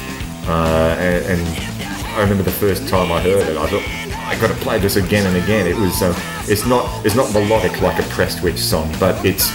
Uh, 0.47 0.95
and, 0.99 1.39
and 1.39 1.82
I 2.16 2.22
remember 2.22 2.43
the 2.43 2.52
first 2.52 2.88
time 2.88 3.12
I 3.12 3.22
heard 3.22 3.47
it, 3.47 3.58
I 3.58 3.68
thought 3.68 4.02
I 4.28 4.39
got 4.39 4.47
to 4.47 4.64
play 4.64 4.80
this 4.80 4.95
again 4.95 5.26
and 5.28 5.43
again. 5.43 5.68
It 5.68 5.76
was 5.76 6.02
um, 6.02 6.16
it's 6.49 6.66
not 6.66 7.06
it's 7.06 7.16
not 7.16 7.32
melodic 7.34 7.82
like 7.82 7.99
a 7.99 8.04
Prestwich 8.04 8.58
song, 8.58 8.93
but 8.99 9.24
it's 9.26 9.52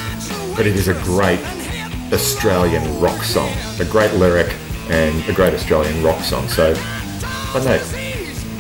but 0.55 0.67
it 0.67 0.77
is 0.77 0.89
a 0.89 0.95
great 1.03 1.41
Australian 2.13 3.01
rock 3.01 3.23
song, 3.23 3.53
a 3.81 3.85
great 3.85 4.13
lyric 4.15 4.55
and 4.89 5.29
a 5.29 5.33
great 5.33 5.55
Australian 5.55 6.05
rock 6.05 6.21
song. 6.23 6.47
So 6.49 6.75
I 7.55 7.65
know. 7.65 8.06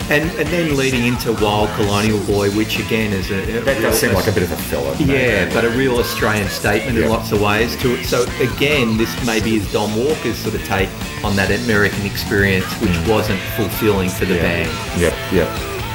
And, 0.09 0.31
and 0.39 0.49
then 0.51 0.77
leading 0.77 1.05
into 1.05 1.33
Wild 1.33 1.69
Colonial 1.71 2.21
Boy, 2.27 2.51
which 2.53 2.79
again 2.79 3.13
is 3.13 3.31
a, 3.33 3.43
a 3.59 3.61
That 3.63 3.79
real- 3.79 3.91
does 3.91 3.99
seem 3.99 4.13
like 4.13 4.29
a 4.29 4.33
bit 4.33 4.45
of 4.45 4.53
a 4.53 4.57
filler. 4.57 4.93
doesn't? 4.93 5.09
Yeah, 5.09 5.53
but 5.53 5.65
a 5.65 5.71
real 5.71 5.97
Australian 5.99 6.49
statement 6.49 6.97
Yeah. 6.97 7.05
in 7.07 7.11
lots 7.11 7.33
of 7.33 7.41
ways 7.41 7.75
to 7.83 7.95
it. 7.97 8.05
So 8.07 8.23
again, 8.41 8.97
this 8.97 9.11
maybe 9.27 9.57
is 9.57 9.71
Don 9.73 9.93
Walker's 9.97 10.39
sort 10.39 10.55
of 10.55 10.65
take 10.65 10.89
on 11.25 11.35
that 11.37 11.51
American 11.65 12.07
experience, 12.07 12.67
which 12.81 12.97
wasn't 13.09 13.41
fulfilling 13.57 14.09
for 14.09 14.27
the 14.27 14.35
Mm. 14.35 14.37
Yeah. 14.37 14.43
band, 14.43 15.01
Yep, 15.01 15.15
yep. 15.33 15.49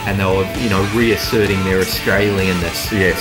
and 0.08 0.20
they 0.20 0.26
were 0.26 0.46
you 0.60 0.70
know 0.70 0.84
reasserting 0.94 1.64
their 1.64 1.80
Australianness. 1.80 2.92
Yes. 2.92 3.20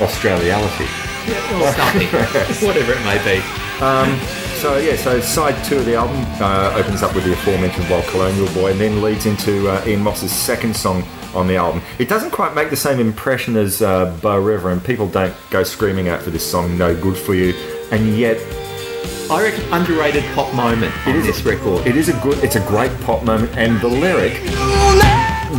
Australiality. 0.00 0.88
or 1.26 1.72
something, 1.72 2.06
whatever 2.66 2.92
it 2.92 3.02
may 3.04 3.18
be. 3.24 3.42
Um, 3.84 4.18
so 4.66 4.78
yeah, 4.78 4.96
so 4.96 5.20
side 5.20 5.64
two 5.64 5.78
of 5.78 5.84
the 5.84 5.94
album 5.94 6.16
uh, 6.42 6.74
opens 6.76 7.00
up 7.00 7.14
with 7.14 7.22
the 7.22 7.32
aforementioned 7.32 7.88
Wild 7.88 8.04
Colonial 8.06 8.52
Boy, 8.52 8.72
and 8.72 8.80
then 8.80 9.00
leads 9.00 9.24
into 9.24 9.68
uh, 9.68 9.84
Ian 9.86 10.02
Moss's 10.02 10.32
second 10.32 10.74
song 10.74 11.04
on 11.36 11.46
the 11.46 11.54
album. 11.54 11.80
It 12.00 12.08
doesn't 12.08 12.32
quite 12.32 12.52
make 12.52 12.70
the 12.70 12.76
same 12.76 12.98
impression 12.98 13.56
as 13.56 13.80
uh, 13.80 14.18
Bow 14.20 14.40
River, 14.40 14.70
and 14.72 14.84
people 14.84 15.06
don't 15.06 15.32
go 15.50 15.62
screaming 15.62 16.08
out 16.08 16.20
for 16.20 16.30
this 16.30 16.44
song 16.44 16.76
"No 16.76 17.00
Good 17.00 17.16
for 17.16 17.32
You," 17.32 17.54
and 17.92 18.18
yet 18.18 18.38
I 19.30 19.40
reckon 19.40 19.72
underrated 19.72 20.24
pop 20.34 20.52
moment 20.52 20.92
on 21.06 21.22
this 21.22 21.42
record. 21.42 21.86
it 21.86 21.96
is 21.96 22.08
a 22.08 22.20
good, 22.20 22.42
it's 22.42 22.56
a 22.56 22.66
great 22.66 22.90
pop 23.02 23.22
moment, 23.22 23.56
and 23.56 23.80
the 23.80 23.88
lyric. 23.88 24.32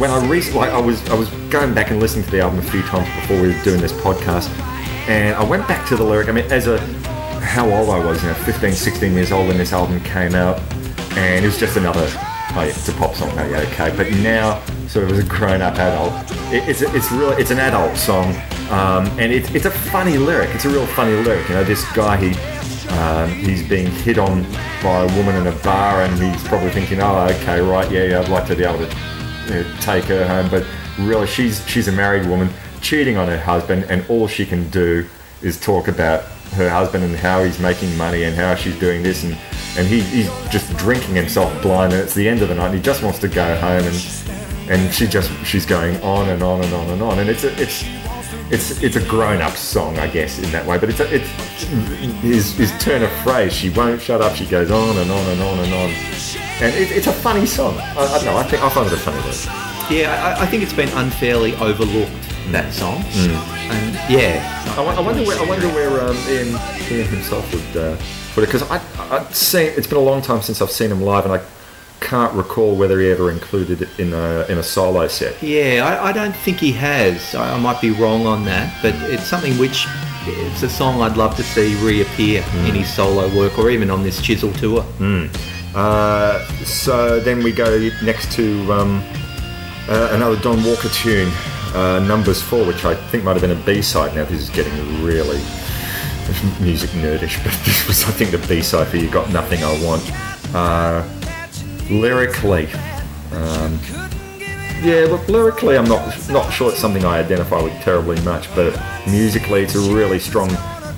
When 0.01 0.11
I 0.11 0.27
re- 0.27 0.51
like, 0.51 0.71
I 0.71 0.81
was 0.81 1.07
I 1.07 1.13
was 1.13 1.29
going 1.49 1.73
back 1.73 1.91
and 1.91 2.01
listening 2.01 2.25
to 2.25 2.31
the 2.31 2.41
album 2.41 2.59
a 2.59 2.63
few 2.63 2.81
times 2.81 3.07
before 3.21 3.41
we 3.41 3.53
were 3.53 3.63
doing 3.63 3.79
this 3.79 3.93
podcast, 3.93 4.49
and 5.07 5.33
I 5.33 5.45
went 5.45 5.65
back 5.65 5.87
to 5.87 5.95
the 5.95 6.03
lyric. 6.03 6.27
I 6.27 6.33
mean, 6.33 6.51
as 6.51 6.67
a 6.67 6.77
how 7.41 7.69
old 7.69 7.89
I 7.89 8.03
was, 8.03 8.21
you 8.21 8.29
know, 8.29 8.35
15, 8.35 8.73
16 8.73 9.13
years 9.13 9.31
old 9.31 9.47
when 9.47 9.57
this 9.57 9.73
album 9.73 9.99
came 10.01 10.35
out, 10.35 10.59
and 11.17 11.43
it 11.43 11.47
was 11.47 11.59
just 11.59 11.77
another 11.77 12.07
oh 12.57 12.63
yeah, 12.63 12.69
it's 12.69 12.87
a 12.89 12.93
pop 12.93 13.15
song. 13.15 13.29
Oh 13.37 13.47
yeah, 13.47 13.59
okay. 13.71 13.95
But 13.95 14.11
now, 14.11 14.63
sort 14.87 15.05
of 15.05 15.11
as 15.11 15.19
a 15.19 15.27
grown-up 15.27 15.75
adult, 15.75 16.13
it, 16.51 16.67
it's 16.67 16.81
it's 16.81 17.11
really 17.11 17.35
it's 17.41 17.51
an 17.51 17.59
adult 17.59 17.97
song, 17.97 18.35
um, 18.71 19.07
and 19.19 19.31
it's 19.31 19.49
it's 19.51 19.65
a 19.65 19.71
funny 19.71 20.17
lyric. 20.17 20.49
It's 20.55 20.65
a 20.65 20.69
real 20.69 20.87
funny 20.87 21.13
lyric. 21.13 21.47
You 21.49 21.55
know, 21.55 21.63
this 21.63 21.89
guy 21.93 22.17
he 22.17 22.29
um, 22.89 23.29
he's 23.29 23.67
being 23.67 23.87
hit 23.87 24.17
on 24.17 24.43
by 24.81 25.03
a 25.03 25.17
woman 25.17 25.35
in 25.35 25.47
a 25.47 25.55
bar, 25.63 26.03
and 26.03 26.13
he's 26.19 26.43
probably 26.47 26.71
thinking, 26.71 26.99
oh 27.01 27.27
okay, 27.41 27.59
right, 27.61 27.89
yeah, 27.91 28.03
yeah 28.03 28.19
I'd 28.19 28.29
like 28.29 28.47
to 28.47 28.55
be 28.55 28.63
able 28.63 28.79
to 28.79 28.97
you 29.47 29.53
know, 29.53 29.75
take 29.79 30.05
her 30.05 30.27
home, 30.27 30.49
but 30.49 30.65
really 30.99 31.27
she's 31.27 31.67
she's 31.69 31.87
a 31.87 31.91
married 31.91 32.27
woman 32.27 32.49
cheating 32.81 33.17
on 33.17 33.27
her 33.27 33.39
husband, 33.39 33.85
and 33.89 34.05
all 34.09 34.27
she 34.27 34.45
can 34.45 34.69
do 34.69 35.07
is 35.41 35.59
talk 35.59 35.87
about 35.87 36.23
her 36.53 36.69
husband 36.69 37.03
and 37.03 37.15
how 37.15 37.43
he's 37.43 37.59
making 37.59 37.95
money 37.97 38.23
and 38.23 38.35
how 38.35 38.55
she's 38.55 38.77
doing 38.79 39.03
this 39.03 39.23
and 39.23 39.37
and 39.77 39.87
he, 39.87 40.01
he's 40.01 40.29
just 40.49 40.75
drinking 40.77 41.15
himself 41.15 41.61
blind 41.61 41.93
and 41.93 42.01
it's 42.01 42.15
the 42.15 42.27
end 42.27 42.41
of 42.41 42.49
the 42.49 42.55
night 42.55 42.67
and 42.67 42.75
he 42.75 42.81
just 42.81 43.03
wants 43.03 43.19
to 43.19 43.27
go 43.27 43.55
home 43.57 43.83
and 43.83 44.69
and 44.69 44.93
she 44.93 45.07
just 45.07 45.31
she's 45.45 45.65
going 45.65 45.95
on 46.01 46.29
and 46.29 46.41
on 46.43 46.63
and 46.63 46.73
on 46.73 46.89
and 46.89 47.01
on 47.01 47.19
and 47.19 47.29
it's 47.29 47.43
a, 47.43 47.61
it's 47.61 47.83
it's 48.49 48.81
it's 48.81 48.95
a 48.95 49.05
grown-up 49.07 49.53
song 49.53 49.97
I 49.99 50.07
guess 50.07 50.39
in 50.39 50.51
that 50.51 50.65
way 50.65 50.77
but 50.77 50.89
it's 50.89 50.99
a, 50.99 51.13
it's 51.13 51.29
his, 52.21 52.53
his 52.53 52.71
turn 52.79 53.03
of 53.03 53.11
phrase. 53.23 53.53
She 53.53 53.69
won't 53.69 54.01
shut 54.01 54.21
up 54.21 54.35
she 54.35 54.45
goes 54.45 54.71
on 54.71 54.97
and 54.97 55.11
on 55.11 55.27
and 55.27 55.41
on 55.41 55.59
and 55.59 55.73
on. 55.73 55.89
And 56.59 56.73
it, 56.73 56.91
it's 56.91 57.07
a 57.07 57.13
funny 57.13 57.45
song. 57.45 57.77
I, 57.77 58.03
I 58.03 58.17
don't 58.17 58.25
know 58.25 58.37
I 58.37 58.43
think 58.43 58.63
I 58.63 58.69
find 58.69 58.87
it 58.87 58.93
a 58.93 58.97
funny 58.97 59.21
lyric 59.21 59.91
Yeah, 59.91 60.35
I, 60.39 60.43
I 60.43 60.45
think 60.47 60.63
it's 60.63 60.73
been 60.73 60.89
unfairly 60.89 61.55
overlooked 61.55 62.36
that 62.51 62.73
song. 62.73 63.03
And 63.15 63.93
yeah, 64.09 64.41
I, 64.77 64.83
I 64.83 64.99
wonder 64.99 65.23
where 65.23 65.39
I 65.39 65.45
wonder 65.47 65.67
where 65.69 66.01
um, 66.01 66.15
Ian, 66.29 66.47
Ian 66.91 67.07
himself 67.07 67.51
would 67.53 67.77
uh, 67.77 67.97
put 68.33 68.43
it 68.43 68.47
because 68.47 68.63
I 68.69 68.81
I've 69.11 69.35
seen 69.35 69.73
it's 69.77 69.87
been 69.87 69.97
a 69.97 70.01
long 70.01 70.21
time 70.21 70.41
since 70.41 70.61
I've 70.61 70.71
seen 70.71 70.91
him 70.91 71.01
live 71.01 71.25
and 71.25 71.33
I 71.33 71.41
can't 71.99 72.33
recall 72.33 72.75
whether 72.75 72.99
he 72.99 73.09
ever 73.09 73.31
included 73.31 73.81
it 73.81 73.89
in 73.99 74.13
a 74.13 74.45
in 74.49 74.57
a 74.59 74.63
solo 74.63 75.07
set. 75.07 75.41
yeah, 75.41 75.83
I, 75.83 76.09
I 76.09 76.11
don't 76.11 76.35
think 76.35 76.57
he 76.57 76.71
has. 76.73 77.33
I, 77.35 77.55
I 77.55 77.59
might 77.59 77.81
be 77.81 77.91
wrong 77.91 78.25
on 78.25 78.45
that, 78.45 78.73
but 78.81 78.93
it's 79.11 79.23
something 79.23 79.57
which 79.57 79.87
it's 80.29 80.61
a 80.61 80.69
song 80.69 81.01
I'd 81.01 81.17
love 81.17 81.35
to 81.37 81.43
see 81.43 81.73
reappear 81.83 82.43
in 82.65 82.75
his 82.75 82.93
solo 82.93 83.33
work 83.35 83.57
or 83.57 83.69
even 83.69 83.89
on 83.89 84.03
this 84.03 84.21
Chisel 84.21 84.51
tour. 84.53 84.85
Uh, 85.75 86.45
so 86.65 87.19
then 87.19 87.43
we 87.43 87.51
go 87.51 87.89
next 88.03 88.31
to 88.33 88.71
um, 88.73 89.03
uh, 89.87 90.09
another 90.11 90.35
Don 90.41 90.63
Walker 90.63 90.89
tune, 90.89 91.31
uh, 91.75 91.99
Numbers 91.99 92.41
Four, 92.41 92.65
which 92.65 92.85
I 92.85 92.95
think 92.95 93.23
might 93.23 93.33
have 93.33 93.41
been 93.41 93.51
a 93.51 93.65
B 93.65 93.81
side. 93.81 94.15
Now 94.15 94.25
this 94.25 94.41
is 94.41 94.49
getting 94.49 94.73
really 95.03 95.41
music 96.59 96.89
nerdish, 96.91 97.37
but 97.43 97.53
this 97.65 97.87
was 97.87 98.03
I 98.03 98.11
think 98.11 98.31
the 98.31 98.45
B 98.47 98.61
side 98.61 98.87
for 98.87 98.97
You 98.97 99.09
Got 99.09 99.31
Nothing 99.31 99.63
I 99.63 99.83
Want. 99.83 100.03
Uh, 100.53 101.07
lyrically, 101.89 102.67
um, 103.31 103.79
yeah, 104.81 105.07
look, 105.09 105.27
lyrically, 105.27 105.77
I'm 105.77 105.85
not 105.85 106.29
not 106.29 106.51
sure 106.51 106.69
it's 106.69 106.79
something 106.79 107.03
I 107.03 107.19
identify 107.19 107.61
with 107.61 107.73
terribly 107.81 108.19
much, 108.21 108.53
but 108.55 108.79
musically, 109.07 109.63
it's 109.63 109.75
a 109.75 109.93
really 109.93 110.19
strong, 110.19 110.49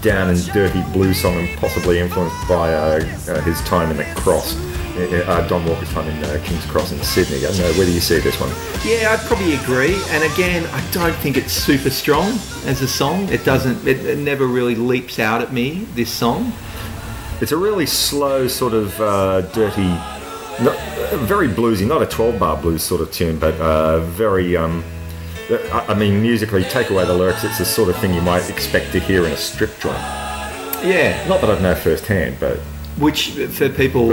down 0.02 0.30
and 0.30 0.46
dirty 0.48 0.82
blues 0.92 1.22
song, 1.22 1.36
and 1.36 1.58
possibly 1.58 2.00
influenced 2.00 2.48
by 2.48 2.74
uh, 2.74 3.00
uh, 3.28 3.42
his 3.42 3.62
time 3.62 3.90
in 3.90 3.98
the 3.98 4.04
Cross, 4.16 4.56
uh, 5.02 5.48
Don 5.48 5.66
Walker's 5.66 5.92
time 5.92 6.08
in 6.08 6.24
uh, 6.24 6.42
King's 6.44 6.66
Cross 6.66 6.92
in 6.92 7.00
Sydney. 7.04 7.38
I 7.38 7.52
don't 7.52 7.60
know 7.60 7.80
whether 7.80 7.92
you 7.92 8.00
see 8.00 8.20
this 8.20 8.40
one. 8.40 8.50
Yeah, 8.86 9.12
I'd 9.12 9.26
probably 9.28 9.56
agree. 9.56 10.00
And 10.10 10.24
again, 10.32 10.66
I 10.68 10.82
don't 10.92 11.16
think 11.16 11.38
it's 11.38 11.54
super 11.54 11.90
strong 11.90 12.32
as 12.66 12.82
a 12.82 12.88
song. 12.88 13.30
It 13.30 13.44
doesn't. 13.46 13.88
It, 13.88 14.06
it 14.06 14.18
never 14.20 14.46
really 14.48 14.76
leaps 14.76 15.20
out 15.20 15.42
at 15.42 15.54
me. 15.54 15.86
This 15.96 16.12
song. 16.12 16.52
It's 17.42 17.52
a 17.52 17.58
really 17.58 17.86
slow, 17.86 18.48
sort 18.48 18.74
of 18.74 19.00
uh, 19.00 19.42
dirty, 19.54 19.88
not, 20.62 20.78
very 21.20 21.48
bluesy, 21.48 21.88
not 21.88 22.02
a 22.02 22.06
12 22.06 22.38
bar 22.38 22.58
blues 22.62 22.84
sort 22.84 23.00
of 23.00 23.12
tune, 23.12 23.40
but 23.40 23.56
uh, 23.62 24.02
very. 24.02 24.58
Um, 24.58 24.84
I 25.50 25.86
I 25.90 25.94
mean, 25.96 26.22
musically, 26.22 26.64
take 26.64 26.90
away 26.90 27.06
the 27.06 27.14
lyrics, 27.14 27.44
it's 27.44 27.58
the 27.58 27.66
sort 27.66 27.90
of 27.90 27.96
thing 27.98 28.14
you 28.14 28.22
might 28.22 28.50
expect 28.50 28.92
to 28.92 29.00
hear 29.00 29.26
in 29.26 29.32
a 29.32 29.38
strip 29.38 29.80
joint. 29.80 29.98
Yeah, 30.84 31.28
Not 31.28 31.42
that 31.42 31.50
I 31.50 31.62
know 31.62 31.76
firsthand, 31.76 32.38
but 32.40 32.60
Which, 33.00 33.30
for 33.30 33.70
people 33.70 34.08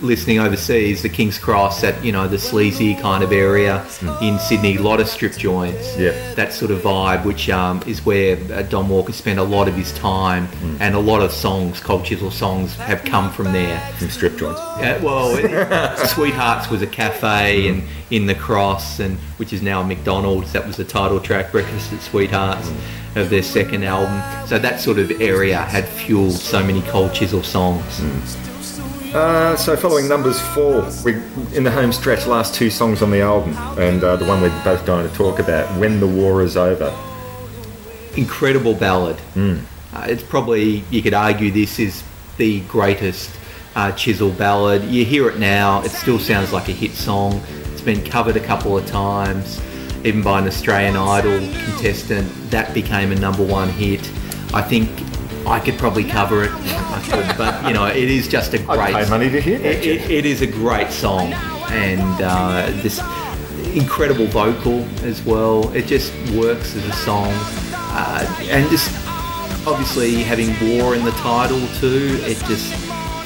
listening 0.00 0.40
overseas, 0.40 1.02
the 1.02 1.08
King's 1.08 1.38
Cross, 1.38 1.80
that 1.82 2.04
you 2.04 2.10
know, 2.10 2.26
the 2.26 2.38
sleazy 2.38 2.94
kind 2.96 3.22
of 3.22 3.30
area 3.30 3.86
in 4.20 4.38
Sydney, 4.40 4.76
a 4.76 4.82
lot 4.82 4.98
of 5.00 5.06
strip 5.08 5.36
joints, 5.36 5.96
Yeah. 5.96 6.10
that 6.34 6.52
sort 6.52 6.72
of 6.72 6.80
vibe, 6.80 7.24
which 7.24 7.48
um, 7.50 7.82
is 7.86 8.04
where 8.04 8.36
uh, 8.52 8.62
Don 8.62 8.88
Walker 8.88 9.12
spent 9.12 9.38
a 9.38 9.42
lot 9.44 9.68
of 9.68 9.74
his 9.76 9.92
time, 9.92 10.48
and 10.80 10.94
a 10.96 10.98
lot 10.98 11.22
of 11.22 11.30
songs, 11.30 11.78
Cold 11.78 12.04
Chisel 12.04 12.32
songs, 12.32 12.74
have 12.76 13.04
come 13.04 13.30
from 13.30 13.52
there. 13.52 13.78
from 13.98 14.10
strip 14.10 14.36
joints. 14.36 14.58
Uh, 14.60 14.98
well, 15.02 15.36
it- 15.36 15.98
Sweethearts 16.08 16.68
was 16.68 16.82
a 16.82 16.86
cafe, 16.88 17.68
and 17.68 17.84
in 18.10 18.26
the 18.26 18.34
Cross, 18.34 18.98
and 18.98 19.18
which 19.38 19.52
is 19.52 19.62
now 19.62 19.82
a 19.82 19.84
McDonald's. 19.84 20.52
That 20.52 20.66
was 20.66 20.76
the 20.76 20.84
title 20.84 21.20
track, 21.20 21.52
Breakfast 21.52 21.92
at 21.92 22.00
Sweethearts, 22.02 22.70
of 23.14 23.30
their 23.30 23.42
second 23.42 23.84
album. 23.84 24.22
So 24.46 24.58
that 24.58 24.80
sort 24.80 24.98
of 24.98 25.10
area 25.20 25.58
had 25.58 25.86
fueled 25.86 26.32
so 26.32 26.62
many 26.62 26.82
Cold 26.82 27.12
Chisel 27.12 27.42
songs. 27.42 28.00
Uh, 29.14 29.54
so 29.56 29.76
following 29.76 30.08
numbers 30.08 30.40
four, 30.40 30.88
we 31.04 31.14
in 31.54 31.64
the 31.64 31.70
home 31.70 31.92
stretch, 31.92 32.26
last 32.26 32.54
two 32.54 32.70
songs 32.70 33.02
on 33.02 33.10
the 33.10 33.20
album, 33.20 33.54
and 33.78 34.02
uh, 34.02 34.16
the 34.16 34.24
one 34.24 34.40
we're 34.40 34.64
both 34.64 34.86
going 34.86 35.06
to 35.06 35.14
talk 35.14 35.38
about, 35.38 35.68
"When 35.78 36.00
the 36.00 36.06
War 36.06 36.42
Is 36.42 36.56
Over." 36.56 36.96
Incredible 38.16 38.74
ballad. 38.74 39.16
Uh, 39.92 40.06
it's 40.08 40.22
probably 40.22 40.82
you 40.90 41.02
could 41.02 41.12
argue 41.12 41.50
this 41.50 41.78
is 41.78 42.02
the 42.38 42.60
greatest 42.62 43.30
uh, 43.74 43.92
Chisel 43.92 44.30
ballad. 44.30 44.82
You 44.84 45.04
hear 45.04 45.28
it 45.28 45.38
now, 45.38 45.82
it 45.82 45.90
still 45.90 46.18
sounds 46.18 46.50
like 46.52 46.68
a 46.68 46.72
hit 46.72 46.92
song. 46.92 47.42
It's 47.72 47.82
been 47.82 48.02
covered 48.02 48.36
a 48.36 48.40
couple 48.40 48.78
of 48.78 48.86
times, 48.86 49.60
even 50.04 50.22
by 50.22 50.40
an 50.40 50.46
Australian 50.46 50.96
Idol 50.96 51.38
contestant. 51.38 52.28
That 52.50 52.72
became 52.74 53.12
a 53.12 53.14
number 53.16 53.44
one 53.44 53.68
hit. 53.68 54.00
I 54.54 54.62
think 54.62 54.88
I 55.46 55.58
could 55.60 55.78
probably 55.78 56.04
cover 56.04 56.44
it, 56.44 56.50
could, 57.04 57.36
but 57.36 57.66
you 57.66 57.74
know, 57.74 57.86
it 57.86 57.96
is 57.96 58.28
just 58.28 58.54
a 58.54 58.58
I'd 58.60 58.76
great. 58.78 58.94
pay 58.94 59.10
money 59.10 59.30
to 59.30 59.40
hear 59.40 59.58
that, 59.58 59.84
It, 59.84 59.86
it, 59.86 60.10
it 60.10 60.26
is 60.26 60.42
a 60.42 60.46
great 60.46 60.90
song, 60.90 61.32
and 61.70 62.22
uh, 62.22 62.70
this 62.82 63.00
incredible 63.74 64.26
vocal 64.26 64.84
as 65.04 65.22
well. 65.24 65.72
It 65.74 65.86
just 65.86 66.12
works 66.32 66.76
as 66.76 66.84
a 66.86 66.92
song, 66.92 67.32
uh, 67.74 68.36
and 68.42 68.68
just 68.70 68.90
obviously 69.66 70.22
having 70.22 70.50
war 70.78 70.94
in 70.94 71.04
the 71.04 71.12
title 71.12 71.60
too. 71.78 72.18
It 72.22 72.38
just 72.46 72.72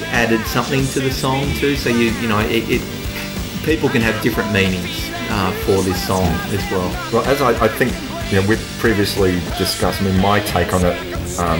added 0.09 0.41
something 0.47 0.85
to 0.87 0.99
the 0.99 1.11
song 1.11 1.51
too. 1.55 1.75
So 1.75 1.89
you 1.89 2.11
you 2.21 2.27
know 2.27 2.39
it, 2.39 2.69
it 2.69 2.81
people 3.67 3.89
can 3.89 4.01
have 4.01 4.19
different 4.23 4.49
meanings 4.53 5.11
uh, 5.29 5.51
for 5.65 5.83
this 5.83 6.07
song 6.07 6.23
as 6.23 6.71
well. 6.71 6.89
Well, 7.11 7.25
as 7.25 7.41
I, 7.41 7.49
I 7.65 7.67
think 7.67 7.91
you 8.31 8.39
know, 8.39 8.47
we've 8.47 8.65
previously 8.79 9.41
discussed, 9.57 10.01
I 10.01 10.05
mean, 10.05 10.21
my 10.21 10.39
take 10.39 10.71
on 10.73 10.85
it 10.85 10.97
um, 11.37 11.59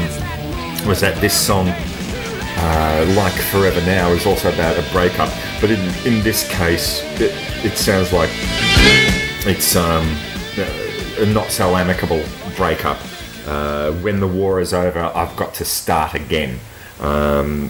was 0.88 1.02
that 1.02 1.20
this 1.20 1.34
song, 1.34 1.68
uh, 1.68 3.14
like 3.18 3.34
Forever 3.34 3.82
Now, 3.82 4.08
is 4.12 4.26
also 4.26 4.54
about 4.54 4.80
a 4.80 4.90
breakup. 4.94 5.30
But 5.60 5.70
in, 5.70 5.82
in 6.08 6.24
this 6.24 6.50
case, 6.50 7.02
it, 7.20 7.34
it 7.66 7.78
sounds 7.78 8.14
like 8.14 8.30
it's 9.46 9.76
um, 9.76 10.08
a 11.18 11.26
not 11.26 11.52
so 11.52 11.76
amicable 11.76 12.24
breakup. 12.56 13.00
Uh, 13.46 13.92
when 13.96 14.22
the 14.22 14.28
war 14.28 14.62
is 14.62 14.74
over, 14.74 15.12
I've 15.14 15.36
got 15.36 15.54
to 15.56 15.66
start 15.66 16.14
again. 16.14 16.58
Um, 17.02 17.70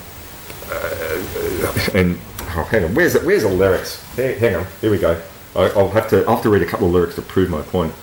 uh, 0.70 1.90
and 1.96 2.20
oh, 2.58 2.64
hang 2.64 2.86
on, 2.86 2.96
where's 2.96 3.14
the, 3.14 3.20
where's 3.20 3.44
the 3.44 3.50
lyrics? 3.50 4.04
Hey, 4.16 4.38
hang 4.38 4.56
on, 4.56 4.68
here 4.82 4.92
we 4.92 4.98
go. 4.98 5.22
I, 5.56 5.70
I'll 5.70 5.90
have 5.90 6.10
to 6.10 6.26
I'll 6.26 6.36
have 6.36 6.44
to 6.44 6.50
read 6.50 6.62
a 6.62 6.66
couple 6.66 6.88
of 6.88 6.94
lyrics 6.94 7.16
to 7.16 7.22
prove 7.22 7.50
my 7.50 7.62
point. 7.62 7.94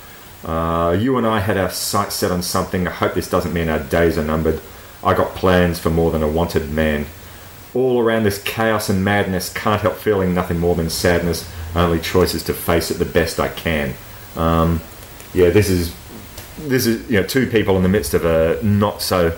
Uh, 0.45 0.97
you 0.99 1.17
and 1.17 1.27
I 1.27 1.41
had 1.41 1.57
our 1.57 1.71
sights 1.71 2.15
set 2.15 2.31
on 2.31 2.43
something. 2.43 2.87
I 2.87 2.91
hope 2.91 3.15
this 3.15 3.31
doesn't 3.31 3.53
mean 3.53 3.69
our 3.69 3.79
days 3.79 4.19
are 4.19 4.25
numbered. 4.25 4.61
I 5.03 5.15
got 5.15 5.35
plans 5.35 5.79
for 5.79 5.91
more 5.91 6.11
than 6.11 6.23
a 6.23 6.29
wanted 6.29 6.71
man. 6.71 7.07
All 7.75 8.01
around 8.01 8.25
this 8.25 8.43
chaos 8.43 8.89
and 8.89 9.05
madness, 9.05 9.53
can't 9.53 9.81
help 9.81 9.97
feeling 9.97 10.35
nothing 10.35 10.59
more 10.59 10.75
than 10.75 10.91
sadness. 10.91 11.51
Only 11.75 11.99
choice 11.99 12.35
is 12.35 12.45
to 12.45 12.55
face 12.55 12.91
it 12.91 12.95
the 12.95 13.05
best 13.05 13.41
I 13.41 13.49
can. 13.49 13.95
Um, 14.37 14.81
yeah, 15.33 15.51
this 15.51 15.69
is 15.69 15.95
this 16.59 16.87
is 16.87 17.11
you 17.11 17.21
know 17.21 17.27
two 17.27 17.49
people 17.49 17.77
in 17.77 17.83
the 17.83 17.89
midst 17.89 18.15
of 18.15 18.25
a 18.25 18.63
not 18.63 19.03
so 19.03 19.37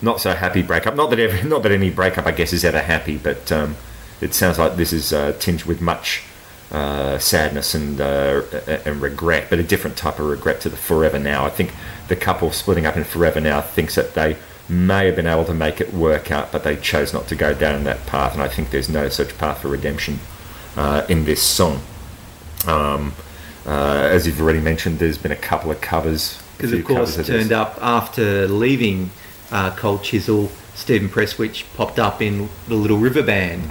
not 0.00 0.20
so 0.20 0.34
happy 0.34 0.62
breakup. 0.62 0.94
Not 0.94 1.10
that 1.10 1.18
every, 1.18 1.48
not 1.48 1.62
that 1.62 1.72
any 1.72 1.90
breakup 1.90 2.26
I 2.26 2.32
guess 2.32 2.52
is 2.52 2.64
ever 2.64 2.80
happy, 2.80 3.16
but 3.16 3.50
um, 3.52 3.76
it 4.20 4.34
sounds 4.34 4.58
like 4.58 4.76
this 4.76 4.92
is 4.92 5.12
uh, 5.12 5.32
tinged 5.38 5.64
with 5.64 5.80
much 5.80 6.22
uh, 6.70 7.18
sadness 7.18 7.74
and 7.74 8.00
uh, 8.00 8.42
and 8.84 9.00
regret, 9.00 9.46
but 9.50 9.58
a 9.58 9.62
different 9.62 9.96
type 9.96 10.18
of 10.18 10.26
regret 10.26 10.60
to 10.62 10.68
the 10.68 10.76
Forever 10.76 11.18
Now. 11.18 11.44
I 11.44 11.50
think 11.50 11.72
the 12.08 12.16
couple 12.16 12.50
splitting 12.52 12.86
up 12.86 12.96
in 12.96 13.04
Forever 13.04 13.40
Now 13.40 13.60
thinks 13.60 13.94
that 13.94 14.14
they 14.14 14.36
may 14.68 15.06
have 15.06 15.16
been 15.16 15.26
able 15.26 15.44
to 15.44 15.54
make 15.54 15.80
it 15.80 15.92
work 15.92 16.30
out, 16.30 16.50
but 16.50 16.64
they 16.64 16.76
chose 16.76 17.12
not 17.12 17.28
to 17.28 17.36
go 17.36 17.54
down 17.54 17.84
that 17.84 18.06
path, 18.06 18.32
and 18.32 18.42
I 18.42 18.48
think 18.48 18.70
there's 18.70 18.88
no 18.88 19.08
such 19.08 19.36
path 19.38 19.60
for 19.62 19.68
redemption 19.68 20.20
uh, 20.76 21.06
in 21.08 21.24
this 21.24 21.42
song. 21.42 21.80
Um, 22.66 23.14
uh, 23.66 24.08
as 24.10 24.26
you've 24.26 24.40
already 24.40 24.60
mentioned, 24.60 24.98
there's 24.98 25.18
been 25.18 25.32
a 25.32 25.36
couple 25.36 25.70
of 25.70 25.80
covers. 25.80 26.42
because 26.56 26.72
of 26.72 26.84
course 26.84 27.16
of 27.16 27.26
turned 27.26 27.52
up 27.52 27.78
after 27.80 28.48
leaving 28.48 29.10
uh, 29.50 29.70
Cold 29.76 30.02
Chisel. 30.02 30.50
Stephen 30.74 31.08
Prestwich 31.08 31.64
popped 31.76 32.00
up 32.00 32.20
in 32.20 32.48
the 32.66 32.74
Little 32.74 32.96
River 32.98 33.22
Band, 33.22 33.62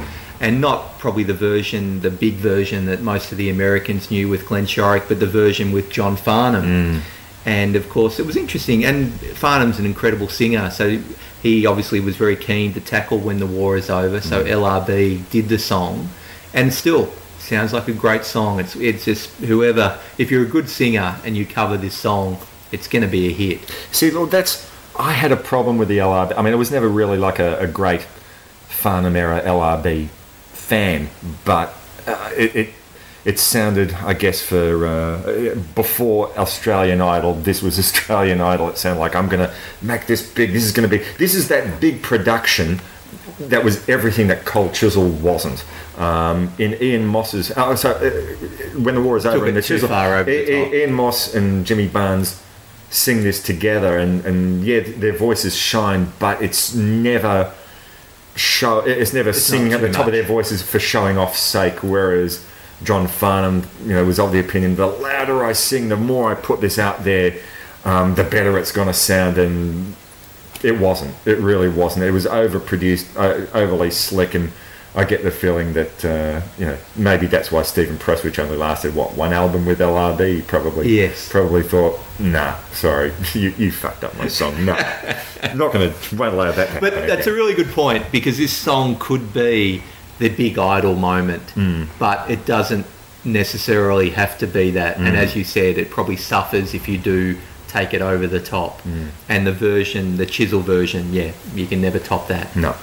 and 0.43 0.59
not 0.59 0.99
probably 0.99 1.23
the 1.23 1.33
version, 1.33 2.01
the 2.01 2.11
big 2.11 2.33
version 2.33 2.85
that 2.87 3.01
most 3.01 3.31
of 3.31 3.37
the 3.37 3.49
Americans 3.49 4.11
knew 4.11 4.27
with 4.27 4.45
Glenn 4.45 4.65
Shorrock, 4.65 5.07
but 5.07 5.21
the 5.21 5.25
version 5.25 5.71
with 5.71 5.89
John 5.89 6.17
Farnham. 6.17 6.65
Mm. 6.65 7.01
And 7.45 7.75
of 7.77 7.89
course, 7.89 8.19
it 8.19 8.25
was 8.25 8.35
interesting. 8.35 8.83
And 8.83 9.13
Farnham's 9.13 9.79
an 9.79 9.85
incredible 9.85 10.27
singer, 10.27 10.69
so 10.69 10.99
he 11.41 11.65
obviously 11.65 12.01
was 12.01 12.17
very 12.17 12.35
keen 12.35 12.73
to 12.73 12.81
tackle 12.81 13.19
when 13.19 13.39
the 13.39 13.45
war 13.45 13.77
is 13.77 13.89
over. 13.89 14.19
So 14.19 14.43
mm. 14.43 14.49
LRB 14.49 15.29
did 15.29 15.47
the 15.47 15.57
song, 15.57 16.09
and 16.53 16.73
still 16.73 17.09
sounds 17.39 17.71
like 17.71 17.87
a 17.87 17.93
great 17.93 18.25
song. 18.25 18.59
It's 18.59 18.75
it's 18.75 19.05
just 19.05 19.29
whoever, 19.35 19.97
if 20.17 20.29
you're 20.29 20.43
a 20.43 20.49
good 20.57 20.67
singer 20.67 21.15
and 21.23 21.37
you 21.37 21.45
cover 21.45 21.77
this 21.77 21.95
song, 21.95 22.37
it's 22.73 22.89
going 22.89 23.03
to 23.03 23.07
be 23.07 23.27
a 23.27 23.31
hit. 23.31 23.61
See, 23.93 24.11
look, 24.11 24.31
that's 24.31 24.69
I 24.99 25.13
had 25.13 25.31
a 25.31 25.37
problem 25.37 25.77
with 25.77 25.87
the 25.87 25.99
LRB. 25.99 26.37
I 26.37 26.41
mean, 26.41 26.53
it 26.53 26.57
was 26.57 26.69
never 26.69 26.89
really 26.89 27.17
like 27.17 27.39
a, 27.39 27.59
a 27.59 27.67
great 27.67 28.01
Farnham 28.67 29.15
era 29.15 29.41
LRB 29.41 30.09
fan, 30.63 31.09
but 31.45 31.73
uh, 32.07 32.31
it, 32.35 32.55
it 32.55 32.69
it 33.25 33.39
sounded, 33.39 33.93
I 33.93 34.13
guess, 34.13 34.41
for 34.41 34.85
uh, 34.85 35.55
before 35.75 36.37
Australian 36.37 36.99
Idol. 36.99 37.35
This 37.35 37.61
was 37.61 37.79
Australian 37.85 38.41
Idol. 38.41 38.69
It 38.69 38.77
sounded 38.77 38.99
like 38.99 39.15
I'm 39.15 39.29
going 39.29 39.47
to 39.47 39.53
make 39.81 40.07
this 40.07 40.21
big. 40.33 40.51
This 40.51 40.63
is 40.63 40.71
going 40.71 40.89
to 40.89 40.97
be. 40.97 41.03
This 41.17 41.33
is 41.33 41.47
that 41.47 41.79
big 41.79 42.01
production 42.01 42.81
that 43.39 43.63
was 43.63 43.87
everything 43.87 44.27
that 44.27 44.45
Cold 44.45 44.73
Chisel 44.73 45.09
wasn't. 45.09 45.63
Um, 45.97 46.51
in 46.57 46.81
Ian 46.81 47.05
Moss's, 47.05 47.51
oh, 47.55 47.75
so 47.75 47.91
uh, 47.91 48.79
when 48.79 48.95
the 48.95 49.01
war 49.01 49.17
is 49.17 49.25
over, 49.25 49.45
and 49.45 49.55
the 49.55 49.61
Chisel, 49.61 49.91
over 49.91 50.23
the 50.23 50.75
Ian 50.81 50.93
Moss 50.93 51.33
and 51.33 51.65
Jimmy 51.65 51.87
Barnes 51.87 52.41
sing 52.89 53.23
this 53.23 53.41
together, 53.41 53.97
and, 53.97 54.25
and 54.25 54.63
yeah, 54.63 54.81
their 54.81 55.13
voices 55.13 55.55
shine, 55.55 56.11
but 56.19 56.41
it's 56.41 56.73
never 56.73 57.53
show. 58.35 58.79
It's 58.79 59.13
never 59.13 59.33
singing 59.33 59.73
at 59.73 59.81
the 59.81 59.91
top 59.91 60.07
of 60.07 60.13
their 60.13 60.23
voices 60.23 60.61
for 60.61 60.79
showing 60.79 61.17
off 61.17 61.37
sake. 61.37 61.83
Whereas 61.83 62.45
John 62.83 63.07
Farnham, 63.07 63.67
you 63.83 63.93
know, 63.93 64.05
was 64.05 64.19
of 64.19 64.31
the 64.31 64.39
opinion 64.39 64.75
the 64.75 64.87
louder 64.87 65.43
I 65.45 65.53
sing, 65.53 65.89
the 65.89 65.97
more 65.97 66.31
I 66.31 66.35
put 66.35 66.61
this 66.61 66.79
out 66.79 67.03
there, 67.03 67.37
um, 67.85 68.15
the 68.15 68.23
better 68.23 68.57
it's 68.57 68.71
going 68.71 68.87
to 68.87 68.93
sound. 68.93 69.37
And 69.37 69.95
it 70.63 70.79
wasn't. 70.79 71.15
It 71.25 71.37
really 71.39 71.69
wasn't. 71.69 72.05
It 72.05 72.11
was 72.11 72.25
overproduced, 72.25 73.15
uh, 73.17 73.51
overly 73.53 73.91
slick, 73.91 74.33
and 74.33 74.51
I 74.95 75.05
get 75.05 75.23
the 75.23 75.31
feeling 75.31 75.73
that 75.73 76.05
uh, 76.05 76.41
you 76.57 76.65
know 76.65 76.77
maybe 76.95 77.25
that's 77.25 77.51
why 77.51 77.63
Stephen 77.63 77.97
Prestwich 77.97 78.37
only 78.37 78.57
lasted 78.57 78.93
what 78.93 79.15
one 79.15 79.33
album 79.33 79.65
with 79.65 79.79
LRB. 79.79 80.45
Probably. 80.45 80.95
Yes. 80.95 81.29
Probably 81.29 81.63
thought, 81.63 81.99
nah, 82.19 82.57
sorry, 82.71 83.11
you, 83.33 83.53
you 83.57 83.71
fucked 83.71 84.03
up 84.03 84.15
my 84.17 84.27
song. 84.27 84.65
No, 84.65 84.73
not 85.55 85.73
going 85.73 85.91
to 85.91 86.15
won't 86.15 86.33
allow 86.33 86.51
that. 86.51 86.79
But 86.79 86.93
that's 87.07 87.27
a 87.27 87.33
really 87.33 87.55
good 87.55 87.69
point 87.69 88.11
because 88.11 88.37
this 88.37 88.53
song 88.53 88.97
could 88.99 89.33
be 89.33 89.81
the 90.19 90.29
big 90.29 90.59
idol 90.59 90.95
moment, 90.95 91.49
hmm. 91.51 91.85
but 91.97 92.29
it 92.29 92.45
doesn't 92.45 92.85
necessarily 93.25 94.11
have 94.11 94.37
to 94.37 94.47
be 94.47 94.71
that. 94.71 94.97
And 94.97 95.09
hmm. 95.09 95.15
as 95.15 95.35
you 95.35 95.43
said, 95.43 95.77
it 95.77 95.89
probably 95.89 96.17
suffers 96.17 96.73
if 96.73 96.87
you 96.87 96.97
do 96.97 97.37
take 97.67 97.95
it 97.95 98.01
over 98.01 98.27
the 98.27 98.39
top. 98.39 98.79
Hmm. 98.81 99.07
And 99.27 99.47
the 99.47 99.51
version, 99.51 100.17
the 100.17 100.25
chisel 100.27 100.61
version, 100.61 101.11
yeah, 101.13 101.31
you 101.55 101.65
can 101.65 101.81
never 101.81 101.99
top 101.99 102.27
that. 102.27 102.55
No. 102.55 102.75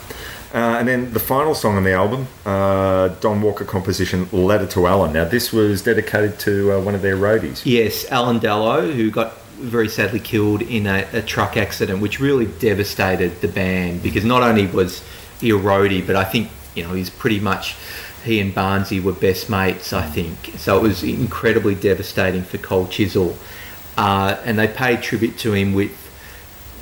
Uh, 0.53 0.79
and 0.79 0.89
then 0.89 1.13
the 1.13 1.21
final 1.21 1.55
song 1.55 1.77
on 1.77 1.85
the 1.85 1.93
album, 1.93 2.27
uh, 2.45 3.09
Don 3.21 3.41
Walker 3.41 3.65
composition 3.65 4.29
"Letter 4.33 4.67
to 4.67 4.87
Alan." 4.87 5.13
Now, 5.13 5.25
this 5.25 5.53
was 5.53 5.83
dedicated 5.83 6.41
to 6.41 6.73
uh, 6.73 6.81
one 6.81 6.97
of 6.97 7.03
their 7.03 7.17
roadies. 7.17 7.63
Yes, 7.65 8.05
Alan 8.11 8.41
Dallow, 8.41 8.91
who 8.93 9.11
got 9.13 9.39
very 9.61 9.89
sadly 9.89 10.19
killed 10.19 10.63
in 10.63 10.87
a, 10.87 11.07
a 11.13 11.23
truck 11.23 11.57
accident, 11.57 12.01
which 12.01 12.19
really 12.19 12.47
devastated 12.47 13.41
the 13.41 13.49
band 13.49 14.03
because 14.03 14.25
not 14.25 14.43
only 14.43 14.67
was 14.67 15.05
he 15.41 15.51
a 15.51 15.55
roadie, 15.55 16.05
but 16.05 16.17
I 16.17 16.25
think 16.25 16.51
you 16.75 16.83
know 16.83 16.95
he's 16.95 17.11
pretty 17.11 17.39
much 17.39 17.77
he 18.25 18.41
and 18.41 18.55
Barnsey 18.55 19.03
were 19.03 19.13
best 19.13 19.49
mates. 19.49 19.93
I 19.93 20.07
think 20.07 20.59
so. 20.59 20.79
It 20.79 20.83
was 20.83 21.03
incredibly 21.03 21.75
devastating 21.75 22.43
for 22.43 22.59
Cold 22.59 22.91
Chisel, 22.91 23.37
uh, 23.97 24.37
and 24.45 24.59
they 24.59 24.67
paid 24.67 25.03
tribute 25.03 25.39
to 25.39 25.53
him 25.53 25.75
with 25.75 25.97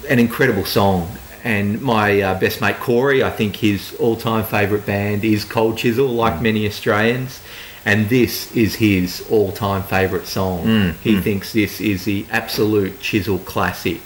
an 0.08 0.18
incredible 0.18 0.64
song. 0.64 1.10
And 1.44 1.80
my 1.80 2.20
uh, 2.20 2.38
best 2.38 2.60
mate 2.60 2.76
Corey, 2.80 3.22
I 3.22 3.30
think 3.30 3.56
his 3.56 3.94
all-time 3.98 4.44
favourite 4.44 4.84
band 4.86 5.24
is 5.24 5.44
Cold 5.44 5.78
Chisel, 5.78 6.08
like 6.08 6.42
many 6.42 6.66
Australians. 6.66 7.40
And 7.84 8.08
this 8.08 8.54
is 8.54 8.74
his 8.74 9.26
all-time 9.30 9.82
favourite 9.82 10.26
song. 10.26 10.66
he 11.02 11.20
thinks 11.20 11.52
this 11.52 11.80
is 11.80 12.04
the 12.04 12.26
absolute 12.30 13.00
Chisel 13.00 13.38
classic, 13.38 14.00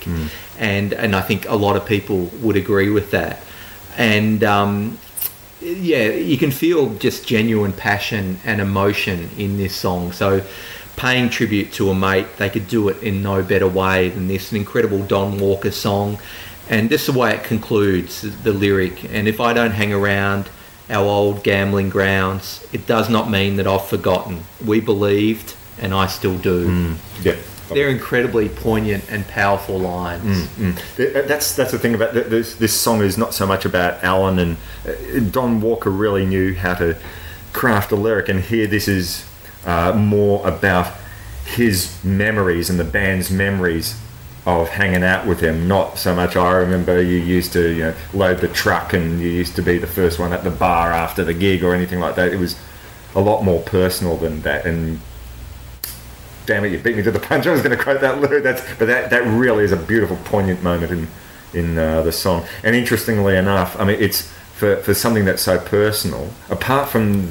and 0.59 0.93
and 0.93 1.17
I 1.17 1.21
think 1.23 1.49
a 1.49 1.57
lot 1.57 1.75
of 1.77 1.85
people 1.85 2.31
would 2.43 2.57
agree 2.57 2.91
with 2.91 3.11
that. 3.11 3.41
And 3.97 4.45
um, 4.45 4.99
yeah, 5.63 6.09
you 6.09 6.37
can 6.39 6.51
feel 6.51 6.95
just 6.95 7.27
genuine 7.27 7.73
passion 7.73 8.39
and 8.45 8.61
emotion 8.61 9.31
in 9.39 9.57
this 9.57 9.75
song. 9.75 10.13
So, 10.13 10.43
paying 10.97 11.31
tribute 11.31 11.73
to 11.75 11.91
a 11.91 11.95
mate, 11.95 12.27
they 12.37 12.51
could 12.51 12.69
do 12.69 12.89
it 12.89 13.03
in 13.03 13.23
no 13.23 13.43
better 13.43 13.69
way 13.69 14.09
than 14.09 14.29
this. 14.29 14.51
An 14.51 14.59
incredible 14.59 15.05
Don 15.05 15.39
Walker 15.39 15.71
song, 15.71 16.19
and 16.69 16.89
this 16.91 17.09
is 17.09 17.15
the 17.15 17.19
way 17.21 17.35
it 17.35 17.45
concludes 17.45 18.23
the 18.43 18.53
lyric. 18.53 19.05
And 19.13 19.29
if 19.29 19.41
I 19.41 19.53
don't 19.53 19.73
hang 19.73 19.93
around 19.93 20.49
our 20.91 21.05
old 21.05 21.43
gambling 21.43 21.89
grounds, 21.91 22.67
it 22.73 22.87
does 22.87 23.09
not 23.09 23.31
mean 23.31 23.57
that 23.57 23.67
I've 23.67 23.87
forgotten. 23.87 24.45
We 24.65 24.81
believed, 24.81 25.55
and 25.81 25.93
I 25.95 26.07
still 26.07 26.37
do. 26.39 26.97
Yeah. 27.23 27.37
They're 27.69 27.89
incredibly 27.89 28.51
poignant 28.51 29.05
and 29.11 29.27
powerful 29.29 29.79
lines. 29.79 30.47
Th- 30.97 31.27
That's 31.27 31.57
that's 31.57 31.71
the 31.73 31.79
thing 31.79 31.95
about 31.95 32.13
this. 32.13 32.57
This 32.57 32.79
song 32.79 33.01
is 33.01 33.17
not 33.17 33.33
so 33.33 33.47
much 33.47 33.65
about 33.65 34.03
Alan 34.05 34.39
and 34.39 34.57
uh, 34.87 35.21
Don 35.31 35.61
Walker. 35.63 35.89
Really 35.91 36.27
knew 36.27 36.55
how 36.55 36.75
to 36.75 36.99
craft 37.55 37.91
a 37.93 37.97
lyric, 37.97 38.29
and 38.29 38.41
here 38.41 38.67
this 38.67 38.89
is 38.89 39.25
uh, 39.65 39.93
more 39.95 40.47
about 40.47 40.93
his 41.47 41.97
memories 42.05 42.69
and 42.69 42.79
the 42.79 42.85
band's 42.85 43.31
memories 43.31 43.95
of 44.45 44.69
hanging 44.69 45.05
out 45.05 45.27
with 45.27 45.41
him. 45.41 45.69
Not 45.69 45.99
so 45.99 46.15
much. 46.15 46.37
I 46.37 46.53
remember 46.53 47.01
you 47.01 47.19
used 47.19 47.53
to 47.53 47.71
you 47.71 47.83
know, 47.85 47.95
load 48.13 48.39
the 48.39 48.49
truck, 48.49 48.93
and 48.93 49.21
you 49.21 49.29
used 49.29 49.55
to 49.57 49.63
be 49.63 49.79
the 49.79 49.87
first 49.87 50.19
one 50.19 50.33
at 50.33 50.45
the 50.45 50.51
bar 50.51 50.93
after 50.93 51.25
the 51.25 51.35
gig 51.35 51.63
or 51.63 51.75
anything 51.75 52.01
like 52.01 52.17
that. 52.17 52.33
It 52.33 52.39
was 52.39 52.59
a 53.15 53.21
lot 53.21 53.43
more 53.43 53.61
personal 53.63 54.17
than 54.17 54.43
that, 54.43 54.67
and 54.67 55.01
damn 56.47 56.65
it, 56.65 56.73
you 56.73 56.79
beat 56.79 56.97
me 56.97 57.03
to 57.03 57.11
the 57.13 57.21
punch. 57.21 57.47
I 57.49 57.53
was 57.53 57.63
going 57.63 57.77
to 57.77 57.83
quote 57.83 58.01
that 58.01 58.21
lyric. 58.21 58.43
That's, 58.43 58.63
but 58.79 58.87
that, 58.87 59.11
that 59.11 59.23
really 59.25 59.65
is 59.65 59.73
a 59.73 59.77
beautiful, 59.77 60.17
poignant 60.25 60.63
moment 60.63 60.93
in 60.93 61.09
in 61.55 61.79
uh, 61.79 62.03
the 62.03 62.13
song. 62.13 62.45
And 62.65 62.75
interestingly 62.75 63.37
enough, 63.37 63.79
I 63.79 63.85
mean, 63.85 64.01
it's 64.01 64.23
for, 64.55 64.77
for 64.77 64.95
something 64.95 65.25
that's 65.25 65.43
so 65.43 65.59
personal. 65.59 66.33
Apart 66.49 66.89
from 66.89 67.29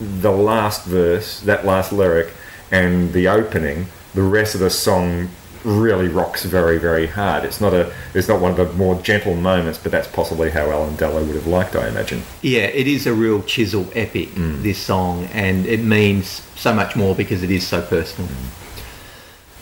the 0.00 0.32
last 0.32 0.84
verse, 0.84 1.40
that 1.40 1.64
last 1.64 1.92
lyric, 1.92 2.32
and 2.70 3.12
the 3.12 3.28
opening, 3.28 3.86
the 4.14 4.22
rest 4.22 4.54
of 4.54 4.60
the 4.60 4.70
song 4.70 5.28
really 5.64 6.08
rocks 6.08 6.44
very, 6.44 6.78
very 6.78 7.06
hard. 7.06 7.44
It's 7.44 7.60
not 7.60 7.72
a, 7.72 7.92
it's 8.14 8.28
not 8.28 8.40
one 8.40 8.52
of 8.52 8.56
the 8.56 8.72
more 8.74 8.94
gentle 9.02 9.34
moments, 9.34 9.78
but 9.78 9.90
that's 9.92 10.08
possibly 10.08 10.50
how 10.50 10.70
Alan 10.70 10.96
Dallow 10.96 11.24
would 11.24 11.34
have 11.34 11.46
liked, 11.46 11.74
I 11.74 11.88
imagine. 11.88 12.22
Yeah, 12.42 12.62
it 12.66 12.86
is 12.86 13.06
a 13.06 13.14
real 13.14 13.42
chisel 13.42 13.86
epic, 13.94 14.28
this 14.34 14.78
song, 14.78 15.24
and 15.32 15.66
it 15.66 15.80
means 15.80 16.42
so 16.56 16.72
much 16.74 16.94
more 16.96 17.14
because 17.14 17.42
it 17.42 17.50
is 17.50 17.66
so 17.66 17.82
personal. 17.82 18.28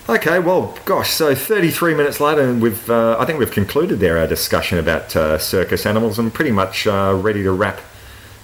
Okay, 0.08 0.40
well, 0.40 0.76
gosh, 0.84 1.10
so 1.10 1.32
33 1.34 1.94
minutes 1.94 2.18
later, 2.18 2.42
and 2.42 2.60
we've, 2.60 2.90
uh, 2.90 3.16
I 3.20 3.24
think 3.24 3.38
we've 3.38 3.52
concluded 3.52 4.00
there 4.00 4.18
our 4.18 4.26
discussion 4.26 4.78
about 4.78 5.14
uh, 5.14 5.38
circus 5.38 5.86
animals 5.86 6.18
and 6.18 6.34
pretty 6.34 6.50
much 6.50 6.88
uh, 6.88 7.16
ready 7.16 7.44
to 7.44 7.52
wrap 7.52 7.80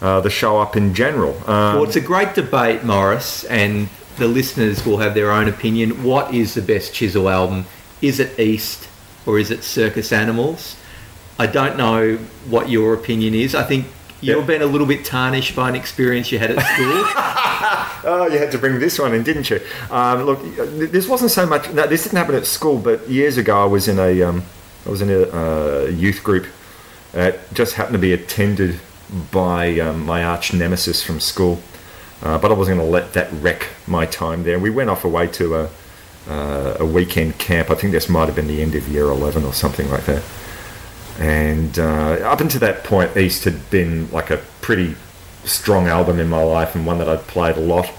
uh, 0.01 0.21
the 0.21 0.31
show 0.31 0.61
up 0.61 0.77
in 0.77 0.95
general. 0.95 1.35
Um, 1.51 1.75
Well, 1.75 1.85
it's 1.85 1.97
a 1.97 2.01
great 2.01 2.35
debate, 2.35 2.85
Morris, 2.85 3.43
and 3.45 3.89
the 4.19 4.29
listeners 4.29 4.85
will 4.85 4.99
have 4.99 5.15
their 5.15 5.31
own 5.31 5.49
opinion. 5.49 6.03
What 6.03 6.35
is 6.35 6.55
the 6.55 6.63
best 6.63 6.93
Chisel 6.93 7.29
album? 7.29 7.67
Is 8.03 8.21
it 8.21 8.39
East 8.39 8.89
or 9.27 9.39
is 9.39 9.51
it 9.51 9.63
Circus 9.65 10.13
Animals? 10.13 10.77
I 11.39 11.47
don't 11.47 11.77
know 11.77 12.17
what 12.49 12.69
your 12.69 12.95
opinion 12.95 13.35
is. 13.35 13.55
I 13.55 13.63
think 13.63 13.87
you've 14.21 14.39
Yep. 14.39 14.47
been 14.47 14.63
a 14.63 14.67
little 14.67 14.87
bit 14.87 15.05
tarnished 15.05 15.55
by 15.55 15.69
an 15.69 15.77
experience 15.77 16.33
you 16.33 16.39
had 16.39 16.51
at 16.53 16.65
school. 16.75 17.05
Oh, 18.05 18.27
you 18.29 18.39
had 18.39 18.53
to 18.53 18.59
bring 18.59 18.79
this 18.79 18.99
one 18.99 19.13
in, 19.13 19.25
didn't 19.25 19.51
you? 19.51 19.61
Um, 19.91 20.23
look, 20.23 20.41
this 20.57 21.09
wasn't 21.09 21.33
so 21.33 21.45
much. 21.45 21.69
No, 21.73 21.87
this 21.87 22.05
didn't 22.05 22.17
happen 22.17 22.37
at 22.37 22.47
school, 22.47 22.79
but 22.79 23.07
years 23.09 23.37
ago, 23.37 23.61
I 23.61 23.67
was 23.67 23.89
in 23.89 23.99
a, 23.99 24.23
um, 24.23 24.45
I 24.87 24.89
was 24.91 25.03
in 25.03 25.11
a 25.11 25.23
uh, 25.25 25.87
youth 25.89 26.23
group 26.23 26.47
that 27.13 27.53
just 27.53 27.75
happened 27.75 27.95
to 27.95 27.99
be 27.99 28.13
attended 28.13 28.79
by 29.33 29.81
um, 29.81 30.07
my 30.07 30.23
arch 30.25 30.55
nemesis 30.55 31.03
from 31.03 31.19
school. 31.19 31.61
Uh, 32.23 32.39
but 32.39 32.51
I 32.51 32.55
wasn't 32.55 32.79
going 32.79 32.89
to 32.89 32.93
let 32.93 33.13
that 33.13 33.33
wreck 33.35 33.69
my 33.87 34.07
time 34.07 34.43
there. 34.43 34.59
We 34.59 34.71
went 34.71 34.91
off 34.91 35.05
away 35.05 35.29
to 35.29 35.55
a, 35.55 35.71
uh, 36.29 36.77
a 36.81 36.87
weekend 36.87 37.39
camp. 37.39 37.71
I 37.71 37.75
think 37.75 37.93
this 37.93 38.09
might 38.09 38.27
have 38.27 38.35
been 38.35 38.49
the 38.49 38.61
end 38.61 38.75
of 38.75 38.89
year 38.89 39.05
11 39.05 39.45
or 39.45 39.53
something 39.53 39.89
like 39.91 40.05
that. 40.07 40.23
And 41.19 41.79
uh, 41.79 42.19
up 42.25 42.41
until 42.41 42.61
that 42.61 42.85
point, 42.85 43.17
East 43.17 43.45
had 43.45 43.71
been 43.71 44.11
like 44.11 44.31
a 44.31 44.39
pretty 44.61 44.97
strong 45.45 45.89
album 45.89 46.19
in 46.19 46.29
my 46.29 46.43
life 46.43 46.75
and 46.75 46.87
one 46.87 46.99
that 46.99 47.09
I'd 47.09 47.27
played 47.27 47.57
a 47.57 47.61
lot 47.61 47.91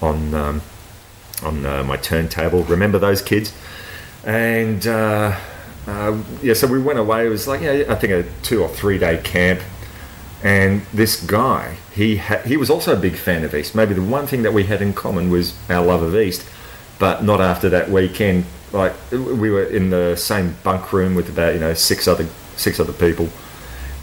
on 0.00 0.34
um, 0.34 0.62
on 1.42 1.66
uh, 1.66 1.82
my 1.84 1.96
turntable. 1.96 2.62
Remember 2.64 2.98
those 2.98 3.20
kids? 3.20 3.52
And 4.24 4.86
uh, 4.86 5.38
uh, 5.86 6.22
yeah, 6.42 6.54
so 6.54 6.66
we 6.66 6.80
went 6.80 6.98
away. 6.98 7.26
It 7.26 7.28
was 7.28 7.46
like 7.46 7.60
yeah, 7.60 7.84
I 7.88 7.94
think 7.94 8.12
a 8.12 8.24
two 8.42 8.62
or 8.62 8.68
three 8.68 8.98
day 8.98 9.20
camp, 9.22 9.60
And 10.44 10.82
this 10.92 11.24
guy, 11.24 11.78
he 11.94 12.18
ha- 12.18 12.42
he 12.44 12.58
was 12.58 12.68
also 12.68 12.92
a 12.92 13.00
big 13.00 13.16
fan 13.16 13.44
of 13.44 13.54
East. 13.54 13.74
Maybe 13.74 13.94
the 13.94 14.02
one 14.02 14.26
thing 14.26 14.42
that 14.42 14.52
we 14.52 14.64
had 14.64 14.82
in 14.82 14.92
common 14.92 15.30
was 15.30 15.54
our 15.70 15.84
love 15.84 16.02
of 16.02 16.14
East, 16.14 16.46
but 16.98 17.24
not 17.24 17.40
after 17.40 17.70
that 17.70 17.90
weekend. 17.90 18.44
Like 18.70 18.92
we 19.10 19.50
were 19.50 19.64
in 19.64 19.88
the 19.88 20.16
same 20.16 20.56
bunk 20.62 20.92
room 20.92 21.14
with 21.14 21.30
about 21.30 21.54
you 21.54 21.60
know 21.60 21.72
six 21.72 22.06
other 22.06 22.28
six 22.56 22.78
other 22.78 22.92
people, 22.92 23.30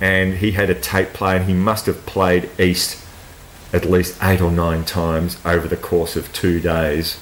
and 0.02 0.34
he 0.34 0.54
had 0.54 0.72
a 0.72 0.76
tape 0.76 1.10
player, 1.10 1.38
and 1.38 1.46
he 1.46 1.54
must 1.54 1.86
have 1.86 2.08
played 2.08 2.50
East 2.60 3.06
at 3.72 3.86
least 3.86 4.18
eight 4.24 4.42
or 4.42 4.52
nine 4.52 4.84
times 4.84 5.38
over 5.46 5.68
the 5.68 5.78
course 5.78 6.16
of 6.16 6.34
two 6.34 6.60
days. 6.60 7.20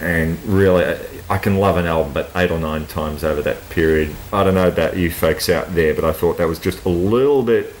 And 0.00 0.42
really, 0.44 0.96
I 1.28 1.36
can 1.36 1.58
love 1.58 1.76
an 1.76 1.84
album, 1.84 2.12
but 2.12 2.30
eight 2.36 2.52
or 2.52 2.60
nine 2.60 2.86
times 2.86 3.24
over 3.24 3.42
that 3.42 3.68
period. 3.70 4.14
I 4.32 4.44
don't 4.44 4.54
know 4.54 4.68
about 4.68 4.96
you 4.96 5.10
folks 5.10 5.48
out 5.48 5.74
there, 5.74 5.94
but 5.94 6.04
I 6.04 6.12
thought 6.12 6.38
that 6.38 6.48
was 6.48 6.60
just 6.60 6.84
a 6.84 6.88
little 6.88 7.42
bit 7.42 7.74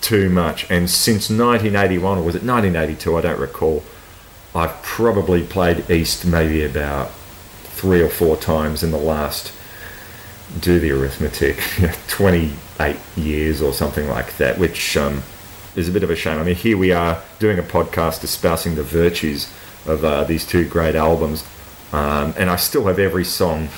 too 0.00 0.30
much. 0.30 0.70
And 0.70 0.88
since 0.88 1.30
1981, 1.30 2.18
or 2.18 2.22
was 2.22 2.34
it 2.34 2.44
1982? 2.44 3.16
I 3.16 3.20
don't 3.20 3.40
recall. 3.40 3.82
I've 4.54 4.82
probably 4.82 5.42
played 5.42 5.90
East 5.90 6.26
maybe 6.26 6.64
about 6.64 7.10
three 7.78 8.02
or 8.02 8.08
four 8.08 8.36
times 8.36 8.82
in 8.82 8.90
the 8.90 8.98
last, 8.98 9.52
do 10.58 10.80
the 10.80 10.90
arithmetic, 10.90 11.62
28 12.08 12.96
years 13.16 13.62
or 13.62 13.72
something 13.72 14.08
like 14.08 14.36
that, 14.38 14.58
which 14.58 14.96
um, 14.96 15.22
is 15.76 15.88
a 15.88 15.92
bit 15.92 16.02
of 16.02 16.10
a 16.10 16.16
shame. 16.16 16.38
I 16.38 16.42
mean, 16.42 16.56
here 16.56 16.76
we 16.76 16.92
are 16.92 17.22
doing 17.38 17.58
a 17.58 17.62
podcast 17.62 18.24
espousing 18.24 18.74
the 18.74 18.82
virtues 18.82 19.52
of 19.86 20.04
uh, 20.04 20.24
these 20.24 20.44
two 20.46 20.68
great 20.68 20.94
albums, 20.94 21.44
um, 21.92 22.34
and 22.36 22.50
I 22.50 22.56
still 22.56 22.86
have 22.86 22.98
every 22.98 23.24
song, 23.24 23.68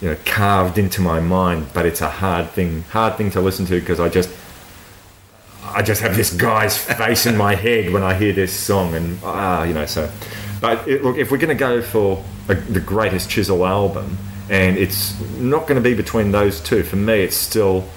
you 0.00 0.08
know, 0.08 0.16
carved 0.24 0.78
into 0.78 1.02
my 1.02 1.20
mind. 1.20 1.68
But 1.74 1.86
it's 1.86 2.00
a 2.00 2.10
hard 2.10 2.50
thing, 2.50 2.84
hard 2.84 3.16
thing 3.16 3.30
to 3.32 3.40
listen 3.40 3.66
to 3.66 3.78
because 3.78 4.00
I 4.00 4.08
just, 4.08 4.30
I 5.72 5.82
just 5.82 6.00
have 6.02 6.16
this 6.16 6.32
guy's 6.32 6.76
face 6.76 7.26
in 7.26 7.36
my 7.36 7.54
head 7.54 7.92
when 7.92 8.02
I 8.02 8.14
hear 8.14 8.32
this 8.32 8.52
song, 8.52 8.94
and 8.94 9.18
ah, 9.24 9.62
you 9.64 9.74
know, 9.74 9.86
so. 9.86 10.10
But 10.60 10.86
it, 10.86 11.02
look, 11.02 11.16
if 11.16 11.30
we're 11.30 11.38
going 11.38 11.48
to 11.48 11.54
go 11.54 11.80
for 11.80 12.22
a, 12.48 12.54
the 12.54 12.80
greatest 12.80 13.30
Chisel 13.30 13.66
album, 13.66 14.18
and 14.48 14.76
it's 14.76 15.18
not 15.38 15.66
going 15.66 15.82
to 15.82 15.88
be 15.88 15.94
between 15.94 16.32
those 16.32 16.60
two, 16.60 16.82
for 16.82 16.96
me, 16.96 17.22
it's 17.22 17.36
still 17.36 17.88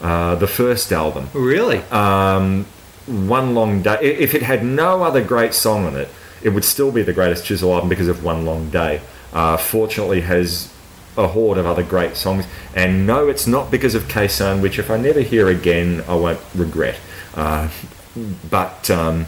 uh, 0.00 0.34
the 0.36 0.46
first 0.46 0.92
album. 0.92 1.28
Really? 1.32 1.78
Um, 1.90 2.66
One 3.06 3.54
Long 3.54 3.82
Day. 3.82 3.98
If 4.00 4.34
it 4.34 4.42
had 4.42 4.64
no 4.64 5.02
other 5.02 5.24
great 5.24 5.54
song 5.54 5.86
on 5.86 5.96
it, 5.96 6.08
it 6.42 6.50
would 6.50 6.64
still 6.64 6.92
be 6.92 7.02
the 7.02 7.12
greatest 7.12 7.44
Chisel 7.44 7.72
album 7.72 7.88
because 7.88 8.08
of 8.08 8.22
One 8.22 8.44
Long 8.44 8.70
Day. 8.70 9.00
Uh, 9.32 9.56
fortunately, 9.56 10.20
has 10.20 10.72
a 11.16 11.28
horde 11.28 11.58
of 11.58 11.66
other 11.66 11.82
great 11.82 12.16
songs. 12.16 12.46
And 12.74 13.06
no, 13.06 13.28
it's 13.28 13.46
not 13.46 13.70
because 13.70 13.94
of 13.94 14.08
Khe 14.08 14.26
Sanh, 14.26 14.60
which 14.60 14.78
if 14.78 14.90
I 14.90 14.96
never 14.96 15.20
hear 15.20 15.48
again, 15.48 16.04
I 16.08 16.14
won't 16.14 16.40
regret. 16.54 16.96
Uh, 17.34 17.68
but 18.50 18.90
um, 18.90 19.26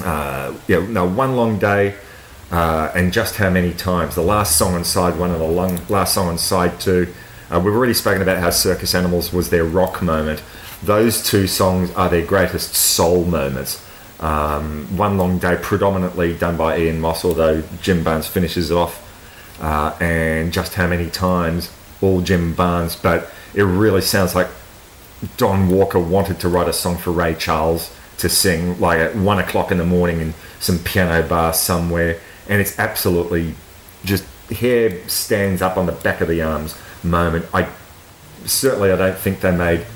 uh, 0.00 0.54
yeah, 0.66 0.86
no, 0.86 1.06
One 1.06 1.36
Long 1.36 1.58
Day. 1.58 1.94
Uh, 2.50 2.90
and 2.94 3.12
just 3.12 3.36
how 3.36 3.50
many 3.50 3.74
times 3.74 4.14
the 4.14 4.22
last 4.22 4.56
song 4.56 4.72
on 4.72 4.82
side 4.82 5.18
one 5.18 5.30
and 5.30 5.38
the 5.38 5.46
long, 5.46 5.78
last 5.90 6.14
song 6.14 6.28
on 6.28 6.38
side 6.38 6.80
two 6.80 7.06
uh, 7.50 7.60
we've 7.62 7.74
already 7.74 7.92
spoken 7.92 8.22
about 8.22 8.38
how 8.38 8.48
circus 8.48 8.94
animals 8.94 9.34
was 9.34 9.50
their 9.50 9.64
rock 9.64 10.00
moment 10.00 10.42
those 10.82 11.22
two 11.22 11.46
songs 11.46 11.90
are 11.92 12.08
their 12.08 12.24
greatest 12.24 12.74
soul 12.74 13.22
moments 13.26 13.84
um, 14.20 14.86
one 14.96 15.18
long 15.18 15.36
day 15.36 15.58
predominantly 15.60 16.34
done 16.38 16.56
by 16.56 16.78
ian 16.78 16.98
moss 16.98 17.22
although 17.22 17.62
jim 17.82 18.02
barnes 18.02 18.26
finishes 18.26 18.70
it 18.70 18.74
off 18.74 19.04
uh, 19.60 19.94
and 20.00 20.50
just 20.50 20.72
how 20.72 20.86
many 20.86 21.10
times 21.10 21.70
all 22.00 22.22
jim 22.22 22.54
barnes 22.54 22.96
but 22.96 23.30
it 23.52 23.64
really 23.64 24.00
sounds 24.00 24.34
like 24.34 24.48
Don 25.36 25.68
Walker 25.68 25.98
wanted 25.98 26.38
to 26.40 26.48
write 26.48 26.68
a 26.68 26.72
song 26.72 26.96
for 26.96 27.10
Ray 27.10 27.34
Charles 27.34 27.94
to 28.18 28.28
sing 28.28 28.78
like 28.80 28.98
at 28.98 29.16
one 29.16 29.38
o'clock 29.38 29.70
in 29.70 29.78
the 29.78 29.84
morning 29.84 30.20
in 30.20 30.34
some 30.60 30.78
piano 30.78 31.26
bar 31.26 31.52
somewhere, 31.52 32.20
and 32.48 32.60
it's 32.60 32.78
absolutely 32.78 33.54
just 34.04 34.24
hair 34.50 35.06
stands 35.08 35.60
up 35.62 35.76
on 35.76 35.86
the 35.86 35.92
back 35.92 36.20
of 36.20 36.28
the 36.28 36.42
arms 36.42 36.76
moment. 37.02 37.46
I 37.52 37.68
certainly 38.44 38.92
I 38.92 38.96
don't 38.96 39.18
think 39.18 39.40
they 39.40 39.54
made 39.54 39.86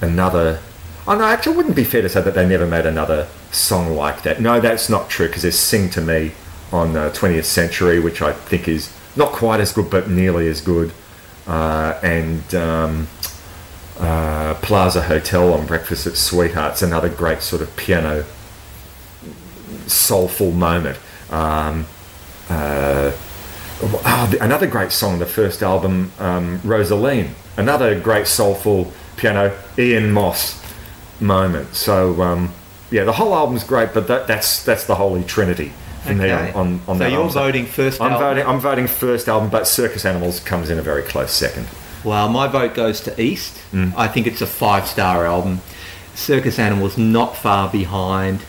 another. 0.00 0.60
Oh 1.06 1.16
no, 1.16 1.24
actually, 1.24 1.56
wouldn't 1.56 1.76
be 1.76 1.84
fair 1.84 2.02
to 2.02 2.08
say 2.08 2.20
that 2.20 2.34
they 2.34 2.46
never 2.46 2.66
made 2.66 2.86
another 2.86 3.28
song 3.50 3.94
like 3.94 4.22
that. 4.22 4.40
No, 4.40 4.60
that's 4.60 4.90
not 4.90 5.08
true 5.08 5.28
because 5.28 5.42
there's 5.42 5.58
"Sing 5.58 5.88
to 5.90 6.00
Me" 6.00 6.32
on 6.72 6.96
uh, 6.96 7.10
20th 7.14 7.44
Century, 7.44 7.98
which 7.98 8.20
I 8.20 8.32
think 8.32 8.68
is 8.68 8.94
not 9.16 9.32
quite 9.32 9.60
as 9.60 9.72
good, 9.72 9.88
but 9.88 10.10
nearly 10.10 10.48
as 10.48 10.60
good, 10.60 10.92
uh, 11.46 11.98
and. 12.02 12.54
Um, 12.54 13.08
uh, 13.98 14.54
Plaza 14.62 15.02
Hotel 15.02 15.52
on 15.52 15.66
Breakfast 15.66 16.06
at 16.06 16.16
Sweetheart's 16.16 16.82
another 16.82 17.08
great 17.08 17.42
sort 17.42 17.62
of 17.62 17.74
piano 17.76 18.24
soulful 19.86 20.52
moment. 20.52 20.98
Um, 21.30 21.86
uh, 22.48 23.12
oh, 23.82 24.28
the- 24.30 24.42
another 24.42 24.66
great 24.66 24.92
song, 24.92 25.18
the 25.18 25.26
first 25.26 25.62
album, 25.62 26.12
um, 26.18 26.60
Rosaline. 26.64 27.30
Another 27.56 27.98
great 27.98 28.26
soulful 28.26 28.92
piano, 29.16 29.56
Ian 29.78 30.12
Moss 30.12 30.62
moment. 31.20 31.74
So 31.74 32.22
um, 32.22 32.52
yeah, 32.90 33.04
the 33.04 33.12
whole 33.12 33.34
album's 33.34 33.64
great, 33.64 33.92
but 33.92 34.06
that, 34.08 34.26
that's 34.28 34.62
that's 34.64 34.84
the 34.86 34.94
holy 34.94 35.24
trinity 35.24 35.72
for 36.04 36.14
me 36.14 36.26
Okay. 36.32 36.52
on, 36.52 36.54
on, 36.54 36.80
on 36.86 36.96
So 36.96 37.04
that 37.04 37.10
you're 37.10 37.18
album. 37.22 37.34
voting 37.34 37.66
first 37.66 38.00
I'm 38.00 38.12
album? 38.12 38.28
voting. 38.28 38.46
I'm 38.46 38.60
voting 38.60 38.86
first 38.86 39.28
album, 39.28 39.50
but 39.50 39.66
Circus 39.66 40.04
Animals 40.04 40.38
comes 40.40 40.70
in 40.70 40.78
a 40.78 40.82
very 40.82 41.02
close 41.02 41.32
second. 41.32 41.66
Well, 42.04 42.28
my 42.28 42.46
vote 42.48 42.74
goes 42.74 43.00
to 43.02 43.20
East. 43.20 43.56
Mm. 43.72 43.92
I 43.96 44.08
think 44.08 44.26
it's 44.26 44.40
a 44.40 44.46
five 44.46 44.86
star 44.86 45.26
album. 45.26 45.60
Circus 46.14 46.58
Animals 46.58 46.98
not 46.98 47.36
far 47.36 47.70
behind, 47.70 48.40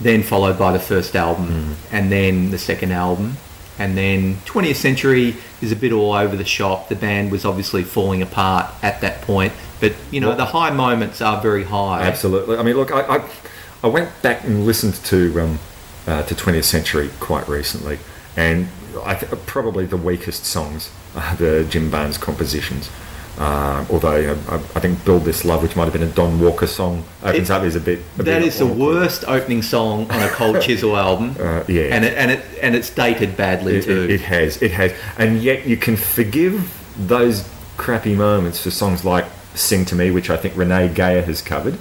then 0.00 0.22
followed 0.22 0.58
by 0.58 0.72
the 0.72 0.78
first 0.78 1.16
album, 1.16 1.48
Mm. 1.48 1.74
and 1.92 2.12
then 2.12 2.50
the 2.50 2.58
second 2.58 2.92
album. 2.92 3.36
And 3.78 3.96
then 3.96 4.38
20th 4.46 4.76
Century 4.76 5.36
is 5.60 5.70
a 5.72 5.76
bit 5.76 5.92
all 5.92 6.12
over 6.14 6.34
the 6.36 6.44
shop. 6.44 6.88
The 6.88 6.94
band 6.94 7.30
was 7.30 7.44
obviously 7.44 7.82
falling 7.82 8.22
apart 8.22 8.66
at 8.82 9.00
that 9.02 9.20
point, 9.22 9.52
but 9.80 9.92
you 10.10 10.20
know 10.20 10.28
Well- 10.28 10.36
the 10.36 10.46
high 10.46 10.70
moments 10.70 11.20
are 11.20 11.40
very 11.42 11.64
high. 11.64 12.02
Absolutely. 12.02 12.56
I 12.56 12.62
mean, 12.62 12.76
look, 12.76 12.90
I, 12.92 13.00
I, 13.16 13.20
I 13.84 13.88
went 13.88 14.10
back 14.22 14.44
and 14.44 14.64
listened 14.64 14.94
to 15.04 15.40
um, 15.40 15.58
uh, 16.06 16.22
to 16.22 16.34
20th 16.34 16.64
Century 16.64 17.10
quite 17.20 17.46
recently, 17.48 17.98
and 18.36 18.68
I 19.04 19.14
th- 19.14 19.30
probably 19.46 19.84
the 19.84 19.96
weakest 19.98 20.46
songs 20.46 20.90
the 21.38 21.66
Jim 21.68 21.90
Barnes 21.90 22.18
compositions. 22.18 22.90
Uh, 23.38 23.84
although 23.90 24.16
you 24.16 24.26
know, 24.28 24.38
I, 24.48 24.54
I 24.54 24.80
think 24.80 25.04
"Build 25.04 25.24
This 25.24 25.44
Love," 25.44 25.62
which 25.62 25.76
might 25.76 25.84
have 25.84 25.92
been 25.92 26.02
a 26.02 26.06
Don 26.12 26.40
Walker 26.40 26.66
song, 26.66 27.04
opens 27.22 27.50
It- 27.50 27.52
up 27.52 27.64
is 27.64 27.76
a 27.76 27.80
bit. 27.80 27.98
A 28.18 28.22
That 28.22 28.38
bit 28.40 28.48
is 28.48 28.58
the 28.58 28.66
worst 28.66 29.24
opening 29.28 29.60
song 29.60 30.10
on 30.10 30.22
a 30.22 30.28
Cold 30.28 30.62
Chisel 30.66 30.96
album. 30.96 31.36
Uh, 31.38 31.62
yeah. 31.68 31.94
and 31.94 32.02
it 32.04 32.16
and 32.16 32.30
it 32.30 32.40
and 32.62 32.74
it's 32.74 32.88
dated 32.88 33.36
badly 33.36 33.76
It, 33.76 33.84
too. 33.84 34.04
it, 34.04 34.10
it 34.10 34.20
has, 34.22 34.62
it 34.62 34.70
has, 34.70 34.92
and 35.18 35.42
yet 35.42 35.66
you 35.66 35.76
can 35.76 35.96
forgive 35.96 36.72
those 36.96 37.46
crappy 37.76 38.14
moments 38.14 38.62
for 38.62 38.70
songs 38.70 39.04
like 39.04 39.26
"Sing 39.54 39.84
to 39.84 39.94
Me," 39.94 40.10
which 40.10 40.30
I 40.30 40.38
think 40.38 40.56
Renee 40.56 40.88
Geyer 40.94 41.20
has 41.22 41.42
covered. 41.42 41.76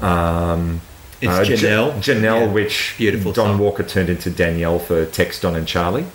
Um, 0.00 0.80
It's 1.20 1.30
uh, 1.32 1.42
Janelle. 1.44 1.92
Janelle, 2.00 2.46
Yeah. 2.46 2.52
which 2.52 2.94
Beautiful 2.96 3.32
Don 3.32 3.48
song. 3.54 3.58
Walker 3.58 3.82
turned 3.82 4.08
into 4.08 4.30
Danielle 4.30 4.78
for 4.78 5.04
"Tex 5.04 5.38
Don, 5.40 5.54
and 5.56 5.66
Charlie. 5.66 6.06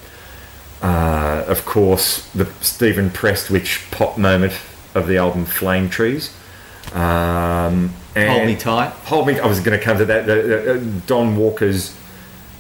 Uh, 0.84 1.46
of 1.48 1.66
course, 1.66 2.30
the 2.32 2.46
Stephen 2.62 3.10
Prestwich 3.10 3.90
pop 3.90 4.18
moment 4.18 4.54
of 4.94 5.08
the 5.08 5.18
album 5.18 5.46
"Flame 5.46 5.90
Trees." 5.90 6.36
Um, 6.92 7.94
and 8.16 8.30
Hold 8.30 8.46
Me 8.46 8.56
Tight. 8.58 8.90
Hold 9.06 9.28
me. 9.28 9.40
I 9.40 9.48
was 9.48 9.62
going 9.62 9.80
to 9.80 9.84
come 9.84 9.98
to 9.98 10.06
that. 10.06 10.26
The, 10.26 10.76
uh, 10.76 10.84
Don 11.08 11.38
Walker's 11.38 11.98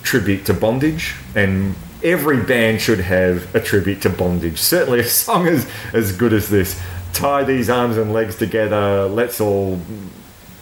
tribute 0.04 0.46
to 0.46 0.54
bondage, 0.54 1.16
and 1.36 1.76
every 2.02 2.42
band 2.42 2.82
should 2.82 3.02
have 3.02 3.54
a 3.54 3.60
tribute 3.60 4.02
to 4.04 4.10
bondage. 4.10 4.58
Certainly, 4.58 5.02
a 5.02 5.04
song 5.04 5.48
as 5.48 5.70
as 5.94 6.16
good 6.16 6.32
as 6.32 6.50
this. 6.50 6.82
Tie 7.12 7.44
these 7.44 7.70
arms 7.70 7.98
and 7.98 8.12
legs 8.12 8.38
together. 8.38 9.06
Let's 9.06 9.40
all 9.40 9.80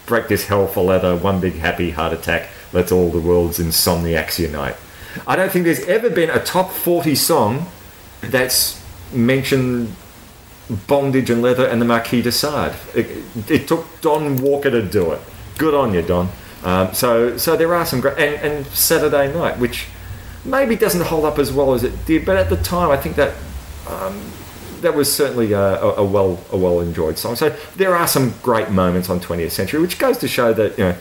break 0.05 0.27
this 0.27 0.47
hell 0.47 0.67
for 0.67 0.83
leather. 0.83 1.15
One 1.15 1.39
big 1.39 1.53
happy 1.53 1.91
heart 1.91 2.11
attack. 2.11 2.49
Let's 2.73 2.91
all 2.91 3.09
the 3.09 3.19
world's 3.19 3.59
insomniacs 3.59 4.39
unite. 4.39 4.75
I 5.27 5.35
don't 5.35 5.51
think 5.51 5.65
there's 5.65 5.85
ever 5.85 6.09
been 6.09 6.29
a 6.29 6.39
top 6.39 6.71
40 6.71 7.15
song 7.15 7.67
that's 8.21 8.81
mentioned 9.13 9.95
bondage 10.87 11.29
and 11.29 11.41
leather 11.41 11.65
and 11.67 11.81
the 11.81 11.85
Marquis 11.85 12.21
de 12.21 12.31
Sade. 12.31 12.73
It, 12.95 13.07
it 13.49 13.67
took 13.67 13.85
Don 14.01 14.37
Walker 14.37 14.69
to 14.69 14.81
do 14.81 15.11
it. 15.11 15.21
Good 15.57 15.73
on 15.73 15.93
you, 15.93 16.01
Don. 16.01 16.29
Um, 16.63 16.93
so, 16.93 17.37
so 17.37 17.57
there 17.57 17.73
are 17.73 17.85
some 17.85 18.01
great 18.01 18.17
and, 18.17 18.35
and 18.35 18.65
Saturday 18.67 19.33
Night, 19.33 19.57
which 19.59 19.87
maybe 20.45 20.75
doesn't 20.75 21.01
hold 21.01 21.25
up 21.25 21.39
as 21.39 21.51
well 21.51 21.73
as 21.73 21.83
it 21.83 22.05
did, 22.05 22.25
but 22.25 22.37
at 22.37 22.49
the 22.49 22.57
time 22.57 22.89
I 22.89 22.97
think 22.97 23.15
that 23.15 23.33
um, 23.87 24.21
that 24.81 24.95
was 24.95 25.13
certainly 25.13 25.53
a, 25.53 25.81
a, 25.81 25.95
a 25.97 26.03
well 26.03 26.39
a 26.51 26.57
well 26.57 26.81
enjoyed 26.81 27.17
song. 27.17 27.35
So 27.35 27.49
there 27.75 27.95
are 27.95 28.07
some 28.07 28.33
great 28.41 28.69
moments 28.69 29.09
on 29.09 29.19
20th 29.19 29.51
Century, 29.51 29.79
which 29.81 29.99
goes 29.99 30.17
to 30.19 30.27
show 30.27 30.53
that 30.53 30.77
you 30.77 30.85
know 30.85 30.95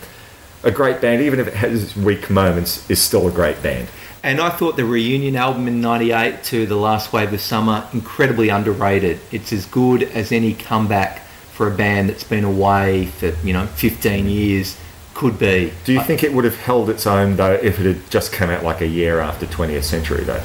a 0.62 0.70
great 0.70 1.00
band, 1.00 1.22
even 1.22 1.40
if 1.40 1.48
it 1.48 1.54
has 1.54 1.96
weak 1.96 2.30
moments, 2.30 2.88
is 2.90 3.00
still 3.00 3.26
a 3.28 3.30
great 3.30 3.62
band. 3.62 3.88
And 4.22 4.40
I 4.40 4.50
thought 4.50 4.76
the 4.76 4.84
reunion 4.84 5.36
album 5.36 5.66
in 5.66 5.80
'98 5.80 6.44
to 6.44 6.66
the 6.66 6.76
Last 6.76 7.12
Wave 7.12 7.32
of 7.32 7.40
Summer 7.40 7.88
incredibly 7.92 8.50
underrated. 8.50 9.20
It's 9.32 9.52
as 9.52 9.66
good 9.66 10.02
as 10.02 10.30
any 10.30 10.52
comeback 10.52 11.20
for 11.52 11.66
a 11.66 11.70
band 11.70 12.08
that's 12.08 12.24
been 12.24 12.44
away 12.44 13.06
for 13.06 13.34
you 13.44 13.52
know 13.52 13.66
15 13.66 14.28
years 14.28 14.78
could 15.14 15.38
be. 15.38 15.72
Do 15.84 15.92
you 15.92 16.02
think 16.02 16.22
it 16.22 16.32
would 16.32 16.44
have 16.44 16.56
held 16.56 16.88
its 16.88 17.06
own 17.06 17.36
though 17.36 17.52
if 17.52 17.78
it 17.80 17.86
had 17.86 18.10
just 18.10 18.32
come 18.32 18.50
out 18.50 18.64
like 18.64 18.80
a 18.80 18.86
year 18.86 19.20
after 19.20 19.46
20th 19.46 19.84
Century 19.84 20.24
though? 20.24 20.42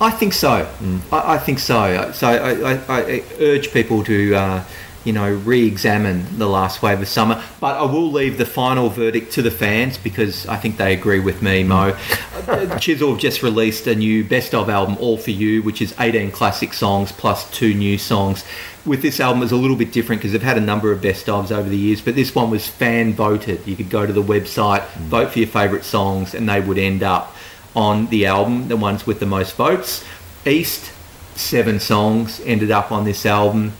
I 0.00 0.10
think 0.10 0.32
so. 0.32 0.68
I, 1.12 1.34
I 1.34 1.38
think 1.38 1.60
so. 1.60 2.10
So 2.12 2.26
I, 2.26 2.72
I, 2.74 2.80
I 2.88 3.24
urge 3.38 3.72
people 3.72 4.02
to, 4.04 4.34
uh, 4.34 4.64
you 5.04 5.12
know, 5.12 5.32
re-examine 5.32 6.38
the 6.38 6.46
last 6.46 6.82
wave 6.82 7.00
of 7.00 7.08
summer. 7.08 7.42
But 7.60 7.76
I 7.76 7.82
will 7.82 8.10
leave 8.10 8.38
the 8.38 8.46
final 8.46 8.88
verdict 8.88 9.32
to 9.32 9.42
the 9.42 9.50
fans 9.50 9.98
because 9.98 10.46
I 10.46 10.56
think 10.56 10.76
they 10.76 10.92
agree 10.92 11.20
with 11.20 11.42
me, 11.42 11.64
Mo. 11.64 11.96
Chisel 12.80 13.10
have 13.10 13.18
just 13.18 13.42
released 13.42 13.86
a 13.86 13.94
new 13.94 14.24
best 14.24 14.54
of 14.54 14.68
album, 14.68 14.96
All 14.98 15.16
for 15.16 15.30
You, 15.30 15.62
which 15.62 15.82
is 15.82 15.94
18 15.98 16.30
classic 16.30 16.72
songs 16.72 17.12
plus 17.12 17.50
two 17.50 17.74
new 17.74 17.98
songs. 17.98 18.44
With 18.84 19.02
this 19.02 19.20
album, 19.20 19.42
it's 19.42 19.52
a 19.52 19.56
little 19.56 19.76
bit 19.76 19.92
different 19.92 20.20
because 20.20 20.32
they've 20.32 20.42
had 20.42 20.58
a 20.58 20.62
number 20.62 20.90
of 20.90 21.00
best 21.00 21.26
ofs 21.26 21.52
over 21.52 21.68
the 21.68 21.76
years, 21.76 22.00
but 22.00 22.14
this 22.14 22.34
one 22.34 22.50
was 22.50 22.66
fan 22.66 23.12
voted. 23.12 23.66
You 23.66 23.76
could 23.76 23.90
go 23.90 24.06
to 24.06 24.12
the 24.12 24.22
website, 24.22 24.82
hmm. 24.82 25.04
vote 25.04 25.32
for 25.32 25.38
your 25.38 25.48
favourite 25.48 25.84
songs, 25.84 26.34
and 26.34 26.48
they 26.48 26.60
would 26.60 26.78
end 26.78 27.02
up 27.02 27.34
on 27.74 28.06
the 28.08 28.26
album, 28.26 28.68
the 28.68 28.76
ones 28.76 29.06
with 29.06 29.20
the 29.20 29.26
most 29.26 29.54
votes. 29.54 30.04
East, 30.44 30.92
seven 31.36 31.80
songs 31.80 32.40
ended 32.44 32.70
up 32.70 32.92
on 32.92 33.04
this 33.04 33.24
album, 33.24 33.72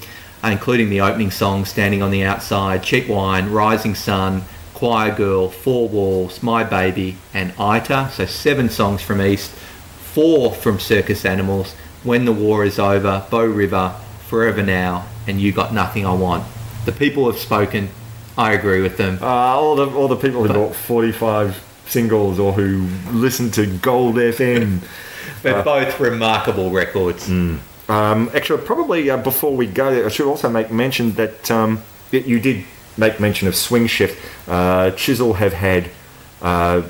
including 0.51 0.91
the 0.91 1.01
opening 1.01 1.31
song, 1.31 1.65
Standing 1.65 2.03
on 2.03 2.11
the 2.11 2.25
Outside, 2.25 2.83
Cheap 2.83 3.09
Wine, 3.09 3.51
Rising 3.51 3.95
Sun, 3.95 4.43
Choir 4.75 5.15
Girl, 5.15 5.49
Four 5.49 5.89
Walls, 5.89 6.43
My 6.43 6.65
Baby, 6.65 7.17
and 7.33 7.53
Ita. 7.59 8.11
So 8.13 8.27
seven 8.27 8.69
songs 8.69 9.03
from 9.03 9.23
East, 9.23 9.51
four 9.53 10.53
from 10.53 10.81
Circus 10.81 11.25
Animals, 11.25 11.75
When 12.03 12.25
the 12.25 12.33
War 12.33 12.65
is 12.65 12.79
Over, 12.79 13.25
Bow 13.31 13.45
River, 13.45 13.95
Forever 14.27 14.63
Now, 14.63 15.07
and 15.29 15.41
You 15.41 15.53
Got 15.53 15.73
Nothing 15.73 16.05
I 16.05 16.15
Want. 16.15 16.45
The 16.85 16.93
people 16.93 17.31
have 17.31 17.39
spoken. 17.39 17.91
I 18.37 18.55
agree 18.55 18.83
with 18.83 18.97
them. 18.97 19.19
Uh, 19.21 19.27
all 19.27 19.77
the 19.77 19.87
all 19.91 20.09
the 20.09 20.17
people 20.17 20.43
who 20.43 20.53
bought 20.53 20.75
45 20.75 21.63
singles 21.87 22.39
or 22.41 22.53
who 22.53 22.89
listened 23.13 23.55
to 23.55 23.67
Gold 23.67 24.17
FM. 24.17 24.81
They're 25.43 25.63
both 25.63 26.01
remarkable 26.01 26.71
records. 26.71 27.29
Um, 27.93 28.31
actually, 28.33 28.63
probably 28.63 29.11
uh, 29.11 29.19
before 29.19 29.55
we 29.55 29.67
go, 29.67 30.07
I 30.07 30.09
should 30.09 30.27
also 30.27 30.49
make 30.49 30.71
mention 30.71 31.13
that, 31.13 31.51
um, 31.51 31.83
that 32.11 32.27
you 32.27 32.41
did 32.41 32.65
make 32.97 33.21
mention 33.21 33.49
of 33.49 33.55
Swing 33.55 33.87
Shift. 33.87 34.19
Uh, 34.49 34.93
Chisel 34.93 35.35
have 35.35 35.53
had 35.53 35.91
uh, 36.41 36.89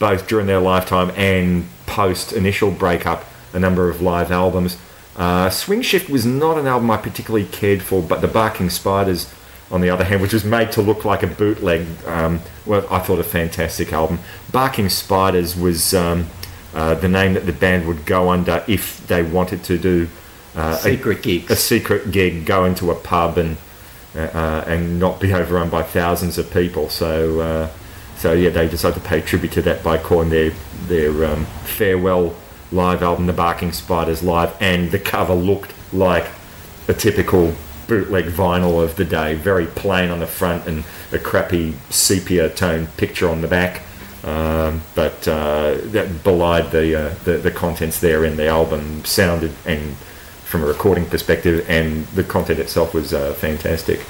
both 0.00 0.26
during 0.26 0.48
their 0.48 0.58
lifetime 0.58 1.12
and 1.16 1.64
post 1.86 2.32
initial 2.32 2.72
breakup 2.72 3.24
a 3.52 3.60
number 3.60 3.88
of 3.88 4.02
live 4.02 4.32
albums. 4.32 4.78
Uh, 5.14 5.48
Swing 5.48 5.80
Shift 5.80 6.10
was 6.10 6.26
not 6.26 6.58
an 6.58 6.66
album 6.66 6.90
I 6.90 6.96
particularly 6.96 7.46
cared 7.46 7.80
for, 7.80 8.02
but 8.02 8.20
the 8.20 8.26
Barking 8.26 8.68
Spiders, 8.68 9.32
on 9.70 9.80
the 9.80 9.90
other 9.90 10.02
hand, 10.02 10.22
which 10.22 10.32
was 10.32 10.44
made 10.44 10.72
to 10.72 10.82
look 10.82 11.04
like 11.04 11.22
a 11.22 11.28
bootleg, 11.28 11.86
um, 12.04 12.40
well, 12.66 12.84
I 12.90 12.98
thought 12.98 13.20
a 13.20 13.24
fantastic 13.24 13.92
album. 13.92 14.18
Barking 14.50 14.88
Spiders 14.88 15.54
was 15.54 15.94
um, 15.94 16.26
uh, 16.74 16.94
the 16.94 17.08
name 17.08 17.34
that 17.34 17.46
the 17.46 17.52
band 17.52 17.86
would 17.86 18.04
go 18.06 18.28
under 18.28 18.64
if 18.66 19.06
they 19.06 19.22
wanted 19.22 19.62
to 19.64 19.78
do 19.78 20.08
uh, 20.56 20.76
a- 20.78 20.82
Secret 20.82 21.22
gigs. 21.22 21.50
a 21.50 21.56
secret 21.56 22.10
gig, 22.10 22.44
go 22.46 22.64
into 22.64 22.90
a 22.90 22.94
pub 22.94 23.38
and 23.38 23.56
uh, 24.14 24.20
uh, 24.20 24.64
and 24.66 24.98
not 25.00 25.20
be 25.20 25.32
overrun 25.32 25.70
by 25.70 25.82
thousands 25.82 26.36
of 26.38 26.50
people. 26.52 26.88
So 26.90 27.40
uh, 27.40 27.70
so 28.16 28.32
yeah, 28.32 28.50
they 28.50 28.68
decided 28.68 29.02
to 29.02 29.08
pay 29.08 29.20
tribute 29.20 29.52
to 29.52 29.62
that 29.62 29.82
by 29.82 29.98
calling 29.98 30.30
their 30.30 30.50
their 30.86 31.24
um, 31.24 31.46
farewell 31.64 32.34
live 32.70 33.02
album 33.02 33.26
"The 33.26 33.32
Barking 33.32 33.72
Spiders 33.72 34.22
Live," 34.22 34.54
and 34.60 34.90
the 34.90 34.98
cover 34.98 35.34
looked 35.34 35.72
like 35.92 36.26
a 36.88 36.94
typical 36.94 37.54
bootleg 37.88 38.26
vinyl 38.26 38.82
of 38.82 38.96
the 38.96 39.04
day, 39.04 39.34
very 39.34 39.66
plain 39.66 40.10
on 40.10 40.20
the 40.20 40.26
front 40.26 40.66
and 40.66 40.84
a 41.10 41.18
crappy 41.18 41.74
sepia 41.90 42.48
tone 42.48 42.86
picture 42.96 43.28
on 43.28 43.40
the 43.40 43.48
back. 43.48 43.82
Um, 44.24 44.82
but 44.94 45.26
uh, 45.26 45.78
that 45.86 46.22
belied 46.22 46.70
the, 46.70 47.06
uh, 47.06 47.14
the 47.24 47.38
the 47.38 47.50
contents 47.50 47.98
there 48.00 48.24
in 48.24 48.36
the 48.36 48.46
album 48.46 49.04
sounded 49.04 49.52
and 49.66 49.96
from 50.52 50.62
a 50.62 50.66
recording 50.66 51.06
perspective, 51.06 51.64
and 51.68 52.06
the 52.08 52.22
content 52.22 52.60
itself 52.60 52.92
was 52.92 53.14
uh, 53.14 53.32
fantastic. 53.32 54.04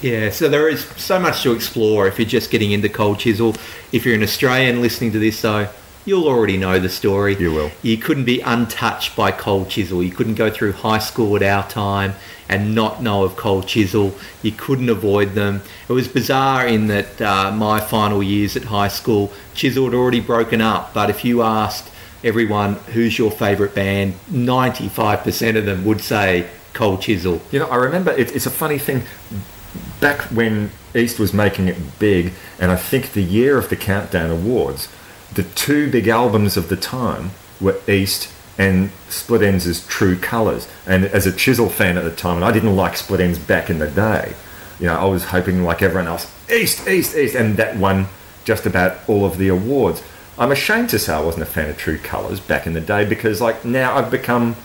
Yeah, 0.00 0.30
so 0.30 0.48
there 0.48 0.68
is 0.68 0.84
so 0.96 1.18
much 1.18 1.42
to 1.42 1.52
explore 1.52 2.06
if 2.06 2.18
you're 2.18 2.26
just 2.26 2.50
getting 2.50 2.70
into 2.70 2.88
Cold 2.88 3.18
Chisel. 3.18 3.56
If 3.90 4.06
you're 4.06 4.14
an 4.14 4.22
Australian 4.22 4.80
listening 4.80 5.10
to 5.12 5.18
this, 5.18 5.42
though, 5.42 5.68
you'll 6.04 6.28
already 6.28 6.56
know 6.56 6.78
the 6.78 6.88
story. 6.88 7.36
You 7.36 7.52
will. 7.52 7.70
You 7.82 7.96
couldn't 7.96 8.24
be 8.24 8.40
untouched 8.40 9.16
by 9.16 9.32
Cold 9.32 9.70
Chisel. 9.70 10.02
You 10.02 10.12
couldn't 10.12 10.34
go 10.34 10.50
through 10.50 10.72
high 10.72 10.98
school 10.98 11.36
at 11.36 11.42
our 11.42 11.68
time 11.68 12.14
and 12.48 12.74
not 12.74 13.02
know 13.02 13.24
of 13.24 13.36
Cold 13.36 13.66
Chisel. 13.66 14.14
You 14.42 14.52
couldn't 14.52 14.88
avoid 14.88 15.34
them. 15.34 15.62
It 15.88 15.92
was 15.92 16.08
bizarre 16.08 16.66
in 16.66 16.86
that 16.88 17.20
uh, 17.20 17.50
my 17.52 17.80
final 17.80 18.22
years 18.22 18.56
at 18.56 18.64
high 18.64 18.88
school, 18.88 19.32
Chisel 19.54 19.84
had 19.86 19.94
already 19.94 20.20
broken 20.20 20.60
up. 20.60 20.94
But 20.94 21.10
if 21.10 21.24
you 21.24 21.42
asked 21.42 21.91
everyone 22.24 22.74
who's 22.92 23.18
your 23.18 23.30
favourite 23.30 23.74
band, 23.74 24.14
95% 24.30 25.56
of 25.56 25.66
them 25.66 25.84
would 25.84 26.00
say 26.00 26.48
Cold 26.72 27.02
Chisel. 27.02 27.40
You 27.50 27.60
know, 27.60 27.66
I 27.66 27.76
remember 27.76 28.12
it, 28.12 28.34
it's 28.34 28.46
a 28.46 28.50
funny 28.50 28.78
thing. 28.78 29.02
Back 30.00 30.20
when 30.30 30.70
East 30.94 31.18
was 31.18 31.32
making 31.32 31.68
it 31.68 31.98
big, 31.98 32.32
and 32.58 32.70
I 32.70 32.76
think 32.76 33.12
the 33.12 33.22
year 33.22 33.58
of 33.58 33.68
the 33.68 33.76
Countdown 33.76 34.30
Awards, 34.30 34.88
the 35.34 35.42
two 35.42 35.90
big 35.90 36.08
albums 36.08 36.56
of 36.56 36.68
the 36.68 36.76
time 36.76 37.30
were 37.60 37.78
East 37.88 38.32
and 38.58 38.90
Split 39.08 39.40
Enz' 39.40 39.86
True 39.88 40.16
Colours. 40.16 40.68
And 40.86 41.06
as 41.06 41.26
a 41.26 41.32
Chisel 41.32 41.68
fan 41.68 41.96
at 41.96 42.04
the 42.04 42.14
time, 42.14 42.36
and 42.36 42.44
I 42.44 42.52
didn't 42.52 42.76
like 42.76 42.96
Split 42.96 43.20
Enz 43.20 43.44
back 43.46 43.70
in 43.70 43.78
the 43.78 43.88
day, 43.88 44.34
you 44.78 44.86
know, 44.86 44.96
I 44.96 45.04
was 45.04 45.26
hoping 45.26 45.62
like 45.62 45.80
everyone 45.82 46.08
else, 46.08 46.30
East, 46.50 46.86
East, 46.88 47.16
East, 47.16 47.34
and 47.34 47.56
that 47.56 47.76
won 47.76 48.08
just 48.44 48.66
about 48.66 48.98
all 49.08 49.24
of 49.24 49.38
the 49.38 49.48
awards. 49.48 50.02
I'm 50.38 50.50
ashamed 50.50 50.90
to 50.90 50.98
say 50.98 51.12
I 51.12 51.20
wasn't 51.20 51.42
a 51.42 51.46
fan 51.46 51.68
of 51.68 51.76
True 51.76 51.98
Colours 51.98 52.40
back 52.40 52.66
in 52.66 52.72
the 52.72 52.80
day 52.80 53.04
because, 53.04 53.40
like, 53.40 53.64
now 53.64 53.96
I've 53.96 54.10
become 54.10 54.56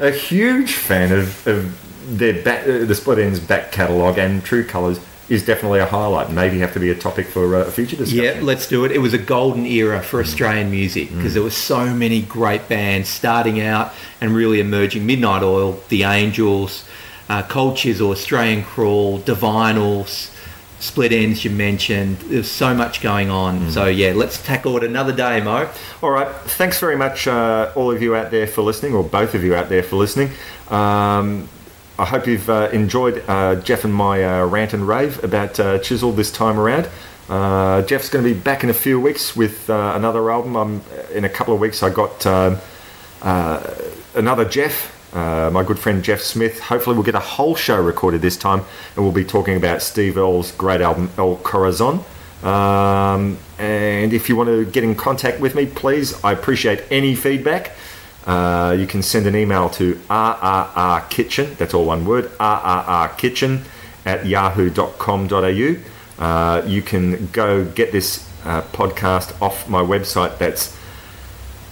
a 0.00 0.10
huge 0.10 0.72
fan 0.74 1.12
of, 1.12 1.46
of 1.46 2.18
their 2.18 2.42
back, 2.42 2.64
uh, 2.64 2.84
the 2.84 2.94
Split 2.94 3.18
Enz 3.18 3.46
back 3.46 3.70
catalogue, 3.72 4.18
and 4.18 4.44
True 4.44 4.64
Colours 4.64 4.98
is 5.28 5.46
definitely 5.46 5.78
a 5.78 5.86
highlight. 5.86 6.30
Maybe 6.30 6.58
have 6.58 6.74
to 6.74 6.80
be 6.80 6.90
a 6.90 6.94
topic 6.94 7.26
for 7.26 7.56
uh, 7.56 7.60
a 7.60 7.70
future 7.70 7.96
discussion. 7.96 8.24
Yeah, 8.24 8.40
let's 8.42 8.66
do 8.66 8.84
it. 8.84 8.92
It 8.92 8.98
was 8.98 9.14
a 9.14 9.18
golden 9.18 9.64
era 9.64 10.02
for 10.02 10.20
Australian 10.20 10.70
music 10.70 11.14
because 11.14 11.34
there 11.34 11.42
were 11.42 11.50
so 11.50 11.94
many 11.94 12.20
great 12.20 12.68
bands 12.68 13.08
starting 13.08 13.60
out 13.60 13.92
and 14.20 14.34
really 14.34 14.60
emerging. 14.60 15.06
Midnight 15.06 15.42
Oil, 15.42 15.80
The 15.88 16.02
Angels, 16.02 16.84
uh, 17.28 17.42
Cold 17.44 17.76
Chisel, 17.76 18.10
Australian 18.10 18.64
Crawl, 18.64 19.20
Divinyls, 19.20 20.33
Split 20.80 21.12
Enz 21.12 21.44
you 21.44 21.50
mentioned. 21.50 22.18
There's 22.18 22.50
so 22.50 22.74
much 22.74 23.00
going 23.00 23.30
on. 23.30 23.70
So 23.70 23.86
yeah, 23.86 24.12
let's 24.12 24.44
tackle 24.44 24.76
it 24.76 24.84
another 24.84 25.12
day, 25.12 25.40
Mo. 25.40 25.70
All 26.02 26.10
right. 26.10 26.28
Thanks 26.44 26.78
very 26.78 26.96
much, 26.96 27.26
uh, 27.26 27.72
all 27.74 27.90
of 27.90 28.02
you 28.02 28.14
out 28.14 28.30
there 28.30 28.46
for 28.46 28.62
listening, 28.62 28.94
or 28.94 29.02
both 29.02 29.34
of 29.34 29.42
you 29.42 29.54
out 29.54 29.68
there 29.68 29.82
for 29.82 29.96
listening. 29.96 30.30
Um, 30.68 31.48
I 31.98 32.04
hope 32.04 32.26
you've 32.26 32.50
uh, 32.50 32.70
enjoyed 32.72 33.22
uh, 33.28 33.56
Jeff 33.56 33.84
and 33.84 33.94
my 33.94 34.24
uh, 34.24 34.46
rant 34.46 34.72
and 34.74 34.86
rave 34.86 35.22
about 35.22 35.60
uh, 35.60 35.78
Chisel 35.78 36.12
this 36.12 36.32
time 36.32 36.58
around. 36.58 36.88
Uh, 37.28 37.82
Jeff's 37.82 38.10
going 38.10 38.24
to 38.24 38.34
be 38.34 38.38
back 38.38 38.64
in 38.64 38.70
a 38.70 38.74
few 38.74 39.00
weeks 39.00 39.34
with 39.34 39.70
uh, 39.70 39.92
another 39.94 40.30
album. 40.30 40.56
Um, 40.56 40.82
in 41.12 41.24
a 41.24 41.28
couple 41.28 41.54
of 41.54 41.60
weeks, 41.60 41.82
I 41.82 41.90
got 41.90 42.26
um, 42.26 42.58
uh, 43.22 43.74
another 44.14 44.44
Jeff, 44.44 44.93
uh, 45.14 45.50
my 45.52 45.62
good 45.62 45.78
friend 45.78 46.02
Jeff 46.02 46.20
Smith. 46.20 46.60
Hopefully, 46.60 46.94
we'll 46.94 47.04
get 47.04 47.14
a 47.14 47.20
whole 47.20 47.54
show 47.54 47.80
recorded 47.80 48.20
this 48.20 48.36
time, 48.36 48.62
and 48.96 49.04
we'll 49.04 49.12
be 49.12 49.24
talking 49.24 49.56
about 49.56 49.80
Steve 49.80 50.16
Earle's 50.18 50.52
great 50.52 50.80
album 50.80 51.10
El 51.16 51.36
Corazon. 51.36 52.04
Um, 52.42 53.38
and 53.58 54.12
if 54.12 54.28
you 54.28 54.36
want 54.36 54.48
to 54.48 54.66
get 54.66 54.84
in 54.84 54.94
contact 54.94 55.40
with 55.40 55.54
me, 55.54 55.66
please, 55.66 56.22
I 56.22 56.32
appreciate 56.32 56.82
any 56.90 57.14
feedback. 57.14 57.72
Uh, 58.26 58.76
you 58.78 58.86
can 58.86 59.02
send 59.02 59.26
an 59.26 59.36
email 59.36 59.68
to 59.70 59.94
rrrkitchen, 60.08 61.56
that's 61.56 61.74
all 61.74 61.84
one 61.84 62.06
word, 62.06 62.26
rrrkitchen 62.38 63.62
at 64.06 64.26
yahoo.com.au. 64.26 65.76
Uh, 66.18 66.62
you 66.66 66.82
can 66.82 67.28
go 67.32 67.64
get 67.64 67.92
this 67.92 68.28
uh, 68.44 68.62
podcast 68.72 69.40
off 69.42 69.68
my 69.68 69.82
website, 69.82 70.38
that's 70.38 70.76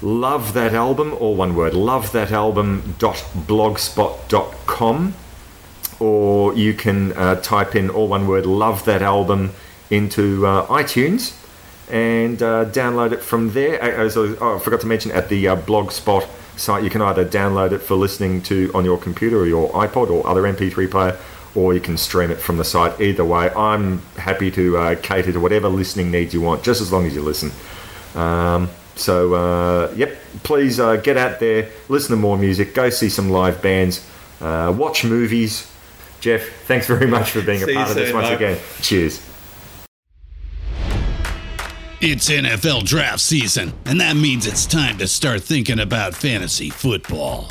love 0.03 0.53
that 0.55 0.75
album, 0.75 1.15
all 1.15 1.37
one 1.37 1.55
word, 1.55 1.75
love 1.75 2.11
that 2.13 2.33
album 2.33 2.97
album.blogspot.com. 3.01 5.15
Or 6.01 6.55
you 6.55 6.75
can 6.75 7.13
uh, 7.13 7.37
type 7.41 7.77
in 7.77 7.89
all 7.89 8.09
one 8.09 8.27
word, 8.27 8.45
love 8.45 8.85
that 8.87 9.03
album 9.03 9.53
into 9.89 10.45
uh, 10.47 10.67
iTunes 10.67 11.39
and 11.89 12.43
uh, 12.43 12.65
download 12.67 13.13
it 13.13 13.23
from 13.23 13.53
there. 13.53 13.81
As 13.81 14.17
I, 14.17 14.35
oh, 14.41 14.57
I 14.57 14.59
forgot 14.59 14.81
to 14.81 14.87
mention, 14.87 15.13
at 15.13 15.29
the 15.29 15.47
uh, 15.49 15.57
Blogspot 15.57 16.27
site, 16.59 16.83
you 16.83 16.91
can 16.91 17.03
either 17.03 17.25
download 17.25 17.71
it 17.73 17.79
for 17.79 17.95
listening 17.95 18.43
to 18.43 18.73
on 18.75 18.85
your 18.85 18.99
computer 18.99 19.39
or 19.39 19.47
your 19.47 19.71
iPod 19.71 20.11
or 20.11 20.27
other 20.27 20.43
MP3 20.43 20.91
player, 20.91 21.17
or 21.55 21.73
you 21.75 21.81
can 21.81 21.97
stream 21.97 22.33
it 22.33 22.39
from 22.39 22.57
the 22.57 22.65
site. 22.65 23.01
Either 23.01 23.25
way, 23.25 23.51
I'm 23.51 24.01
happy 24.17 24.51
to 24.53 24.79
uh, 24.79 24.95
cater 24.97 25.33
to 25.33 25.39
whatever 25.39 25.69
listening 25.69 26.11
needs 26.11 26.35
you 26.35 26.41
want, 26.41 26.65
just 26.65 26.81
as 26.81 26.91
long 26.91 27.07
as 27.07 27.15
you 27.15 27.23
listen. 27.23 27.53
Um, 28.15 28.71
so, 28.95 29.35
uh, 29.35 29.93
yep, 29.97 30.17
please 30.43 30.79
uh, 30.79 30.97
get 30.97 31.17
out 31.17 31.41
there, 31.41 31.69
listen 31.89 32.11
to 32.11 32.17
more 32.17 32.37
music, 32.37 32.75
go 32.75 32.91
see 32.91 33.09
some 33.09 33.31
live 33.31 33.63
bands, 33.63 34.07
uh, 34.41 34.75
watch 34.77 35.05
movies, 35.05 35.71
Jeff, 36.21 36.49
thanks 36.67 36.87
very 36.87 37.07
much 37.07 37.31
for 37.31 37.43
being 37.43 37.63
a 37.63 37.67
you 37.69 37.75
part 37.75 37.91
of 37.91 37.97
this 37.97 38.13
once 38.13 38.29
mate. 38.29 38.37
again. 38.37 38.59
Cheers. 38.81 39.29
It's 42.01 42.29
NFL 42.29 42.85
draft 42.85 43.21
season, 43.21 43.73
and 43.85 44.01
that 44.01 44.17
means 44.17 44.47
it's 44.47 44.67
time 44.67 44.99
to 44.99 45.07
start 45.07 45.43
thinking 45.43 45.79
about 45.79 46.15
fantasy 46.15 46.69
football. 46.69 47.51